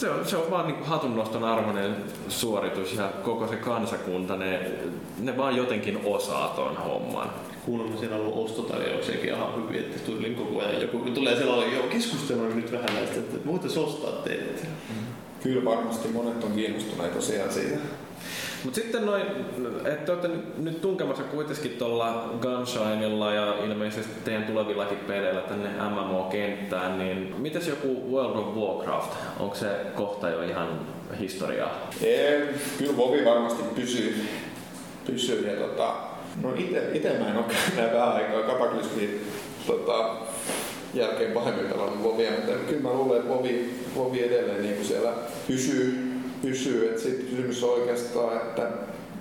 se 0.00 0.10
on, 0.10 0.26
se 0.26 0.36
on 0.36 0.50
vaan 0.50 0.66
niin 0.66 0.84
hatunnoston 0.84 1.44
arvoinen 1.44 1.96
suoritus 2.28 2.94
ja 2.94 3.12
koko 3.22 3.46
se 3.46 3.56
kansakunta, 3.56 4.36
ne, 4.36 4.70
ne 5.18 5.36
vaan 5.36 5.56
jotenkin 5.56 6.00
osaa 6.04 6.48
ton 6.48 6.76
homman. 6.76 7.30
Kuulemma 7.66 7.96
siellä 7.96 8.16
on 8.16 8.22
ollut 8.22 8.44
ostotarjouksiakin 8.44 9.34
ihan 9.34 9.56
hyvin, 9.56 9.80
että 9.80 9.98
tuli 9.98 10.30
koko 10.30 10.60
ajan 10.60 10.82
joku, 10.82 10.98
kun 10.98 11.12
tulee 11.12 11.36
sellainen, 11.36 11.74
joo 11.74 11.86
keskustelua 11.86 12.48
nyt 12.48 12.72
vähän 12.72 12.94
näistä, 12.94 13.18
että 13.18 13.46
voitaisiin 13.46 13.84
ostaa 13.84 14.12
teidät. 14.12 14.66
Kyllä 15.42 15.64
varmasti 15.64 16.08
monet 16.08 16.44
on 16.44 16.52
kiinnostuneita 16.52 17.14
tosiaan 17.14 17.52
siitä. 17.52 17.78
Mutta 18.64 18.80
sitten 18.80 19.06
noin, 19.06 19.22
että 19.84 20.06
te 20.06 20.12
olette 20.12 20.28
nyt 20.58 20.80
tunkemassa 20.80 21.22
kuitenkin 21.22 21.70
tuolla 21.70 22.34
Gunshinella 22.42 23.34
ja 23.34 23.64
ilmeisesti 23.64 24.12
teidän 24.24 24.44
tulevillakin 24.44 24.98
peleillä 24.98 25.40
tänne 25.40 25.68
MMO-kenttään, 25.68 26.98
niin 26.98 27.34
mitäs 27.38 27.68
joku 27.68 28.16
World 28.16 28.36
of 28.36 28.56
Warcraft? 28.56 29.12
Onko 29.40 29.54
se 29.54 29.66
kohta 29.94 30.28
jo 30.28 30.42
ihan 30.42 30.80
historiaa? 31.20 31.90
Ei, 32.02 32.40
kyllä 32.78 32.96
Vovi 32.96 33.24
varmasti 33.24 33.62
pysyy, 33.74 34.28
pysyy. 35.06 35.48
Ja 35.50 35.66
tota, 35.66 35.94
no 36.42 36.54
ite, 36.56 36.82
ite 36.94 37.18
mä 37.18 37.28
en 37.28 37.36
ole 37.36 37.44
näin 37.76 37.92
vähän 37.92 38.12
aikaa 38.12 38.42
Kapaklismin 38.42 39.26
tota, 39.66 40.16
jälkeen 40.94 41.32
pahemmin 41.32 41.66
pelannut 41.66 42.02
Vovia, 42.02 42.30
mutta 42.30 42.52
kyllä 42.52 42.82
mä 42.82 42.92
luulen, 42.92 43.20
että 43.20 43.34
Vovi, 43.34 43.74
Vovi 43.96 44.22
edelleen 44.22 44.62
niin 44.62 44.74
kuin 44.74 44.86
siellä 44.86 45.12
pysyy, 45.46 46.09
pysyy. 46.42 46.98
Sitten 46.98 47.26
kysymys 47.26 47.64
on 47.64 47.70
oikeastaan, 47.70 48.36
että 48.36 48.68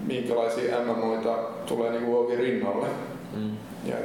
minkälaisia 0.08 0.80
MMOita 0.80 1.36
tulee 1.68 1.92
niin 1.92 2.08
Vovi 2.08 2.36
rinnalle. 2.36 2.88
Mm. 3.36 3.52
Ja 3.86 3.96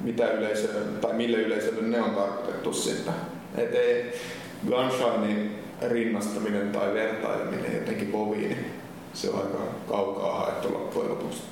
mitä 0.00 0.30
yleisölle, 0.30 0.80
tai 1.00 1.12
mille 1.12 1.36
yleisölle 1.36 1.82
ne 1.82 2.02
on 2.02 2.10
tarkoitettu 2.10 2.72
sitten. 2.72 3.14
Et 3.56 3.74
ei 3.74 4.12
Gunshinein 4.68 5.58
rinnastaminen 5.88 6.72
tai 6.72 6.94
vertaileminen 6.94 7.74
jotenkin 7.74 8.12
Voviin, 8.12 8.48
niin 8.48 8.66
se 9.12 9.30
on 9.30 9.36
aika 9.36 9.58
kaukaa 9.88 10.38
haettu 10.38 10.72
loppujen 10.72 11.10
lopuksi. 11.10 11.42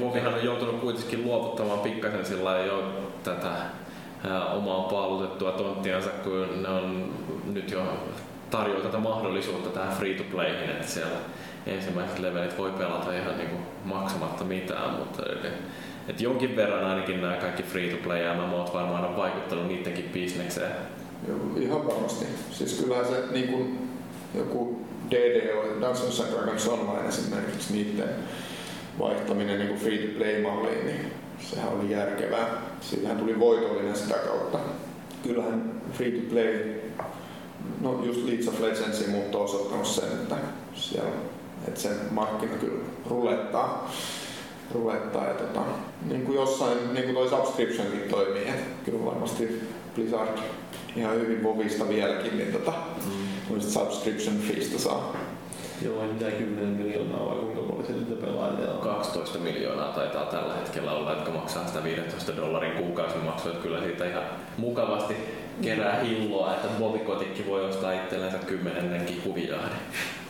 Vovihan 0.00 0.34
on 0.34 0.44
joutunut 0.44 0.80
kuitenkin 0.80 1.24
luovuttamaan 1.24 1.80
pikkasen 1.80 2.26
sillä 2.26 2.58
jo 2.58 2.82
tätä 3.24 3.50
omaa 4.54 4.88
paalutettua 4.88 5.52
tonttiansa, 5.52 6.10
kun 6.24 6.62
ne 6.62 6.68
on 6.68 7.12
nyt 7.52 7.70
jo 7.70 7.82
tarjoaa 8.50 8.82
tätä 8.82 8.98
mahdollisuutta 8.98 9.70
tähän 9.70 9.96
free-to-playhin, 9.96 10.70
että 10.70 10.86
siellä 10.86 11.16
ensimmäiset 11.66 12.18
levelit 12.18 12.58
voi 12.58 12.70
pelata 12.70 13.12
ihan 13.12 13.38
niin 13.38 13.50
kuin 13.50 13.62
maksamatta 13.84 14.44
mitään, 14.44 14.90
mutta 14.90 15.22
et 16.08 16.20
jonkin 16.20 16.56
verran 16.56 16.84
ainakin 16.84 17.20
nämä 17.20 17.36
kaikki 17.36 17.62
free-to-play 17.62 18.34
MMOt 18.34 18.74
varmaan 18.74 19.04
on 19.04 19.16
vaikuttanut 19.16 19.68
niidenkin 19.68 20.10
bisnekseen. 20.12 20.72
Ihan 21.56 21.86
varmasti. 21.86 22.24
Siis 22.50 22.80
kyllähän 22.80 23.06
se 23.06 23.22
niin 23.30 23.48
kuin 23.48 23.88
joku 24.34 24.86
DDO, 25.10 25.62
Dungeons 25.80 26.20
and 26.20 26.32
Dragons 26.32 26.68
Online 26.68 27.08
esimerkiksi, 27.08 27.72
niiden 27.72 28.08
vaihtaminen 28.98 29.58
niin 29.58 29.68
kuin 29.68 29.80
free-to-play-malliin, 29.80 30.86
niin 30.86 31.12
sehän 31.40 31.68
oli 31.68 31.90
järkevää. 31.90 32.46
Siitähän 32.80 33.16
tuli 33.16 33.40
voitollinen 33.40 33.96
sitä 33.96 34.14
kautta. 34.14 34.58
Kyllähän 35.22 35.72
free-to-play, 35.92 36.80
no 37.80 38.04
just 38.04 38.24
Leeds 38.24 38.48
of 38.48 38.60
Legends 38.60 39.06
mutta 39.06 39.38
on 39.38 39.44
osoittanut 39.44 39.86
sen, 39.86 40.12
että 40.12 40.36
siellä 40.74 41.10
että 41.68 41.80
sen 41.80 41.96
markkina 42.10 42.56
kyllä 42.56 42.84
rulettaa. 43.10 43.92
rulettaa 44.74 45.26
ja 45.26 45.34
tota, 45.34 45.60
niin 46.08 46.22
kuin 46.22 46.36
jossain, 46.36 46.94
niin 46.94 47.04
kuin 47.04 47.14
toi 47.14 47.28
subscriptionkin 47.28 48.10
toimii, 48.10 48.48
että 48.48 48.84
kyllä 48.84 49.04
varmasti 49.04 49.62
Blizzard 49.94 50.38
ihan 50.96 51.14
hyvin 51.14 51.42
Vovista 51.42 51.88
vieläkin, 51.88 52.38
niin 52.38 52.52
tota, 52.52 52.72
mm. 53.50 53.60
subscription 53.60 54.36
feestä 54.36 54.78
saa. 54.78 55.16
Joo, 55.84 56.02
ei 56.02 56.08
mitään 56.08 56.32
10 56.32 56.68
miljoonaa 56.68 57.26
vai 57.26 57.36
kuinka 57.36 57.62
paljon 57.62 57.86
se 57.86 57.92
nyt 57.92 58.20
pelaajia 58.20 58.70
on? 58.70 58.80
12 58.80 59.38
miljoonaa 59.38 59.92
taitaa 59.92 60.24
tällä 60.26 60.54
hetkellä 60.54 60.92
olla, 60.92 61.12
jotka 61.12 61.30
maksaa 61.30 61.66
sitä 61.66 61.84
15 61.84 62.36
dollarin 62.36 62.72
kuukausimaksua, 62.72 63.52
kyllä 63.52 63.80
siitä 63.80 64.08
ihan 64.08 64.24
mukavasti 64.56 65.16
kerää 65.62 66.00
hilloa, 66.00 66.54
että 66.54 66.68
Bobikotikki 66.78 67.46
voi 67.46 67.64
ostaa 67.64 67.92
itsellensä 67.92 68.38
kymmenennenkin 68.38 69.20
kuvijahden. 69.20 69.78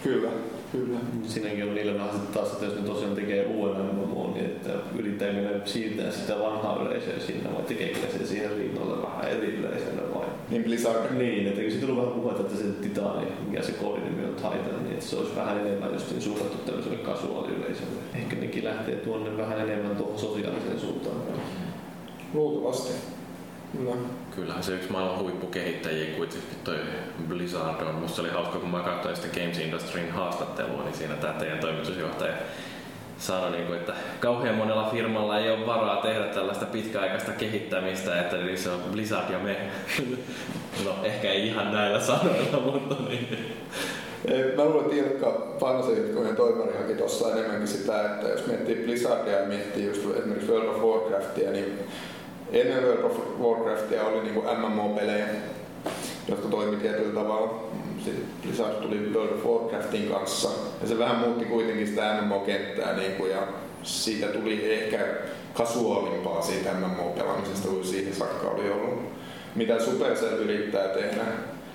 Kyllä, 0.02 0.28
kyllä. 0.72 0.98
Siinäkin 1.22 1.64
on 1.64 1.74
niillä 1.74 1.94
vähän 1.94 2.20
taas, 2.35 2.52
että 2.52 2.64
jos 2.64 2.74
ne 2.74 2.82
tosiaan 2.82 3.14
tekee 3.14 3.47
uuden 3.47 3.77
MMO, 3.77 4.31
niin 4.35 4.47
että 4.47 4.70
yrittääkö 4.98 5.40
ne 5.40 5.60
siirtää 5.64 6.10
sitä 6.10 6.39
vanhaa 6.39 6.82
yleisöä 6.82 7.18
sinne 7.18 7.55
vai 7.55 7.62
tekeekö 7.62 7.98
se 8.18 8.27
siihen 8.27 8.56
rinnalle 8.56 9.02
vähän 9.02 9.28
eri 9.28 9.55
yleisölle 9.55 10.14
vai? 10.14 10.27
Niin 10.51 10.64
Blizzard. 10.64 11.14
Niin, 11.14 11.47
että 11.47 11.60
kun 11.60 11.70
se 11.70 11.78
tullut 11.78 11.97
vähän 11.97 12.20
puhetta, 12.20 12.43
että 12.43 12.56
se 12.56 12.64
Titani, 12.64 13.27
mikä 13.48 13.62
se 13.62 13.72
koodinimi 13.72 14.24
on 14.24 14.35
Titan, 14.35 14.85
niin 14.85 14.93
että 14.93 15.06
se 15.06 15.16
olisi 15.16 15.36
vähän 15.36 15.59
enemmän 15.59 15.93
just 15.93 16.10
niin 16.10 16.22
suunnattu 16.22 16.59
tämmöiselle 16.59 16.98
kasuaaliyleisölle. 16.98 18.01
Ehkä 18.14 18.36
nekin 18.36 18.64
lähtee 18.64 18.97
tuonne 18.97 19.36
vähän 19.36 19.60
enemmän 19.60 19.97
tuohon 19.97 20.18
sosiaaliseen 20.18 20.81
suuntaan. 20.81 21.16
Luultavasti. 22.35 23.19
No. 23.78 23.97
Kyllähän 24.34 24.62
se 24.62 24.72
yksi 24.72 24.92
maailman 24.92 25.18
huippukehittäjiä 25.18 26.16
kuitenkin 26.16 26.59
toi 26.64 26.76
Blizzard 27.28 27.82
on. 27.82 27.94
Musta 27.94 28.22
oli 28.22 28.30
hauska, 28.30 28.59
kun 28.59 28.70
mä 28.70 28.80
katsoin 28.80 29.16
sitä 29.16 29.40
Games 29.40 29.59
Industryn 29.59 30.10
haastattelua, 30.10 30.82
niin 30.82 30.94
siinä 30.94 31.14
tämä 31.14 31.32
teidän 31.32 31.59
toimitusjohtaja 31.59 32.34
sanoi, 33.18 33.51
niin 33.51 33.66
kuin, 33.66 33.78
että 33.78 33.92
kauhean 34.20 34.55
monella 34.55 34.90
firmalla 34.90 35.38
ei 35.38 35.51
ole 35.51 35.66
varaa 35.66 36.02
tehdä 36.02 36.24
tällaista 36.24 36.66
pitkäaikaista 36.66 37.32
kehittämistä, 37.32 38.20
että 38.20 38.36
niin 38.36 38.59
se 38.59 38.70
on 38.70 38.80
Blizzard 38.92 39.30
ja 39.30 39.38
me. 39.38 39.56
no 40.84 40.97
ehkä 41.02 41.30
ei 41.30 41.47
ihan 41.47 41.72
näillä 41.72 42.01
sanoilla, 42.01 42.60
mutta 42.72 42.97
niin. 43.09 43.56
Mä 44.56 44.64
luulen, 44.64 44.84
että 44.84 44.97
Ilkka 44.97 45.56
Pansa 45.60 45.88
toimari 46.36 46.76
haki 46.78 46.94
tuossa 46.94 47.32
enemmänkin 47.32 47.68
sitä, 47.68 48.05
että 48.05 48.28
jos 48.28 48.47
miettii 48.47 48.84
Blizzardia 48.84 49.40
ja 49.40 49.47
miettii 49.47 49.86
just 49.86 50.02
esimerkiksi 50.18 50.52
World 50.52 50.68
of 50.68 50.82
Warcraftia, 50.82 51.51
niin 51.51 51.78
ennen 52.52 52.85
World 52.85 53.05
of 53.05 53.18
Warcraftia 53.40 54.05
oli 54.05 54.22
niin 54.22 54.35
MMO-pelejä, 54.59 55.27
jotka 56.28 56.48
toimi 56.48 56.77
tietyllä 56.77 57.20
tavalla. 57.20 57.70
Sitten 58.05 58.24
Blizzard 58.43 58.74
tuli 58.82 59.12
World 59.14 59.32
of 59.32 59.44
Warcraftin 59.44 60.09
kanssa 60.09 60.48
ja 60.82 60.89
se 60.89 60.98
vähän 60.98 61.18
muutti 61.18 61.44
kuitenkin 61.44 61.86
sitä 61.86 62.20
MMO-kenttää 62.22 62.97
niin 62.97 63.12
kuin, 63.12 63.31
ja 63.31 63.43
siitä 63.82 64.27
tuli 64.27 64.72
ehkä 64.72 64.98
kasuaalimpaa 65.55 66.43
siitä 66.43 66.70
MMO-pelaamisesta 66.72 67.68
kuin 67.68 67.85
siihen 67.85 68.14
saakka 68.14 68.48
oli 68.48 68.70
ollut. 68.70 69.01
Mitä 69.55 69.78
Supercell 69.78 70.39
yrittää 70.39 70.89
tehdä, 70.89 71.22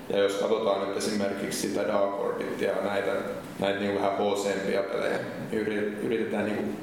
ja 0.08 0.18
jos 0.18 0.32
katsotaan 0.32 0.88
nyt 0.88 0.96
esimerkiksi 0.96 1.68
sitä 1.68 1.88
Dark 1.88 2.20
Orbit 2.20 2.60
ja 2.60 2.72
näitä, 2.84 3.12
näitä 3.58 3.80
niin 3.80 3.94
vähän 3.94 4.12
hc 4.12 4.48
pelejä, 4.92 5.18
yritetään 6.02 6.44
niin 6.44 6.76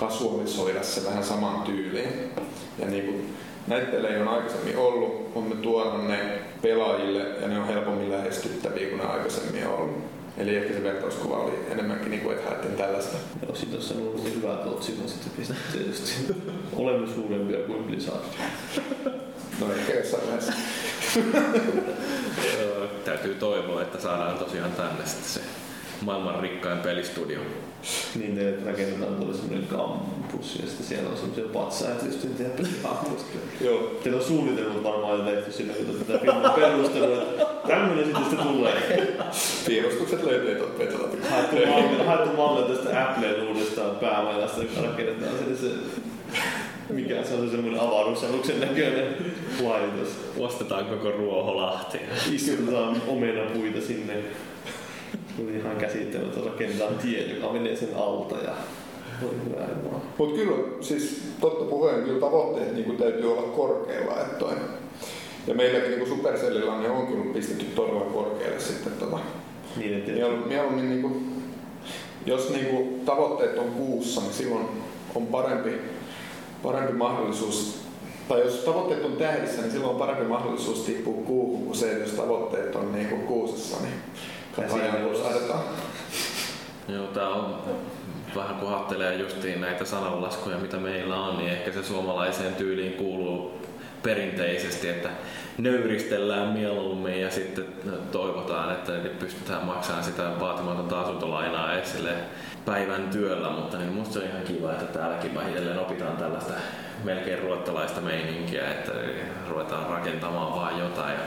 kasualisoida 0.00 0.82
se 0.82 1.04
vähän 1.04 1.24
saman 1.24 1.62
tyyliin. 1.62 2.32
Ja 2.78 2.86
niin 2.86 3.04
kuin, 3.04 3.34
näitä 3.66 3.86
pelejä 3.86 4.22
on 4.22 4.28
aikaisemmin 4.28 4.76
ollut, 4.76 5.32
on 5.34 5.42
me 5.44 5.54
tuonut 5.54 6.08
ne 6.08 6.18
pelaajille 6.62 7.26
ja 7.40 7.48
ne 7.48 7.60
on 7.60 7.66
helpommin 7.66 8.10
lähestyttäviä 8.10 8.88
kuin 8.88 8.98
ne 8.98 9.04
aikaisemmin 9.04 9.66
on 9.66 9.74
ollut. 9.74 9.98
Eli 10.38 10.56
ehkä 10.56 10.74
se 10.74 10.82
vertauskuva 10.82 11.36
oli 11.36 11.52
enemmänkin 11.70 12.10
niin 12.10 12.22
kuin, 12.22 12.36
että 12.36 12.48
haettiin 12.48 12.76
tällaista. 12.76 13.16
Joo, 13.46 13.54
sit 13.56 13.72
jos 13.72 13.92
on 13.92 13.98
ollut 13.98 14.34
hyvät 14.34 14.66
otsikot, 14.66 15.08
sitten 15.08 15.32
pistää 15.36 15.56
tietysti. 15.72 16.34
Olemme 16.76 17.14
suurempia 17.14 17.58
kuin 17.66 17.84
Blizzard. 17.84 18.24
No 19.60 19.72
ehkä 19.72 19.92
jossain 19.92 20.22
vaiheessa. 20.22 20.52
Täytyy 23.04 23.34
toivoa, 23.34 23.82
että 23.82 24.00
saadaan 24.00 24.38
tosiaan 24.38 24.72
tänne 24.72 25.06
sitten 25.06 25.30
se 25.30 25.40
maailman 26.00 26.40
rikkain 26.40 26.78
pelistudio. 26.78 27.40
Niin, 28.14 28.36
ne 28.36 28.54
rakennetaan 28.66 29.14
tuolla 29.14 29.34
semmoinen 29.34 29.66
kampus 29.66 30.56
ja 30.60 30.66
sitten 30.66 30.86
siellä 30.86 31.10
on 31.10 31.16
semmoisia 31.16 31.44
patsaita 31.52 32.04
just 32.04 32.36
tehdä 32.38 32.50
pelihahmoista. 32.50 33.38
Joo. 33.60 33.78
Teillä 33.78 34.18
on 34.18 34.26
suunnitelmat 34.26 34.84
varmaan 34.84 35.18
jo 35.18 35.24
tehty 35.24 35.52
sillä, 35.52 35.72
kun 35.72 36.04
tätä 36.06 36.18
filmin 36.18 36.50
perustelua, 36.50 37.22
että 37.22 37.44
tämmöinen 37.68 38.04
sitten 38.04 38.24
sitä 38.30 38.42
tulee. 38.42 39.16
Tiedostukset 39.66 40.22
löytyy 40.22 40.54
tuolta 40.54 40.78
Petsalta. 40.78 41.16
Haettu 42.06 42.36
malli 42.36 42.76
tästä 42.76 43.08
Applen 43.08 43.48
uudestaan 43.48 43.96
päämajasta, 43.96 44.62
joka 44.62 44.88
rakennetaan 44.88 45.38
sinne 45.38 45.56
se 45.56 45.68
mikä 46.90 47.24
se 47.24 47.34
on 47.34 47.50
semmoinen 47.50 47.80
avaruusaluksen 47.80 48.60
näköinen 48.60 49.16
laitos. 49.62 50.08
Ostetaan 50.38 50.84
koko 50.84 51.10
Ruoholahti. 51.10 51.98
Istutetaan 52.32 53.02
omenapuita 53.08 53.80
sinne 53.80 54.14
Tuli 55.36 55.56
ihan 55.56 55.76
käsittämättä 55.76 56.40
rakentaa 56.44 56.90
tie, 56.90 57.34
joka 57.34 57.52
menee 57.52 57.76
sen 57.76 57.96
alta 57.96 58.36
ja 58.36 58.54
mutta 60.18 60.36
kyllä, 60.36 60.56
siis 60.80 61.22
totta 61.40 61.64
puheen, 61.64 62.02
kyllä 62.02 62.20
tavoitteet 62.20 62.74
niin 62.74 62.96
täytyy 62.96 63.32
olla 63.32 63.42
korkeilla. 63.42 64.20
Että 64.20 64.38
toi. 64.38 64.52
Ja 65.46 65.54
meilläkin 65.54 65.90
niin 65.90 66.08
Supercellilla 66.08 66.80
ne 66.80 66.90
on 66.90 67.06
kyllä 67.06 67.34
pistetty 67.34 67.64
todella 67.64 68.00
korkealle 68.00 68.60
sitten. 68.60 68.92
Tota. 68.92 69.18
Niin, 69.76 69.94
että 69.94 70.12
mieluummin, 70.46 70.90
niin 70.90 71.02
kuin, 71.02 71.42
jos 72.26 72.50
niin 72.50 72.66
kuin, 72.66 73.00
tavoitteet 73.00 73.58
on 73.58 73.70
kuussa, 73.70 74.20
niin 74.20 74.32
silloin 74.32 74.66
on 75.14 75.26
parempi, 75.26 75.70
parempi 76.62 76.92
mahdollisuus 76.92 77.78
tai 78.28 78.40
jos 78.40 78.54
tavoitteet 78.54 79.04
on 79.04 79.12
tähdissä, 79.12 79.62
niin 79.62 79.72
silloin 79.72 79.92
on 79.92 79.98
parempi 79.98 80.24
mahdollisuus 80.24 80.80
tippua 80.80 81.22
kuuhun 81.26 81.64
kuin 81.64 81.76
se, 81.76 81.98
jos 81.98 82.10
tavoitteet 82.10 82.76
on 82.76 82.92
niin 82.92 83.08
kuin 83.08 83.20
kuusessa, 83.20 83.76
niin 83.82 83.94
Joo, 86.88 87.06
tää 87.06 87.28
on 87.28 87.62
vähän 88.36 88.56
kun 88.56 88.68
ajattelee 88.68 89.14
justiin 89.14 89.60
näitä 89.60 89.84
sananlaskuja, 89.84 90.58
mitä 90.58 90.76
meillä 90.76 91.16
on, 91.16 91.38
niin 91.38 91.50
ehkä 91.50 91.72
se 91.72 91.84
suomalaiseen 91.84 92.54
tyyliin 92.54 92.92
kuuluu 92.92 93.62
perinteisesti, 94.02 94.88
että 94.88 95.08
nöyristellään 95.58 96.48
mieluummin 96.48 97.20
ja 97.20 97.30
sitten 97.30 97.64
toivotaan, 98.12 98.72
että 98.72 98.92
pystytään 99.18 99.64
maksamaan 99.64 100.04
sitä 100.04 100.30
vaatimatonta 100.40 101.00
asuntolainaa 101.00 101.72
esille 101.72 102.12
päivän 102.64 103.08
työllä, 103.08 103.50
mutta 103.50 103.78
niin 103.78 103.92
musta 103.92 104.12
se 104.12 104.18
on 104.18 104.24
ihan 104.24 104.42
kiva, 104.42 104.72
että 104.72 104.98
täälläkin 104.98 105.34
vähitellen 105.34 105.78
opitaan 105.78 106.16
tällaista 106.16 106.52
melkein 107.04 107.38
ruottalaista 107.38 108.00
meininkiä, 108.00 108.70
että 108.70 108.92
ruvetaan 109.48 109.90
rakentamaan 109.90 110.52
vaan 110.52 110.78
jotain 110.78 111.12
ja 111.12 111.20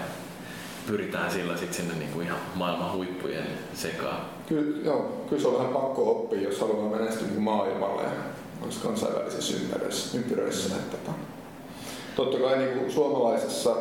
pyritään 0.87 1.31
sillä 1.31 1.57
sitten 1.57 1.73
sinne 1.73 1.93
niin 1.93 2.11
kuin 2.11 2.25
ihan 2.25 2.39
maailman 2.55 2.93
huippujen 2.93 3.47
sekaan. 3.73 4.21
Kyllä, 4.49 4.85
joo, 4.85 5.25
kyllä 5.29 5.41
se 5.41 5.47
on 5.47 5.57
vähän 5.57 5.73
pakko 5.73 6.11
oppia, 6.11 6.41
jos 6.41 6.59
haluaa 6.59 6.97
menestyä 6.97 7.27
niin 7.27 7.41
maailmalle 7.41 8.03
ja 8.03 8.09
olisi 8.61 8.79
kansainvälisissä 8.79 9.57
ympyröissä. 9.57 10.17
ympyröissä 10.17 10.75
että, 10.75 10.97
tota. 10.97 11.17
totta 12.15 12.37
kai 12.37 12.57
niin 12.57 12.79
kuin 12.79 12.91
suomalaisessa 12.91 13.75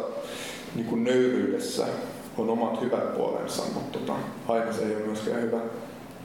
niin 0.75 0.87
kuin 0.87 1.05
nöyryydessä 1.05 1.87
on 2.39 2.51
omat 2.51 2.81
hyvät 2.81 3.17
puolensa, 3.17 3.63
mutta 3.75 3.99
tota, 3.99 4.13
aina 4.49 4.73
se 4.73 4.83
ei 4.83 4.97
ole 4.97 5.05
myöskään 5.05 5.43
hyvä. 5.43 5.59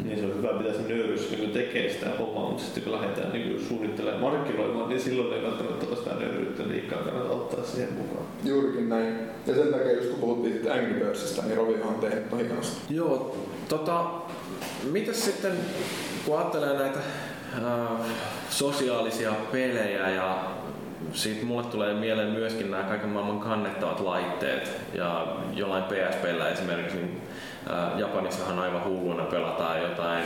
Niin 0.03 0.19
se 0.19 0.26
on 0.26 0.38
hyvä 0.38 0.57
pitää 0.57 0.73
se 0.73 0.81
nöyryys 0.88 1.31
niin 1.31 1.51
tekee 1.51 1.93
sitä 1.93 2.09
hommaa, 2.19 2.49
mutta 2.49 2.63
sitten 2.63 2.84
kun 2.84 2.93
lähdetään 2.93 3.34
niin 3.34 3.65
suunnittelemaan 3.67 4.22
markkinoimaan, 4.22 4.89
niin 4.89 5.01
silloin 5.01 5.34
ei 5.34 5.43
välttämättä 5.43 5.85
ole 5.88 5.95
sitä 5.95 6.15
nöyryyttä 6.15 6.63
liikaa 6.67 6.99
kannata 6.99 7.30
ottaa 7.30 7.63
siihen 7.63 7.93
mukaan. 7.93 8.26
Juurikin 8.43 8.89
näin. 8.89 9.15
Ja 9.47 9.55
sen 9.55 9.67
takia 9.67 9.91
just 9.91 10.09
kun 10.09 10.19
puhuttiin 10.19 10.53
siitä 10.53 10.73
Angry 10.73 10.93
Birdsista, 10.93 11.41
niin 11.41 11.57
Rovi 11.57 11.81
on 11.81 11.95
tehnyt 12.01 12.23
hienosti. 12.38 12.93
Joo, 12.93 13.38
tota, 13.69 14.05
mitäs 14.91 15.26
sitten 15.26 15.51
kun 16.26 16.38
ajattelee 16.38 16.77
näitä 16.77 16.99
äh, 16.99 18.07
sosiaalisia 18.49 19.31
pelejä 19.51 20.09
ja 20.09 20.55
siitä 21.13 21.45
mulle 21.45 21.63
tulee 21.63 21.93
mieleen 21.93 22.30
myöskin 22.30 22.72
nämä 22.72 22.84
kaiken 22.84 23.09
maailman 23.09 23.39
kannettavat 23.39 23.99
laitteet 23.99 24.72
ja 24.93 25.27
jollain 25.53 25.84
PSPllä 25.84 26.49
esimerkiksi 26.49 26.97
niin 26.97 27.22
Japanissahan 27.97 28.59
aivan 28.59 28.83
hulluna 28.83 29.23
pelataan 29.23 29.81
jotain 29.81 30.23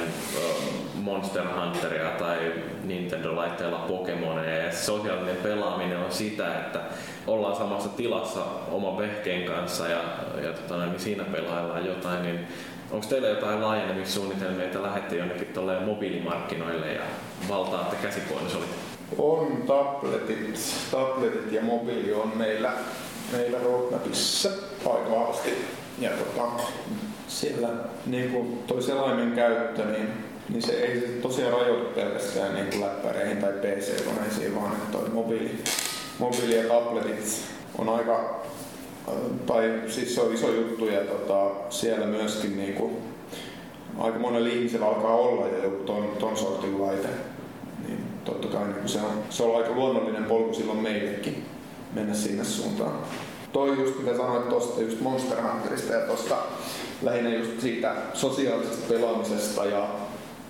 Monster 0.93 1.43
Hunteria 1.59 2.09
tai 2.09 2.37
Nintendo-laitteella 2.83 3.85
Pokemoneja 3.87 4.63
ja 4.63 4.71
sosiaalinen 4.71 5.35
pelaaminen 5.35 5.97
on 5.97 6.11
sitä, 6.11 6.59
että 6.59 6.79
ollaan 7.27 7.55
samassa 7.55 7.89
tilassa 7.89 8.41
oma 8.71 8.97
vehkeen 8.97 9.43
kanssa 9.43 9.87
ja, 9.87 10.01
ja 10.43 10.53
tota, 10.53 10.85
niin 10.85 10.99
siinä 10.99 11.23
pelaillaan 11.23 11.85
jotain, 11.85 12.23
niin 12.23 12.47
onko 12.91 13.05
teillä 13.05 13.27
jotain 13.27 13.61
laajenemissuunnitelmia, 13.61 14.65
että 14.65 14.83
lähdette 14.83 15.15
jonnekin 15.15 15.47
tuolle 15.47 15.79
mobiilimarkkinoille 15.79 16.93
ja 16.93 17.03
valtaatte 17.49 17.95
käsipuolisolit? 17.95 18.69
On 19.17 19.63
tabletit, 19.67 20.75
tabletit 20.91 21.51
ja 21.51 21.61
mobiili 21.61 22.13
on 22.13 22.31
meillä, 22.35 22.71
meillä 23.31 23.57
roadmapissa 23.63 24.49
aika 24.85 25.11
vahvasti. 25.11 25.65
Ja 25.99 26.09
tota, 26.09 26.63
siellä 27.29 27.69
niin 28.05 28.29
kuin 28.29 28.63
toi 28.67 28.81
selaimen 28.81 29.31
käyttö, 29.31 29.85
niin, 29.85 30.09
niin 30.49 30.61
se 30.61 30.71
ei 30.71 30.99
se 30.99 31.07
tosiaan 31.07 31.53
rajoitu 31.53 31.85
pelkästään 31.85 32.55
niin 32.55 32.67
kuin 32.67 32.81
läppäreihin 32.81 33.37
tai 33.37 33.51
PC-koneisiin, 33.51 34.55
vaan 34.55 34.71
että 34.71 34.97
toi 34.97 35.09
mobiili, 35.09 35.63
mobiili 36.19 36.57
ja 36.57 36.63
tabletit 36.63 37.41
on 37.77 37.89
aika, 37.89 38.41
tai 39.45 39.81
siis 39.87 40.15
se 40.15 40.21
on 40.21 40.33
iso 40.33 40.51
juttu 40.51 40.85
ja 40.85 41.01
tota, 41.01 41.51
siellä 41.69 42.05
myöskin 42.05 42.57
niin 42.57 42.73
kuin, 42.73 42.97
aika 43.99 44.19
monella 44.19 44.49
ihmisellä 44.49 44.87
alkaa 44.87 45.15
olla 45.15 45.47
jo 45.47 45.63
joku 45.63 45.83
ton, 45.83 46.09
ton 46.19 46.37
sortin 46.37 46.81
laite. 46.81 47.07
Niin 47.87 48.03
totta 48.25 48.47
kai 48.47 48.67
niin 48.67 48.89
se, 48.89 48.99
on, 48.99 49.23
se 49.29 49.43
on 49.43 49.57
aika 49.57 49.75
luonnollinen 49.75 50.23
polku 50.23 50.53
silloin 50.53 50.79
meillekin 50.79 51.45
mennä 51.93 52.13
sinne 52.13 52.43
suuntaan. 52.43 52.93
Toi 53.53 53.77
just 53.79 53.99
mitä 53.99 54.17
sanoit 54.17 54.49
tuosta 54.49 54.81
just 54.81 55.01
Monster 55.01 55.37
Hunterista 55.41 55.93
ja 55.93 55.99
tuosta 55.99 56.35
lähinnä 57.01 57.33
just 57.33 57.61
siitä 57.61 57.95
sosiaalisesta 58.13 58.93
pelaamisesta 58.93 59.65
ja, 59.65 59.87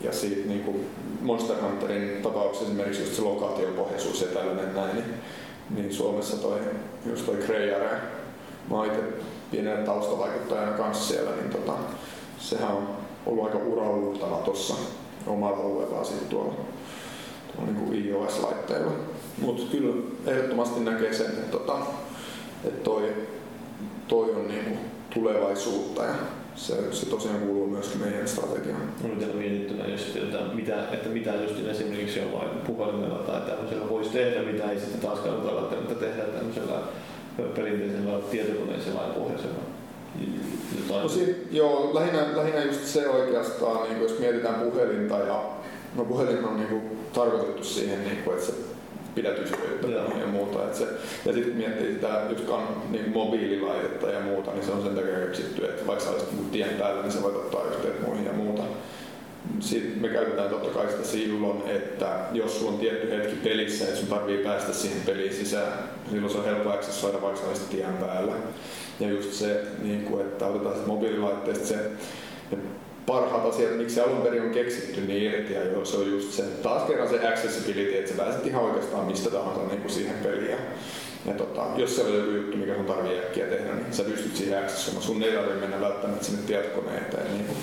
ja 0.02 0.12
siitä 0.12 0.48
niin 0.48 0.64
kuin 0.64 0.86
Monster 1.22 1.56
Hunterin 1.62 2.22
tapauksessa 2.24 2.66
esimerkiksi 2.66 3.02
just 3.02 3.14
se 3.14 3.22
lokaatiopohjaisuus 3.22 4.22
ja 4.22 4.28
tällainen 4.28 4.76
näin, 4.76 4.96
niin, 4.96 5.14
niin 5.76 5.94
Suomessa 5.94 6.38
toi, 6.38 6.60
just 7.06 7.26
toi 7.26 7.36
Greyare, 7.36 7.98
mä 8.70 8.86
itse 8.86 9.04
pienen 9.52 9.86
taustavaikuttajana 9.86 10.78
kanssa 10.78 11.14
siellä, 11.14 11.32
niin 11.32 11.50
tota, 11.50 11.74
sehän 12.40 12.72
on 12.72 12.88
ollut 13.26 13.46
aika 13.46 13.58
urauttava 13.58 14.38
tuossa 14.38 14.76
omalla 15.28 15.58
alueellaan 15.58 16.06
sitten 16.06 16.28
tuolla, 16.28 16.54
tuolla 17.54 17.72
niin 17.72 17.86
kuin 17.86 18.06
iOS-laitteilla. 18.06 18.92
Mutta 19.38 19.72
kyllä 19.72 19.94
ehdottomasti 20.26 20.80
näkee 20.80 21.14
sen, 21.14 21.26
että, 21.26 21.52
tota, 21.58 21.78
että 22.64 22.84
toi, 22.84 23.14
toi 24.08 24.32
on 24.32 24.48
niin 24.48 24.64
kuin 24.64 24.80
tulevaisuutta 25.14 26.04
ja 26.04 26.14
se, 26.56 26.74
se 26.92 27.06
tosiaan 27.06 27.40
kuuluu 27.40 27.68
myöskin 27.68 28.02
meidän 28.02 28.28
strategiaan. 28.28 28.82
On 29.04 29.18
teillä 29.20 29.36
mietittynä, 29.36 29.88
jos 29.88 30.16
että 30.16 30.38
mitä, 30.54 30.90
että 30.92 31.10
mitä 31.10 31.36
just 31.36 31.68
esimerkiksi 31.68 32.20
jollain 32.20 32.50
puhelimella 32.50 33.18
tai 33.18 33.42
tämmöisellä 33.42 33.90
voisi 33.90 34.10
tehdä, 34.10 34.42
mitä 34.42 34.72
ei 34.72 34.80
sitten 34.80 35.02
taas 35.02 35.20
kannata 35.20 35.56
välttämättä 35.56 35.96
tehdä 35.96 36.24
tämmöisellä 36.24 36.80
perinteisellä 37.56 38.20
tietokoneisella 38.32 39.02
ja 39.02 39.14
pohjaisella. 39.14 39.60
No, 40.90 41.10
si- 41.10 41.48
joo, 41.52 41.92
lähinnä, 41.94 42.38
lähinnä 42.38 42.64
just 42.64 42.86
se 42.86 43.10
oikeastaan, 43.10 43.90
niin 43.90 44.02
jos 44.02 44.20
mietitään 44.20 44.56
puhelinta 44.56 45.18
ja 45.18 45.44
no 45.96 46.06
puhelin 46.06 46.46
on 46.46 46.58
niin 46.58 46.68
kuin, 46.68 46.82
tarkoitettu 47.14 47.64
siihen, 47.64 48.04
niin 48.04 48.18
kuin, 48.24 48.34
että 48.34 48.46
se 48.46 48.54
pidätysyhteyttä 49.16 49.88
ja 49.88 50.28
muuta. 50.28 50.64
Et 50.64 50.76
se, 50.76 50.88
ja 51.26 51.34
sitten 51.34 51.56
miettii 51.56 51.94
sitä 51.94 52.22
just 52.30 52.46
kan, 52.46 52.64
niin 52.90 53.10
mobiililaitetta 53.10 54.10
ja 54.10 54.20
muuta, 54.20 54.52
niin 54.52 54.66
se 54.66 54.72
on 54.72 54.84
sen 54.84 54.96
takia 54.96 55.20
keksitty, 55.20 55.66
että 55.66 55.88
vaikka 55.88 56.06
sä 56.06 56.12
olisit 56.12 56.32
niinku 56.32 56.50
tien 56.52 56.70
päällä, 56.70 57.02
niin 57.02 57.12
sä 57.12 57.22
voit 57.22 57.36
ottaa 57.36 57.64
yhteyttä 57.64 58.08
muihin 58.08 58.26
ja 58.26 58.34
muuta. 58.34 58.64
Sitten 59.60 60.02
me 60.02 60.10
käytetään 60.10 60.50
totta 60.50 60.70
kai 60.70 60.92
sitä 60.92 61.04
silloin, 61.04 61.62
että 61.68 62.20
jos 62.34 62.60
sulla 62.60 62.72
on 62.72 62.78
tietty 62.78 63.10
hetki 63.10 63.36
pelissä 63.36 63.86
ja 63.86 63.96
sun 63.96 64.08
tarvii 64.08 64.38
päästä 64.38 64.74
siihen 64.74 65.02
peliin 65.06 65.34
sisään, 65.34 65.74
silloin 66.10 66.32
se 66.34 66.38
on 66.38 66.46
helppo 66.46 66.70
accessoida 66.70 67.22
vaikka 67.22 67.56
sä 67.56 67.62
tien 67.70 67.94
päällä. 67.94 68.34
Ja 69.00 69.10
just 69.10 69.34
se, 69.34 69.64
niin 69.84 70.04
kuin, 70.04 70.22
että 70.22 70.46
otetaan 70.46 70.76
mobiililaitteesta 70.88 71.68
se 71.68 71.76
parhaat 73.10 73.46
asiat, 73.46 73.78
miksi 73.78 73.96
se 73.96 74.02
alun 74.02 74.22
perin 74.22 74.42
on 74.42 74.50
keksitty 74.50 75.02
niin 75.02 75.24
irti. 75.24 75.54
Ja 75.54 75.64
joo, 75.64 75.86
se 75.86 75.98
on 75.98 76.12
just 76.12 76.32
se, 76.32 76.44
taas 76.44 76.84
kerran 76.84 77.10
se 77.10 77.28
accessibility, 77.28 77.98
että 77.98 78.12
sä 78.12 78.18
pääset 78.18 78.48
ihan 78.48 78.64
oikeastaan 78.64 79.06
mistä 79.06 79.30
tahansa 79.30 79.62
niin 79.68 79.82
kuin 79.82 79.92
siihen 79.92 80.16
peliin. 80.24 80.58
Ja 81.26 81.34
tota, 81.34 81.66
jos 81.76 81.96
se 81.96 82.02
on 82.04 82.16
joku 82.16 82.32
juttu, 82.32 82.58
mikä 82.58 82.76
sun 82.76 82.86
tarvii 82.86 83.20
äkkiä 83.20 83.46
tehdä, 83.46 83.74
niin 83.74 83.94
sä 83.94 84.04
pystyt 84.04 84.36
siihen 84.36 84.64
accessoimaan. 84.64 85.06
Sun 85.06 85.24
ei 85.24 85.34
tarvitse 85.34 85.60
mennä 85.60 85.82
välttämättä 85.82 86.26
sinne 86.26 86.42
tietokoneen 86.48 86.98
eteen 86.98 87.34
niin 87.34 87.46
kuin, 87.46 87.58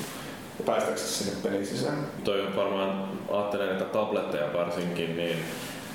päästäksesi 0.67 1.25
sinne 1.25 1.39
pelin 1.43 1.67
sisään. 1.67 2.07
Toi 2.25 2.41
on 2.41 2.57
varmaan, 2.57 3.09
ajattelen, 3.31 3.73
että 3.73 3.85
tabletteja 3.85 4.53
varsinkin, 4.53 5.17
niin 5.17 5.37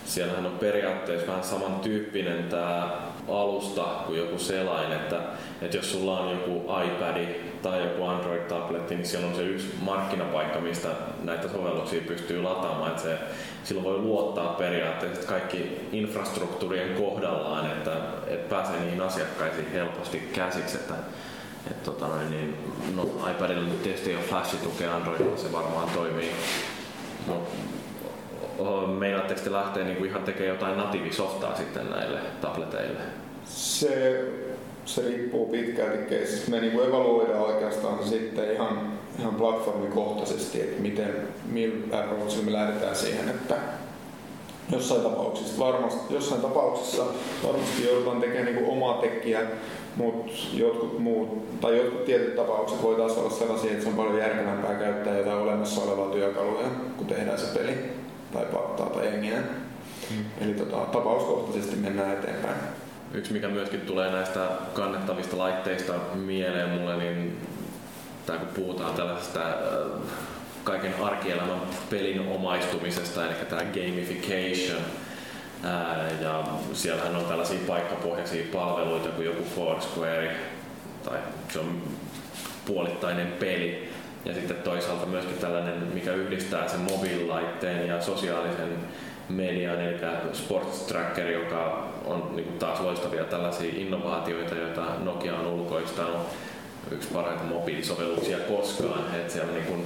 siellähän 0.05 0.45
on 0.45 0.59
periaatteessa 0.59 1.27
vähän 1.27 1.43
samantyyppinen 1.43 2.43
tämä 2.43 2.91
alusta 3.27 3.81
kuin 3.81 4.19
joku 4.19 4.39
selain, 4.39 4.91
että, 4.91 5.21
että 5.61 5.77
jos 5.77 5.91
sulla 5.91 6.19
on 6.19 6.31
joku 6.31 6.61
iPad 6.83 7.27
tai 7.61 7.83
joku 7.83 8.03
Android-tabletti, 8.03 8.95
niin 8.95 9.05
siellä 9.05 9.27
on 9.27 9.35
se 9.35 9.43
yksi 9.43 9.73
markkinapaikka, 9.81 10.59
mistä 10.59 10.89
näitä 11.23 11.47
sovelluksia 11.47 12.01
pystyy 12.07 12.41
lataamaan, 12.41 12.91
että 12.91 13.03
se, 13.03 13.17
silloin 13.63 13.85
voi 13.85 13.97
luottaa 13.97 14.53
periaatteessa 14.53 15.27
kaikki 15.27 15.87
infrastruktuurien 15.91 16.93
kohdallaan, 16.93 17.71
että, 17.71 17.91
että 18.27 18.55
pääsee 18.55 18.79
niihin 18.79 19.01
asiakkaisiin 19.01 19.71
helposti 19.71 20.29
käsiksi, 20.33 20.77
että 20.77 20.93
et 21.71 21.83
tota 21.83 22.07
noin, 22.07 22.31
niin, 22.31 22.57
no, 22.95 23.03
iPadilla 23.31 23.63
nyt 23.63 23.83
tietysti 23.83 24.09
ei 24.09 24.15
ole 24.15 24.25
flash-tukea 24.25 24.95
Androidilla, 24.95 25.37
se 25.37 25.51
varmaan 25.51 25.89
toimii. 25.89 26.31
No, 27.27 27.47
meinaatteko 28.99 29.41
te 29.43 29.51
lähteä 29.51 29.83
niin 29.83 29.97
kuin 29.97 30.09
ihan 30.09 30.23
tekemään 30.23 30.55
jotain 30.55 30.77
natiivisoftaa 30.77 31.55
sitten 31.55 31.89
näille 31.89 32.19
tableteille? 32.41 32.99
Se, 33.45 34.23
se 34.85 35.01
riippuu 35.01 35.47
pitkälti 35.47 35.97
keisistä. 36.09 36.51
Me 36.51 36.59
niin 36.59 36.71
kuin 36.71 36.87
evaluoidaan 36.87 37.41
oikeastaan 37.41 38.03
sitten 38.03 38.53
ihan, 38.53 38.91
ihan 39.19 39.35
platformikohtaisesti, 39.35 40.61
että 40.61 40.81
miten, 40.81 41.13
millä 41.51 41.99
approachilla 41.99 42.45
me 42.45 42.51
lähdetään 42.51 42.95
siihen, 42.95 43.29
että 43.29 43.55
jossain 44.71 45.01
tapauksessa 45.01 45.59
varmasti, 45.59 46.13
jossain 46.13 46.41
tapauksessa 46.41 47.03
varmasti 47.43 47.87
joudutaan 47.87 48.21
tekemään 48.21 48.45
niin 48.45 48.65
omaa 48.65 49.01
tekkiä, 49.01 49.39
mutta 49.95 50.31
jotkut 50.53 50.99
muut, 50.99 51.59
tai 51.61 51.77
jotkut 51.77 52.05
tietyt 52.05 52.35
tapaukset 52.35 52.83
voi 52.83 52.95
taas 52.95 53.17
olla 53.17 53.29
sellaisia, 53.29 53.71
että 53.71 53.83
se 53.83 53.89
on 53.89 53.95
paljon 53.95 54.17
järkevämpää 54.17 54.75
käyttää 54.75 55.17
jotain 55.17 55.37
olemassa 55.37 55.81
olevaa 55.81 56.11
työkaluja, 56.11 56.67
kun 56.97 57.07
tehdään 57.07 57.39
se 57.39 57.59
peli 57.59 58.00
tai 58.33 58.45
pattaa 58.45 58.89
tai 58.89 59.05
jengiä. 59.05 59.37
Mm. 60.09 60.25
Eli 60.41 60.53
tota, 60.53 60.77
tapauskohtaisesti 60.77 61.75
mennään 61.75 62.13
eteenpäin. 62.13 62.55
Yksi 63.13 63.33
mikä 63.33 63.47
myöskin 63.47 63.81
tulee 63.81 64.11
näistä 64.11 64.47
kannettavista 64.73 65.37
laitteista 65.37 65.93
mieleen 66.15 66.69
mulle, 66.69 66.97
niin 66.97 67.47
tai 68.25 68.37
kun 68.37 68.47
puhutaan 68.47 68.93
tällaisesta 68.93 69.39
kaiken 70.63 70.93
arkielämän 71.01 71.61
pelin 71.89 72.27
omaistumisesta, 72.27 73.25
eli 73.25 73.33
tämä 73.49 73.61
gamification, 73.61 74.81
ää, 75.63 76.09
ja 76.21 76.43
siellähän 76.73 77.15
on 77.15 77.25
tällaisia 77.25 77.59
paikkapohjaisia 77.67 78.45
palveluita 78.53 79.09
kuin 79.09 79.25
joku 79.25 79.43
Foursquare, 79.55 80.35
tai 81.03 81.17
se 81.53 81.59
on 81.59 81.81
puolittainen 82.65 83.27
peli, 83.27 83.89
ja 84.25 84.33
sitten 84.33 84.57
toisaalta 84.57 85.05
myöskin 85.05 85.37
tällainen, 85.37 85.87
mikä 85.93 86.13
yhdistää 86.13 86.67
sen 86.67 86.79
mobiililaitteen 86.79 87.87
ja 87.87 88.01
sosiaalisen 88.01 88.77
mediaan, 89.29 89.81
eli 89.81 89.97
Sports 90.33 90.79
Tracker, 90.81 91.27
joka 91.27 91.87
on 92.05 92.35
niin 92.35 92.59
taas 92.59 92.79
loistavia 92.79 93.23
tällaisia 93.23 93.73
innovaatioita, 93.75 94.55
joita 94.55 94.85
Nokia 95.03 95.35
on 95.35 95.47
ulkoistanut 95.47 96.27
yksi 96.91 97.09
parhaita 97.13 97.43
mobiilisovelluksia 97.43 98.37
koskaan. 98.37 99.15
että 99.15 99.33
siellä 99.33 99.53
niin 99.53 99.65
kuin 99.65 99.85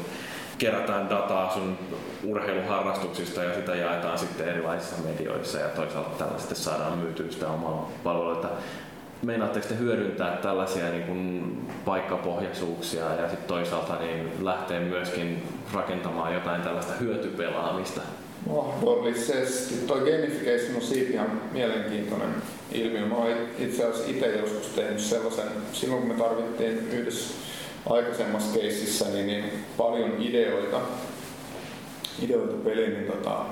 kerätään 0.58 1.10
dataa 1.10 1.54
sun 1.54 1.78
urheiluharrastuksista 2.24 3.44
ja 3.44 3.56
sitä 3.56 3.76
jaetaan 3.76 4.20
sitten 4.20 4.48
erilaisissa 4.48 4.96
medioissa 5.04 5.60
ja 5.60 5.68
toisaalta 5.68 6.24
tällä 6.24 6.40
sitten 6.40 6.58
saadaan 6.58 6.98
myytyä 6.98 7.32
sitä 7.32 7.48
omaa 7.48 7.92
palvelua. 8.04 8.58
Meinaatteko 9.24 9.68
te 9.68 9.78
hyödyntää 9.78 10.38
tällaisia 10.38 10.90
niin 10.90 11.04
kuin 11.04 11.58
paikkapohjaisuuksia 11.86 13.04
ja 13.04 13.30
sitten 13.30 13.48
toisaalta 13.48 13.96
niin 14.00 14.46
lähtee 14.46 14.80
myöskin 14.80 15.44
rakentamaan 15.74 16.34
jotain 16.34 16.62
tällaista 16.62 16.94
hyötypelaamista? 16.94 18.02
Mahdollisesti. 18.50 19.76
Tuo 19.88 19.96
gamification 19.96 20.76
on 20.76 20.82
siitä 20.82 21.14
ihan 21.14 21.42
mielenkiintoinen 21.52 22.30
ilmiö. 22.72 23.06
Mä 23.06 23.16
oon 23.16 23.28
itse 23.60 23.86
asiassa 23.86 24.12
itse 24.12 24.36
joskus 24.36 24.68
tehnyt 24.68 25.00
sellaisen, 25.00 25.48
silloin 25.74 26.02
kun 26.02 26.12
me 26.12 26.24
tarvittiin 26.24 26.92
yhdessä 26.92 27.34
aikaisemmassa 27.90 28.60
keississä 28.60 29.06
niin, 29.10 29.28
niin 29.28 29.52
paljon 29.78 30.16
ideoita, 30.20 30.82
ideoita 32.22 32.54
peliin, 32.54 32.94
niin 32.94 33.12
tota, 33.12 33.46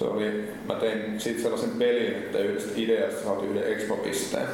se 0.00 0.06
oli, 0.06 0.48
mä 0.68 0.74
tein 0.74 1.20
siitä 1.20 1.42
sellaisen 1.42 1.70
pelin, 1.70 2.14
että 2.14 2.38
yhdestä 2.38 2.72
ideasta 2.76 3.24
saat 3.24 3.44
yhden 3.44 3.72
expo-pisteen. 3.72 4.46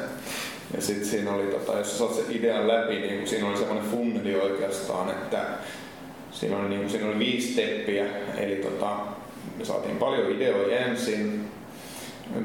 Ja 0.74 0.82
sitten 0.82 1.09
siinä 1.09 1.35
oli, 1.35 1.47
tota, 1.47 1.78
jos 1.78 1.90
sä 1.93 1.98
saat 1.98 2.14
sen 2.14 2.24
idean 2.31 2.68
läpi, 2.68 2.98
niin 2.98 3.28
siinä 3.28 3.48
oli 3.48 3.56
semmoinen 3.56 3.90
funneli 3.90 4.40
oikeastaan, 4.40 5.10
että 5.10 5.44
siinä 6.31 6.59
oli, 6.59 6.68
niin 6.68 6.90
siinä 6.90 7.09
oli 7.09 7.18
viisi 7.18 7.52
steppiä, 7.52 8.06
eli 8.39 8.56
tota, 8.56 8.97
me 9.59 9.64
saatiin 9.64 9.97
paljon 9.97 10.31
ideoita 10.31 10.77
ensin, 10.77 11.48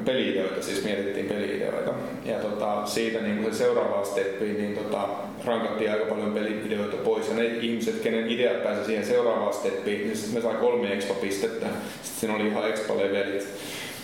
peliideoita, 0.04 0.62
siis 0.62 0.84
mietittiin 0.84 1.26
peliideoita. 1.26 1.90
Ja 2.24 2.38
tota, 2.38 2.86
siitä 2.86 3.20
niin 3.20 3.54
se 3.54 3.58
seuraavaan 3.58 4.06
steppiin 4.06 4.58
niin 4.58 4.74
tota, 4.74 5.08
rankattiin 5.44 5.90
aika 5.90 6.04
paljon 6.04 6.32
peliideoita 6.32 6.96
pois. 6.96 7.28
Ja 7.28 7.34
ne 7.34 7.46
ihmiset, 7.46 8.00
kenen 8.00 8.28
ideat 8.28 8.62
pääsi 8.62 8.84
siihen 8.84 9.06
seuraavaan 9.06 9.54
steppiin, 9.54 10.00
niin 10.00 10.16
sitten 10.16 10.34
me 10.34 10.40
sai 10.40 10.60
kolme 10.60 10.92
expo-pistettä. 10.92 11.66
Sitten 12.02 12.20
siinä 12.20 12.34
oli 12.34 12.48
ihan 12.48 12.68
expo-levelit. 12.70 13.46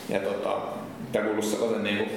Ja 0.09 0.21
tota, 0.21 0.57
tämä 1.13 1.25
kuului 1.25 1.43
sellaisen 1.43 1.85
niin 1.85 1.99
kuin 1.99 2.11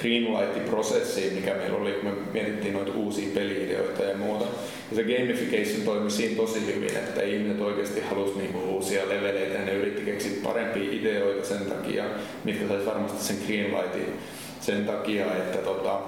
greenlight-prosessiin, 0.00 1.32
mikä 1.34 1.54
meillä 1.54 1.78
oli, 1.78 1.92
kun 1.92 2.10
me 2.10 2.16
mietittiin 2.32 2.74
noita 2.74 2.92
uusia 2.92 3.28
peliideoita 3.34 4.02
ja 4.02 4.16
muuta. 4.16 4.44
Ja 4.90 4.96
se 4.96 5.02
gamification 5.02 5.82
toimi 5.84 6.10
siinä 6.10 6.36
tosi 6.36 6.66
hyvin, 6.66 6.96
että 6.96 7.22
ihmiset 7.22 7.60
oikeasti 7.60 8.00
halusi 8.00 8.38
niinku 8.38 8.58
uusia 8.58 9.08
leveleitä 9.08 9.58
ja 9.58 9.64
ne 9.64 9.74
yritti 9.74 10.02
keksiä 10.02 10.32
parempia 10.42 10.92
ideoita 10.92 11.46
sen 11.48 11.66
takia, 11.66 12.04
mitkä 12.44 12.68
saisi 12.68 12.86
varmasti 12.86 13.24
sen 13.24 13.36
greenlightin 13.46 14.14
sen 14.60 14.86
takia, 14.86 15.24
että 15.24 15.58
tota, 15.58 16.00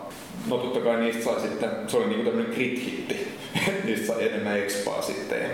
no 0.49 0.59
totta 0.59 0.81
kai 0.81 1.01
niistä 1.01 1.25
sai 1.25 1.41
sitten, 1.41 1.71
se 1.87 1.97
oli 1.97 2.07
niinku 2.07 2.25
tämmöinen 2.25 2.53
crit-hitti, 2.53 3.29
niistä 3.85 4.07
sai 4.07 4.29
enemmän 4.29 4.59
expaa 4.59 5.03
sitten 5.03 5.43
ja 5.43 5.49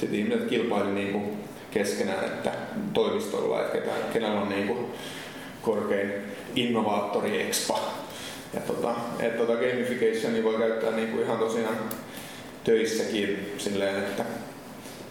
sitten 0.00 0.18
ihmiset 0.18 0.48
kilpaili 0.48 0.90
niinku 0.90 1.36
keskenään, 1.70 2.24
että 2.24 2.52
toimistolla, 2.92 3.60
että 3.60 3.78
kenellä 4.12 4.40
on 4.40 4.48
niinku 4.48 4.90
korkein 5.66 6.12
innovaattori 6.54 7.42
expa. 7.42 7.80
Ja 8.54 8.60
tota, 8.60 8.94
et 9.20 9.36
tota 9.36 9.52
gamificationia 9.52 10.44
voi 10.44 10.58
käyttää 10.58 10.90
niinku 10.90 11.20
ihan 11.20 11.38
tosiaan 11.38 11.76
töissäkin 12.64 13.54
silleen, 13.58 13.96
että 13.96 14.24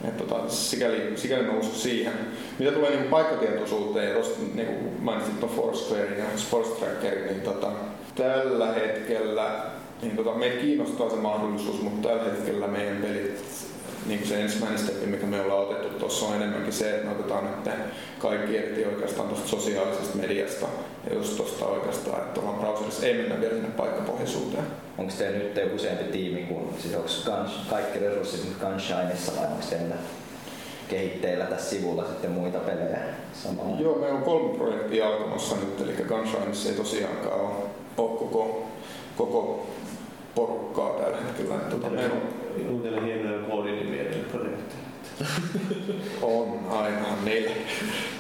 et 0.07 0.17
tota, 0.17 0.49
sikäli, 0.49 1.11
sikäli 1.15 1.43
mä 1.43 1.53
uskon 1.53 1.75
siihen. 1.75 2.13
Mitä 2.59 2.71
tulee 2.71 2.89
niinku 2.89 3.09
paikkatietoisuuteen, 3.09 4.09
ja 4.09 4.15
tosta 4.15 4.39
niinku 4.53 4.91
mainitsit 4.99 5.39
tuon 5.39 5.55
Foursquare 5.55 6.17
ja 6.17 6.25
Sports 6.35 6.69
Trackerin, 6.69 7.27
niin 7.27 7.41
tota, 7.41 7.71
tällä 8.15 8.73
hetkellä 8.73 9.65
niin 10.01 10.15
tota, 10.15 10.33
meitä 10.33 10.61
kiinnostaa 10.61 11.09
se 11.09 11.15
mahdollisuus, 11.15 11.81
mutta 11.81 12.07
tällä 12.07 12.23
hetkellä 12.23 12.67
meidän 12.67 12.97
pelit 12.97 13.43
niin 14.05 14.19
kuin 14.19 14.29
se 14.29 14.41
ensimmäinen 14.41 14.79
steppi, 14.79 15.05
mikä 15.05 15.25
me 15.25 15.41
ollaan 15.41 15.59
otettu 15.59 15.99
tuossa 15.99 16.25
on 16.25 16.35
enemmänkin 16.35 16.73
se, 16.73 16.95
että 16.95 17.05
me 17.05 17.11
otetaan 17.11 17.45
nyt 17.45 17.73
kaikki 18.19 18.53
irti 18.53 18.85
oikeastaan 18.85 19.29
tuosta 19.29 19.47
sosiaalisesta 19.47 20.17
mediasta 20.17 20.65
ja 21.09 21.15
just 21.15 21.37
tuosta 21.37 21.65
oikeastaan, 21.65 22.21
että 22.21 22.41
tuolla 22.41 22.59
browserissa 22.59 23.05
ei 23.05 23.13
mennä 23.13 23.41
vielä 23.41 23.53
sinne 23.53 23.69
paikkapohjaisuuteen. 23.69 24.65
Onko 24.97 25.13
teillä 25.17 25.37
nyt 25.37 25.73
useampi 25.75 26.03
tiimi 26.03 26.43
kuin, 26.43 26.69
siis 26.79 26.95
onko 26.95 27.09
Guns, 27.25 27.51
kaikki 27.69 27.99
resurssit 27.99 28.49
nyt 28.49 28.57
Gunshineissa 28.59 29.31
vai 29.35 29.47
onko 29.47 29.65
teillä 29.69 29.95
kehitteillä 30.87 31.45
tässä 31.45 31.69
sivulla 31.69 32.03
sitten 32.03 32.31
muita 32.31 32.59
pelejä 32.59 32.99
samalla? 33.33 33.81
Joo, 33.81 33.95
meillä 33.95 34.17
on 34.17 34.23
kolme 34.23 34.57
projektia 34.57 35.07
alkamassa 35.07 35.55
nyt, 35.55 35.81
eli 35.81 36.05
Gunshineissa 36.07 36.69
ei 36.69 36.75
tosiaankaan 36.75 37.41
ole, 37.41 37.49
ole 37.97 38.19
koko, 38.19 38.67
koko 39.17 39.67
porukkaa 40.35 40.89
tällä 40.89 41.17
hetkellä. 41.17 41.55
Tuota, 41.55 41.87
on 41.87 42.69
Uutena 42.69 43.01
hienoja 43.01 43.39
koodinimiä 43.39 44.03
projekteilla. 44.31 44.85
on 46.21 46.59
aina. 46.69 47.05
Niille, 47.25 47.51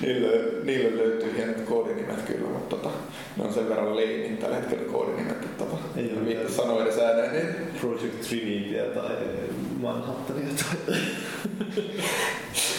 niille, 0.01 0.27
niille 0.63 0.97
löytyy 0.97 1.37
hienot 1.37 1.61
koodinimet 1.61 2.21
kyllä, 2.21 2.49
mutta 2.49 2.75
tota, 2.75 2.89
ne 3.37 3.43
on 3.43 3.53
sen 3.53 3.69
verran 3.69 3.95
leinin 3.95 4.37
tällä 4.37 4.55
hetkellä 4.55 4.91
koodinimet, 4.91 5.35
että 5.35 5.65
tota, 5.65 5.77
ei 5.95 6.11
ole 6.13 6.21
mitään 6.21 6.51
sanoa 6.51 6.83
edes 6.83 6.97
ääneen. 6.97 7.31
Niin... 7.31 7.55
Project 7.81 8.21
Trinity 8.21 8.75
tai 8.95 9.15
Manhattania 9.81 10.47
tai... 10.47 10.95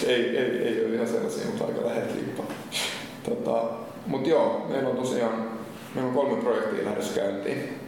ei, 0.06 0.38
ei, 0.38 0.58
ei 0.68 0.84
ole 0.84 0.94
ihan 0.94 1.08
sellaisia, 1.08 1.46
mutta 1.46 1.64
aika 1.64 1.86
lähet 1.86 2.14
liippaa. 2.14 2.46
Tota, 3.24 3.62
mutta 4.06 4.28
joo, 4.28 4.66
meillä 4.70 4.88
on 4.88 4.96
tosiaan 4.96 5.56
meillä 5.94 6.08
on 6.08 6.14
kolme 6.14 6.42
projektia 6.42 6.84
lähdössä 6.84 7.20
käyntiin. 7.20 7.85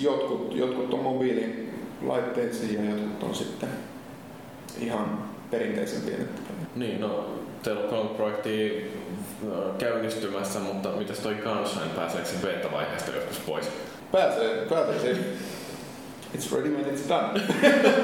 Jotkut, 0.00 0.56
jotkut 0.56 0.94
on 0.94 1.00
mobiilin 1.00 1.74
laitteisiin 2.02 2.84
ja 2.84 2.90
jotkut 2.90 3.22
on 3.22 3.34
sitten 3.34 3.68
ihan 4.80 5.24
perinteisen 5.50 6.02
pienet. 6.02 6.28
Niin, 6.76 7.00
no 7.00 7.26
teillä 7.62 7.80
on 7.80 7.88
kolme 7.88 8.10
projektia 8.10 8.82
äh, 9.44 9.76
käynnistymässä, 9.78 10.58
mutta 10.58 10.88
mitäs 10.88 11.18
toi 11.18 11.34
Gunshine, 11.34 11.94
pääseekö 11.96 12.28
se 12.28 12.46
beta-vaiheesta 12.46 13.10
joskus 13.10 13.38
pois? 13.38 13.66
Pääsee, 14.12 14.66
pääsee 14.66 15.00
se. 15.00 15.20
It's 16.34 16.56
ready 16.56 16.70
when 16.70 16.84
it's 16.84 17.08
done. 17.08 17.40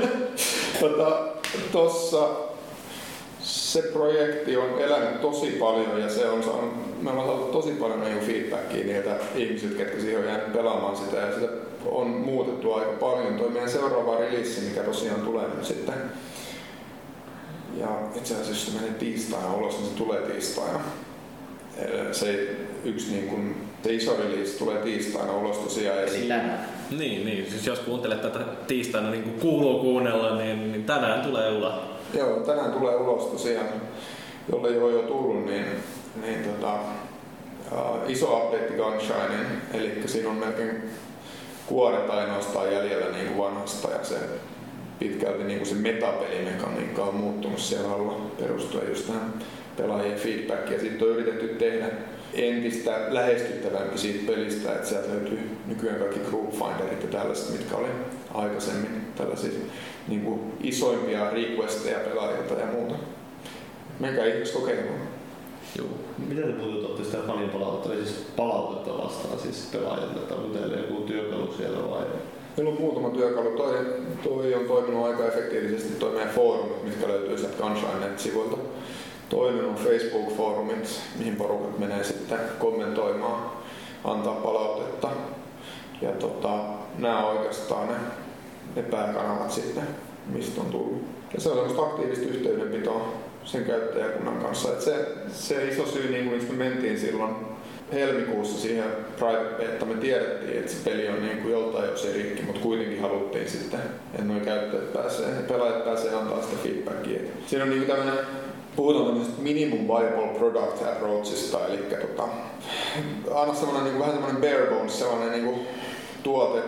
tota, 0.81 1.23
tossa 1.73 2.28
se 3.40 3.82
projekti 3.82 4.57
on 4.57 4.81
elänyt 4.81 5.20
tosi 5.20 5.51
paljon 5.51 6.01
ja 6.01 6.09
se 6.09 6.28
on 6.28 6.43
saanut, 6.43 7.02
me 7.02 7.11
ollaan 7.11 7.28
saatu 7.28 7.52
tosi 7.52 7.70
paljon 7.70 8.01
niin 8.01 8.20
feedbackia 8.20 8.85
niiltä 8.85 9.16
ihmisiltä, 9.35 9.77
ketkä 9.77 10.01
siihen 10.01 10.20
on 10.20 10.27
jäänyt 10.27 10.52
pelaamaan 10.52 10.97
sitä 10.97 11.16
ja 11.16 11.35
sitä 11.35 11.48
on 11.86 12.07
muutettu 12.07 12.73
aika 12.73 12.93
paljon. 12.93 13.35
Tuo 13.35 13.48
meidän 13.48 13.70
seuraava 13.70 14.19
release, 14.19 14.61
mikä 14.61 14.81
tosiaan 14.81 15.20
tulee 15.20 15.48
nyt 15.48 15.65
sitten 15.65 15.94
ja 17.81 17.89
itse 18.16 18.35
asiassa 18.35 18.52
jos 18.52 18.66
se 18.66 18.81
menee 18.81 18.98
tiistaina 18.98 19.55
ulos, 19.55 19.78
niin 19.78 19.89
se 19.89 19.94
tulee 19.94 20.20
tiistaina. 20.20 20.81
Se 22.12 22.57
yksi 22.85 23.12
niin 23.12 23.28
kuin, 23.28 23.57
se 23.82 23.94
iso 23.94 24.16
release 24.16 24.59
tulee 24.59 24.82
tiistaina 24.82 25.36
ulos 25.36 25.59
tosiaan. 25.59 25.98
Eli 25.98 26.28
tänään. 26.28 26.69
Niin, 26.90 27.27
niin, 27.27 27.51
siis 27.51 27.66
jos 27.66 27.78
kuuntelet 27.78 28.23
tätä 28.23 28.39
tiistaina 28.66 29.11
niin 29.11 29.23
kuin 29.23 29.40
kuuluu 29.40 29.81
kuunnella, 29.81 30.36
niin, 30.36 30.73
niin 30.73 30.85
tänään 30.85 31.20
tulee 31.20 31.52
ulos. 31.52 31.74
Joo, 32.15 32.40
tänään 32.40 32.73
tulee 32.73 32.97
ulos 32.97 33.24
tosiaan. 33.24 33.66
Jolle 34.52 34.69
ei 34.69 34.78
ole 34.78 34.93
jo 34.93 35.02
tullut, 35.02 35.47
niin, 35.47 35.65
niin 36.27 36.44
tota, 36.44 36.74
uh, 37.73 38.11
iso 38.11 38.36
update 38.36 38.74
Gunshine, 38.77 39.47
eli 39.74 40.02
siinä 40.07 40.28
on 40.28 40.36
melkein 40.36 40.82
kuoret 41.70 42.10
ainoastaan 42.10 42.72
jäljellä 42.72 43.12
niin 43.12 43.26
kuin 43.26 43.38
vanhasta 43.38 43.90
ja 43.90 44.05
se 44.05 44.14
pitkälti 44.98 45.44
niin 45.44 45.59
kuin 45.59 45.68
se 45.68 45.74
metapelimekaniikka 45.74 47.02
on 47.02 47.14
muuttunut 47.14 47.59
siellä 47.59 47.94
alla 47.94 48.30
perustuen 48.38 48.88
just 48.88 49.06
tähän 49.06 49.34
pelaajien 49.76 50.18
feedbackiin. 50.18 50.72
Ja 50.72 50.80
sitten 50.80 51.09
on 51.09 51.14
yritetty 51.14 51.48
tehdä 51.48 51.86
entistä 52.34 52.90
lähestyttävämpi 53.09 53.98
siitä 53.98 54.32
pelistä, 54.32 54.72
että 54.72 54.88
sieltä 54.88 55.09
löytyy 55.09 55.56
nykyään 55.66 55.98
kaikki 55.98 56.20
group 56.20 56.51
finderit 56.52 57.02
ja 57.02 57.09
tällaiset, 57.18 57.59
mitkä 57.59 57.76
oli 57.76 57.88
aikaisemmin 58.34 59.02
tällaisia 59.16 59.51
niin 60.09 60.20
kuin 60.20 60.40
isoimpia 60.60 61.30
requesteja 61.30 61.98
pelaajilta 61.98 62.55
ja 62.55 62.66
muuta. 62.66 62.94
Menkää 64.01 64.26
ihmis 64.26 64.51
kokeilemaan. 64.51 65.19
Joo. 65.78 65.88
Mitä 66.18 66.42
te 66.42 66.62
ottatte 66.62 67.05
sitä 67.05 67.18
paljon 67.18 67.51
palautetta, 67.51 68.05
siis 68.05 68.26
palautetta 68.36 69.05
vastaan 69.05 69.38
siis 69.38 69.68
pelaajilta, 69.72 70.20
että 70.20 70.34
onko 70.34 70.59
teillä 70.59 70.76
joku 70.76 71.02
työkalu 71.02 71.55
siellä 71.56 71.90
vai? 71.90 72.05
Meillä 72.56 72.72
on 72.72 72.80
muutama 72.80 73.10
työkalu. 73.10 73.51
Toi, 73.51 73.74
toi 74.24 74.55
on 74.55 74.64
toiminut 74.64 75.06
aika 75.06 75.26
efektiivisesti 75.26 75.94
toi 75.94 76.12
meidän 76.12 76.34
foorumit, 76.34 76.84
mitkä 76.84 77.09
löytyy 77.09 77.38
sieltä 77.38 77.62
Gunshine-sivuilta. 77.62 78.56
Toinen 79.28 79.64
on 79.64 79.74
Facebook-foorumit, 79.74 81.01
mihin 81.18 81.36
porukat 81.36 81.78
menee 81.78 82.05
sitten 82.05 82.38
kommentoimaan, 82.59 83.42
antaa 84.05 84.34
palautetta. 84.34 85.09
Ja 86.02 86.10
tota, 86.10 86.59
nämä 86.98 87.26
on 87.26 87.38
oikeastaan 87.38 87.88
ne, 87.88 87.94
ne 88.76 88.82
pääkanavat 88.82 89.51
sitten, 89.51 89.84
mistä 90.26 90.60
on 90.60 90.66
tullut. 90.66 91.02
Ja 91.34 91.40
se 91.40 91.48
on 91.48 91.56
semmoista 91.56 91.82
aktiivista 91.82 92.26
yhteydenpitoa 92.26 93.12
sen 93.52 93.64
käyttäjäkunnan 93.64 94.36
kanssa. 94.36 94.68
Et 94.68 94.81
se, 94.81 95.06
se 95.32 95.68
iso 95.68 95.86
syy, 95.86 96.10
niin 96.10 96.28
kuin 96.28 96.56
me 96.56 96.64
mentiin 96.64 96.98
silloin 96.98 97.35
helmikuussa 97.93 98.60
siihen 98.60 98.85
private 99.18 99.64
että 99.64 99.85
me 99.85 99.94
tiedettiin, 99.94 100.59
että 100.59 100.72
se 100.72 100.78
peli 100.85 101.09
on 101.09 101.22
niin 101.22 101.39
kuin 101.39 101.52
joltain 101.52 101.90
jos 101.90 102.09
rikki, 102.14 102.43
mutta 102.43 102.60
kuitenkin 102.60 103.01
haluttiin 103.01 103.51
sitten, 103.51 103.81
että 104.14 104.24
nuo 104.24 104.40
käyttäjät 104.40 104.93
pääsee, 104.93 105.28
pelaajat 105.48 105.85
pääsee 105.85 106.14
antaa 106.14 106.43
sitä 106.43 106.56
feedbackia. 106.62 107.20
Siinä 107.47 107.64
on 107.64 107.70
niin 107.70 107.85
kuin 107.86 107.97
tämmöinen 107.97 108.24
puhutaan 108.77 109.06
tämmöisestä 109.06 109.43
minimum 109.43 109.89
viable 109.89 110.39
product 110.39 110.82
approachista, 110.93 111.66
eli 111.66 111.77
tota, 111.77 112.28
anna 113.35 113.55
semmoinen 113.55 113.85
niin 113.85 113.98
vähän 113.98 114.14
semmoinen 114.14 114.40
bare 114.40 114.66
bones, 114.66 114.98
sellainen 114.98 115.32
niin 115.32 115.66
tuote 116.22 116.62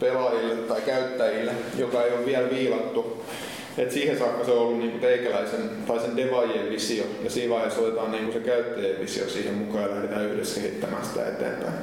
pelaajille 0.00 0.54
tai 0.54 0.80
käyttäjille, 0.80 1.52
joka 1.78 2.02
ei 2.02 2.12
ole 2.12 2.26
vielä 2.26 2.50
viilattu. 2.50 3.24
Et 3.78 3.90
siihen 3.90 4.18
saakka 4.18 4.44
se 4.44 4.50
on 4.50 4.58
ollut 4.58 4.78
niinku 4.78 4.98
teikäläisen 4.98 5.60
tai 5.86 6.00
sen 6.00 6.16
devaajien 6.16 6.70
visio 6.70 7.04
ja 7.24 7.30
siinä 7.30 7.54
vaiheessa 7.54 7.80
otetaan 7.80 8.12
niinku 8.12 8.32
se 8.32 8.38
käyttäjien 8.38 9.00
visio 9.00 9.28
siihen 9.28 9.54
mukaan 9.54 9.84
ja 9.84 9.90
lähdetään 9.90 10.24
yhdessä 10.24 10.60
kehittämään 10.60 11.04
sitä 11.04 11.28
eteenpäin. 11.28 11.74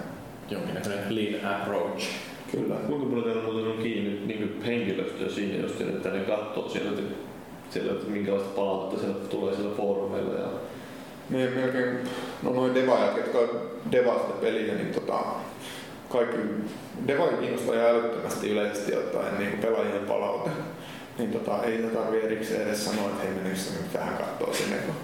Jonkinlainen 0.50 1.16
lean 1.16 1.56
approach. 1.56 2.08
Kyllä. 2.52 2.76
Kuinka 2.76 3.06
paljon 3.06 3.24
teillä 3.24 3.44
muuten 3.44 3.72
on 3.72 3.78
kiinni 3.78 4.22
niin 4.26 4.62
henkilöstöä 4.66 5.30
siinä 5.30 5.64
just, 5.64 5.82
että 5.82 6.10
ne 6.10 6.20
katsoo 6.20 6.70
sieltä, 6.70 7.02
sieltä 7.70 7.92
että 7.92 8.08
minkälaista 8.08 8.56
palautetta 8.56 9.06
sieltä 9.06 9.28
tulee 9.28 9.56
siellä 9.56 9.76
foorumeilla 9.76 10.34
ja 10.34 10.48
me 11.30 11.50
melkein, 11.50 11.98
no 12.44 12.54
noin 12.54 12.76
devaajat, 12.76 13.18
jotka 13.18 13.40
devaa 13.92 14.20
sitä 14.20 14.42
peliä, 14.42 14.74
niin 14.74 14.94
tota, 14.94 15.20
kaikki 16.10 16.38
devaajat 17.08 17.40
kiinnostaa 17.40 17.76
ihan 17.76 17.90
älyttömästi 17.90 18.50
yleisesti 18.50 18.96
ottaen 18.96 19.38
niin 19.40 19.58
pelaajien 19.62 20.06
palaute 20.08 20.50
niin 21.22 21.32
tota, 21.32 21.64
ei 21.64 21.78
sitä 21.78 21.88
tarvi 21.88 22.22
erikseen 22.22 22.68
edes 22.68 22.86
sanoa, 22.86 23.10
että 23.10 23.24
hei 23.24 23.34
menikö 23.34 23.60
nyt 23.82 23.94
vähän 23.94 24.18
katsoa 24.18 24.54
sinne, 24.54 24.76
kun 24.76 24.96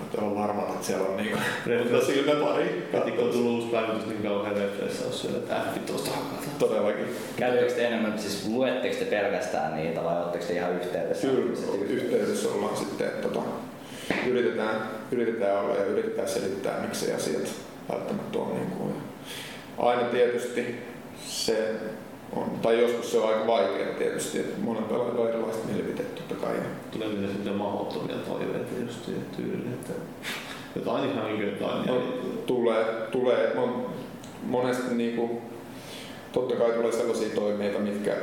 Voitte 0.00 0.18
olla 0.20 0.40
varmat, 0.40 0.68
että 0.68 0.86
siellä 0.86 1.08
on 1.08 1.16
niinku 1.16 1.38
Refresh. 1.66 2.06
silmäpari. 2.06 2.88
Heti 2.92 3.10
kun 3.10 3.24
on 3.24 3.30
tullut 3.30 3.52
uusi 3.52 3.66
päivitys, 3.66 4.06
niin 4.06 4.22
kauhean 4.22 4.56
refressaus 4.56 5.20
siellä, 5.20 5.38
että 5.38 5.56
ähti 5.56 5.80
tuosta 5.80 6.10
hakata. 6.10 6.50
Todellakin. 6.58 7.04
Käytettekö 7.36 7.74
te 7.74 7.86
enemmän, 7.86 8.18
siis 8.18 8.46
luetteko 8.48 8.96
te 8.98 9.04
pelkästään 9.04 9.76
niitä 9.76 10.04
vai 10.04 10.22
oletteko 10.22 10.44
te 10.44 10.52
ihan 10.52 10.74
yhteydessä? 10.74 11.26
Kyllä, 11.26 11.52
ihmiset 11.52 11.90
yhteydessä 11.90 12.48
ollaan 12.48 12.76
sitten, 12.76 13.06
että 13.06 13.28
tota, 13.28 13.40
yritetään, 14.26 14.90
yritetään 15.10 15.60
olla 15.60 15.74
ja 15.74 15.84
yritetään 15.84 16.28
selittää, 16.28 16.80
miksi 16.80 17.12
asiat 17.12 17.52
välttämättä 17.92 18.38
on 18.38 18.54
niin 18.54 18.70
kuin. 18.70 18.94
Aina 19.78 20.02
tietysti 20.02 20.80
se 21.26 21.74
on, 22.32 22.50
tai 22.62 22.80
joskus 22.82 23.12
se 23.12 23.18
on 23.18 23.28
aika 23.28 23.46
vaikeaa 23.46 23.94
tietysti, 23.98 24.38
että 24.38 24.60
monen 24.60 24.84
pelaajalla 24.84 25.20
on 25.20 25.28
erilaiset 25.28 25.64
mielipiteet 25.64 26.14
totta 26.14 26.34
kai. 26.34 26.54
Tulee 26.90 27.08
niitä 27.08 27.32
sitten 27.32 27.54
mahdottomia 27.54 28.16
toiveita 28.16 28.80
just 28.86 29.10
tyyliin, 29.36 29.72
että 29.72 29.92
jotain 30.76 31.10
ihan 31.10 31.40
jotain. 31.40 31.86
No, 31.86 32.02
tulee, 32.46 32.84
tulee. 33.12 33.52
Mon, 33.54 33.86
monesti 34.42 34.94
niin 34.94 35.16
kuin, 35.16 35.30
totta 36.32 36.56
kai 36.56 36.72
tulee 36.72 36.92
sellaisia 36.92 37.34
toimeita, 37.34 37.78
mitkä, 37.78 38.16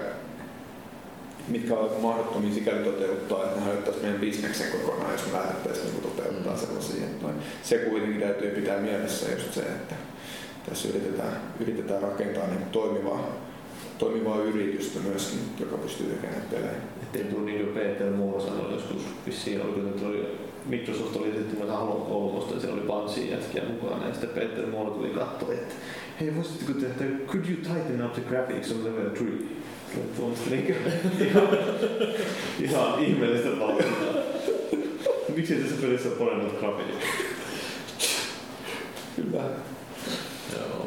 mitkä 1.47 1.73
on 1.73 2.01
mahdottomia 2.01 2.53
sikäli 2.53 2.83
toteuttaa, 2.83 3.43
että 3.43 3.59
ne 3.59 3.65
hajottaisi 3.65 3.99
meidän 4.01 4.19
bisneksen 4.19 4.71
kokonaan, 4.71 5.11
jos 5.11 5.25
me 5.25 5.33
lähdettäisiin 5.33 5.87
niin 5.87 6.03
toteuttaa 6.03 6.57
sellaisia. 6.57 7.03
Että 7.05 7.27
se 7.63 7.77
kuitenkin 7.77 8.21
täytyy 8.21 8.51
pitää 8.51 8.77
mielessä 8.77 9.31
just 9.31 9.53
se, 9.53 9.61
että 9.61 9.95
tässä 10.69 10.89
yritetään, 10.89 11.41
yritetään 11.59 12.01
rakentaa 12.01 12.47
niin 12.47 12.65
toimivaa 12.71 13.52
toimivaa 14.03 14.37
yritystä 14.37 14.99
myöskin, 14.99 15.39
joka 15.59 15.77
pystyy 15.77 16.07
tekemään 16.07 16.41
pelejä. 16.51 16.71
Ettei 17.03 17.23
tule 17.23 17.45
niin 17.45 17.59
kuin 17.59 17.73
Peter 17.73 18.11
Moore 18.11 18.43
sanoi 18.43 18.73
joskus 18.73 19.01
vissiin, 19.27 19.61
oli, 19.61 19.71
kun 19.71 19.93
tuli, 19.99 20.25
Microsoft 20.65 21.15
oli 21.15 21.31
sitten 21.31 21.61
että 21.61 21.73
Halo 21.73 21.93
3 21.93 22.53
ja 22.53 22.59
siellä 22.59 22.81
oli 22.81 22.87
Bungie 22.87 23.31
jätkiä 23.31 23.63
mukana 23.69 24.07
ja 24.07 24.13
sitten 24.13 24.29
Peter 24.29 24.65
Moore 24.65 24.91
tuli 24.91 25.09
katsoa, 25.09 25.53
että 25.53 25.75
hei 26.19 26.35
voisitteko 26.35 26.73
tehdä, 26.79 27.05
could 27.27 27.45
you 27.49 27.55
tighten 27.55 28.05
up 28.05 28.13
the 28.13 28.21
graphics 28.21 28.71
on 28.71 28.83
level 28.83 29.09
3? 29.09 29.31
Niin 30.49 30.75
ihan, 31.27 31.47
ihan 32.59 33.03
ihmeellistä 33.03 33.59
valvontaa. 33.59 34.23
Miksi 35.35 35.55
tässä 35.55 35.75
pelissä 35.81 36.09
on 36.09 36.15
paremmat 36.15 36.59
grafiikat? 36.59 37.01
Kyllä. 39.15 39.72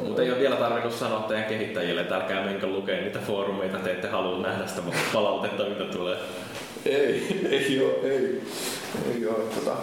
Mutta 0.07 0.21
ei 0.21 0.31
ole 0.31 0.39
vielä 0.39 0.55
tarvinnut 0.55 0.93
sanoa 0.93 1.19
teidän 1.19 1.45
kehittäjille, 1.45 2.01
että 2.01 2.15
älkää 2.15 2.45
menkö 2.45 2.67
lukea 2.67 3.01
niitä 3.01 3.19
foorumeita, 3.19 3.77
te 3.77 3.91
ette 3.91 4.07
halua 4.07 4.47
nähdä 4.47 4.67
sitä 4.67 4.81
palautetta, 5.13 5.63
mitä 5.63 5.83
tulee. 5.83 6.17
Ei, 6.85 7.39
ei 7.49 7.81
ole, 7.81 8.11
ei. 8.11 8.41
Ei 9.15 9.27
ole. 9.27 9.43
Tota, 9.55 9.75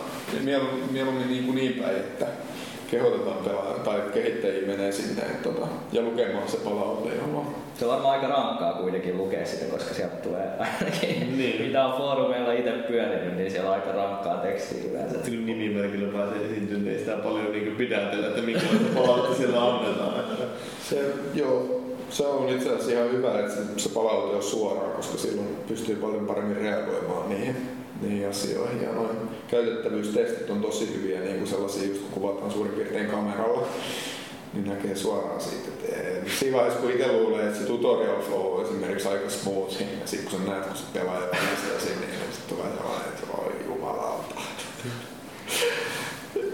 mieluummin 0.91 1.29
niin, 1.29 1.45
kuin 1.45 1.55
niin 1.55 1.73
päin, 1.75 1.97
että 1.97 2.27
kehotetaan 2.91 3.45
pelaa 3.45 3.75
tai 3.85 4.03
kehittäjiä 4.15 4.67
menee 4.67 4.93
sinne 4.93 5.23
tota, 5.43 5.67
ja 5.93 6.03
lukemaan 6.03 6.49
se 6.49 6.57
palaute, 6.57 7.15
jolloin 7.15 7.47
se 7.79 7.85
on 7.85 7.91
varmaan 7.91 8.15
aika 8.15 8.27
rankkaa 8.29 8.73
kuitenkin 8.73 9.17
lukea 9.17 9.47
sitä, 9.47 9.65
koska 9.65 9.95
sieltä 9.95 10.17
tulee 10.17 10.49
ainakin, 10.59 11.39
niin. 11.39 11.63
mitä 11.63 11.87
on 11.87 11.99
foorumeilla 11.99 12.53
itse 12.53 12.71
pyörinyt, 12.71 13.37
niin 13.37 13.51
siellä 13.51 13.71
on 13.71 13.75
aika 13.75 13.93
rankkaa 13.93 14.37
tekstiä 14.37 14.91
yleensä. 14.91 15.19
Kun 15.19 15.47
nimimerkillä 15.47 16.13
pääsee 16.13 16.47
esiintymään, 16.47 16.85
niin 16.85 16.99
sitä 16.99 17.17
paljon 17.17 17.53
niin 17.53 17.77
pidätellä, 17.77 18.27
että 18.27 18.43
minkälaista 18.43 18.89
palautetta 18.95 19.37
siellä 19.37 19.65
annetaan. 19.65 20.25
Se, 20.91 21.13
joo, 21.35 21.81
se 22.11 22.27
on 22.27 22.49
itse 22.49 22.69
asiassa 22.69 22.93
ihan 22.93 23.13
hyvä, 23.13 23.41
että 23.41 23.55
se 23.77 23.89
palaute 23.89 24.37
on 24.37 24.43
suoraa, 24.43 24.91
koska 24.91 25.19
silloin 25.19 25.57
pystyy 25.69 25.97
paljon 25.97 26.27
paremmin 26.27 26.57
reagoimaan 26.57 27.29
niihin, 27.29 27.57
niihin 28.01 28.29
asioihin. 28.29 28.83
Ja 28.83 28.93
noin 28.93 29.17
käytettävyystestit 29.51 30.51
on 30.51 30.63
tosi 30.63 30.95
hyviä, 30.95 31.21
niin 31.21 31.37
kuin 31.37 31.49
sellaisia 31.49 31.89
just 31.89 32.01
kun 32.01 32.11
kuvataan 32.11 32.51
suurin 32.51 32.73
piirtein 32.73 33.07
kameralla 33.07 33.67
niin 34.53 34.69
näkee 34.69 34.97
suoraan 34.97 35.41
siitä. 35.41 35.69
Et 35.89 36.29
siinä 36.39 36.57
vaiheessa, 36.57 36.81
kun 36.81 36.91
itse 36.91 37.13
luulee, 37.13 37.47
että 37.47 37.59
se 37.59 37.67
tutorial 37.67 38.21
flow 38.21 38.55
on 38.55 38.65
esimerkiksi 38.65 39.09
aika 39.09 39.31
smooth, 39.31 39.81
ja 39.81 40.07
sitten 40.07 40.31
kun 40.31 40.41
sä 40.41 40.51
näet, 40.51 40.67
kun 40.67 40.77
se 40.77 40.85
pelaaja 40.93 41.27
pääsee 41.27 41.81
sinne, 41.81 42.07
niin 42.07 42.33
sitten 42.33 42.57
tulee 42.57 42.73
sellainen, 42.77 43.09
että 43.09 43.27
voi 43.37 43.53
jumalauta. 43.67 44.35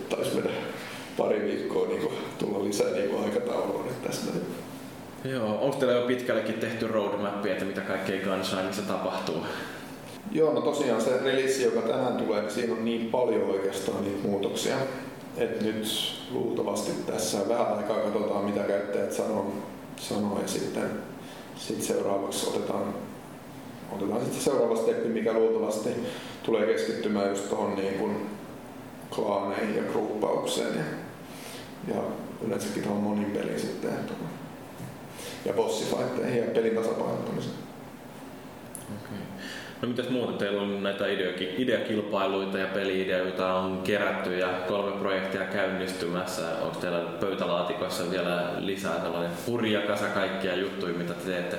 Taisi 0.09 0.35
mennä 0.35 0.51
pari 1.17 1.45
viikkoa 1.45 1.89
niin 1.89 2.01
kuin, 2.01 2.15
tulla 2.39 2.65
lisää 2.65 2.91
niin 2.91 3.09
kuin 3.09 3.25
aikatauluun 3.25 3.87
nyt 3.87 4.03
tässä 4.03 4.31
näin. 4.31 4.47
Joo, 5.25 5.59
onko 5.65 5.77
teillä 5.77 5.95
jo 5.95 6.07
pitkällekin 6.07 6.55
tehty 6.55 6.87
roadmap, 6.87 7.47
että 7.47 7.65
mitä 7.65 7.81
kaikkea 7.81 8.25
Gunshineissa 8.25 8.83
tapahtuu? 8.83 9.37
Joo, 10.31 10.53
no 10.53 10.61
tosiaan 10.61 11.01
se 11.01 11.19
release, 11.25 11.63
joka 11.63 11.89
tänään 11.89 12.17
tulee, 12.17 12.41
niin 12.41 12.51
siinä 12.51 12.73
on 12.73 12.85
niin 12.85 13.11
paljon 13.11 13.51
oikeastaan 13.51 14.05
niitä 14.05 14.29
muutoksia, 14.29 14.77
et 15.37 15.63
nyt 15.63 15.87
luultavasti 16.31 16.93
tässä 17.07 17.49
vähän 17.49 17.77
aikaa 17.77 17.97
katsotaan, 17.97 18.45
mitä 18.45 18.61
käyttäjät 18.61 19.13
sanoo, 19.13 19.53
sanoo 19.97 20.41
ja 20.43 20.49
sitten 20.49 20.91
sit 21.57 21.83
seuraavaksi 21.83 22.49
otetaan, 22.49 22.95
otetaan 23.93 24.21
sitten 24.21 24.43
seuraava 24.43 24.77
steppi, 24.77 25.09
mikä 25.09 25.33
luultavasti 25.33 25.91
tulee 26.43 26.67
keskittymään 26.67 27.31
just 27.31 27.49
tuohon 27.49 27.77
niin 27.77 27.95
kuin 27.95 28.17
klaaneihin 29.15 29.77
ja 29.77 29.83
gruppaukseen 29.83 30.75
ja, 30.77 31.95
ja 31.95 32.03
yleensäkin 32.47 32.83
tuohon 32.83 33.03
monin 33.03 33.31
peliin 33.31 33.61
sitten 33.61 33.91
ja 35.45 35.53
bossifighteihin 35.53 36.39
ja 36.39 36.51
pelin 36.55 36.75
tasapainottamiseen. 36.75 37.55
Okay. 38.89 39.30
No 39.83 39.89
mitäs 39.89 40.09
muuta? 40.09 40.33
Teillä 40.33 40.63
on 40.63 40.83
näitä 40.83 41.05
ideakilpailuita 41.57 42.59
ja 42.59 42.67
peliideoita 42.67 43.55
on 43.55 43.83
kerätty 43.83 44.39
ja 44.39 44.49
kolme 44.69 44.93
projektia 45.01 45.41
käynnistymässä. 45.41 46.43
Onko 46.63 46.81
teillä 46.81 46.99
pöytälaatikossa 47.21 48.11
vielä 48.11 48.53
lisää 48.59 49.01
tällainen 49.01 49.31
hurja 49.47 49.81
kasa 49.81 50.07
kaikkia 50.07 50.57
juttuja, 50.57 50.95
mitä 50.95 51.15
te 51.15 51.31
teette? 51.31 51.57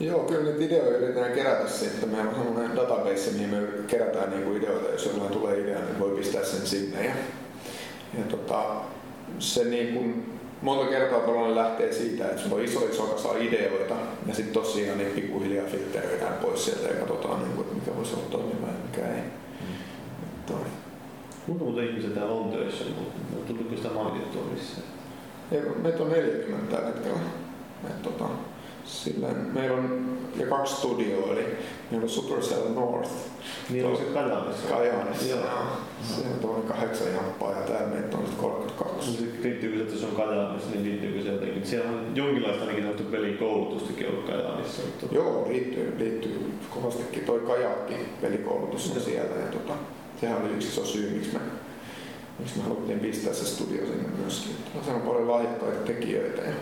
Joo, 0.00 0.24
kyllä 0.24 0.42
niitä 0.42 0.64
ideoita 0.64 0.96
yritetään 0.96 1.32
kerätä 1.32 1.68
sitten. 1.68 2.08
Meillä 2.08 2.30
on 2.30 2.36
sellainen 2.44 2.76
database, 2.76 3.30
mihin 3.30 3.48
me 3.48 3.56
kerätään 3.86 4.30
niinku 4.30 4.56
ideoita. 4.56 4.90
Jos 4.92 5.06
jollain 5.06 5.32
tulee 5.32 5.60
idea, 5.60 5.78
niin 5.78 5.98
voi 5.98 6.10
pistää 6.10 6.44
sen 6.44 6.66
sinne. 6.66 7.04
Ja, 7.04 7.14
ja 8.18 8.24
tota, 8.30 8.64
se 9.38 9.64
niin 9.64 9.94
kuin 9.94 10.38
monta 10.64 10.86
kertaa 10.86 11.20
tällainen 11.20 11.54
lähtee 11.54 11.92
siitä, 11.92 12.24
että 12.24 12.42
sulla 12.42 12.56
on 12.56 12.64
iso 12.64 12.86
iso 12.86 13.02
kasa 13.02 13.38
ideoita 13.38 13.94
ja 14.26 14.34
sitten 14.34 14.54
tosiaan 14.54 14.98
niin 14.98 15.10
pikkuhiljaa 15.10 15.66
filtteröidään 15.66 16.34
pois 16.34 16.64
sieltä 16.64 16.88
ja 16.88 16.94
katsotaan, 16.94 17.42
niin 17.42 17.52
kuin, 17.52 17.66
mikä 17.74 17.96
voisi 17.96 18.14
olla 18.14 18.24
toimiva 18.30 18.66
ja 18.66 18.72
mikä 18.86 19.14
ei. 19.14 19.22
Mm. 19.22 20.56
Kuinka 21.46 21.64
monta 21.64 21.82
ihmisiä 21.82 22.10
täällä 22.10 22.32
on 22.32 22.50
töissä? 22.50 22.84
Tuliko 23.46 23.76
sitä 23.76 23.88
mainittua 23.88 24.42
missään? 24.52 24.86
Meitä 25.82 26.02
on 26.02 26.10
40 26.10 26.76
tällä 26.76 26.86
hetkellä. 26.86 27.18
Et, 27.86 28.02
tota, 28.02 28.24
Silleen, 28.84 29.36
meillä 29.36 29.76
on 29.76 30.18
ja 30.36 30.46
kaksi 30.46 30.74
studioa, 30.74 31.32
eli 31.32 31.44
meillä 31.90 32.04
on 32.04 32.08
Supercell 32.08 32.74
North. 32.74 33.10
Niin 33.70 33.86
on 33.86 33.96
se 33.96 34.02
Kajaanissa. 34.02 34.68
Kajaanissa, 34.68 35.28
joo. 35.28 35.42
Se 36.02 36.20
on 36.20 36.38
tuollainen 36.40 36.68
kahdeksan 36.68 37.14
jamppaa 37.14 37.52
ja 37.52 37.60
täällä 37.60 37.88
meitä 37.88 38.16
on 38.16 38.26
sitten 38.26 38.50
32. 38.50 39.10
No, 39.10 39.26
liittyykö 39.42 39.76
se, 39.76 39.82
että 39.82 39.96
se 39.96 40.06
on 40.06 40.16
Kajaanissa, 40.16 40.70
niin 40.70 40.84
liittyykö 40.84 41.22
se 41.22 41.32
jotenkin? 41.32 41.66
Siellä 41.66 41.90
on 41.90 42.06
jonkinlaista 42.14 42.60
ainakin 42.60 42.84
näyttö 42.84 43.02
pelikoulutustakin 43.02 44.08
ollut 44.08 44.26
Kajaanissa. 44.26 44.82
Mutta... 44.82 45.14
Joo, 45.14 45.48
liittyy, 45.48 45.94
liittyy 45.98 46.52
kovastikin. 46.70 47.24
Toi 47.24 47.40
Kajaakki 47.40 47.94
pelikoulutus 48.20 48.90
on 48.90 49.00
siellä. 49.00 49.36
Ja 49.36 49.52
tota, 49.52 49.74
sehän 50.20 50.42
oli 50.42 50.52
yksi 50.52 50.68
iso 50.68 50.84
syy, 50.84 51.10
miksi 51.10 51.32
me, 51.32 51.40
miksi 52.38 52.56
me 52.56 52.62
haluttiin 52.62 53.00
pistää 53.00 53.34
se 53.34 53.44
studio 53.44 53.86
sinne 53.86 54.08
myöskin. 54.22 54.56
Se 54.84 54.90
on 54.90 55.00
paljon 55.00 55.30
lahjakkaita 55.30 55.86
tekijöitä 55.86 56.42
ja 56.42 56.54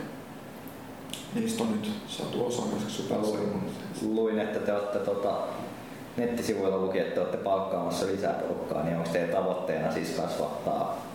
niistä 1.34 1.62
on 1.62 1.72
nyt 1.72 1.90
saatu 2.06 2.46
osa 2.46 2.62
myös 2.62 2.96
Supercellin. 2.96 3.62
Luin, 4.02 4.38
että 4.38 4.59
te 4.59 4.72
olette 4.72 4.98
tota, 4.98 5.34
nettisivuilla 6.16 6.78
luki, 6.78 6.98
että 6.98 7.14
te 7.14 7.20
olette 7.20 7.36
palkkaamassa 7.36 8.06
lisää 8.06 8.32
porukkaa, 8.32 8.82
niin 8.82 8.96
onko 8.96 9.09
teidän 9.12 9.30
tavoitteena 9.30 9.92
siis 9.92 10.10
kasvattaa 10.10 11.06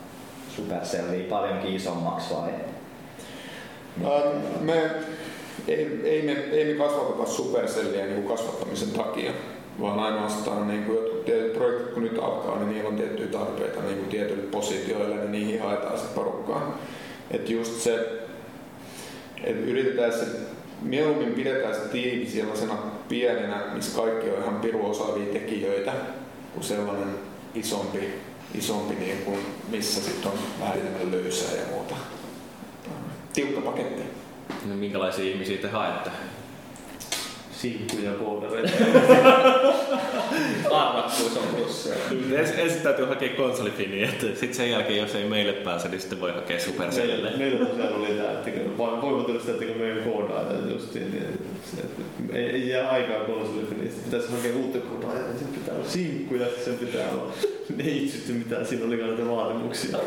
Supercellia 0.55 1.29
paljonkin 1.29 1.75
isommaksi 1.75 2.33
vai? 2.33 2.49
Ähm, 4.05 4.37
me, 4.61 4.91
ei, 5.67 6.01
ei, 6.03 6.21
me, 6.21 6.31
ei 6.31 6.73
me 6.73 6.85
kasvateta 6.85 7.25
Supercellia 7.25 8.05
niin 8.05 8.27
kasvattamisen 8.27 8.91
takia, 8.91 9.31
vaan 9.81 9.99
ainoastaan 9.99 10.67
niin 10.67 10.83
kuin 10.83 10.97
jotkut 10.97 11.25
tietyt 11.25 11.53
projektit 11.53 11.93
kun 11.93 12.03
nyt 12.03 12.19
alkaa, 12.19 12.57
niin 12.57 12.69
niillä 12.69 12.89
on 12.89 12.95
tiettyjä 12.95 13.27
tarpeita 13.27 13.81
niin 13.81 13.97
kuin 13.97 14.09
tietyille 14.09 14.43
positioille, 14.43 15.15
niin 15.15 15.31
niihin 15.31 15.61
haetaan 15.61 15.99
se 15.99 16.05
porukkaa. 16.15 16.77
Että 17.31 17.51
just 17.51 17.81
se, 17.81 18.19
että 19.43 19.65
yritetään 19.65 20.13
se, 20.13 20.25
mieluummin 20.81 21.33
pidetään 21.33 21.75
se 21.75 21.81
tiimi 21.81 22.25
sellaisena 22.25 22.73
pienenä, 23.09 23.61
missä 23.73 24.01
kaikki 24.01 24.29
on 24.29 24.41
ihan 24.41 24.59
piru 24.59 24.89
osaavia 24.89 25.33
tekijöitä, 25.33 25.93
kuin 26.53 26.63
sellainen 26.63 27.09
isompi, 27.55 27.99
isompi 28.53 28.95
niin 28.95 29.17
kuin, 29.17 29.39
missä 29.69 30.01
sitten 30.01 30.31
on 30.31 30.37
vähän 30.59 30.79
enemmän 30.79 31.11
löysää 31.11 31.55
ja 31.55 31.67
muuta. 31.71 31.95
Tiukka 33.33 33.61
paketti. 33.61 34.03
No, 34.65 34.75
minkälaisia 34.75 35.25
ihmisiä 35.25 35.57
te 35.57 35.67
haette? 35.67 36.09
Sinkkuja 37.61 38.11
poldereita. 38.11 38.71
Arvakkuus 40.71 41.37
on 41.37 41.55
plussa. 41.55 41.89
Ensin 42.35 42.59
ensin 42.59 42.81
täytyy 42.81 43.05
hakea 43.05 43.29
konsolifiniä, 43.29 44.09
että 44.09 44.25
sitten 44.25 44.53
sen 44.53 44.71
jälkeen 44.71 44.99
jos 44.99 45.15
ei 45.15 45.29
meille 45.29 45.53
pääse, 45.53 45.87
niin 45.89 45.99
sitten 46.01 46.21
voi 46.21 46.33
hakea 46.33 46.59
Supercellille. 46.59 47.31
Meillä, 47.37 47.65
tosiaan 47.65 47.93
oli 47.93 48.07
tämä, 48.07 48.31
että 48.31 48.51
kun 48.51 48.77
voimattomasti, 48.77 49.51
että 49.51 49.65
kun 49.65 49.77
meidän 49.77 50.03
koodaajat 50.03 50.69
justiin, 50.71 51.11
niin 51.11 51.23
se, 51.75 51.81
että 51.81 52.01
ei, 52.37 52.45
ei 52.45 52.69
jää 52.69 52.89
aikaa 52.89 53.19
konsolifiniistä. 53.19 54.01
Pitäisi 54.05 54.31
hakea 54.31 54.55
uutta 54.55 54.79
koodaajaa, 54.79 55.27
niin 55.27 55.39
sen 55.39 55.47
pitää 55.47 55.75
olla 55.75 55.87
sinkkuja, 55.87 56.47
sen 56.65 56.77
pitää 56.77 57.09
olla 57.11 57.33
neitsytty, 57.75 58.33
mitä 58.33 58.65
siinä 58.65 58.85
oli 58.85 58.97
näitä 58.97 59.29
vaatimuksia. 59.29 59.97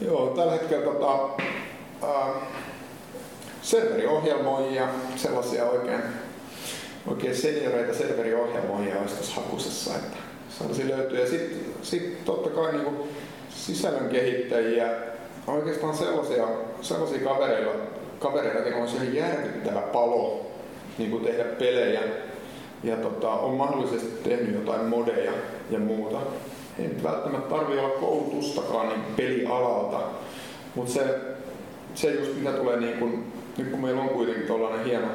Joo, 0.00 0.32
tällä 0.36 0.52
hetkellä 0.52 0.84
tota, 0.84 1.24
äh, 2.02 2.42
serveriohjelmoijia, 3.62 4.88
sellaisia 5.16 5.64
oikein, 5.64 6.00
oikein 7.06 7.36
senioreita 7.36 7.94
serveriohjelmoijia 7.94 9.00
olisi 9.00 9.14
tuossa 9.14 9.40
hakusessa, 9.40 9.94
että 9.94 10.16
sellaisia 10.58 10.96
löytyy. 10.96 11.20
Ja 11.20 11.28
sitten 11.28 11.58
sit 11.82 12.24
totta 12.24 12.50
kai 12.50 12.72
niin 12.72 12.96
sisällön 13.50 14.08
kehittäjiä, 14.08 14.88
oikeastaan 15.46 15.96
sellaisia, 15.96 16.48
sellaisia 16.80 17.28
kavereilla, 17.28 17.72
kavereilla, 18.18 18.60
joilla 18.60 18.84
on 18.84 18.88
ihan 18.94 19.14
järkyttävä 19.14 19.80
palo 19.80 20.46
niin 20.98 21.10
kuin 21.10 21.24
tehdä 21.24 21.44
pelejä 21.44 22.00
ja 22.84 22.96
tota, 22.96 23.30
on 23.30 23.54
mahdollisesti 23.54 24.28
tehnyt 24.28 24.54
jotain 24.54 24.84
modeja 24.84 25.32
ja 25.70 25.78
muuta. 25.78 26.18
Ei 26.78 26.88
nyt 26.88 27.02
välttämättä 27.02 27.50
tarvi 27.50 27.78
olla 27.78 28.00
koulutustakaan 28.00 28.88
niin 28.88 29.00
pelialalta, 29.16 30.00
mutta 30.74 30.92
se, 30.92 31.18
se 31.94 32.10
just 32.10 32.34
mitä 32.36 32.52
tulee 32.52 32.80
niin 32.80 32.98
kuin, 32.98 33.32
nyt 33.58 33.70
kun 33.70 33.80
meillä 33.80 34.02
on 34.02 34.08
kuitenkin 34.08 34.46
tällainen 34.46 34.84
hieno 34.84 35.08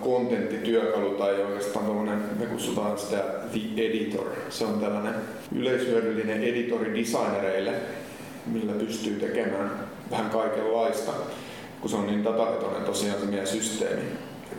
kontenttityökalu 0.00 1.10
tai 1.10 1.42
oikeastaan 1.42 1.84
tällainen, 1.84 2.22
me 2.38 2.46
kutsutaan 2.46 2.98
sitä 2.98 3.24
The 3.52 3.60
Editor. 3.76 4.26
Se 4.48 4.64
on 4.64 4.80
tällainen 4.80 5.14
yleishyödyllinen 5.54 6.42
editori 6.42 6.94
designereille, 6.94 7.72
millä 8.46 8.72
pystyy 8.72 9.20
tekemään 9.20 9.70
vähän 10.10 10.30
kaikenlaista, 10.30 11.12
kun 11.80 11.90
se 11.90 11.96
on 11.96 12.06
niin 12.06 12.24
datavetoinen 12.24 12.82
tosiaan 12.82 13.20
se 13.20 13.26
meidän 13.26 13.46
systeemi. 13.46 14.02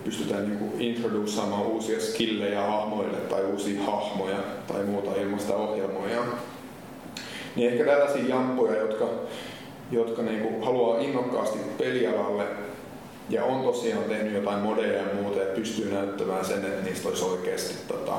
Pystytään 0.03 0.45
niin 0.45 0.59
kuin 0.59 0.81
introduceaamaan 0.81 1.65
uusia 1.65 1.99
skillejä 1.99 2.61
hahmoille 2.61 3.17
tai 3.17 3.43
uusia 3.43 3.83
hahmoja 3.83 4.37
tai 4.67 4.83
muuta 4.83 5.21
ilman 5.21 5.39
sitä 5.39 5.55
ohjelmoja. 5.55 6.23
Niin 7.55 7.71
ehkä 7.71 7.85
tällaisia 7.85 8.27
jampoja, 8.27 8.79
jotka, 8.79 9.09
jotka 9.91 10.21
niin 10.21 10.41
kuin 10.41 10.63
haluaa 10.63 10.99
innokkaasti 10.99 11.59
pelialalle 11.77 12.43
ja 13.29 13.45
on 13.45 13.63
tosiaan 13.63 14.03
tehnyt 14.03 14.33
jotain 14.33 14.59
modeja 14.59 15.01
ja 15.01 15.13
muuta 15.21 15.39
ja 15.39 15.55
pystyy 15.55 15.93
näyttämään 15.93 16.45
sen, 16.45 16.65
että 16.65 16.83
niistä 16.83 17.09
olisi 17.09 17.25
oikeasti 17.25 17.75
tota, 17.87 18.13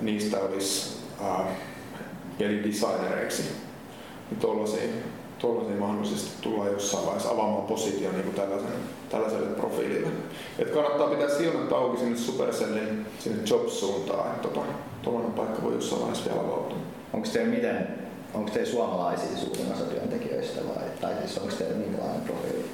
niistä 0.00 0.38
olisi 0.40 0.96
äh, 1.22 1.46
pelidesignereiksi. 2.38 3.42
Niin 4.30 4.40
tollaisia 4.40 4.88
mahdollisesti 5.78 6.42
tullaan 6.42 6.72
jossain 6.72 7.06
vaiheessa 7.06 7.30
avaamaan 7.30 7.66
positio 7.66 8.12
niin 8.12 8.22
kuin 8.22 8.34
tällaisen, 8.34 8.70
tällaiselle 9.08 9.46
profiilille. 9.46 10.08
Et 10.58 10.70
kannattaa 10.70 11.08
pitää 11.08 11.28
silmät 11.28 11.72
auki 11.72 11.98
sinne 11.98 12.16
Supercellin 12.16 13.06
sinne 13.18 13.42
Jobs-suuntaan, 13.50 14.26
että 14.26 14.48
tota, 14.48 14.60
tuollainen 15.02 15.32
paikka 15.32 15.62
voi 15.62 15.74
jossain 15.74 16.00
vaiheessa 16.00 16.30
vielä 16.30 16.46
avautua. 16.46 16.78
Onko 17.12 17.28
teillä 17.32 17.54
miten, 17.54 18.03
onko 18.34 18.50
teillä 18.50 18.70
suomalaisia 18.70 19.36
suurin 19.36 19.72
osa 19.72 19.84
työntekijöistä 19.84 20.60
vai, 20.68 20.84
tai 21.00 21.14
siis 21.26 21.38
onko 21.38 21.54
teillä 21.54 21.76
minkälainen 21.76 22.20
profiili? 22.20 22.64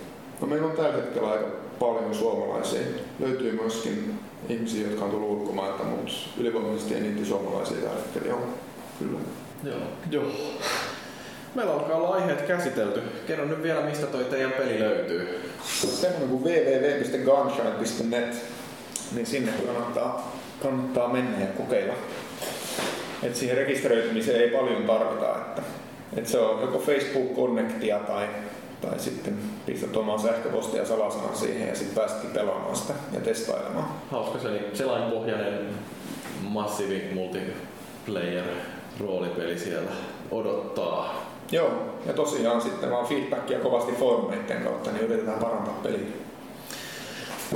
No 0.40 0.46
meillä 0.46 0.66
on 0.66 0.76
tällä 0.76 0.92
hetkellä 0.92 1.30
aika 1.30 1.46
paljon 1.78 2.14
suomalaisia. 2.14 2.80
Löytyy 3.18 3.52
myöskin 3.52 4.20
ihmisiä, 4.48 4.86
jotka 4.86 5.04
on 5.04 5.10
tullut 5.10 5.40
ulkomailta, 5.40 5.84
mutta 5.84 6.12
ylivoimaisesti 6.38 6.94
eniten 6.94 7.26
suomalaisia 7.26 7.76
tällä 7.76 8.00
hetkellä 8.00 8.34
on. 8.34 8.54
Kyllä. 8.98 9.18
Joo. 9.64 9.80
Joo. 10.10 10.24
Meillä 11.54 11.72
alkaa 11.72 11.96
olla 11.96 12.08
aiheet 12.08 12.42
käsitelty. 12.42 13.02
Kerro 13.26 13.44
nyt 13.44 13.62
vielä, 13.62 13.80
mistä 13.80 14.06
toi 14.06 14.24
teidän 14.24 14.52
peli 14.52 14.80
löytyy. 14.80 15.50
Semmoinen 15.64 16.28
kuin 16.28 16.44
www.gunshine.net, 16.44 18.44
niin 19.14 19.26
sinne 19.26 19.52
kannattaa, 19.66 20.36
kannattaa 20.62 21.08
mennä 21.08 21.40
ja 21.40 21.46
kokeilla. 21.46 21.94
Et 23.22 23.36
siihen 23.36 23.56
rekisteröitymiseen 23.56 24.40
ei 24.40 24.48
paljon 24.50 24.82
tarvita. 24.82 25.36
Että, 25.36 25.62
et 26.16 26.26
se 26.26 26.38
on 26.38 26.60
joko 26.60 26.78
Facebook 26.78 27.36
Connectia 27.36 27.98
tai 27.98 28.26
tai 28.80 28.98
sitten 28.98 29.38
pistät 29.66 29.96
oman 29.96 30.18
sähköpostia 30.18 30.80
ja 30.80 30.86
salasanan 30.86 31.36
siihen 31.36 31.68
ja 31.68 31.74
sitten 31.74 31.94
pääsetkin 31.94 32.30
pelaamaan 32.30 32.76
sitä 32.76 32.92
ja 33.12 33.20
testailemaan. 33.20 33.88
Hauska 34.10 34.38
se 34.38 34.60
selain 34.74 35.12
pohjainen 35.12 35.68
massiivi 36.42 37.10
multiplayer 37.14 38.44
roolipeli 39.00 39.58
siellä 39.58 39.90
odottaa. 40.30 41.14
Joo, 41.52 41.70
ja 42.06 42.12
tosiaan 42.12 42.60
sitten 42.60 42.90
vaan 42.90 43.06
feedbackia 43.06 43.58
kovasti 43.58 43.92
foorumeiden 43.92 44.62
kautta, 44.62 44.90
niin 44.92 45.04
yritetään 45.04 45.38
parantaa 45.38 45.80
peliä. 45.82 46.06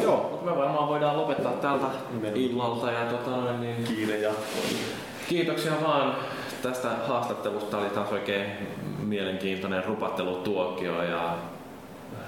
Joo, 0.03 0.29
mutta 0.31 0.51
me 0.51 0.57
varmaan 0.57 0.89
voidaan 0.89 1.17
lopettaa 1.17 1.53
tältä 1.53 1.87
illalta 2.35 2.91
ja 2.91 3.05
tota, 3.05 3.53
niin... 3.53 3.85
Kiire 3.85 4.19
jatkoon. 4.19 4.65
Kiitoksia 5.29 5.73
vaan 5.83 6.17
tästä 6.63 6.89
haastattelusta. 7.09 7.79
Oli 7.79 7.91
taas 7.91 8.13
oikein 8.13 8.47
mielenkiintoinen 9.03 9.85
rupattelutuokio 9.85 11.03
ja 11.03 11.37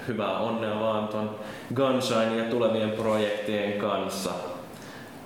hyvää 0.07 0.37
onnea 0.37 0.79
vaan 0.79 1.07
ton 1.07 1.35
Gunshine 1.75 2.37
ja 2.37 2.43
tulevien 2.43 2.91
projektien 2.91 3.73
kanssa. 3.73 4.29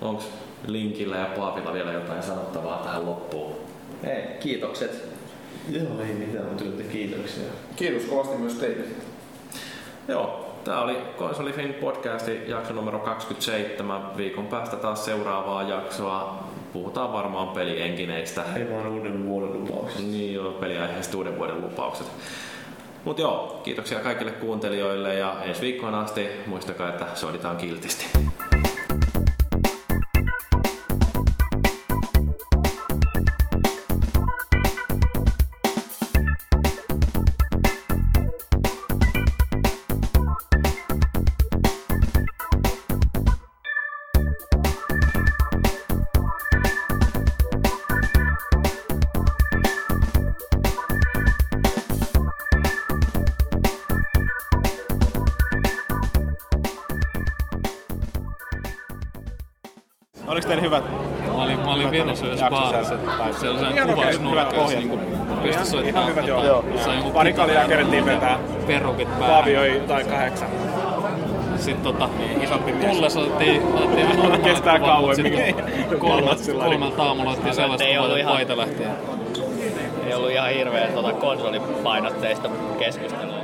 Onko 0.02 0.24
Linkillä 0.68 1.18
ja 1.18 1.26
Paavilla 1.26 1.74
vielä 1.74 1.92
jotain 1.92 2.24
sanottavaa 2.24 2.78
tähän 2.78 3.06
loppuun? 3.06 3.56
Hei, 4.04 4.24
kiitokset. 4.40 5.06
Joo, 5.70 6.02
ei 6.08 6.14
mitään, 6.14 6.46
mutta 6.46 6.84
kiitoksia. 6.92 7.52
Kiitos 7.76 8.04
kovasti 8.04 8.38
myös 8.38 8.54
teille. 8.54 8.84
Joo, 10.08 10.56
tämä 10.64 10.82
oli 10.82 10.98
Konsolifin 11.18 11.74
podcasti 11.74 12.42
jakso 12.48 12.74
numero 12.74 13.00
27. 13.00 14.18
Viikon 14.18 14.48
päästä 14.48 14.76
taas 14.76 15.06
seuraavaa 15.06 15.64
jaksoa 15.64 16.44
puhutaan 16.74 17.14
varmaan 17.14 17.48
pelienkineistä. 17.48 18.44
Ei 18.56 18.70
vaan 18.72 18.88
uuden 18.88 19.26
vuoden 19.26 19.54
lupaukset. 19.54 20.02
Niin 20.02 20.34
joo, 20.34 20.52
peliaiheesta 20.52 21.18
uuden 21.18 21.38
vuoden 21.38 21.62
lupaukset. 21.62 22.08
Mutta 23.06 23.22
joo, 23.22 23.62
kiitoksia 23.64 24.00
kaikille 24.00 24.32
kuuntelijoille 24.32 25.16
ja 25.16 25.36
ensi 25.44 25.62
viikkoon 25.62 25.96
asti 25.96 26.28
muistakaa, 26.48 26.90
että 26.90 27.06
soiditaan 27.16 27.58
kiltisti. 27.58 28.06
suhteen 60.52 60.62
hyvät 60.62 60.84
Mä 61.36 61.44
olin, 61.44 61.60
mä 61.60 61.74
olin 61.74 61.92
Virossa 61.92 62.26
yhdessä 62.26 62.50
baarissa. 62.50 62.98
Se 63.40 63.50
on 63.50 63.60
sellainen 63.60 63.88
kuvausnurkka, 63.88 64.68
niinku 64.68 65.00
pystyi 65.44 65.66
soittamaan. 65.66 65.86
Ihan 65.86 66.08
hyvät 66.08 66.28
joo. 66.28 66.46
joo. 66.46 66.66
joo. 66.86 67.12
Pari 67.14 67.34
kaljaa 67.34 67.68
kerettiin 67.68 68.06
vetää. 68.06 68.40
Perukit 68.68 69.20
päälle. 69.20 69.38
Pavioi 69.38 69.82
tai 69.88 70.04
kahdeksan 70.04 70.50
sitten 71.58 71.84
tota, 71.84 72.10
niin, 72.18 72.44
isompi 72.44 72.72
mies. 72.72 72.96
Tulle 72.96 73.10
soitettiin, 73.10 73.64
otettiin 73.76 74.08
normaali 74.10 74.38
Kestää 74.50 74.80
kauan, 74.80 75.16
kolmelta 76.00 77.04
aamulla 77.04 77.32
otettiin 77.32 77.56
sellaista 77.56 77.88
kuvaa, 77.88 78.18
että 78.18 78.30
paita 78.30 78.58
lähtee. 78.58 78.92
Ei 80.08 80.14
ollut 80.14 80.32
ihan 80.32 80.50
hirveä 80.50 80.88
tota 80.88 81.14
konsolipainotteista 81.14 82.50
keskustelua. 82.80 83.41